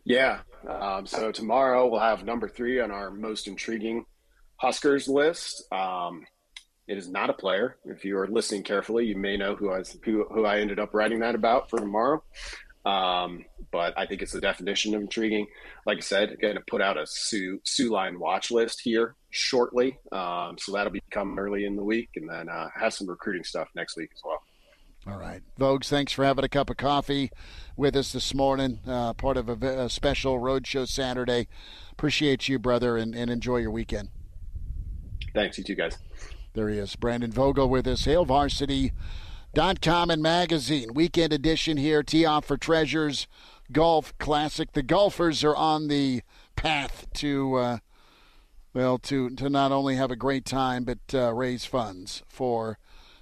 Yeah. 0.05 0.41
Um, 0.69 1.07
so 1.07 1.33
tomorrow 1.33 1.89
we'll 1.89 2.01
have 2.01 2.25
number 2.25 2.47
three 2.47 2.79
on 2.79 2.91
our 2.91 3.11
most 3.11 3.49
intriguing 3.49 4.05
Huskers 4.57 5.09
list. 5.09 5.65
Um, 5.73 6.27
it 6.91 6.99
is 6.99 7.09
not 7.09 7.31
a 7.31 7.33
player. 7.33 7.77
If 7.85 8.05
you 8.05 8.19
are 8.19 8.27
listening 8.27 8.65
carefully, 8.65 9.07
you 9.07 9.17
may 9.17 9.37
know 9.37 9.55
who 9.55 9.73
I 9.73 9.85
who, 10.05 10.25
who 10.25 10.45
I 10.45 10.59
ended 10.59 10.81
up 10.81 10.93
writing 10.93 11.21
that 11.21 11.37
about 11.37 11.71
for 11.71 11.79
tomorrow. 11.79 12.25
Um, 12.85 13.45
but 13.71 13.97
I 13.97 14.07
think 14.07 14.23
it's 14.23 14.33
the 14.33 14.41
definition 14.41 14.97
of 14.97 15.01
intriguing. 15.01 15.47
Like 15.87 15.99
I 15.99 16.01
said, 16.01 16.37
going 16.41 16.57
to 16.57 16.63
put 16.69 16.83
out 16.83 16.99
a 16.99 17.07
Suh 17.07 17.59
Suh 17.65 17.93
line 17.93 18.19
watch 18.19 18.51
list 18.51 18.81
here 18.83 19.15
shortly. 19.31 19.99
Um, 20.11 20.57
so 20.59 20.73
that'll 20.73 20.91
be 20.91 21.01
coming 21.13 21.39
early 21.39 21.65
in 21.65 21.77
the 21.77 21.85
week, 21.85 22.09
and 22.17 22.29
then 22.29 22.49
uh, 22.49 22.69
have 22.75 22.93
some 22.93 23.09
recruiting 23.09 23.45
stuff 23.45 23.69
next 23.77 23.97
week 23.97 24.11
as 24.13 24.23
well. 24.25 24.43
All 25.07 25.17
right. 25.17 25.43
Vogues, 25.61 25.89
thanks 25.89 26.13
for 26.13 26.25
having 26.25 26.45
a 26.45 26.49
cup 26.49 26.71
of 26.71 26.77
coffee 26.77 27.31
with 27.77 27.95
us 27.95 28.13
this 28.13 28.35
morning, 28.35 28.81
uh, 28.87 29.15
part 29.15 29.37
of 29.37 29.49
a 29.49 29.89
special 29.89 30.41
roadshow 30.41 30.89
Saturday. 30.89 31.47
Appreciate 31.93 32.49
you, 32.49 32.59
brother, 32.59 32.97
and, 32.97 33.15
and 33.15 33.31
enjoy 33.31 33.59
your 33.59 33.71
weekend. 33.71 34.09
Thanks, 35.33 35.57
you 35.57 35.63
too, 35.63 35.77
guys. 35.77 35.97
There 36.53 36.69
he 36.69 36.79
is, 36.79 36.97
Brandon 36.97 37.31
Vogel 37.31 37.69
with 37.69 37.87
us, 37.87 38.07
HailVarsity.com 38.07 40.11
and 40.11 40.23
magazine. 40.23 40.95
Weekend 40.95 41.33
edition 41.33 41.77
here, 41.77 42.03
tee 42.03 42.25
off 42.25 42.47
for 42.47 42.57
Treasures 42.57 43.29
Golf 43.71 44.13
Classic. 44.19 44.73
The 44.73 44.83
golfers 44.83 45.45
are 45.45 45.55
on 45.55 45.87
the 45.87 46.23
path 46.57 47.07
to, 47.15 47.55
uh, 47.55 47.79
well, 48.75 48.99
to, 48.99 49.31
to 49.31 49.49
not 49.49 49.71
only 49.71 49.95
have 49.95 50.11
a 50.11 50.17
great 50.17 50.45
time, 50.45 50.83
but 50.83 50.99
uh, 51.15 51.33
raise 51.33 51.65
funds 51.65 52.25
for 52.27 52.81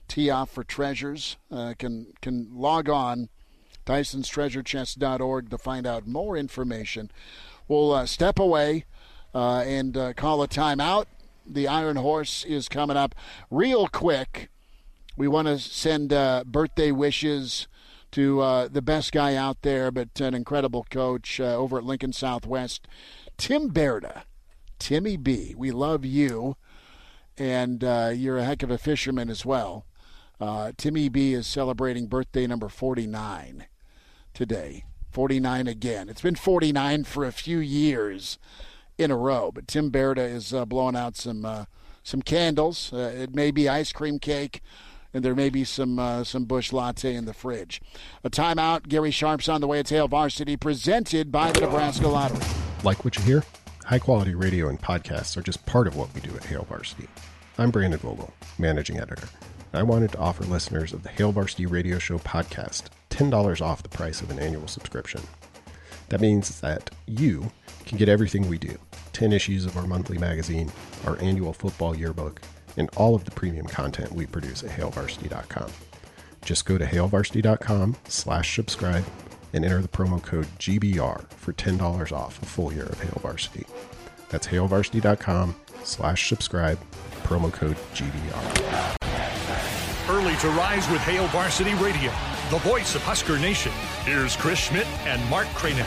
tee 0.08 0.30
off 0.30 0.50
for 0.50 0.64
treasures 0.64 1.36
uh, 1.50 1.74
can 1.78 2.14
can 2.22 2.48
log 2.50 2.88
on 2.88 3.28
tysonstreasurechest.org 3.84 5.50
to 5.50 5.58
find 5.58 5.86
out 5.86 6.06
more 6.06 6.36
information 6.36 7.10
we'll 7.68 7.92
uh, 7.92 8.06
step 8.06 8.38
away 8.38 8.86
uh, 9.34 9.60
and 9.60 9.98
uh, 9.98 10.14
call 10.14 10.42
a 10.42 10.48
timeout 10.48 11.04
the 11.48 11.66
iron 11.68 11.96
horse 11.96 12.44
is 12.44 12.68
coming 12.68 12.96
up 12.96 13.14
real 13.50 13.88
quick 13.88 14.48
we 15.16 15.26
want 15.26 15.48
to 15.48 15.58
send 15.58 16.12
uh, 16.12 16.44
birthday 16.46 16.92
wishes 16.92 17.66
to 18.10 18.40
uh, 18.40 18.68
the 18.68 18.82
best 18.82 19.12
guy 19.12 19.34
out 19.34 19.62
there 19.62 19.90
but 19.90 20.20
an 20.20 20.34
incredible 20.34 20.86
coach 20.90 21.40
uh, 21.40 21.56
over 21.56 21.78
at 21.78 21.84
lincoln 21.84 22.12
southwest 22.12 22.86
tim 23.36 23.68
berda 23.68 24.24
timmy 24.78 25.16
b 25.16 25.54
we 25.56 25.70
love 25.70 26.04
you 26.04 26.56
and 27.38 27.84
uh, 27.84 28.10
you're 28.14 28.38
a 28.38 28.44
heck 28.44 28.62
of 28.62 28.70
a 28.70 28.78
fisherman 28.78 29.30
as 29.30 29.46
well. 29.46 29.86
Uh, 30.40 30.72
Timmy 30.76 31.08
B 31.08 31.32
is 31.32 31.46
celebrating 31.46 32.06
birthday 32.06 32.46
number 32.46 32.68
49 32.68 33.66
today. 34.34 34.84
49 35.10 35.66
again. 35.66 36.08
It's 36.08 36.20
been 36.20 36.34
49 36.34 37.04
for 37.04 37.24
a 37.24 37.32
few 37.32 37.58
years 37.58 38.38
in 38.98 39.10
a 39.10 39.16
row, 39.16 39.50
but 39.54 39.68
Tim 39.68 39.90
Berda 39.90 40.22
is 40.22 40.52
uh, 40.52 40.64
blowing 40.64 40.96
out 40.96 41.16
some 41.16 41.44
uh, 41.44 41.64
some 42.02 42.20
candles. 42.20 42.92
Uh, 42.92 43.12
it 43.16 43.34
may 43.34 43.50
be 43.50 43.68
ice 43.68 43.92
cream 43.92 44.18
cake, 44.18 44.60
and 45.14 45.24
there 45.24 45.34
may 45.34 45.48
be 45.48 45.64
some 45.64 45.98
uh, 45.98 46.24
some 46.24 46.44
Busch 46.44 46.72
Latte 46.72 47.14
in 47.14 47.24
the 47.24 47.32
fridge. 47.32 47.80
A 48.24 48.28
timeout. 48.28 48.88
Gary 48.88 49.12
Sharp's 49.12 49.48
on 49.48 49.60
the 49.60 49.68
way. 49.68 49.80
It's 49.80 49.90
Hail 49.90 50.08
Varsity, 50.08 50.56
presented 50.56 51.30
by 51.30 51.52
the 51.52 51.60
Nebraska 51.60 52.08
Lottery. 52.08 52.44
Like 52.82 53.04
what 53.04 53.16
you 53.16 53.22
hear? 53.22 53.44
High 53.84 54.00
quality 54.00 54.34
radio 54.34 54.68
and 54.68 54.80
podcasts 54.80 55.36
are 55.36 55.42
just 55.42 55.64
part 55.64 55.86
of 55.86 55.96
what 55.96 56.12
we 56.14 56.20
do 56.20 56.34
at 56.36 56.44
Hail 56.44 56.66
Varsity. 56.68 57.08
I'm 57.56 57.70
Brandon 57.70 57.98
Vogel, 57.98 58.32
managing 58.58 58.98
editor. 58.98 59.28
I 59.72 59.82
wanted 59.82 60.12
to 60.12 60.18
offer 60.18 60.44
listeners 60.44 60.92
of 60.92 61.02
the 61.02 61.08
Hail 61.08 61.32
Varsity 61.32 61.66
Radio 61.66 61.98
Show 61.98 62.18
podcast 62.18 62.84
$10 63.10 63.60
off 63.60 63.82
the 63.82 63.88
price 63.88 64.20
of 64.20 64.30
an 64.30 64.38
annual 64.38 64.68
subscription. 64.68 65.20
That 66.08 66.20
means 66.20 66.60
that 66.60 66.90
you 67.06 67.50
can 67.86 67.98
get 67.98 68.08
everything 68.08 68.48
we 68.48 68.58
do 68.58 68.78
10 69.12 69.32
issues 69.32 69.64
of 69.64 69.76
our 69.76 69.86
monthly 69.86 70.18
magazine, 70.18 70.70
our 71.06 71.18
annual 71.20 71.52
football 71.52 71.96
yearbook, 71.96 72.40
and 72.76 72.88
all 72.96 73.14
of 73.14 73.24
the 73.24 73.30
premium 73.30 73.66
content 73.66 74.12
we 74.12 74.26
produce 74.26 74.62
at 74.62 74.70
hailvarsity.com. 74.70 75.70
Just 76.44 76.64
go 76.64 76.78
to 76.78 76.84
hailvarsity.com 76.86 77.96
slash 78.06 78.54
subscribe 78.54 79.04
and 79.52 79.64
enter 79.64 79.82
the 79.82 79.88
promo 79.88 80.22
code 80.22 80.46
GBR 80.58 81.28
for 81.32 81.52
$10 81.52 82.12
off 82.12 82.40
a 82.42 82.46
full 82.46 82.72
year 82.72 82.84
of 82.84 83.00
Hail 83.00 83.18
Varsity. 83.20 83.66
That's 84.28 84.46
hailvarsity.com 84.46 85.56
slash 85.82 86.28
subscribe, 86.28 86.78
promo 87.24 87.52
code 87.52 87.76
GBR. 87.94 88.96
Early 90.08 90.36
to 90.36 90.48
rise 90.50 90.88
with 90.90 91.00
Hail 91.02 91.26
Varsity 91.28 91.74
Radio, 91.74 92.12
the 92.50 92.58
voice 92.60 92.94
of 92.94 93.02
Husker 93.02 93.38
Nation. 93.38 93.72
Here's 94.04 94.34
Chris 94.34 94.58
Schmidt 94.58 94.86
and 95.04 95.22
Mark 95.28 95.46
Kranek. 95.48 95.86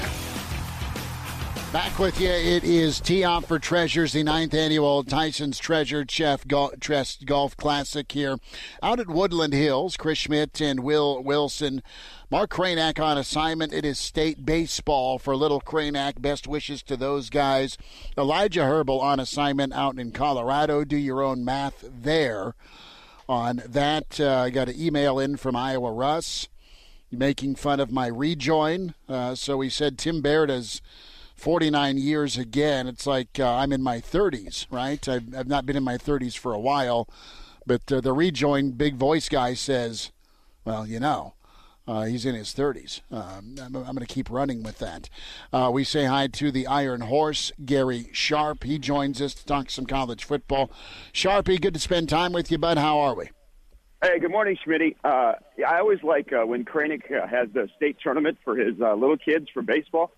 Back 1.74 1.98
with 1.98 2.22
you. 2.22 2.30
It 2.30 2.64
is 2.64 3.00
Tee 3.00 3.24
Off 3.24 3.46
for 3.48 3.58
Treasures, 3.58 4.14
the 4.14 4.22
ninth 4.22 4.54
annual 4.54 5.04
Tyson's 5.04 5.58
Treasure 5.58 6.06
Chest 6.06 6.46
Golf 7.26 7.58
Classic 7.58 8.12
here 8.12 8.38
out 8.84 9.00
at 9.00 9.08
Woodland 9.08 9.54
Hills. 9.54 9.98
Chris 9.98 10.20
Schmidt 10.20 10.62
and 10.62 10.82
Will 10.82 11.24
Wilson. 11.24 11.82
Mark 12.30 12.52
Kranak 12.52 13.04
on 13.04 13.18
assignment. 13.18 13.74
It 13.74 13.84
is 13.84 13.98
state 13.98 14.46
baseball 14.46 15.18
for 15.18 15.36
Little 15.36 15.62
Kranak. 15.62 16.22
Best 16.22 16.46
wishes 16.46 16.84
to 16.84 16.96
those 16.96 17.32
guys. 17.32 17.76
Elijah 18.16 18.66
Herbal 18.66 19.02
on 19.02 19.20
assignment 19.20 19.74
out 19.74 19.98
in 19.98 20.12
Colorado. 20.12 20.84
Do 20.84 20.98
your 20.98 21.24
own 21.24 21.44
math 21.44 21.84
there 21.90 22.54
on 23.32 23.64
that. 23.66 24.20
Uh, 24.20 24.40
I 24.40 24.50
got 24.50 24.68
an 24.68 24.76
email 24.78 25.18
in 25.18 25.38
from 25.38 25.56
Iowa 25.56 25.94
Russ 25.94 26.50
making 27.10 27.56
fun 27.56 27.80
of 27.80 27.90
my 27.90 28.08
rejoin. 28.08 28.94
Uh, 29.08 29.36
so 29.36 29.62
he 29.62 29.70
said 29.70 29.98
Tim 29.98 30.22
Baird 30.22 30.50
is 30.52 30.82
49 31.38 31.98
years 31.98 32.38
again. 32.38 32.88
It's 32.88 33.08
like 33.08 33.40
uh, 33.40 33.56
I'm 33.56 33.72
in 33.72 33.82
my 33.82 34.00
30s, 34.00 34.68
right? 34.70 35.08
I've, 35.08 35.34
I've 35.34 35.48
not 35.48 35.66
been 35.66 35.78
in 35.78 35.84
my 35.84 35.98
30s 35.98 36.38
for 36.38 36.54
a 36.54 36.60
while. 36.60 37.08
But 37.66 37.90
uh, 37.90 38.02
the 38.02 38.12
rejoin 38.12 38.72
big 38.72 38.96
voice 38.96 39.30
guy 39.30 39.54
says, 39.54 40.12
well, 40.66 40.86
you 40.86 41.00
know, 41.00 41.34
Uh, 41.92 42.04
he's 42.04 42.26
in 42.26 42.36
his 42.36 42.54
30s. 42.54 43.02
Um, 43.12 43.56
I'm, 43.62 43.76
I'm 43.76 43.84
going 43.84 43.98
to 43.98 44.06
keep 44.06 44.30
running 44.30 44.64
with 44.64 44.78
that. 44.80 45.10
Uh, 45.52 45.70
we 45.74 45.84
say 45.84 46.06
hi 46.06 46.28
to 46.28 46.50
the 46.50 46.66
Iron 46.66 47.02
Horse, 47.02 47.52
Gary 47.66 48.08
Sharp. 48.14 48.64
He 48.64 48.80
joins 48.80 49.22
us 49.22 49.34
to 49.34 49.46
talk 49.46 49.70
some 49.70 49.86
college 49.86 50.24
football. 50.24 50.72
Sharpie, 51.12 51.60
good 51.60 51.74
to 51.74 51.82
spend 51.82 52.08
time 52.08 52.32
with 52.32 52.50
you, 52.50 52.58
bud. 52.58 52.78
How 52.78 52.98
are 53.00 53.14
we? 53.14 53.30
Hey, 54.02 54.20
good 54.20 54.32
morning, 54.32 54.58
Schmitty. 54.66 54.96
Uh, 55.04 55.34
I 55.68 55.80
always 55.80 56.02
like 56.02 56.32
uh, 56.32 56.46
when 56.46 56.64
Kranick 56.64 57.12
uh, 57.12 57.28
has 57.28 57.50
the 57.54 57.68
state 57.76 57.98
tournament 58.02 58.38
for 58.46 58.56
his 58.56 58.80
uh, 58.80 58.94
little 58.94 59.18
kids 59.18 59.48
for 59.54 59.62
baseball. 59.62 60.14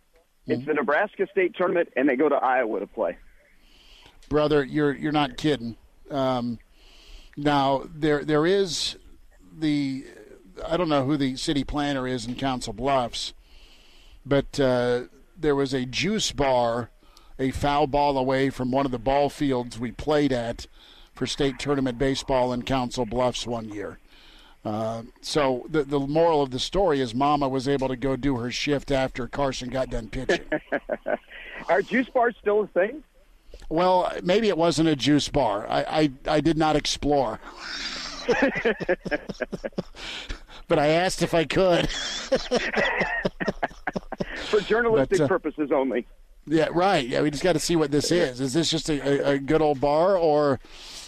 It's 0.45 0.65
the 0.67 0.75
Nebraska 0.75 1.25
state 1.31 1.55
tournament, 1.55 1.89
and 1.95 2.07
they 2.07 2.17
go 2.17 2.29
to 2.29 2.35
Iowa 2.35 2.81
to 2.81 2.87
play. 2.87 3.17
brother, 4.29 4.63
you're 4.63 4.93
you're 4.93 5.11
not 5.11 5.37
kidding. 5.37 5.77
Um, 6.11 6.59
now 7.35 7.85
there 7.95 8.23
there 8.23 8.45
is 8.45 8.97
the 9.57 10.05
I 10.67 10.77
don't 10.77 10.89
know 10.89 11.05
who 11.05 11.17
the 11.17 11.35
city 11.35 11.63
planner 11.63 12.07
is 12.07 12.25
in 12.25 12.35
Council 12.35 12.73
Bluffs, 12.73 13.33
but 14.25 14.59
uh, 14.59 15.03
there 15.37 15.55
was 15.55 15.73
a 15.73 15.85
juice 15.85 16.31
bar 16.31 16.89
a 17.39 17.51
foul 17.51 17.87
ball 17.87 18.17
away 18.17 18.49
from 18.49 18.71
one 18.71 18.85
of 18.85 18.91
the 18.91 18.99
ball 18.99 19.29
fields 19.29 19.79
we 19.79 19.91
played 19.91 20.31
at 20.31 20.67
for 21.13 21.25
state 21.25 21.59
tournament 21.59 21.97
baseball 21.97 22.53
in 22.53 22.63
Council 22.63 23.05
Bluffs 23.05 23.45
one 23.45 23.69
year. 23.69 23.99
Uh, 24.65 25.03
so 25.21 25.65
the 25.69 25.83
the 25.83 25.99
moral 25.99 26.41
of 26.41 26.51
the 26.51 26.59
story 26.59 27.01
is 27.01 27.13
Mama 27.13 27.49
was 27.49 27.67
able 27.67 27.89
to 27.89 27.97
go 27.97 28.15
do 28.15 28.37
her 28.37 28.49
shift 28.49 28.91
after 28.91 29.27
Carson 29.27 29.69
got 29.69 29.89
done 29.89 30.07
pitching. 30.07 30.45
Are 31.67 31.81
juice 31.81 32.07
bars 32.07 32.35
still 32.39 32.61
a 32.61 32.67
thing? 32.67 33.03
Well, 33.69 34.11
maybe 34.23 34.47
it 34.47 34.57
wasn't 34.57 34.87
a 34.89 34.95
juice 34.95 35.27
bar. 35.29 35.67
I, 35.69 35.83
I, 35.83 36.11
I 36.35 36.41
did 36.41 36.57
not 36.57 36.75
explore. 36.75 37.39
but 40.67 40.79
I 40.79 40.87
asked 40.87 41.21
if 41.21 41.33
I 41.33 41.45
could. 41.45 41.89
For 44.49 44.59
journalistic 44.61 45.19
But, 45.19 45.25
uh, 45.25 45.27
purposes 45.27 45.71
only. 45.71 46.07
Yeah, 46.45 46.67
right. 46.71 47.07
Yeah, 47.07 47.21
we 47.21 47.31
just 47.31 47.43
got 47.43 47.53
to 47.53 47.59
see 47.59 47.75
what 47.75 47.91
this 47.91 48.11
is. 48.11 48.41
Is 48.41 48.53
this 48.53 48.69
just 48.69 48.89
a, 48.89 49.27
a, 49.29 49.31
a 49.33 49.39
good 49.39 49.61
old 49.61 49.79
bar, 49.79 50.17
or 50.17 50.59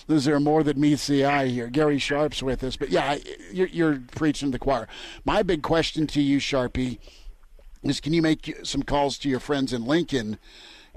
is 0.07 0.25
there 0.25 0.39
more 0.39 0.63
that 0.63 0.77
meets 0.77 1.07
the 1.07 1.25
eye 1.25 1.47
here? 1.47 1.67
Gary 1.67 1.97
Sharp's 1.97 2.41
with 2.41 2.63
us, 2.63 2.77
but 2.77 2.89
yeah, 2.89 3.17
you're, 3.51 3.67
you're 3.67 4.01
preaching 4.15 4.49
to 4.49 4.51
the 4.53 4.59
choir. 4.59 4.87
My 5.25 5.43
big 5.43 5.61
question 5.61 6.07
to 6.07 6.21
you, 6.21 6.39
Sharpie, 6.39 6.99
is: 7.83 7.99
Can 7.99 8.13
you 8.13 8.21
make 8.21 8.57
some 8.63 8.83
calls 8.83 9.17
to 9.19 9.29
your 9.29 9.41
friends 9.41 9.73
in 9.73 9.85
Lincoln? 9.85 10.37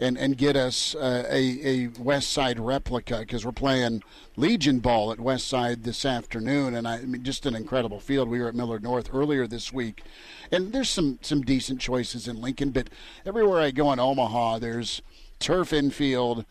And, 0.00 0.16
and 0.16 0.38
get 0.38 0.54
us 0.54 0.94
uh, 0.94 1.24
a, 1.28 1.66
a 1.66 1.86
West 1.98 2.30
Side 2.30 2.60
replica 2.60 3.18
because 3.18 3.44
we're 3.44 3.50
playing 3.50 4.04
Legion 4.36 4.78
Ball 4.78 5.10
at 5.10 5.18
West 5.18 5.48
Side 5.48 5.82
this 5.82 6.04
afternoon, 6.04 6.76
and 6.76 6.86
I, 6.86 6.98
I 6.98 7.02
mean 7.02 7.24
just 7.24 7.46
an 7.46 7.56
incredible 7.56 7.98
field. 7.98 8.28
We 8.28 8.38
were 8.38 8.46
at 8.46 8.54
Miller 8.54 8.78
North 8.78 9.10
earlier 9.12 9.48
this 9.48 9.72
week, 9.72 10.04
and 10.52 10.72
there's 10.72 10.88
some 10.88 11.18
some 11.20 11.42
decent 11.42 11.80
choices 11.80 12.28
in 12.28 12.40
Lincoln, 12.40 12.70
but 12.70 12.90
everywhere 13.26 13.60
I 13.60 13.72
go 13.72 13.92
in 13.92 13.98
Omaha, 13.98 14.60
there's 14.60 15.02
turf 15.40 15.72
infield, 15.72 16.44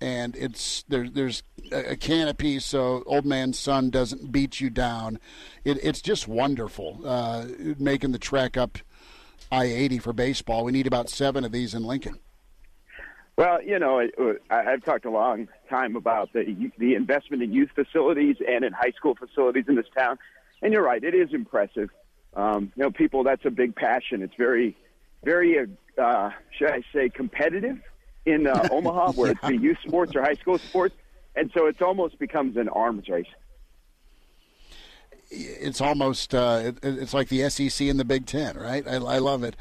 and 0.00 0.34
it's 0.36 0.84
there. 0.88 1.08
There's 1.08 1.42
a, 1.72 1.96
canopy 1.96 2.58
so 2.58 3.02
old 3.06 3.24
man 3.24 3.52
sun 3.52 3.90
doesn't 3.90 4.32
beat 4.32 4.60
you 4.60 4.70
down. 4.70 5.18
It, 5.64 5.78
it's 5.82 6.00
just 6.00 6.28
wonderful 6.28 7.00
uh, 7.04 7.46
making 7.78 8.12
the 8.12 8.18
trek 8.18 8.56
up 8.56 8.78
I-80 9.50 10.02
for 10.02 10.12
baseball. 10.12 10.64
We 10.64 10.72
need 10.72 10.86
about 10.86 11.08
seven 11.08 11.44
of 11.44 11.52
these 11.52 11.74
in 11.74 11.84
Lincoln. 11.84 12.18
Well, 13.38 13.62
you 13.62 13.78
know, 13.78 14.00
I, 14.50 14.56
I've 14.72 14.84
talked 14.84 15.04
a 15.04 15.10
long 15.10 15.46
time 15.70 15.94
about 15.94 16.32
the 16.32 16.72
the 16.76 16.96
investment 16.96 17.40
in 17.40 17.52
youth 17.52 17.70
facilities 17.72 18.34
and 18.44 18.64
in 18.64 18.72
high 18.72 18.90
school 18.96 19.14
facilities 19.14 19.66
in 19.68 19.76
this 19.76 19.86
town, 19.96 20.18
and 20.60 20.72
you're 20.72 20.82
right, 20.82 21.02
it 21.04 21.14
is 21.14 21.32
impressive. 21.32 21.88
Um, 22.34 22.72
you 22.74 22.82
know, 22.82 22.90
people 22.90 23.22
that's 23.22 23.44
a 23.44 23.50
big 23.50 23.76
passion. 23.76 24.22
It's 24.22 24.34
very, 24.36 24.76
very, 25.22 25.56
uh, 25.96 26.30
should 26.50 26.70
I 26.72 26.82
say, 26.92 27.10
competitive 27.10 27.78
in 28.26 28.48
uh, 28.48 28.66
Omaha, 28.72 29.12
where 29.12 29.30
it's 29.30 29.40
the 29.42 29.56
youth 29.56 29.78
sports 29.86 30.16
or 30.16 30.22
high 30.22 30.34
school 30.34 30.58
sports, 30.58 30.96
and 31.36 31.48
so 31.56 31.66
it's 31.66 31.80
almost 31.80 32.18
becomes 32.18 32.56
an 32.56 32.68
arms 32.68 33.08
race. 33.08 33.26
it's 35.30 35.80
almost 35.80 36.34
uh, 36.34 36.60
it, 36.64 36.78
it's 36.82 37.14
like 37.14 37.28
the 37.28 37.48
SEC 37.50 37.86
and 37.86 38.00
the 38.00 38.04
Big 38.04 38.26
Ten, 38.26 38.56
right? 38.56 38.84
I, 38.84 38.94
I 38.94 39.18
love 39.18 39.44
it. 39.44 39.54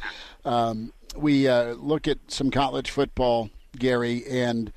Um, 0.45 0.93
we 1.15 1.47
uh, 1.47 1.73
look 1.73 2.07
at 2.07 2.17
some 2.27 2.49
college 2.49 2.89
football, 2.89 3.51
Gary, 3.79 4.23
and 4.29 4.71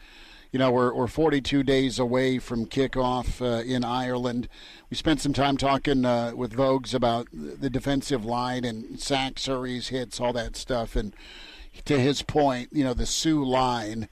you 0.53 0.59
know 0.59 0.71
we're 0.71 0.95
we're 0.95 1.07
42 1.07 1.63
days 1.63 1.99
away 1.99 2.39
from 2.39 2.67
kickoff 2.67 3.41
uh, 3.41 3.63
in 3.63 3.85
Ireland. 3.85 4.49
We 4.91 4.97
spent 4.97 5.21
some 5.21 5.33
time 5.33 5.57
talking 5.57 6.05
uh, 6.05 6.33
with 6.35 6.55
Vogues 6.55 6.95
about 6.95 7.29
the 7.33 7.71
defensive 7.71 8.25
line 8.25 8.65
and 8.65 9.01
sacks, 9.01 9.47
hurries, 9.47 9.89
hits, 9.89 10.21
all 10.21 10.33
that 10.33 10.57
stuff, 10.57 10.97
and 10.97 11.15
to 11.85 11.99
his 11.99 12.23
point, 12.23 12.71
you 12.73 12.85
know 12.85 12.95
the 12.95 13.07
Suh 13.07 13.37
line. 13.37 14.09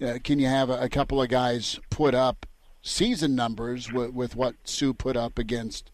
Uh, 0.00 0.18
can 0.22 0.38
you 0.38 0.46
have 0.46 0.70
a, 0.70 0.80
a 0.80 0.88
couple 0.88 1.20
of 1.20 1.28
guys 1.28 1.78
put 1.90 2.14
up 2.14 2.46
season 2.82 3.34
numbers 3.34 3.92
with, 3.92 4.12
with 4.14 4.34
what 4.34 4.54
Suh 4.64 4.94
put 4.94 5.16
up 5.16 5.38
against 5.38 5.90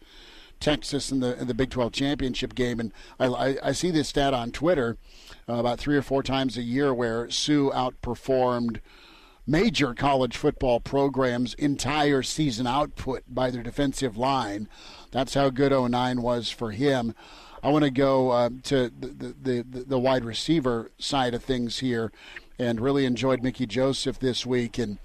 Texas 0.59 1.11
in 1.11 1.19
the 1.19 1.39
in 1.39 1.47
the 1.47 1.53
Big 1.53 1.69
12 1.69 1.91
championship 1.91 2.55
game? 2.55 2.79
And 2.79 2.93
I, 3.19 3.25
I, 3.27 3.57
I 3.63 3.71
see 3.73 3.91
this 3.91 4.09
stat 4.09 4.33
on 4.33 4.51
Twitter 4.51 4.97
uh, 5.49 5.53
about 5.53 5.79
three 5.79 5.95
or 5.95 6.01
four 6.01 6.23
times 6.23 6.57
a 6.57 6.61
year 6.61 6.93
where 6.93 7.29
Suh 7.29 7.71
outperformed 7.73 8.79
major 9.45 9.93
college 9.93 10.35
football 10.35 10.79
programs' 10.79 11.53
entire 11.53 12.21
season 12.21 12.67
output 12.67 13.23
by 13.27 13.49
their 13.49 13.63
defensive 13.63 14.17
line. 14.17 14.67
That's 15.11 15.33
how 15.33 15.49
good 15.49 15.71
09 15.71 16.21
was 16.21 16.49
for 16.49 16.71
him. 16.71 17.15
I 17.63 17.69
want 17.69 17.85
to 17.85 17.91
go 17.91 18.31
uh, 18.31 18.49
to 18.63 18.91
the, 18.99 19.07
the, 19.07 19.65
the, 19.67 19.83
the 19.85 19.99
wide 19.99 20.25
receiver 20.25 20.91
side 20.99 21.33
of 21.33 21.43
things 21.43 21.79
here 21.79 22.11
and 22.59 22.79
really 22.79 23.05
enjoyed 23.05 23.41
Mickey 23.41 23.65
Joseph 23.65 24.19
this 24.19 24.45
week. 24.45 24.77
And 24.77 24.99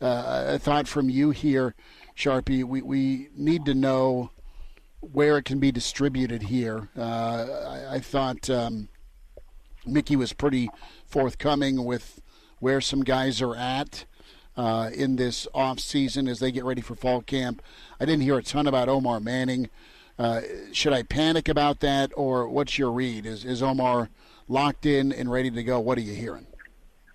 uh, 0.00 0.44
a 0.48 0.58
thought 0.58 0.88
from 0.88 1.08
you 1.08 1.30
here, 1.30 1.74
Sharpie, 2.16 2.64
we, 2.64 2.82
we 2.82 3.28
need 3.34 3.64
to 3.66 3.74
know 3.74 4.30
where 5.00 5.38
it 5.38 5.44
can 5.44 5.60
be 5.60 5.70
distributed 5.70 6.42
here. 6.44 6.88
Uh, 6.96 7.46
I, 7.90 7.94
I 7.96 8.00
thought 8.00 8.48
um, 8.50 8.88
Mickey 9.86 10.16
was 10.16 10.32
pretty 10.32 10.70
forthcoming 11.06 11.84
with 11.84 12.20
where 12.58 12.80
some 12.80 13.02
guys 13.02 13.42
are 13.42 13.56
at 13.56 14.04
uh, 14.56 14.90
in 14.94 15.16
this 15.16 15.46
off 15.54 15.80
season 15.80 16.28
as 16.28 16.38
they 16.38 16.52
get 16.52 16.64
ready 16.64 16.80
for 16.80 16.94
fall 16.94 17.20
camp. 17.20 17.62
I 18.00 18.04
didn't 18.04 18.22
hear 18.22 18.38
a 18.38 18.42
ton 18.42 18.66
about 18.66 18.88
Omar 18.88 19.20
Manning. 19.20 19.68
Uh, 20.18 20.42
should 20.72 20.92
I 20.92 21.02
panic 21.02 21.48
about 21.48 21.80
that, 21.80 22.12
or 22.16 22.48
what's 22.48 22.78
your 22.78 22.92
read? 22.92 23.26
Is 23.26 23.44
is 23.44 23.62
Omar 23.62 24.10
locked 24.46 24.86
in 24.86 25.12
and 25.12 25.30
ready 25.30 25.50
to 25.50 25.62
go? 25.64 25.80
What 25.80 25.98
are 25.98 26.02
you 26.02 26.14
hearing? 26.14 26.46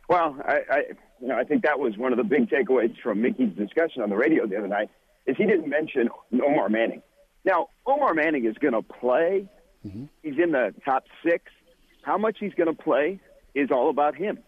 Well, 0.10 0.36
I, 0.44 0.60
I, 0.70 0.78
you 1.22 1.28
know, 1.28 1.38
I 1.38 1.44
think 1.44 1.64
that 1.64 1.80
was 1.80 1.98
one 1.98 2.12
of 2.12 2.18
the 2.18 2.24
big 2.24 2.50
takeaways 2.50 2.96
from 3.02 3.22
Mickey's 3.22 3.56
discussion 3.56 4.02
on 4.02 4.10
the 4.10 4.18
radio 4.18 4.46
the 4.48 4.58
other 4.58 4.68
night. 4.68 4.90
Is 5.28 5.38
he 5.38 5.46
didn't 5.46 5.70
mention 5.70 6.10
Omar 6.34 6.68
Manning. 6.70 7.02
Now, 7.46 7.68
Omar 7.86 8.14
Manning 8.14 8.46
is 8.46 8.58
going 8.58 8.74
to 8.74 8.82
play. 8.82 9.48
He's 10.24 10.38
in 10.38 10.52
the 10.52 10.74
top 10.84 11.06
six. 11.24 11.46
How 12.02 12.18
much 12.18 12.38
he's 12.40 12.54
going 12.54 12.74
to 12.74 12.82
play 12.82 13.20
is 13.54 13.70
all 13.72 13.90
about 13.90 14.16
him. 14.16 14.40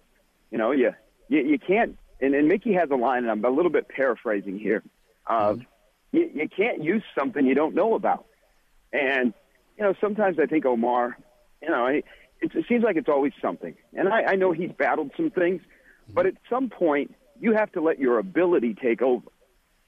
You 0.52 0.58
know, 0.58 0.72
you 0.72 0.92
you, 1.30 1.42
you 1.42 1.60
can't. 1.60 1.98
And, 2.20 2.36
and 2.36 2.48
Mickey 2.48 2.74
has 2.74 2.90
a 2.92 2.96
line, 2.96 3.24
and 3.24 3.32
I'm 3.32 3.44
a 3.44 3.50
little 3.50 3.72
bit 3.72 3.88
paraphrasing 3.88 4.60
here. 4.60 4.84
Of 5.26 5.58
mm-hmm. 5.58 6.18
you, 6.18 6.32
you 6.34 6.50
can't 6.50 6.84
use 6.84 7.04
something 7.18 7.46
you 7.46 7.56
don't 7.56 7.76
know 7.76 7.96
about. 7.96 8.26
And 8.94 9.34
you 9.78 9.84
know, 9.84 9.94
sometimes 10.02 10.38
I 10.40 10.46
think 10.46 10.66
Omar, 10.66 11.18
you 11.62 11.70
know, 11.70 11.88
it, 11.88 12.06
it 12.42 12.52
seems 12.68 12.84
like 12.84 12.98
it's 12.98 13.10
always 13.10 13.34
something. 13.42 13.76
And 13.94 14.10
I, 14.10 14.24
I 14.24 14.36
know 14.36 14.52
he's 14.52 14.72
battled 14.72 15.12
some 15.16 15.32
things, 15.32 15.62
mm-hmm. 15.62 16.14
but 16.14 16.26
at 16.26 16.36
some 16.50 16.70
point 16.70 17.16
you 17.40 17.54
have 17.54 17.72
to 17.74 17.82
let 17.82 18.00
your 18.00 18.20
ability 18.20 18.76
take 18.76 19.02
over 19.02 19.28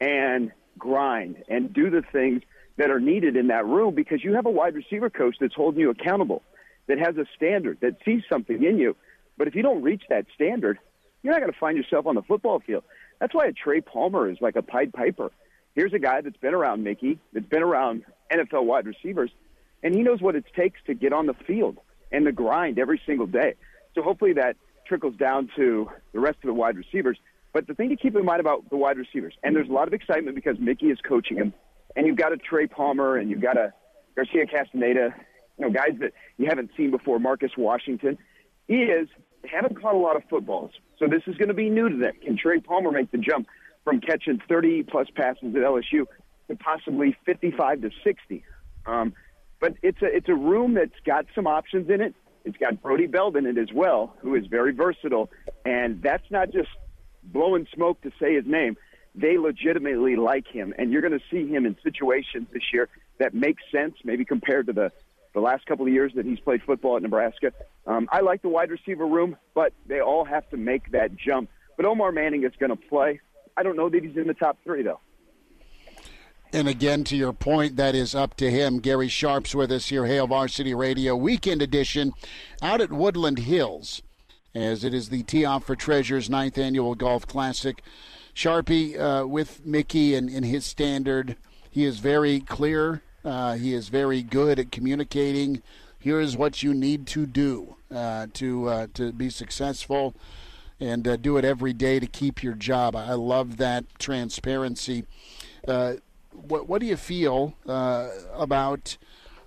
and 0.01 0.51
grind 0.77 1.43
and 1.47 1.71
do 1.71 1.89
the 1.89 2.01
things 2.11 2.41
that 2.77 2.89
are 2.89 2.99
needed 2.99 3.35
in 3.35 3.47
that 3.47 3.65
room 3.65 3.93
because 3.93 4.23
you 4.23 4.33
have 4.33 4.45
a 4.45 4.49
wide 4.49 4.73
receiver 4.73 5.09
coach 5.09 5.35
that's 5.39 5.53
holding 5.53 5.79
you 5.79 5.91
accountable, 5.91 6.41
that 6.87 6.99
has 6.99 7.17
a 7.17 7.25
standard, 7.35 7.79
that 7.81 7.97
sees 8.05 8.23
something 8.29 8.63
in 8.63 8.77
you. 8.77 8.95
But 9.37 9.47
if 9.47 9.55
you 9.55 9.61
don't 9.61 9.81
reach 9.81 10.03
that 10.09 10.25
standard, 10.35 10.79
you're 11.21 11.33
not 11.33 11.39
going 11.39 11.51
to 11.51 11.59
find 11.59 11.77
yourself 11.77 12.05
on 12.05 12.15
the 12.15 12.21
football 12.21 12.59
field. 12.59 12.83
That's 13.19 13.33
why 13.33 13.45
a 13.45 13.53
Trey 13.53 13.81
Palmer 13.81 14.29
is 14.29 14.37
like 14.41 14.55
a 14.55 14.61
Pied 14.61 14.93
Piper. 14.93 15.31
Here's 15.75 15.93
a 15.93 15.99
guy 15.99 16.21
that's 16.21 16.37
been 16.37 16.53
around 16.53 16.83
Mickey, 16.83 17.19
that's 17.31 17.47
been 17.47 17.63
around 17.63 18.03
NFL 18.31 18.65
wide 18.65 18.85
receivers, 18.85 19.31
and 19.81 19.95
he 19.95 20.01
knows 20.01 20.21
what 20.21 20.35
it 20.35 20.45
takes 20.55 20.79
to 20.87 20.93
get 20.93 21.13
on 21.13 21.25
the 21.25 21.33
field 21.33 21.77
and 22.11 22.27
the 22.27 22.31
grind 22.31 22.77
every 22.77 23.01
single 23.05 23.25
day. 23.25 23.55
So 23.95 24.01
hopefully 24.01 24.33
that 24.33 24.55
trickles 24.85 25.15
down 25.15 25.49
to 25.55 25.89
the 26.11 26.19
rest 26.19 26.37
of 26.43 26.47
the 26.47 26.53
wide 26.53 26.77
receivers. 26.77 27.17
But 27.53 27.67
the 27.67 27.73
thing 27.73 27.89
to 27.89 27.95
keep 27.95 28.15
in 28.15 28.25
mind 28.25 28.39
about 28.39 28.69
the 28.69 28.77
wide 28.77 28.97
receivers, 28.97 29.33
and 29.43 29.55
there's 29.55 29.69
a 29.69 29.71
lot 29.71 29.87
of 29.87 29.93
excitement 29.93 30.35
because 30.35 30.57
Mickey 30.59 30.87
is 30.87 30.99
coaching 31.07 31.37
him, 31.37 31.53
and 31.95 32.05
you've 32.07 32.17
got 32.17 32.33
a 32.33 32.37
Trey 32.37 32.67
Palmer 32.67 33.17
and 33.17 33.29
you've 33.29 33.41
got 33.41 33.57
a 33.57 33.73
Garcia 34.15 34.45
Castaneda, 34.45 35.13
you 35.57 35.65
know, 35.65 35.71
guys 35.71 35.97
that 35.99 36.13
you 36.37 36.47
haven't 36.47 36.71
seen 36.75 36.91
before, 36.91 37.19
Marcus 37.19 37.51
Washington, 37.57 38.17
is 38.67 39.07
they 39.41 39.49
haven't 39.49 39.81
caught 39.81 39.95
a 39.95 39.97
lot 39.97 40.15
of 40.15 40.23
footballs. 40.29 40.71
So 40.99 41.07
this 41.07 41.21
is 41.27 41.35
going 41.35 41.49
to 41.49 41.53
be 41.53 41.69
new 41.69 41.89
to 41.89 41.97
them. 41.97 42.13
Can 42.23 42.37
Trey 42.37 42.59
Palmer 42.59 42.91
make 42.91 43.11
the 43.11 43.17
jump 43.17 43.47
from 43.83 43.99
catching 43.99 44.39
30 44.47 44.83
plus 44.83 45.07
passes 45.15 45.55
at 45.55 45.61
LSU 45.61 46.05
to 46.47 46.55
possibly 46.55 47.15
55 47.25 47.81
to 47.81 47.89
60? 48.03 48.43
Um, 48.85 49.13
But 49.59 49.75
it's 49.81 50.01
a 50.01 50.05
it's 50.05 50.29
a 50.29 50.35
room 50.35 50.73
that's 50.73 50.99
got 51.05 51.25
some 51.35 51.47
options 51.47 51.89
in 51.89 52.01
it. 52.01 52.13
It's 52.45 52.57
got 52.57 52.81
Brody 52.81 53.07
Belt 53.07 53.37
in 53.37 53.45
it 53.45 53.57
as 53.57 53.71
well, 53.73 54.13
who 54.19 54.35
is 54.35 54.45
very 54.47 54.73
versatile, 54.73 55.29
and 55.65 56.01
that's 56.01 56.29
not 56.29 56.51
just 56.51 56.67
blowing 57.23 57.67
smoke 57.73 58.01
to 58.01 58.11
say 58.19 58.35
his 58.35 58.45
name. 58.45 58.75
They 59.15 59.37
legitimately 59.37 60.17
like 60.17 60.47
him, 60.47 60.73
and 60.77 60.91
you're 60.91 61.01
going 61.01 61.17
to 61.17 61.25
see 61.31 61.47
him 61.47 61.65
in 61.65 61.77
situations 61.83 62.47
this 62.51 62.63
year 62.73 62.89
that 63.19 63.33
make 63.33 63.57
sense, 63.71 63.95
maybe 64.03 64.25
compared 64.25 64.67
to 64.67 64.73
the 64.73 64.91
the 65.33 65.39
last 65.39 65.65
couple 65.65 65.85
of 65.85 65.91
years 65.91 66.13
that 66.15 66.25
he's 66.25 66.39
played 66.39 66.61
football 66.63 66.95
at 66.95 67.03
Nebraska. 67.03 67.51
Um, 67.85 68.07
I 68.11 68.21
like 68.21 68.41
the 68.41 68.49
wide 68.49 68.69
receiver 68.69 69.05
room, 69.05 69.35
but 69.53 69.73
they 69.87 69.99
all 69.99 70.25
have 70.25 70.49
to 70.51 70.57
make 70.57 70.91
that 70.91 71.15
jump. 71.15 71.49
But 71.75 71.85
Omar 71.85 72.11
Manning 72.11 72.43
is 72.43 72.51
going 72.59 72.69
to 72.69 72.75
play. 72.75 73.19
I 73.57 73.63
don't 73.63 73.75
know 73.75 73.89
that 73.89 74.03
he's 74.03 74.15
in 74.15 74.27
the 74.27 74.33
top 74.33 74.57
three, 74.63 74.83
though. 74.83 74.99
And 76.51 76.67
again, 76.67 77.03
to 77.05 77.15
your 77.15 77.33
point, 77.33 77.77
that 77.77 77.95
is 77.95 78.13
up 78.13 78.35
to 78.37 78.51
him. 78.51 78.77
Gary 78.77 79.07
Sharp's 79.07 79.55
with 79.55 79.71
us 79.71 79.87
here, 79.87 80.05
Hail 80.05 80.27
Varsity 80.27 80.75
Radio, 80.75 81.15
weekend 81.15 81.63
edition, 81.63 82.13
out 82.61 82.79
at 82.79 82.91
Woodland 82.91 83.39
Hills, 83.39 84.03
as 84.53 84.83
it 84.83 84.93
is 84.93 85.09
the 85.09 85.23
Tee 85.23 85.45
Off 85.45 85.65
for 85.65 85.75
Treasures 85.75 86.29
ninth 86.29 86.59
annual 86.59 86.93
golf 86.93 87.25
classic. 87.25 87.81
Sharpie 88.35 88.99
uh, 88.99 89.27
with 89.27 89.65
Mickey 89.65 90.13
and 90.13 90.29
in 90.29 90.43
his 90.43 90.63
standard, 90.63 91.37
he 91.71 91.85
is 91.85 91.97
very 91.97 92.39
clear 92.39 93.01
uh, 93.25 93.55
he 93.55 93.73
is 93.73 93.89
very 93.89 94.21
good 94.21 94.59
at 94.59 94.71
communicating. 94.71 95.61
Here 95.99 96.19
is 96.19 96.35
what 96.35 96.63
you 96.63 96.73
need 96.73 97.07
to 97.07 97.25
do 97.25 97.77
uh, 97.93 98.27
to 98.33 98.67
uh, 98.67 98.87
to 98.95 99.13
be 99.13 99.29
successful, 99.29 100.13
and 100.79 101.07
uh, 101.07 101.15
do 101.15 101.37
it 101.37 101.45
every 101.45 101.73
day 101.73 101.99
to 101.99 102.07
keep 102.07 102.43
your 102.43 102.55
job. 102.55 102.95
I 102.95 103.13
love 103.13 103.57
that 103.57 103.85
transparency. 103.99 105.05
Uh, 105.65 105.93
what 106.31 106.67
what 106.67 106.81
do 106.81 106.87
you 106.87 106.97
feel 106.97 107.55
uh, 107.65 108.09
about 108.33 108.97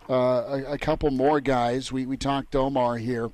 a, 0.08 0.64
a, 0.68 0.78
couple 0.78 1.10
more 1.10 1.40
guys? 1.40 1.92
We 1.92 2.06
we 2.06 2.16
talked 2.16 2.56
Omar 2.56 2.96
here. 2.96 3.30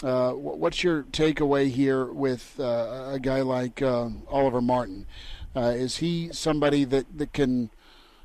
what's 0.00 0.82
your 0.82 1.02
takeaway 1.02 1.68
here 1.70 2.06
with 2.06 2.58
a 2.58 3.18
guy 3.20 3.42
like 3.42 3.82
Oliver 3.82 4.62
Martin? 4.62 5.06
is 5.54 5.98
he 5.98 6.30
somebody 6.32 6.84
that, 6.84 7.06
that 7.16 7.32
can 7.32 7.70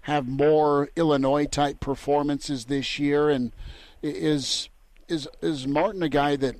have 0.02 0.28
more 0.28 0.90
Illinois 0.95 1.45
type 1.45 1.80
performances 1.80 2.65
this 2.65 2.99
year? 2.99 3.30
And 3.30 3.52
is 4.02 4.69
is 5.07 5.28
is 5.41 5.68
Martin 5.68 6.03
a 6.03 6.10
guy 6.10 6.36
that 6.38 6.56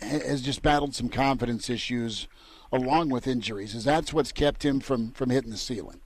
has 0.00 0.42
just 0.42 0.62
battled 0.62 0.94
some 0.94 1.08
confidence 1.08 1.68
issues 1.68 2.28
along 2.72 3.10
with 3.10 3.26
injuries? 3.26 3.74
Is 3.74 3.84
that's 3.84 4.12
what's 4.12 4.32
kept 4.32 4.64
him 4.64 4.80
from 4.80 5.12
from 5.12 5.30
hitting 5.30 5.50
the 5.50 5.56
ceiling? 5.56 6.00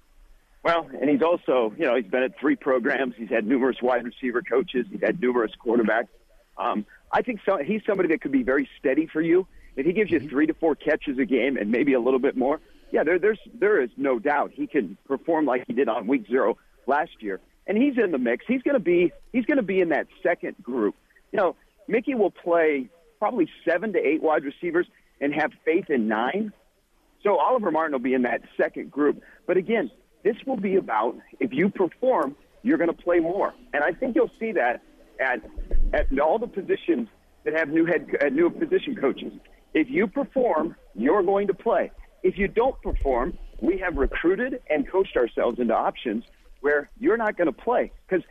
Well, 0.65 0.89
and 0.99 1.11
he's 1.11 1.21
also, 1.21 1.75
you 1.77 1.85
know, 1.85 1.95
he's 1.95 2.11
been 2.11 2.23
at 2.23 2.39
three 2.41 2.57
programs. 2.57 3.15
He's 3.19 3.29
had 3.29 3.47
numerous 3.47 3.77
wide 3.83 4.03
receiver 4.03 4.41
coaches. 4.41 4.87
He's 4.91 5.03
had 5.03 5.21
numerous 5.21 5.53
quarterbacks. 5.63 6.09
Um, 6.57 6.87
I 7.13 7.21
think 7.21 7.41
so, 7.45 7.59
he's 7.59 7.83
somebody 7.87 8.09
that 8.09 8.23
could 8.23 8.33
be 8.33 8.43
very 8.43 8.67
steady 8.79 9.07
for 9.07 9.21
you. 9.21 9.47
If 9.77 9.85
he 9.85 9.93
gives 9.93 10.11
you 10.11 10.21
mm-hmm. 10.21 10.29
three 10.29 10.47
to 10.47 10.55
four 10.55 10.75
catches 10.75 11.19
a 11.19 11.27
game 11.27 11.59
and 11.59 11.71
maybe 11.71 11.93
a 11.93 12.01
little 12.01 12.19
bit 12.19 12.35
more, 12.35 12.61
yeah, 12.95 13.03
there, 13.03 13.19
there's 13.19 13.41
there 13.53 13.83
is 13.83 13.91
no 13.97 14.21
doubt 14.21 14.53
he 14.55 14.69
can 14.69 14.97
perform 15.09 15.47
like 15.47 15.65
he 15.67 15.73
did 15.73 15.89
on 15.89 16.07
week 16.07 16.29
zero 16.29 16.57
last 16.87 17.11
year, 17.19 17.41
and 17.67 17.77
he's 17.77 17.99
in 17.99 18.13
the 18.13 18.19
mix. 18.19 18.45
He's 18.47 18.63
going 18.63 18.75
to 18.77 18.81
be 18.81 19.13
he's 19.33 19.45
going 19.47 19.57
to 19.57 19.65
be 19.65 19.81
in 19.81 19.89
that 19.89 20.07
second 20.23 20.55
group. 20.63 20.95
You 21.33 21.41
know, 21.41 21.57
Mickey 21.89 22.15
will 22.15 22.31
play 22.31 22.89
probably 23.19 23.51
seven 23.69 23.95
to 23.95 23.99
eight 23.99 24.23
wide 24.23 24.45
receivers 24.45 24.87
and 25.21 25.35
have 25.35 25.51
faith 25.65 25.91
in 25.91 26.07
nine. 26.07 26.53
So 27.25 27.37
Oliver 27.37 27.73
Martin 27.73 27.95
will 27.95 27.99
be 27.99 28.15
in 28.15 28.23
that 28.23 28.43
second 28.57 28.93
group. 28.93 29.21
But 29.45 29.57
again, 29.57 29.91
this 30.23 30.37
will 30.47 30.57
be 30.57 30.77
about 30.77 31.17
if 31.41 31.53
you 31.53 31.71
perform, 31.71 32.37
you're 32.63 32.79
going 32.79 32.95
to 32.95 33.03
play 33.03 33.19
more, 33.19 33.55
and 33.73 33.83
I 33.83 33.91
think 33.91 34.15
you'll 34.15 34.31
see 34.39 34.53
that 34.53 34.83
at 35.19 35.41
at 35.93 36.17
all 36.21 36.39
the 36.39 36.47
positions 36.47 37.09
that 37.43 37.55
have 37.55 37.71
new 37.71 37.87
head 37.87 38.07
uh, 38.25 38.29
new 38.29 38.51
position 38.51 38.95
coaches. 38.95 39.33
If 39.73 39.91
you 39.91 40.07
perform, 40.07 40.77
you're 40.95 41.25
going 41.25 41.49
to 41.49 41.55
play. 41.55 41.91
If 42.25 42.39
you 42.39 42.49
don't 42.49 42.81
perform, 42.83 43.37
we 43.61 43.79
have 43.79 43.97
recruited 43.97 44.61
and 44.71 44.91
coached 44.91 45.17
ourselves 45.17 45.61
into 45.61 45.75
options 45.75 46.25
where 46.63 46.89
you're 46.99 47.19
not 47.19 47.37
going 47.37 47.47
to 47.47 47.53
play 47.53 47.93
because 48.09 48.25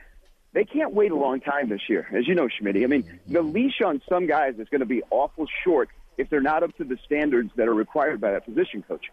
they 0.53 0.65
can't 0.65 0.93
wait 0.93 1.11
a 1.11 1.15
long 1.15 1.39
time 1.39 1.69
this 1.69 1.87
year, 1.87 2.07
as 2.11 2.27
you 2.27 2.33
know, 2.33 2.47
Schmidt. 2.47 2.75
I 2.75 2.87
mean, 2.87 3.19
the 3.27 3.43
leash 3.43 3.81
on 3.85 4.01
some 4.09 4.25
guys 4.25 4.55
is 4.57 4.67
going 4.69 4.81
to 4.81 4.87
be 4.87 5.03
awful 5.11 5.45
short 5.63 5.89
if 6.17 6.27
they're 6.29 6.41
not 6.41 6.63
up 6.63 6.75
to 6.77 6.83
the 6.83 6.97
standards 7.05 7.51
that 7.55 7.67
are 7.67 7.73
required 7.73 8.19
by 8.19 8.31
that 8.31 8.45
position 8.45 8.83
coach. 8.87 9.05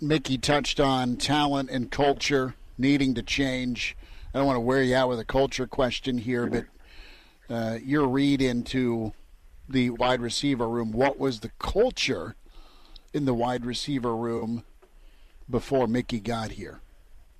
Mickey 0.00 0.36
touched 0.36 0.80
on 0.80 1.16
talent 1.16 1.70
and 1.70 1.88
culture 1.88 2.56
needing 2.76 3.14
to 3.14 3.22
change. 3.22 3.96
I 4.34 4.38
don't 4.38 4.46
want 4.46 4.56
to 4.56 4.60
wear 4.60 4.82
you 4.82 4.96
out 4.96 5.08
with 5.08 5.20
a 5.20 5.24
culture 5.24 5.68
question 5.68 6.18
here, 6.18 6.46
but 6.48 6.64
uh, 7.48 7.78
your 7.84 8.08
read 8.08 8.42
into 8.42 9.12
the 9.68 9.90
wide 9.90 10.20
receiver 10.20 10.68
room. 10.68 10.90
What 10.90 11.20
was 11.20 11.40
the 11.40 11.52
culture 11.60 12.34
in 13.12 13.24
the 13.24 13.34
wide 13.34 13.64
receiver 13.64 14.14
room 14.14 14.64
before 15.48 15.86
Mickey 15.86 16.20
got 16.20 16.52
here? 16.52 16.80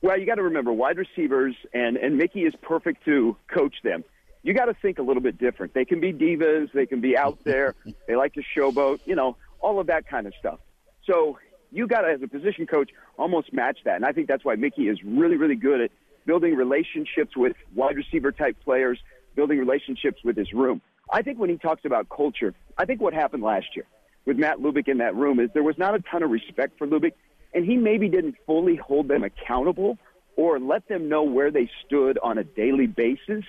Well, 0.03 0.19
you 0.19 0.27
got 0.27 0.35
to 0.36 0.43
remember 0.43 0.73
wide 0.73 0.99
receivers, 0.99 1.55
and, 1.73 1.97
and 1.97 2.19
Mickey 2.19 2.40
is 2.40 2.55
perfect 2.61 3.05
to 3.05 3.36
coach 3.49 3.77
them. 3.85 4.05
You 4.43 4.53
got 4.53 4.65
to 4.65 4.74
think 4.74 4.99
a 4.99 5.03
little 5.03 5.23
bit 5.23 5.39
different. 5.39 5.74
They 5.74 5.85
can 5.85 6.01
be 6.01 6.12
divas, 6.12 6.73
they 6.73 6.86
can 6.86 7.01
be 7.01 7.16
out 7.16 7.39
there, 7.44 7.77
they 8.09 8.16
like 8.16 8.35
to 8.35 8.43
showboat, 8.57 9.01
you 9.07 9.15
know, 9.15 9.36
all 9.61 9.78
of 9.78 9.86
that 9.86 10.09
kind 10.09 10.27
of 10.27 10.35
stuff. 10.39 10.59
So 11.07 11.39
you 11.70 11.86
got 11.86 12.03
to, 12.03 12.09
as 12.09 12.23
a 12.23 12.28
position 12.28 12.66
coach, 12.66 12.90
almost 13.16 13.53
match 13.53 13.78
that. 13.85 13.97
And 13.97 14.05
I 14.05 14.12
think 14.12 14.27
that's 14.27 14.44
why 14.44 14.57
Mickey 14.57 14.89
is 14.89 14.99
really, 15.05 15.36
really 15.36 15.55
good 15.55 15.81
at 15.81 15.90
building 16.27 16.57
relationships 16.57 17.36
with 17.36 17.57
wide 17.74 17.97
receiver 17.97 18.32
type 18.32 18.57
players, 18.65 18.99
building 19.36 19.59
relationships 19.59 20.20
with 20.24 20.36
his 20.36 20.53
room. 20.53 20.82
I 21.11 21.23
think 21.23 21.39
when 21.39 21.51
he 21.51 21.57
talks 21.57 21.85
about 21.85 22.09
culture, 22.09 22.55
I 22.77 22.85
think 22.85 23.01
what 23.01 23.15
happened 23.15 23.43
last 23.43 23.66
year, 23.77 23.86
with 24.24 24.39
Matt 24.39 24.59
Lubick 24.59 24.89
in 24.89 24.99
that 24.99 25.15
room 25.15 25.40
is 25.40 25.51
there 25.55 25.62
was 25.62 25.78
not 25.78 25.94
a 25.94 26.01
ton 26.01 26.23
of 26.23 26.31
respect 26.31 26.78
for 26.78 26.86
Lubick, 26.86 27.12
and 27.55 27.65
he 27.65 27.77
maybe 27.77 28.09
didn't 28.09 28.36
fully 28.47 28.77
hold 28.77 29.09
them 29.09 29.24
accountable 29.24 29.99
or 30.36 30.59
let 30.59 30.89
them 30.89 31.09
know 31.09 31.23
where 31.23 31.51
they 31.51 31.70
stood 31.85 32.19
on 32.23 32.39
a 32.39 32.44
daily 32.44 32.86
basis. 32.86 33.44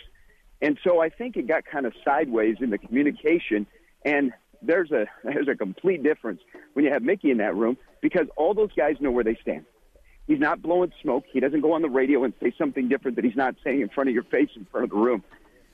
And 0.62 0.78
so 0.84 1.02
I 1.02 1.10
think 1.10 1.38
it 1.38 1.48
got 1.48 1.66
kind 1.66 1.86
of 1.86 1.94
sideways 2.04 2.58
in 2.60 2.70
the 2.70 2.78
communication, 2.78 3.68
and 4.04 4.34
there's 4.62 4.92
a 4.92 5.08
there's 5.24 5.48
a 5.48 5.56
complete 5.56 6.04
difference 6.04 6.42
when 6.74 6.86
you 6.86 6.92
have 6.92 7.04
Mickey 7.04 7.32
in 7.32 7.38
that 7.38 7.56
room 7.56 7.78
because 8.02 8.28
all 8.36 8.54
those 8.54 8.72
guys 8.76 8.96
know 9.00 9.12
where 9.12 9.24
they 9.24 9.38
stand. 9.42 9.66
He's 10.28 10.40
not 10.40 10.62
blowing 10.62 10.94
smoke. 11.02 11.26
He 11.32 11.42
doesn't 11.42 11.62
go 11.62 11.74
on 11.74 11.82
the 11.82 11.90
radio 11.90 12.24
and 12.24 12.34
say 12.42 12.54
something 12.58 12.88
different 12.88 13.18
that 13.18 13.26
he's 13.26 13.36
not 13.36 13.56
saying 13.64 13.82
in 13.82 13.90
front 13.90 14.10
of 14.10 14.14
your 14.14 14.24
face 14.24 14.50
in 14.56 14.66
front 14.66 14.86
of 14.86 14.90
the 14.90 14.96
room. 14.96 15.22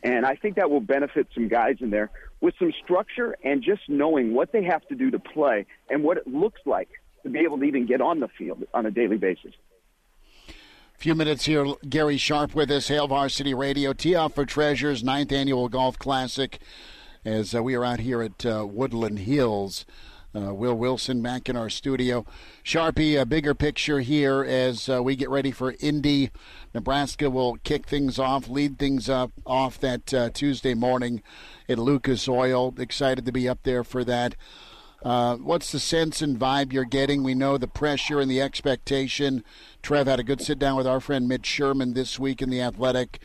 And 0.03 0.25
I 0.25 0.35
think 0.35 0.55
that 0.55 0.69
will 0.69 0.79
benefit 0.79 1.27
some 1.33 1.47
guys 1.47 1.77
in 1.81 1.89
there 1.89 2.09
with 2.41 2.53
some 2.57 2.71
structure 2.83 3.35
and 3.43 3.61
just 3.61 3.81
knowing 3.89 4.33
what 4.33 4.51
they 4.51 4.63
have 4.63 4.87
to 4.87 4.95
do 4.95 5.11
to 5.11 5.19
play 5.19 5.65
and 5.89 6.03
what 6.03 6.17
it 6.17 6.27
looks 6.27 6.61
like 6.65 6.89
to 7.23 7.29
be 7.29 7.39
able 7.39 7.57
to 7.57 7.65
even 7.65 7.85
get 7.85 8.01
on 8.01 8.19
the 8.19 8.29
field 8.29 8.63
on 8.73 8.85
a 8.85 8.91
daily 8.91 9.17
basis. 9.17 9.53
Few 10.93 11.15
minutes 11.15 11.45
here, 11.45 11.65
Gary 11.87 12.17
Sharp 12.17 12.53
with 12.53 12.69
us, 12.71 12.89
Hail 12.89 13.07
Varsity 13.07 13.53
Radio, 13.53 13.93
Tee 13.93 14.15
Off 14.15 14.35
for 14.35 14.45
Treasures, 14.45 15.01
ninth 15.03 15.31
annual 15.31 15.69
golf 15.69 15.97
classic, 15.97 16.59
as 17.23 17.55
uh, 17.55 17.63
we 17.63 17.73
are 17.75 17.85
out 17.85 18.01
here 18.01 18.21
at 18.21 18.45
uh, 18.45 18.65
Woodland 18.67 19.19
Hills. 19.19 19.85
Uh, 20.35 20.53
Will 20.53 20.75
Wilson 20.75 21.23
back 21.23 21.49
in 21.49 21.57
our 21.57 21.71
studio. 21.71 22.23
Sharpie, 22.63 23.19
a 23.19 23.25
bigger 23.25 23.55
picture 23.55 23.99
here 23.99 24.43
as 24.43 24.87
uh, 24.87 25.01
we 25.01 25.15
get 25.15 25.29
ready 25.29 25.49
for 25.49 25.73
Indy. 25.79 26.29
Nebraska 26.71 27.31
will 27.31 27.57
kick 27.63 27.87
things 27.87 28.19
off, 28.19 28.47
lead 28.47 28.77
things 28.77 29.09
up 29.09 29.31
off 29.43 29.79
that 29.79 30.13
uh, 30.13 30.29
Tuesday 30.29 30.75
morning 30.75 31.23
at 31.67 31.79
Lucas 31.79 32.27
Oil. 32.27 32.75
Excited 32.77 33.25
to 33.25 33.31
be 33.31 33.49
up 33.49 33.63
there 33.63 33.83
for 33.83 34.03
that. 34.03 34.35
Uh, 35.01 35.37
what's 35.37 35.71
the 35.71 35.79
sense 35.79 36.21
and 36.21 36.39
vibe 36.39 36.73
you're 36.73 36.85
getting? 36.85 37.23
We 37.23 37.33
know 37.33 37.57
the 37.57 37.67
pressure 37.67 38.19
and 38.19 38.29
the 38.29 38.41
expectation. 38.41 39.43
Trev 39.81 40.05
had 40.05 40.19
a 40.19 40.23
good 40.23 40.41
sit 40.41 40.59
down 40.59 40.75
with 40.75 40.85
our 40.85 40.99
friend 40.99 41.27
Mitch 41.27 41.47
Sherman 41.47 41.93
this 41.93 42.19
week 42.19 42.39
in 42.39 42.51
the 42.51 42.61
Athletic. 42.61 43.17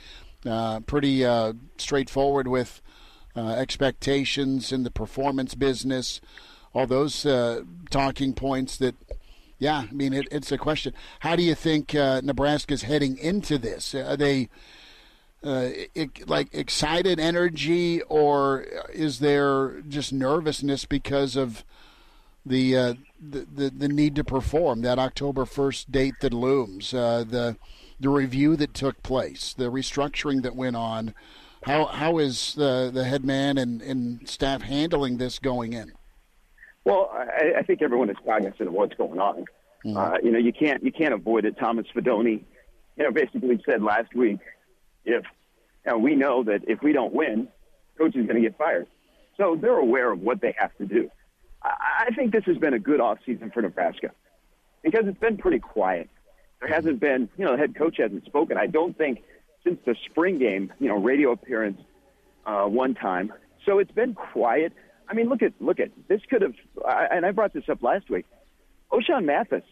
Uh, 0.47 0.81
pretty 0.81 1.22
uh, 1.22 1.52
straightforward 1.76 2.48
with 2.48 2.81
expectations 3.36 4.70
in 4.70 4.85
the 4.85 4.90
performance 4.93 5.56
business 5.56 6.20
all 6.74 6.86
those 6.86 7.24
uh, 7.24 7.62
talking 7.90 8.34
points 8.34 8.76
that 8.78 8.94
yeah, 9.59 9.84
I 9.88 9.92
mean, 9.94 10.12
it, 10.12 10.28
it's 10.30 10.52
a 10.52 10.59
question. 10.59 10.92
How 11.20 11.36
do 11.36 11.42
you 11.42 11.55
think 11.55 11.94
uh, 11.94 12.20
Nebraska's 12.22 12.82
heading 12.82 13.16
into 13.16 13.56
this? 13.56 13.94
Are 13.94 14.16
they 14.16 14.48
uh, 15.44 15.70
it, 15.94 16.28
like 16.28 16.48
excited 16.52 17.20
energy, 17.20 18.02
or 18.02 18.66
is 18.92 19.20
there 19.20 19.80
just 19.88 20.12
nervousness 20.12 20.84
because 20.84 21.36
of 21.36 21.64
the, 22.46 22.76
uh, 22.76 22.94
the, 23.20 23.46
the 23.55 23.70
the 23.70 23.88
need 23.88 24.14
to 24.16 24.24
perform 24.24 24.82
that 24.82 24.98
October 24.98 25.46
first 25.46 25.90
date 25.90 26.14
that 26.20 26.34
looms, 26.34 26.92
uh, 26.92 27.24
the 27.26 27.56
the 28.01 28.09
review 28.09 28.56
that 28.56 28.74
took 28.74 29.02
place, 29.02 29.55
the 29.56 29.70
restructuring 29.70 30.42
that 30.42 30.56
went 30.56 30.76
on? 30.76 31.14
How 31.62 31.86
how 31.86 32.18
is 32.18 32.55
the 32.55 32.90
the 32.92 33.05
head 33.05 33.24
man 33.24 33.56
and, 33.56 33.80
and 33.80 34.28
staff 34.28 34.62
handling 34.62 35.18
this 35.18 35.38
going 35.38 35.72
in? 35.72 35.92
Well, 36.85 37.11
I, 37.12 37.55
I 37.59 37.62
think 37.62 37.82
everyone 37.82 38.11
is 38.11 38.16
cognizant 38.24 38.69
of 38.69 38.73
what's 38.73 38.94
going 38.94 39.19
on. 39.19 39.44
Mm-hmm. 39.85 39.97
Uh, 39.97 40.19
you 40.23 40.31
know, 40.31 40.39
you 40.39 40.52
can't 40.52 40.82
you 40.82 40.93
can't 40.93 41.15
avoid 41.15 41.44
it. 41.44 41.59
Thomas 41.59 41.86
Fidone, 41.94 42.43
you 42.97 43.05
know, 43.05 43.11
basically 43.11 43.61
said 43.66 43.82
last 43.82 44.15
week, 44.15 44.40
if 45.05 45.24
and 45.85 46.02
we 46.02 46.15
know 46.15 46.43
that 46.44 46.62
if 46.69 46.82
we 46.82 46.93
don't 46.93 47.12
win, 47.12 47.48
coach 47.98 48.16
is 48.16 48.27
going 48.27 48.36
to 48.36 48.48
get 48.48 48.56
fired. 48.56 48.86
So 49.36 49.56
they're 49.61 49.78
aware 49.78 50.11
of 50.12 50.20
what 50.20 50.40
they 50.40 50.55
have 50.59 50.77
to 50.78 50.86
do. 50.86 51.11
I, 51.62 52.06
I 52.09 52.15
think 52.15 52.32
this 52.32 52.44
has 52.44 52.56
been 52.56 52.74
a 52.74 52.78
good 52.78 53.01
offseason 53.01 53.52
for 53.52 53.62
Nebraska 53.62 54.11
because 54.82 55.05
it's 55.06 55.19
been 55.19 55.36
pretty 55.36 55.59
quiet. 55.59 56.09
There 56.61 56.69
hasn't 56.69 57.01
been, 57.01 57.28
you 57.36 57.44
know, 57.44 57.52
the 57.52 57.59
head 57.59 57.74
coach 57.74 57.97
hasn't 57.98 58.24
spoken. 58.24 58.56
I 58.56 58.66
don't 58.66 58.97
think 58.97 59.23
since 59.65 59.78
the 59.85 59.97
spring 60.11 60.39
game, 60.39 60.73
you 60.78 60.89
know, 60.89 60.97
radio 60.97 61.32
appearance 61.32 61.81
uh, 62.47 62.65
one 62.65 62.94
time. 62.94 63.32
So 63.66 63.78
it's 63.78 63.90
been 63.90 64.15
quiet. 64.15 64.73
I 65.09 65.14
mean, 65.14 65.28
look 65.28 65.43
at 65.43 65.52
look 65.60 65.81
at 65.81 65.90
this 66.09 66.20
could 66.28 66.43
have, 66.43 66.55
and 67.10 67.26
I 67.26 67.31
brought 67.31 67.52
this 67.52 67.68
up 67.68 67.82
last 67.82 68.09
week. 68.10 68.26
Ochaun 68.93 69.24
Mathis. 69.24 69.64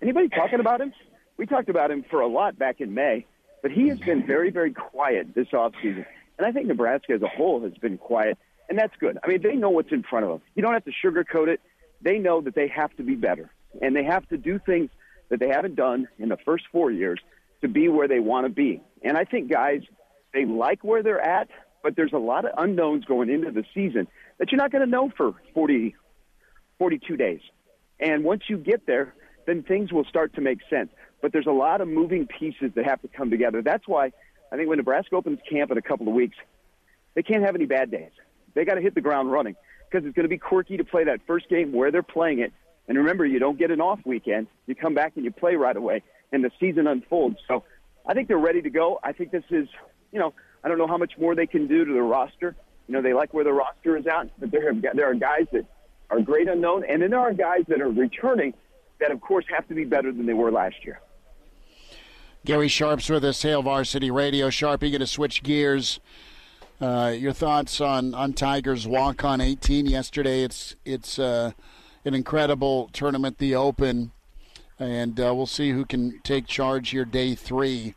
Anybody 0.00 0.28
talking 0.28 0.60
about 0.60 0.80
him? 0.80 0.92
We 1.36 1.46
talked 1.46 1.68
about 1.68 1.90
him 1.90 2.04
for 2.10 2.20
a 2.20 2.26
lot 2.26 2.58
back 2.58 2.80
in 2.80 2.94
May, 2.94 3.26
but 3.62 3.70
he 3.70 3.88
has 3.88 3.98
been 3.98 4.26
very, 4.26 4.50
very 4.50 4.72
quiet 4.72 5.34
this 5.34 5.48
offseason. 5.48 6.04
And 6.38 6.46
I 6.46 6.52
think 6.52 6.66
Nebraska 6.66 7.14
as 7.14 7.22
a 7.22 7.28
whole 7.28 7.62
has 7.62 7.74
been 7.74 7.98
quiet, 7.98 8.38
and 8.68 8.78
that's 8.78 8.94
good. 8.98 9.18
I 9.22 9.28
mean, 9.28 9.42
they 9.42 9.54
know 9.54 9.70
what's 9.70 9.92
in 9.92 10.02
front 10.02 10.24
of 10.24 10.30
them. 10.30 10.42
You 10.54 10.62
don't 10.62 10.72
have 10.72 10.84
to 10.84 10.92
sugarcoat 11.04 11.48
it. 11.48 11.60
They 12.00 12.18
know 12.18 12.40
that 12.40 12.54
they 12.54 12.68
have 12.68 12.94
to 12.96 13.02
be 13.02 13.14
better, 13.14 13.50
and 13.80 13.94
they 13.94 14.04
have 14.04 14.28
to 14.28 14.36
do 14.36 14.58
things 14.58 14.90
that 15.28 15.40
they 15.40 15.48
haven't 15.48 15.76
done 15.76 16.08
in 16.18 16.28
the 16.28 16.36
first 16.44 16.64
four 16.72 16.90
years 16.90 17.20
to 17.62 17.68
be 17.68 17.88
where 17.88 18.08
they 18.08 18.20
want 18.20 18.44
to 18.44 18.52
be. 18.52 18.82
And 19.02 19.16
I 19.16 19.24
think 19.24 19.50
guys, 19.50 19.82
they 20.34 20.44
like 20.44 20.82
where 20.82 21.02
they're 21.02 21.20
at, 21.20 21.48
but 21.82 21.96
there's 21.96 22.12
a 22.12 22.18
lot 22.18 22.44
of 22.44 22.52
unknowns 22.56 23.04
going 23.04 23.30
into 23.30 23.50
the 23.50 23.64
season 23.74 24.08
that 24.42 24.50
you're 24.50 24.58
not 24.58 24.72
going 24.72 24.84
to 24.84 24.90
know 24.90 25.08
for 25.16 25.34
40, 25.54 25.94
42 26.76 27.16
days. 27.16 27.38
And 28.00 28.24
once 28.24 28.42
you 28.48 28.58
get 28.58 28.86
there, 28.86 29.14
then 29.46 29.62
things 29.62 29.92
will 29.92 30.04
start 30.06 30.34
to 30.34 30.40
make 30.40 30.58
sense. 30.68 30.90
But 31.20 31.32
there's 31.32 31.46
a 31.46 31.52
lot 31.52 31.80
of 31.80 31.86
moving 31.86 32.26
pieces 32.26 32.72
that 32.74 32.84
have 32.84 33.00
to 33.02 33.08
come 33.08 33.30
together. 33.30 33.62
That's 33.62 33.86
why 33.86 34.10
I 34.50 34.56
think 34.56 34.68
when 34.68 34.78
Nebraska 34.78 35.14
opens 35.14 35.38
camp 35.48 35.70
in 35.70 35.78
a 35.78 35.82
couple 35.82 36.08
of 36.08 36.14
weeks, 36.14 36.36
they 37.14 37.22
can't 37.22 37.44
have 37.44 37.54
any 37.54 37.66
bad 37.66 37.92
days. 37.92 38.10
They 38.54 38.64
got 38.64 38.74
to 38.74 38.80
hit 38.80 38.96
the 38.96 39.00
ground 39.00 39.30
running 39.30 39.54
because 39.88 40.04
it's 40.04 40.16
going 40.16 40.24
to 40.24 40.28
be 40.28 40.38
quirky 40.38 40.76
to 40.76 40.84
play 40.84 41.04
that 41.04 41.20
first 41.24 41.48
game 41.48 41.70
where 41.70 41.92
they're 41.92 42.02
playing 42.02 42.40
it. 42.40 42.52
And 42.88 42.98
remember, 42.98 43.24
you 43.24 43.38
don't 43.38 43.60
get 43.60 43.70
an 43.70 43.80
off 43.80 44.00
weekend. 44.04 44.48
You 44.66 44.74
come 44.74 44.94
back 44.94 45.12
and 45.14 45.24
you 45.24 45.30
play 45.30 45.54
right 45.54 45.76
away, 45.76 46.02
and 46.32 46.42
the 46.42 46.50
season 46.58 46.88
unfolds. 46.88 47.36
So 47.46 47.62
I 48.04 48.14
think 48.14 48.26
they're 48.26 48.38
ready 48.38 48.62
to 48.62 48.70
go. 48.70 48.98
I 49.04 49.12
think 49.12 49.30
this 49.30 49.44
is, 49.50 49.68
you 50.10 50.18
know, 50.18 50.34
I 50.64 50.68
don't 50.68 50.78
know 50.78 50.88
how 50.88 50.98
much 50.98 51.12
more 51.16 51.36
they 51.36 51.46
can 51.46 51.68
do 51.68 51.84
to 51.84 51.92
the 51.92 52.02
roster. 52.02 52.56
You 52.88 52.94
know, 52.94 53.02
they 53.02 53.14
like 53.14 53.32
where 53.32 53.44
the 53.44 53.52
roster 53.52 53.96
is 53.96 54.06
at, 54.06 54.28
but 54.38 54.50
there, 54.50 54.72
have, 54.72 54.82
there 54.94 55.10
are 55.10 55.14
guys 55.14 55.46
that 55.52 55.64
are 56.10 56.20
great 56.20 56.48
unknown, 56.48 56.84
and 56.84 57.02
then 57.02 57.10
there 57.10 57.20
are 57.20 57.32
guys 57.32 57.64
that 57.68 57.80
are 57.80 57.90
returning 57.90 58.54
that, 59.00 59.10
of 59.10 59.20
course, 59.20 59.44
have 59.48 59.66
to 59.68 59.74
be 59.74 59.84
better 59.84 60.12
than 60.12 60.26
they 60.26 60.34
were 60.34 60.50
last 60.50 60.76
year. 60.84 61.00
Gary 62.44 62.68
Sharp's 62.68 63.08
with 63.08 63.24
us, 63.24 63.40
Hail 63.42 63.62
Varsity 63.62 64.10
Radio. 64.10 64.50
Sharp, 64.50 64.82
you 64.82 64.90
going 64.90 65.00
to 65.00 65.06
switch 65.06 65.42
gears. 65.42 66.00
Uh, 66.80 67.14
your 67.16 67.32
thoughts 67.32 67.80
on, 67.80 68.14
on 68.14 68.32
Tigers' 68.32 68.86
walk 68.86 69.24
on 69.24 69.40
18 69.40 69.86
yesterday? 69.86 70.42
It's 70.42 70.74
it's 70.84 71.20
uh, 71.20 71.52
an 72.04 72.14
incredible 72.14 72.90
tournament, 72.92 73.38
the 73.38 73.54
Open, 73.54 74.10
and 74.80 75.20
uh, 75.20 75.32
we'll 75.32 75.46
see 75.46 75.70
who 75.70 75.84
can 75.84 76.20
take 76.24 76.48
charge 76.48 76.90
here 76.90 77.04
day 77.04 77.36
three. 77.36 77.94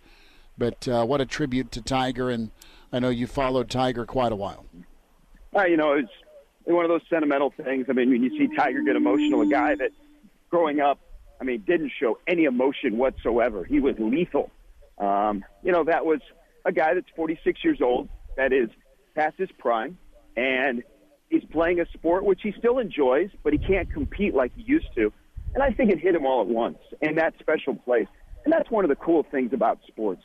But 0.55 0.87
uh, 0.87 1.05
what 1.05 1.21
a 1.21 1.25
tribute 1.25 1.71
to 1.71 1.81
Tiger, 1.81 2.29
and 2.29 2.51
I 2.95 2.99
know 2.99 3.09
you 3.09 3.27
followed 3.27 3.69
Tiger 3.69 4.05
quite 4.05 4.31
a 4.31 4.37
while. 4.37 4.65
Uh, 5.53 5.65
you 5.65 5.75
know, 5.75 5.91
it's 5.95 6.09
one 6.63 6.85
of 6.85 6.89
those 6.89 7.01
sentimental 7.09 7.51
things. 7.51 7.87
I 7.89 7.91
mean, 7.91 8.09
when 8.09 8.23
you 8.23 8.29
see 8.37 8.55
Tiger 8.55 8.81
get 8.83 8.95
emotional, 8.95 9.41
a 9.41 9.47
guy 9.47 9.75
that 9.75 9.91
growing 10.49 10.79
up, 10.79 10.97
I 11.41 11.43
mean, 11.43 11.61
didn't 11.67 11.91
show 11.99 12.19
any 12.25 12.45
emotion 12.45 12.97
whatsoever. 12.97 13.65
He 13.65 13.81
was 13.81 13.95
lethal. 13.99 14.49
Um, 14.97 15.43
you 15.61 15.73
know, 15.73 15.83
that 15.83 16.05
was 16.05 16.21
a 16.63 16.71
guy 16.71 16.93
that's 16.93 17.09
46 17.17 17.65
years 17.65 17.81
old, 17.81 18.07
that 18.37 18.53
is 18.53 18.69
past 19.13 19.35
his 19.37 19.49
prime, 19.57 19.97
and 20.37 20.81
he's 21.29 21.43
playing 21.51 21.81
a 21.81 21.85
sport 21.87 22.23
which 22.23 22.39
he 22.43 22.53
still 22.57 22.79
enjoys, 22.79 23.29
but 23.43 23.51
he 23.51 23.59
can't 23.59 23.91
compete 23.91 24.33
like 24.33 24.53
he 24.55 24.61
used 24.61 24.87
to. 24.95 25.11
And 25.53 25.61
I 25.61 25.71
think 25.71 25.91
it 25.91 25.99
hit 25.99 26.15
him 26.15 26.25
all 26.25 26.39
at 26.39 26.47
once 26.47 26.77
in 27.01 27.15
that 27.15 27.33
special 27.39 27.75
place. 27.75 28.07
And 28.45 28.53
that's 28.53 28.71
one 28.71 28.85
of 28.85 28.89
the 28.89 28.95
cool 28.95 29.25
things 29.29 29.51
about 29.51 29.79
sports. 29.85 30.21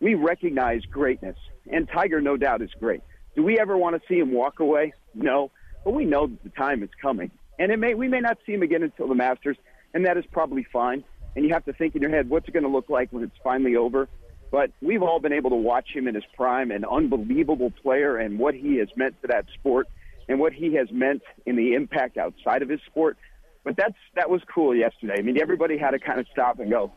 We 0.00 0.14
recognize 0.14 0.82
greatness, 0.86 1.36
and 1.70 1.86
Tiger, 1.88 2.22
no 2.22 2.38
doubt, 2.38 2.62
is 2.62 2.70
great. 2.80 3.02
Do 3.36 3.42
we 3.42 3.58
ever 3.60 3.76
want 3.76 4.00
to 4.00 4.08
see 4.08 4.18
him 4.18 4.32
walk 4.32 4.58
away? 4.60 4.94
No, 5.14 5.50
but 5.84 5.92
we 5.92 6.06
know 6.06 6.26
that 6.26 6.42
the 6.42 6.50
time 6.50 6.82
is 6.82 6.88
coming, 7.00 7.30
and 7.58 7.70
it 7.70 7.78
may 7.78 7.94
we 7.94 8.08
may 8.08 8.20
not 8.20 8.38
see 8.46 8.52
him 8.52 8.62
again 8.62 8.82
until 8.82 9.08
the 9.08 9.14
Masters, 9.14 9.58
and 9.92 10.06
that 10.06 10.16
is 10.16 10.24
probably 10.32 10.66
fine. 10.72 11.04
And 11.36 11.44
you 11.44 11.52
have 11.52 11.64
to 11.66 11.72
think 11.74 11.94
in 11.94 12.02
your 12.02 12.10
head, 12.10 12.28
what's 12.28 12.48
it 12.48 12.52
going 12.52 12.64
to 12.64 12.70
look 12.70 12.88
like 12.88 13.12
when 13.12 13.22
it's 13.22 13.36
finally 13.44 13.76
over? 13.76 14.08
But 14.50 14.72
we've 14.80 15.02
all 15.02 15.20
been 15.20 15.32
able 15.32 15.50
to 15.50 15.56
watch 15.56 15.90
him 15.94 16.08
in 16.08 16.14
his 16.14 16.24
prime, 16.34 16.70
an 16.72 16.84
unbelievable 16.84 17.70
player, 17.70 18.16
and 18.16 18.38
what 18.38 18.54
he 18.54 18.78
has 18.78 18.88
meant 18.96 19.20
to 19.22 19.28
that 19.28 19.46
sport, 19.54 19.86
and 20.28 20.40
what 20.40 20.52
he 20.52 20.74
has 20.74 20.90
meant 20.90 21.22
in 21.46 21.56
the 21.56 21.74
impact 21.74 22.16
outside 22.16 22.62
of 22.62 22.68
his 22.68 22.80
sport. 22.86 23.16
But 23.64 23.76
that's 23.76 23.94
that 24.14 24.30
was 24.30 24.40
cool 24.52 24.74
yesterday. 24.74 25.16
I 25.18 25.22
mean, 25.22 25.40
everybody 25.40 25.76
had 25.76 25.90
to 25.90 25.98
kind 25.98 26.18
of 26.18 26.26
stop 26.32 26.58
and 26.58 26.70
go, 26.70 26.90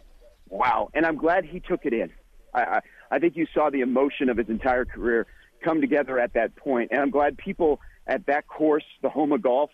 "Wow!" 0.47 0.89
And 0.93 1.05
I'm 1.05 1.17
glad 1.17 1.43
he 1.43 1.59
took 1.59 1.85
it 1.85 1.93
in. 1.93 2.09
I, 2.53 2.61
I, 2.61 2.79
I 3.11 3.19
think 3.19 3.35
you 3.35 3.47
saw 3.53 3.69
the 3.69 3.81
emotion 3.81 4.29
of 4.29 4.37
his 4.37 4.49
entire 4.49 4.85
career 4.85 5.27
come 5.63 5.81
together 5.81 6.19
at 6.19 6.33
that 6.33 6.55
point, 6.55 6.89
and 6.91 7.01
I'm 7.01 7.09
glad 7.09 7.37
people 7.37 7.79
at 8.07 8.25
that 8.25 8.47
course, 8.47 8.83
the 9.01 9.09
home 9.09 9.31
of 9.31 9.41
golf, 9.41 9.69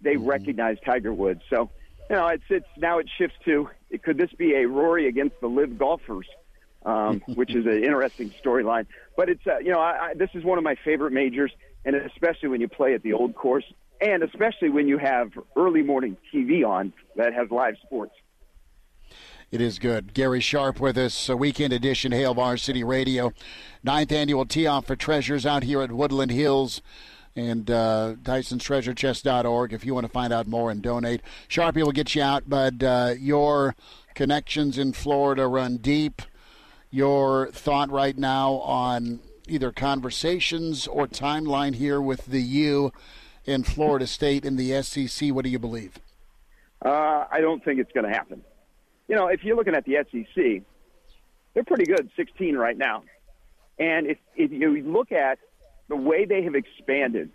they 0.00 0.14
mm-hmm. 0.14 0.26
recognize 0.26 0.76
Tiger 0.84 1.12
Woods. 1.12 1.42
So, 1.50 1.70
you 2.08 2.16
know, 2.16 2.26
it's 2.28 2.44
it's 2.48 2.66
now 2.76 2.98
it 2.98 3.08
shifts 3.18 3.36
to 3.44 3.68
could 4.02 4.18
this 4.18 4.32
be 4.32 4.54
a 4.54 4.66
Rory 4.66 5.08
against 5.08 5.40
the 5.40 5.48
LIV 5.48 5.78
golfers, 5.78 6.26
um, 6.84 7.20
which 7.28 7.54
is 7.54 7.66
an 7.66 7.82
interesting 7.84 8.32
storyline. 8.44 8.86
But 9.16 9.28
it's 9.28 9.46
uh, 9.46 9.58
you 9.58 9.70
know, 9.70 9.80
I, 9.80 10.08
I, 10.10 10.14
this 10.14 10.30
is 10.34 10.44
one 10.44 10.58
of 10.58 10.64
my 10.64 10.76
favorite 10.84 11.12
majors, 11.12 11.52
and 11.84 11.96
especially 11.96 12.48
when 12.48 12.60
you 12.60 12.68
play 12.68 12.94
at 12.94 13.02
the 13.02 13.12
old 13.12 13.34
course, 13.34 13.64
and 14.00 14.22
especially 14.22 14.70
when 14.70 14.88
you 14.88 14.98
have 14.98 15.32
early 15.56 15.82
morning 15.82 16.16
TV 16.32 16.66
on 16.66 16.92
that 17.16 17.32
has 17.34 17.50
live 17.50 17.76
sports. 17.82 18.14
It 19.50 19.60
is 19.60 19.80
good. 19.80 20.14
Gary 20.14 20.38
Sharp 20.38 20.78
with 20.78 20.96
us, 20.96 21.28
a 21.28 21.36
weekend 21.36 21.72
edition, 21.72 22.12
Hail 22.12 22.34
Varsity 22.34 22.84
Radio. 22.84 23.32
Ninth 23.82 24.12
annual 24.12 24.46
tee 24.46 24.68
off 24.68 24.86
for 24.86 24.94
treasures 24.94 25.44
out 25.44 25.64
here 25.64 25.82
at 25.82 25.90
Woodland 25.90 26.30
Hills 26.30 26.80
and 27.34 27.68
uh, 27.68 28.14
Tyson'sTreasureChest.org 28.22 29.72
if 29.72 29.84
you 29.84 29.92
want 29.92 30.06
to 30.06 30.12
find 30.12 30.32
out 30.32 30.46
more 30.46 30.70
and 30.70 30.80
donate. 30.80 31.20
Sharpie 31.48 31.82
will 31.82 31.90
get 31.90 32.14
you 32.14 32.22
out, 32.22 32.44
but 32.46 32.80
uh, 32.80 33.14
your 33.18 33.74
connections 34.14 34.78
in 34.78 34.92
Florida 34.92 35.48
run 35.48 35.78
deep. 35.78 36.22
Your 36.92 37.50
thought 37.50 37.90
right 37.90 38.16
now 38.16 38.52
on 38.52 39.18
either 39.48 39.72
conversations 39.72 40.86
or 40.86 41.08
timeline 41.08 41.74
here 41.74 42.00
with 42.00 42.26
the 42.26 42.42
U 42.42 42.92
in 43.46 43.64
Florida 43.64 44.06
State 44.06 44.44
in 44.44 44.54
the 44.54 44.80
SEC. 44.80 45.30
What 45.30 45.42
do 45.44 45.50
you 45.50 45.58
believe? 45.58 45.98
Uh, 46.84 47.24
I 47.32 47.40
don't 47.40 47.64
think 47.64 47.80
it's 47.80 47.90
going 47.90 48.06
to 48.06 48.12
happen 48.12 48.44
you 49.10 49.16
know, 49.16 49.26
if 49.26 49.42
you're 49.42 49.56
looking 49.56 49.74
at 49.74 49.84
the 49.84 49.96
SEC, 50.08 50.62
they're 51.52 51.64
pretty 51.64 51.84
good, 51.84 52.10
16 52.14 52.56
right 52.56 52.78
now. 52.78 53.02
And 53.76 54.06
if, 54.06 54.18
if 54.36 54.52
you 54.52 54.80
look 54.82 55.10
at 55.10 55.40
the 55.88 55.96
way 55.96 56.26
they 56.26 56.44
have 56.44 56.54
expanded, 56.54 57.32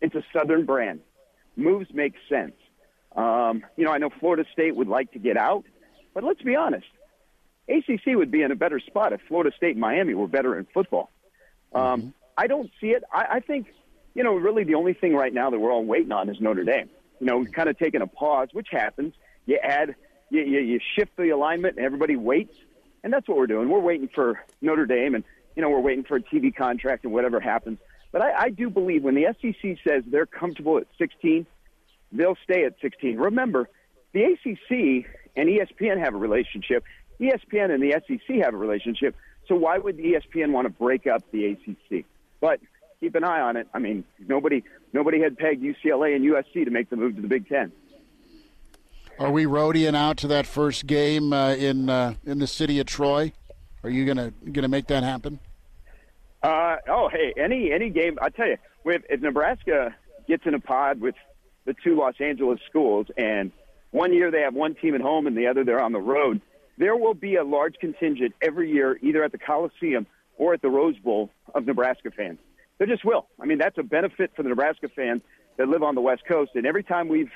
it's 0.00 0.16
a 0.16 0.24
Southern 0.32 0.66
brand. 0.66 1.00
Moves 1.54 1.86
make 1.94 2.14
sense. 2.28 2.54
Um, 3.14 3.64
you 3.76 3.84
know, 3.84 3.92
I 3.92 3.98
know 3.98 4.10
Florida 4.18 4.44
State 4.52 4.74
would 4.74 4.88
like 4.88 5.12
to 5.12 5.20
get 5.20 5.36
out, 5.36 5.64
but 6.14 6.24
let's 6.24 6.42
be 6.42 6.56
honest. 6.56 6.86
ACC 7.68 8.16
would 8.16 8.32
be 8.32 8.42
in 8.42 8.50
a 8.50 8.56
better 8.56 8.80
spot 8.80 9.12
if 9.12 9.20
Florida 9.28 9.52
State 9.56 9.72
and 9.72 9.80
Miami 9.80 10.14
were 10.14 10.26
better 10.26 10.58
in 10.58 10.66
football. 10.74 11.10
Um, 11.72 11.82
mm-hmm. 11.82 12.08
I 12.36 12.48
don't 12.48 12.70
see 12.80 12.88
it. 12.88 13.04
I, 13.12 13.26
I 13.34 13.40
think, 13.40 13.68
you 14.16 14.24
know, 14.24 14.34
really 14.34 14.64
the 14.64 14.74
only 14.74 14.94
thing 14.94 15.14
right 15.14 15.32
now 15.32 15.50
that 15.50 15.60
we're 15.60 15.72
all 15.72 15.84
waiting 15.84 16.10
on 16.10 16.28
is 16.28 16.40
Notre 16.40 16.64
Dame. 16.64 16.90
You 17.20 17.26
know, 17.28 17.38
we've 17.38 17.52
kind 17.52 17.68
of 17.68 17.78
taken 17.78 18.02
a 18.02 18.08
pause, 18.08 18.48
which 18.52 18.68
happens. 18.72 19.14
You 19.46 19.60
add– 19.62 19.94
you, 20.30 20.42
you, 20.42 20.60
you 20.60 20.80
shift 20.96 21.16
the 21.16 21.30
alignment 21.30 21.76
and 21.76 21.84
everybody 21.84 22.16
waits. 22.16 22.56
And 23.02 23.12
that's 23.12 23.28
what 23.28 23.36
we're 23.38 23.46
doing. 23.46 23.68
We're 23.68 23.80
waiting 23.80 24.08
for 24.12 24.42
Notre 24.60 24.86
Dame 24.86 25.14
and, 25.14 25.24
you 25.56 25.62
know, 25.62 25.70
we're 25.70 25.80
waiting 25.80 26.04
for 26.04 26.16
a 26.16 26.22
TV 26.22 26.54
contract 26.54 27.04
and 27.04 27.12
whatever 27.12 27.40
happens. 27.40 27.78
But 28.12 28.22
I, 28.22 28.42
I 28.44 28.50
do 28.50 28.70
believe 28.70 29.02
when 29.02 29.14
the 29.14 29.26
SEC 29.40 29.78
says 29.86 30.02
they're 30.06 30.26
comfortable 30.26 30.78
at 30.78 30.86
16, 30.98 31.46
they'll 32.12 32.36
stay 32.42 32.64
at 32.64 32.74
16. 32.80 33.18
Remember, 33.18 33.68
the 34.12 34.24
ACC 34.24 35.06
and 35.36 35.48
ESPN 35.48 36.02
have 36.02 36.14
a 36.14 36.18
relationship. 36.18 36.84
ESPN 37.20 37.72
and 37.72 37.82
the 37.82 38.00
SEC 38.06 38.36
have 38.42 38.54
a 38.54 38.56
relationship. 38.56 39.14
So 39.46 39.54
why 39.54 39.78
would 39.78 39.98
ESPN 39.98 40.52
want 40.52 40.66
to 40.66 40.70
break 40.70 41.06
up 41.06 41.22
the 41.30 41.46
ACC? 41.46 42.04
But 42.40 42.60
keep 43.00 43.14
an 43.14 43.24
eye 43.24 43.40
on 43.40 43.56
it. 43.56 43.68
I 43.72 43.78
mean, 43.78 44.04
nobody 44.26 44.62
nobody 44.92 45.20
had 45.20 45.38
pegged 45.38 45.62
UCLA 45.62 46.14
and 46.14 46.24
USC 46.24 46.64
to 46.64 46.70
make 46.70 46.90
the 46.90 46.96
move 46.96 47.16
to 47.16 47.22
the 47.22 47.28
Big 47.28 47.48
Ten. 47.48 47.72
Are 49.18 49.32
we 49.32 49.46
roadieing 49.46 49.96
out 49.96 50.16
to 50.18 50.28
that 50.28 50.46
first 50.46 50.86
game 50.86 51.32
uh, 51.32 51.54
in 51.54 51.90
uh, 51.90 52.14
in 52.24 52.38
the 52.38 52.46
city 52.46 52.78
of 52.78 52.86
Troy? 52.86 53.32
Are 53.82 53.90
you 53.90 54.06
gonna 54.06 54.32
gonna 54.52 54.68
make 54.68 54.86
that 54.86 55.02
happen? 55.02 55.40
Uh, 56.42 56.76
oh, 56.88 57.08
hey, 57.08 57.34
any 57.36 57.72
any 57.72 57.90
game. 57.90 58.18
I 58.22 58.28
tell 58.28 58.46
you, 58.46 58.56
if, 58.84 59.02
if 59.10 59.20
Nebraska 59.20 59.94
gets 60.28 60.46
in 60.46 60.54
a 60.54 60.60
pod 60.60 61.00
with 61.00 61.16
the 61.64 61.74
two 61.82 61.96
Los 61.96 62.14
Angeles 62.20 62.60
schools, 62.68 63.08
and 63.16 63.50
one 63.90 64.12
year 64.12 64.30
they 64.30 64.42
have 64.42 64.54
one 64.54 64.76
team 64.76 64.94
at 64.94 65.00
home 65.00 65.26
and 65.26 65.36
the 65.36 65.48
other 65.48 65.64
they're 65.64 65.82
on 65.82 65.92
the 65.92 66.00
road, 66.00 66.40
there 66.76 66.96
will 66.96 67.14
be 67.14 67.34
a 67.34 67.44
large 67.44 67.74
contingent 67.80 68.34
every 68.40 68.70
year, 68.70 68.98
either 69.02 69.24
at 69.24 69.32
the 69.32 69.38
Coliseum 69.38 70.06
or 70.36 70.54
at 70.54 70.62
the 70.62 70.70
Rose 70.70 70.96
Bowl 70.98 71.30
of 71.56 71.66
Nebraska 71.66 72.12
fans. 72.12 72.38
There 72.78 72.86
just 72.86 73.04
will. 73.04 73.26
I 73.40 73.46
mean, 73.46 73.58
that's 73.58 73.78
a 73.78 73.82
benefit 73.82 74.30
for 74.36 74.44
the 74.44 74.48
Nebraska 74.50 74.88
fans 74.94 75.22
that 75.56 75.68
live 75.68 75.82
on 75.82 75.96
the 75.96 76.00
West 76.00 76.22
Coast. 76.28 76.52
And 76.54 76.64
every 76.64 76.84
time 76.84 77.08
we've 77.08 77.32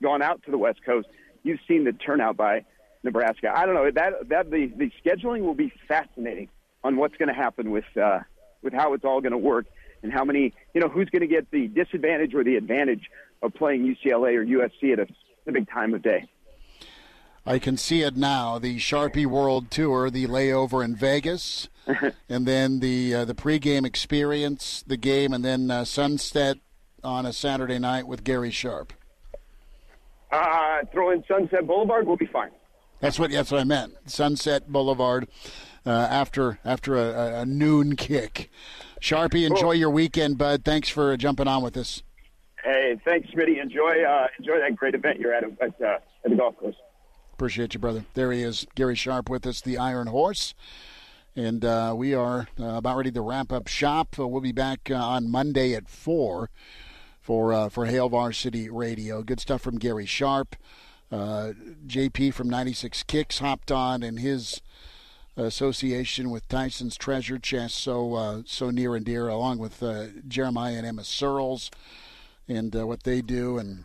gone 0.00 0.22
out 0.22 0.40
to 0.44 0.52
the 0.52 0.58
West 0.58 0.84
Coast, 0.86 1.08
you've 1.44 1.60
seen 1.68 1.84
the 1.84 1.92
turnout 1.92 2.36
by 2.36 2.64
Nebraska. 3.04 3.52
I 3.54 3.66
don't 3.66 3.74
know 3.74 3.90
that 3.90 4.28
that 4.30 4.50
the 4.50 4.66
the 4.76 4.90
scheduling 5.04 5.42
will 5.42 5.54
be 5.54 5.72
fascinating 5.86 6.48
on 6.82 6.96
what's 6.96 7.16
going 7.16 7.28
to 7.28 7.34
happen 7.34 7.70
with 7.70 7.84
uh, 7.96 8.20
with 8.62 8.72
how 8.72 8.94
it's 8.94 9.04
all 9.04 9.20
going 9.20 9.32
to 9.32 9.38
work 9.38 9.66
and 10.02 10.12
how 10.12 10.24
many 10.24 10.52
you 10.74 10.80
know 10.80 10.88
who's 10.88 11.08
going 11.10 11.22
to 11.22 11.28
get 11.28 11.50
the 11.52 11.68
disadvantage 11.68 12.34
or 12.34 12.42
the 12.42 12.56
advantage 12.56 13.10
of 13.42 13.54
playing 13.54 13.82
UCLA 13.84 14.34
or 14.34 14.44
USC 14.44 14.92
at 14.94 14.98
a, 14.98 15.06
a 15.46 15.52
big 15.52 15.68
time 15.70 15.94
of 15.94 16.02
day. 16.02 16.28
I 17.46 17.58
can 17.58 17.76
see 17.76 18.00
it 18.00 18.16
now. 18.16 18.58
The 18.58 18.78
Sharpie 18.78 19.26
World 19.26 19.70
Tour, 19.70 20.08
the 20.08 20.26
layover 20.26 20.82
in 20.82 20.96
Vegas, 20.96 21.68
and 22.28 22.46
then 22.46 22.80
the 22.80 23.14
uh, 23.14 23.24
the 23.26 23.34
pregame 23.34 23.84
experience, 23.84 24.82
the 24.86 24.96
game, 24.96 25.32
and 25.34 25.44
then 25.44 25.70
uh, 25.70 25.84
Sunset 25.84 26.58
on 27.02 27.26
a 27.26 27.34
Saturday 27.34 27.78
night 27.78 28.06
with 28.06 28.24
Gary 28.24 28.50
Sharp. 28.50 28.94
Uh, 30.34 30.84
throw 30.92 31.10
in 31.10 31.22
Sunset 31.28 31.66
Boulevard, 31.66 32.06
we'll 32.06 32.16
be 32.16 32.26
fine. 32.26 32.50
That's 33.00 33.18
what 33.18 33.30
that's 33.30 33.50
what 33.50 33.60
I 33.60 33.64
meant. 33.64 33.94
Sunset 34.06 34.68
Boulevard 34.68 35.28
uh, 35.86 35.90
after 35.90 36.58
after 36.64 36.96
a, 36.96 37.42
a, 37.42 37.46
noon 37.46 37.96
kick. 37.96 38.50
Sharpie, 39.00 39.46
enjoy 39.46 39.60
cool. 39.60 39.74
your 39.74 39.90
weekend, 39.90 40.38
bud. 40.38 40.64
Thanks 40.64 40.88
for 40.88 41.16
jumping 41.16 41.46
on 41.46 41.62
with 41.62 41.76
us. 41.76 42.02
Hey, 42.64 42.98
thanks, 43.04 43.28
Smitty. 43.30 43.62
Enjoy 43.62 44.02
uh, 44.02 44.26
enjoy 44.38 44.58
that 44.58 44.74
great 44.74 44.94
event 44.94 45.20
you're 45.20 45.34
at 45.34 45.44
at, 45.44 45.80
uh, 45.80 45.98
at 46.24 46.30
the 46.30 46.36
golf 46.36 46.56
course. 46.56 46.76
Appreciate 47.34 47.74
you, 47.74 47.80
brother. 47.80 48.04
There 48.14 48.32
he 48.32 48.42
is, 48.42 48.66
Gary 48.74 48.94
Sharp 48.94 49.28
with 49.28 49.46
us, 49.46 49.60
the 49.60 49.76
Iron 49.76 50.06
Horse. 50.06 50.54
And 51.36 51.64
uh, 51.64 51.94
we 51.96 52.14
are 52.14 52.48
uh, 52.60 52.64
about 52.64 52.96
ready 52.96 53.10
to 53.10 53.20
wrap 53.20 53.52
up 53.52 53.66
shop. 53.66 54.16
Uh, 54.18 54.26
we'll 54.28 54.40
be 54.40 54.52
back 54.52 54.88
uh, 54.90 54.94
on 54.94 55.28
Monday 55.28 55.74
at 55.74 55.88
4 55.88 56.48
for, 57.24 57.54
uh, 57.54 57.68
for 57.70 57.86
Hail 57.86 58.10
Varsity 58.10 58.68
Radio. 58.68 59.22
Good 59.22 59.40
stuff 59.40 59.62
from 59.62 59.78
Gary 59.78 60.04
Sharp. 60.04 60.56
Uh, 61.10 61.52
JP 61.86 62.34
from 62.34 62.50
96 62.50 63.02
Kicks 63.04 63.38
hopped 63.38 63.72
on, 63.72 64.02
and 64.02 64.20
his 64.20 64.60
association 65.36 66.30
with 66.30 66.46
Tyson's 66.48 66.96
Treasure 66.96 67.38
Chest 67.38 67.76
so 67.76 68.44
so 68.46 68.70
near 68.70 68.94
and 68.94 69.04
dear, 69.04 69.28
along 69.28 69.58
with 69.58 69.82
Jeremiah 70.28 70.74
and 70.74 70.86
Emma 70.86 71.02
Sirles, 71.02 71.70
and 72.46 72.74
what 72.74 73.04
they 73.04 73.20
do, 73.20 73.58
and 73.58 73.84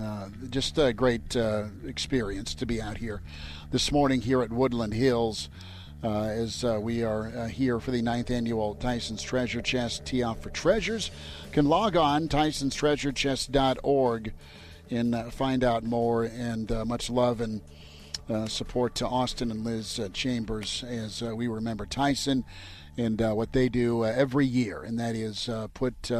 uh, 0.00 0.28
just 0.48 0.78
a 0.78 0.92
great 0.92 1.36
uh, 1.36 1.64
experience 1.86 2.54
to 2.54 2.66
be 2.66 2.80
out 2.80 2.98
here 2.98 3.20
this 3.70 3.92
morning 3.92 4.22
here 4.22 4.42
at 4.42 4.50
Woodland 4.50 4.94
Hills 4.94 5.50
uh, 6.02 6.24
as 6.24 6.64
uh, 6.64 6.78
we 6.80 7.04
are 7.04 7.28
uh, 7.28 7.46
here 7.46 7.78
for 7.78 7.92
the 7.92 8.02
ninth 8.02 8.30
annual 8.30 8.74
Tyson's 8.74 9.22
Treasure 9.22 9.62
Chest 9.62 10.04
Tee 10.04 10.22
Off 10.22 10.42
for 10.42 10.50
Treasures. 10.50 11.10
Can 11.52 11.66
log 11.66 11.96
on 11.96 12.28
tysonstreasurechest.org 12.28 14.32
and 14.90 15.14
uh, 15.14 15.30
find 15.30 15.62
out 15.62 15.84
more. 15.84 16.24
And 16.24 16.72
uh, 16.72 16.84
much 16.84 17.08
love 17.08 17.40
and 17.40 17.60
uh, 18.28 18.46
support 18.46 18.94
to 18.96 19.06
Austin 19.06 19.50
and 19.50 19.64
Liz 19.64 20.00
Chambers 20.12 20.84
as 20.86 21.22
we 21.22 21.46
remember 21.46 21.86
Tyson 21.86 22.44
and 22.98 23.20
what 23.20 23.52
they 23.52 23.68
do 23.68 24.04
every 24.04 24.46
year, 24.46 24.82
and 24.82 24.98
that 24.98 25.14
is 25.14 25.48
put 25.72 26.10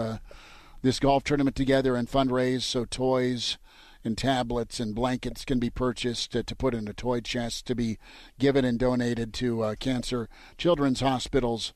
this 0.83 0.99
golf 0.99 1.25
tournament 1.25 1.55
together 1.55 1.97
and 1.97 2.09
fundraise. 2.09 2.63
So 2.63 2.85
toys 2.85 3.59
and 4.05 4.19
tablets 4.19 4.81
and 4.81 4.95
blankets 4.95 5.45
can 5.45 5.59
be 5.59 5.71
purchased 5.71 6.33
to, 6.33 6.43
to 6.43 6.57
put 6.57 6.75
in 6.75 6.89
a 6.89 6.93
toy 6.93 7.21
chest 7.21 7.67
to 7.67 7.75
be 7.75 7.99
given 8.39 8.65
and 8.65 8.79
donated 8.79 9.33
to 9.35 9.63
uh, 9.63 9.75
cancer 9.77 10.29
children's 10.59 11.01
hospitals 11.01 11.73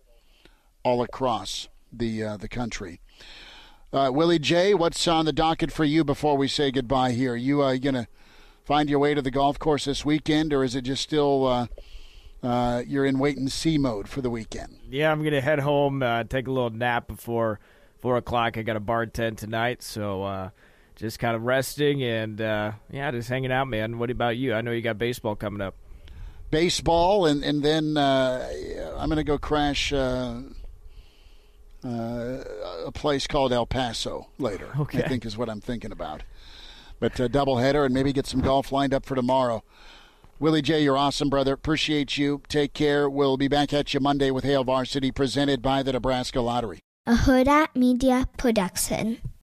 all 0.83 1.03
across 1.03 1.69
the 1.93 2.23
uh, 2.23 2.37
the 2.37 2.49
country. 2.49 3.01
Uh, 3.93 4.11
Willie 4.13 4.39
J, 4.39 4.75
what's 4.75 5.07
on 5.09 5.25
the 5.25 5.33
docket 5.33 5.73
for 5.73 5.85
you 5.85 6.05
before 6.05 6.37
we 6.37 6.49
say 6.49 6.71
goodbye 6.71 7.13
here? 7.13 7.33
Are 7.33 7.37
you 7.37 7.63
uh, 7.63 7.77
gonna 7.77 8.09
find 8.65 8.91
your 8.91 8.99
way 8.99 9.15
to 9.15 9.23
the 9.23 9.31
golf 9.31 9.59
course 9.59 9.85
this 9.85 10.05
weekend, 10.05 10.53
or 10.53 10.65
is 10.65 10.75
it 10.75 10.83
just 10.83 11.03
still 11.03 11.47
uh, 11.47 11.67
uh, 12.43 12.83
you're 12.87 13.07
in 13.07 13.19
wait 13.19 13.39
and 13.39 13.51
see 13.51 13.79
mode 13.79 14.09
for 14.09 14.21
the 14.21 14.31
weekend? 14.31 14.79
Yeah, 14.91 15.11
I'm 15.11 15.23
gonna 15.23 15.41
head 15.41 15.61
home, 15.61 16.03
uh, 16.03 16.25
take 16.25 16.49
a 16.49 16.53
little 16.53 16.71
nap 16.71 17.07
before 17.07 17.61
four 18.01 18.17
o'clock. 18.17 18.59
I 18.59 18.63
got 18.63 18.77
a 18.77 18.81
bartend 18.81 19.39
tonight, 19.39 19.83
so 19.83 20.25
uh, 20.25 20.51
just 20.97 21.19
kind 21.19 21.37
of 21.37 21.43
resting 21.43 22.03
and 22.03 22.41
uh, 22.41 22.73
yeah, 22.91 23.11
just 23.11 23.29
hanging 23.29 23.53
out, 23.53 23.69
man. 23.69 23.99
What 23.99 24.11
about 24.11 24.37
you? 24.37 24.55
I 24.55 24.63
know 24.63 24.73
you 24.73 24.83
got 24.83 24.99
baseball 24.99 25.37
coming 25.37 25.61
up. 25.61 25.77
Baseball, 26.51 27.27
and 27.27 27.45
and 27.45 27.63
then 27.63 27.97
uh, 27.97 28.49
I'm 28.97 29.09
going 29.09 29.17
to 29.17 29.25
go 29.25 29.37
crash 29.37 29.93
uh, 29.93 30.41
uh, 31.85 32.45
a 32.87 32.93
place 32.93 33.27
called 33.27 33.53
El 33.53 33.67
Paso 33.67 34.29
later. 34.39 34.69
Okay. 34.79 35.03
I 35.03 35.09
think 35.09 35.27
is 35.27 35.37
what 35.37 35.51
I'm 35.51 35.61
thinking 35.61 35.93
about. 35.93 36.23
But 36.99 37.21
a 37.21 37.29
doubleheader 37.29 37.85
and 37.85 37.93
maybe 37.93 38.13
get 38.13 38.27
some 38.27 38.41
golf 38.41 38.73
lined 38.73 38.95
up 38.95 39.05
for 39.05 39.15
tomorrow. 39.15 39.63
Willie 40.39 40.63
J, 40.63 40.83
you're 40.83 40.97
awesome, 40.97 41.29
brother. 41.29 41.53
Appreciate 41.53 42.17
you. 42.17 42.43
Take 42.49 42.75
care. 42.75 43.09
We'll 43.09 43.37
be 43.37 43.49
back 43.49 43.73
at 43.73 43.93
you 43.93 44.01
Monday 44.01 44.31
with 44.31 44.45
Hail 44.45 44.65
Varsity, 44.65 45.11
presented 45.11 45.63
by 45.63 45.83
the 45.83 45.93
Nebraska 45.93 46.41
Lottery. 46.41 46.81
A 47.07 47.15
Hurrdat 47.15 47.69
Media 47.75 48.29
Production. 48.37 49.19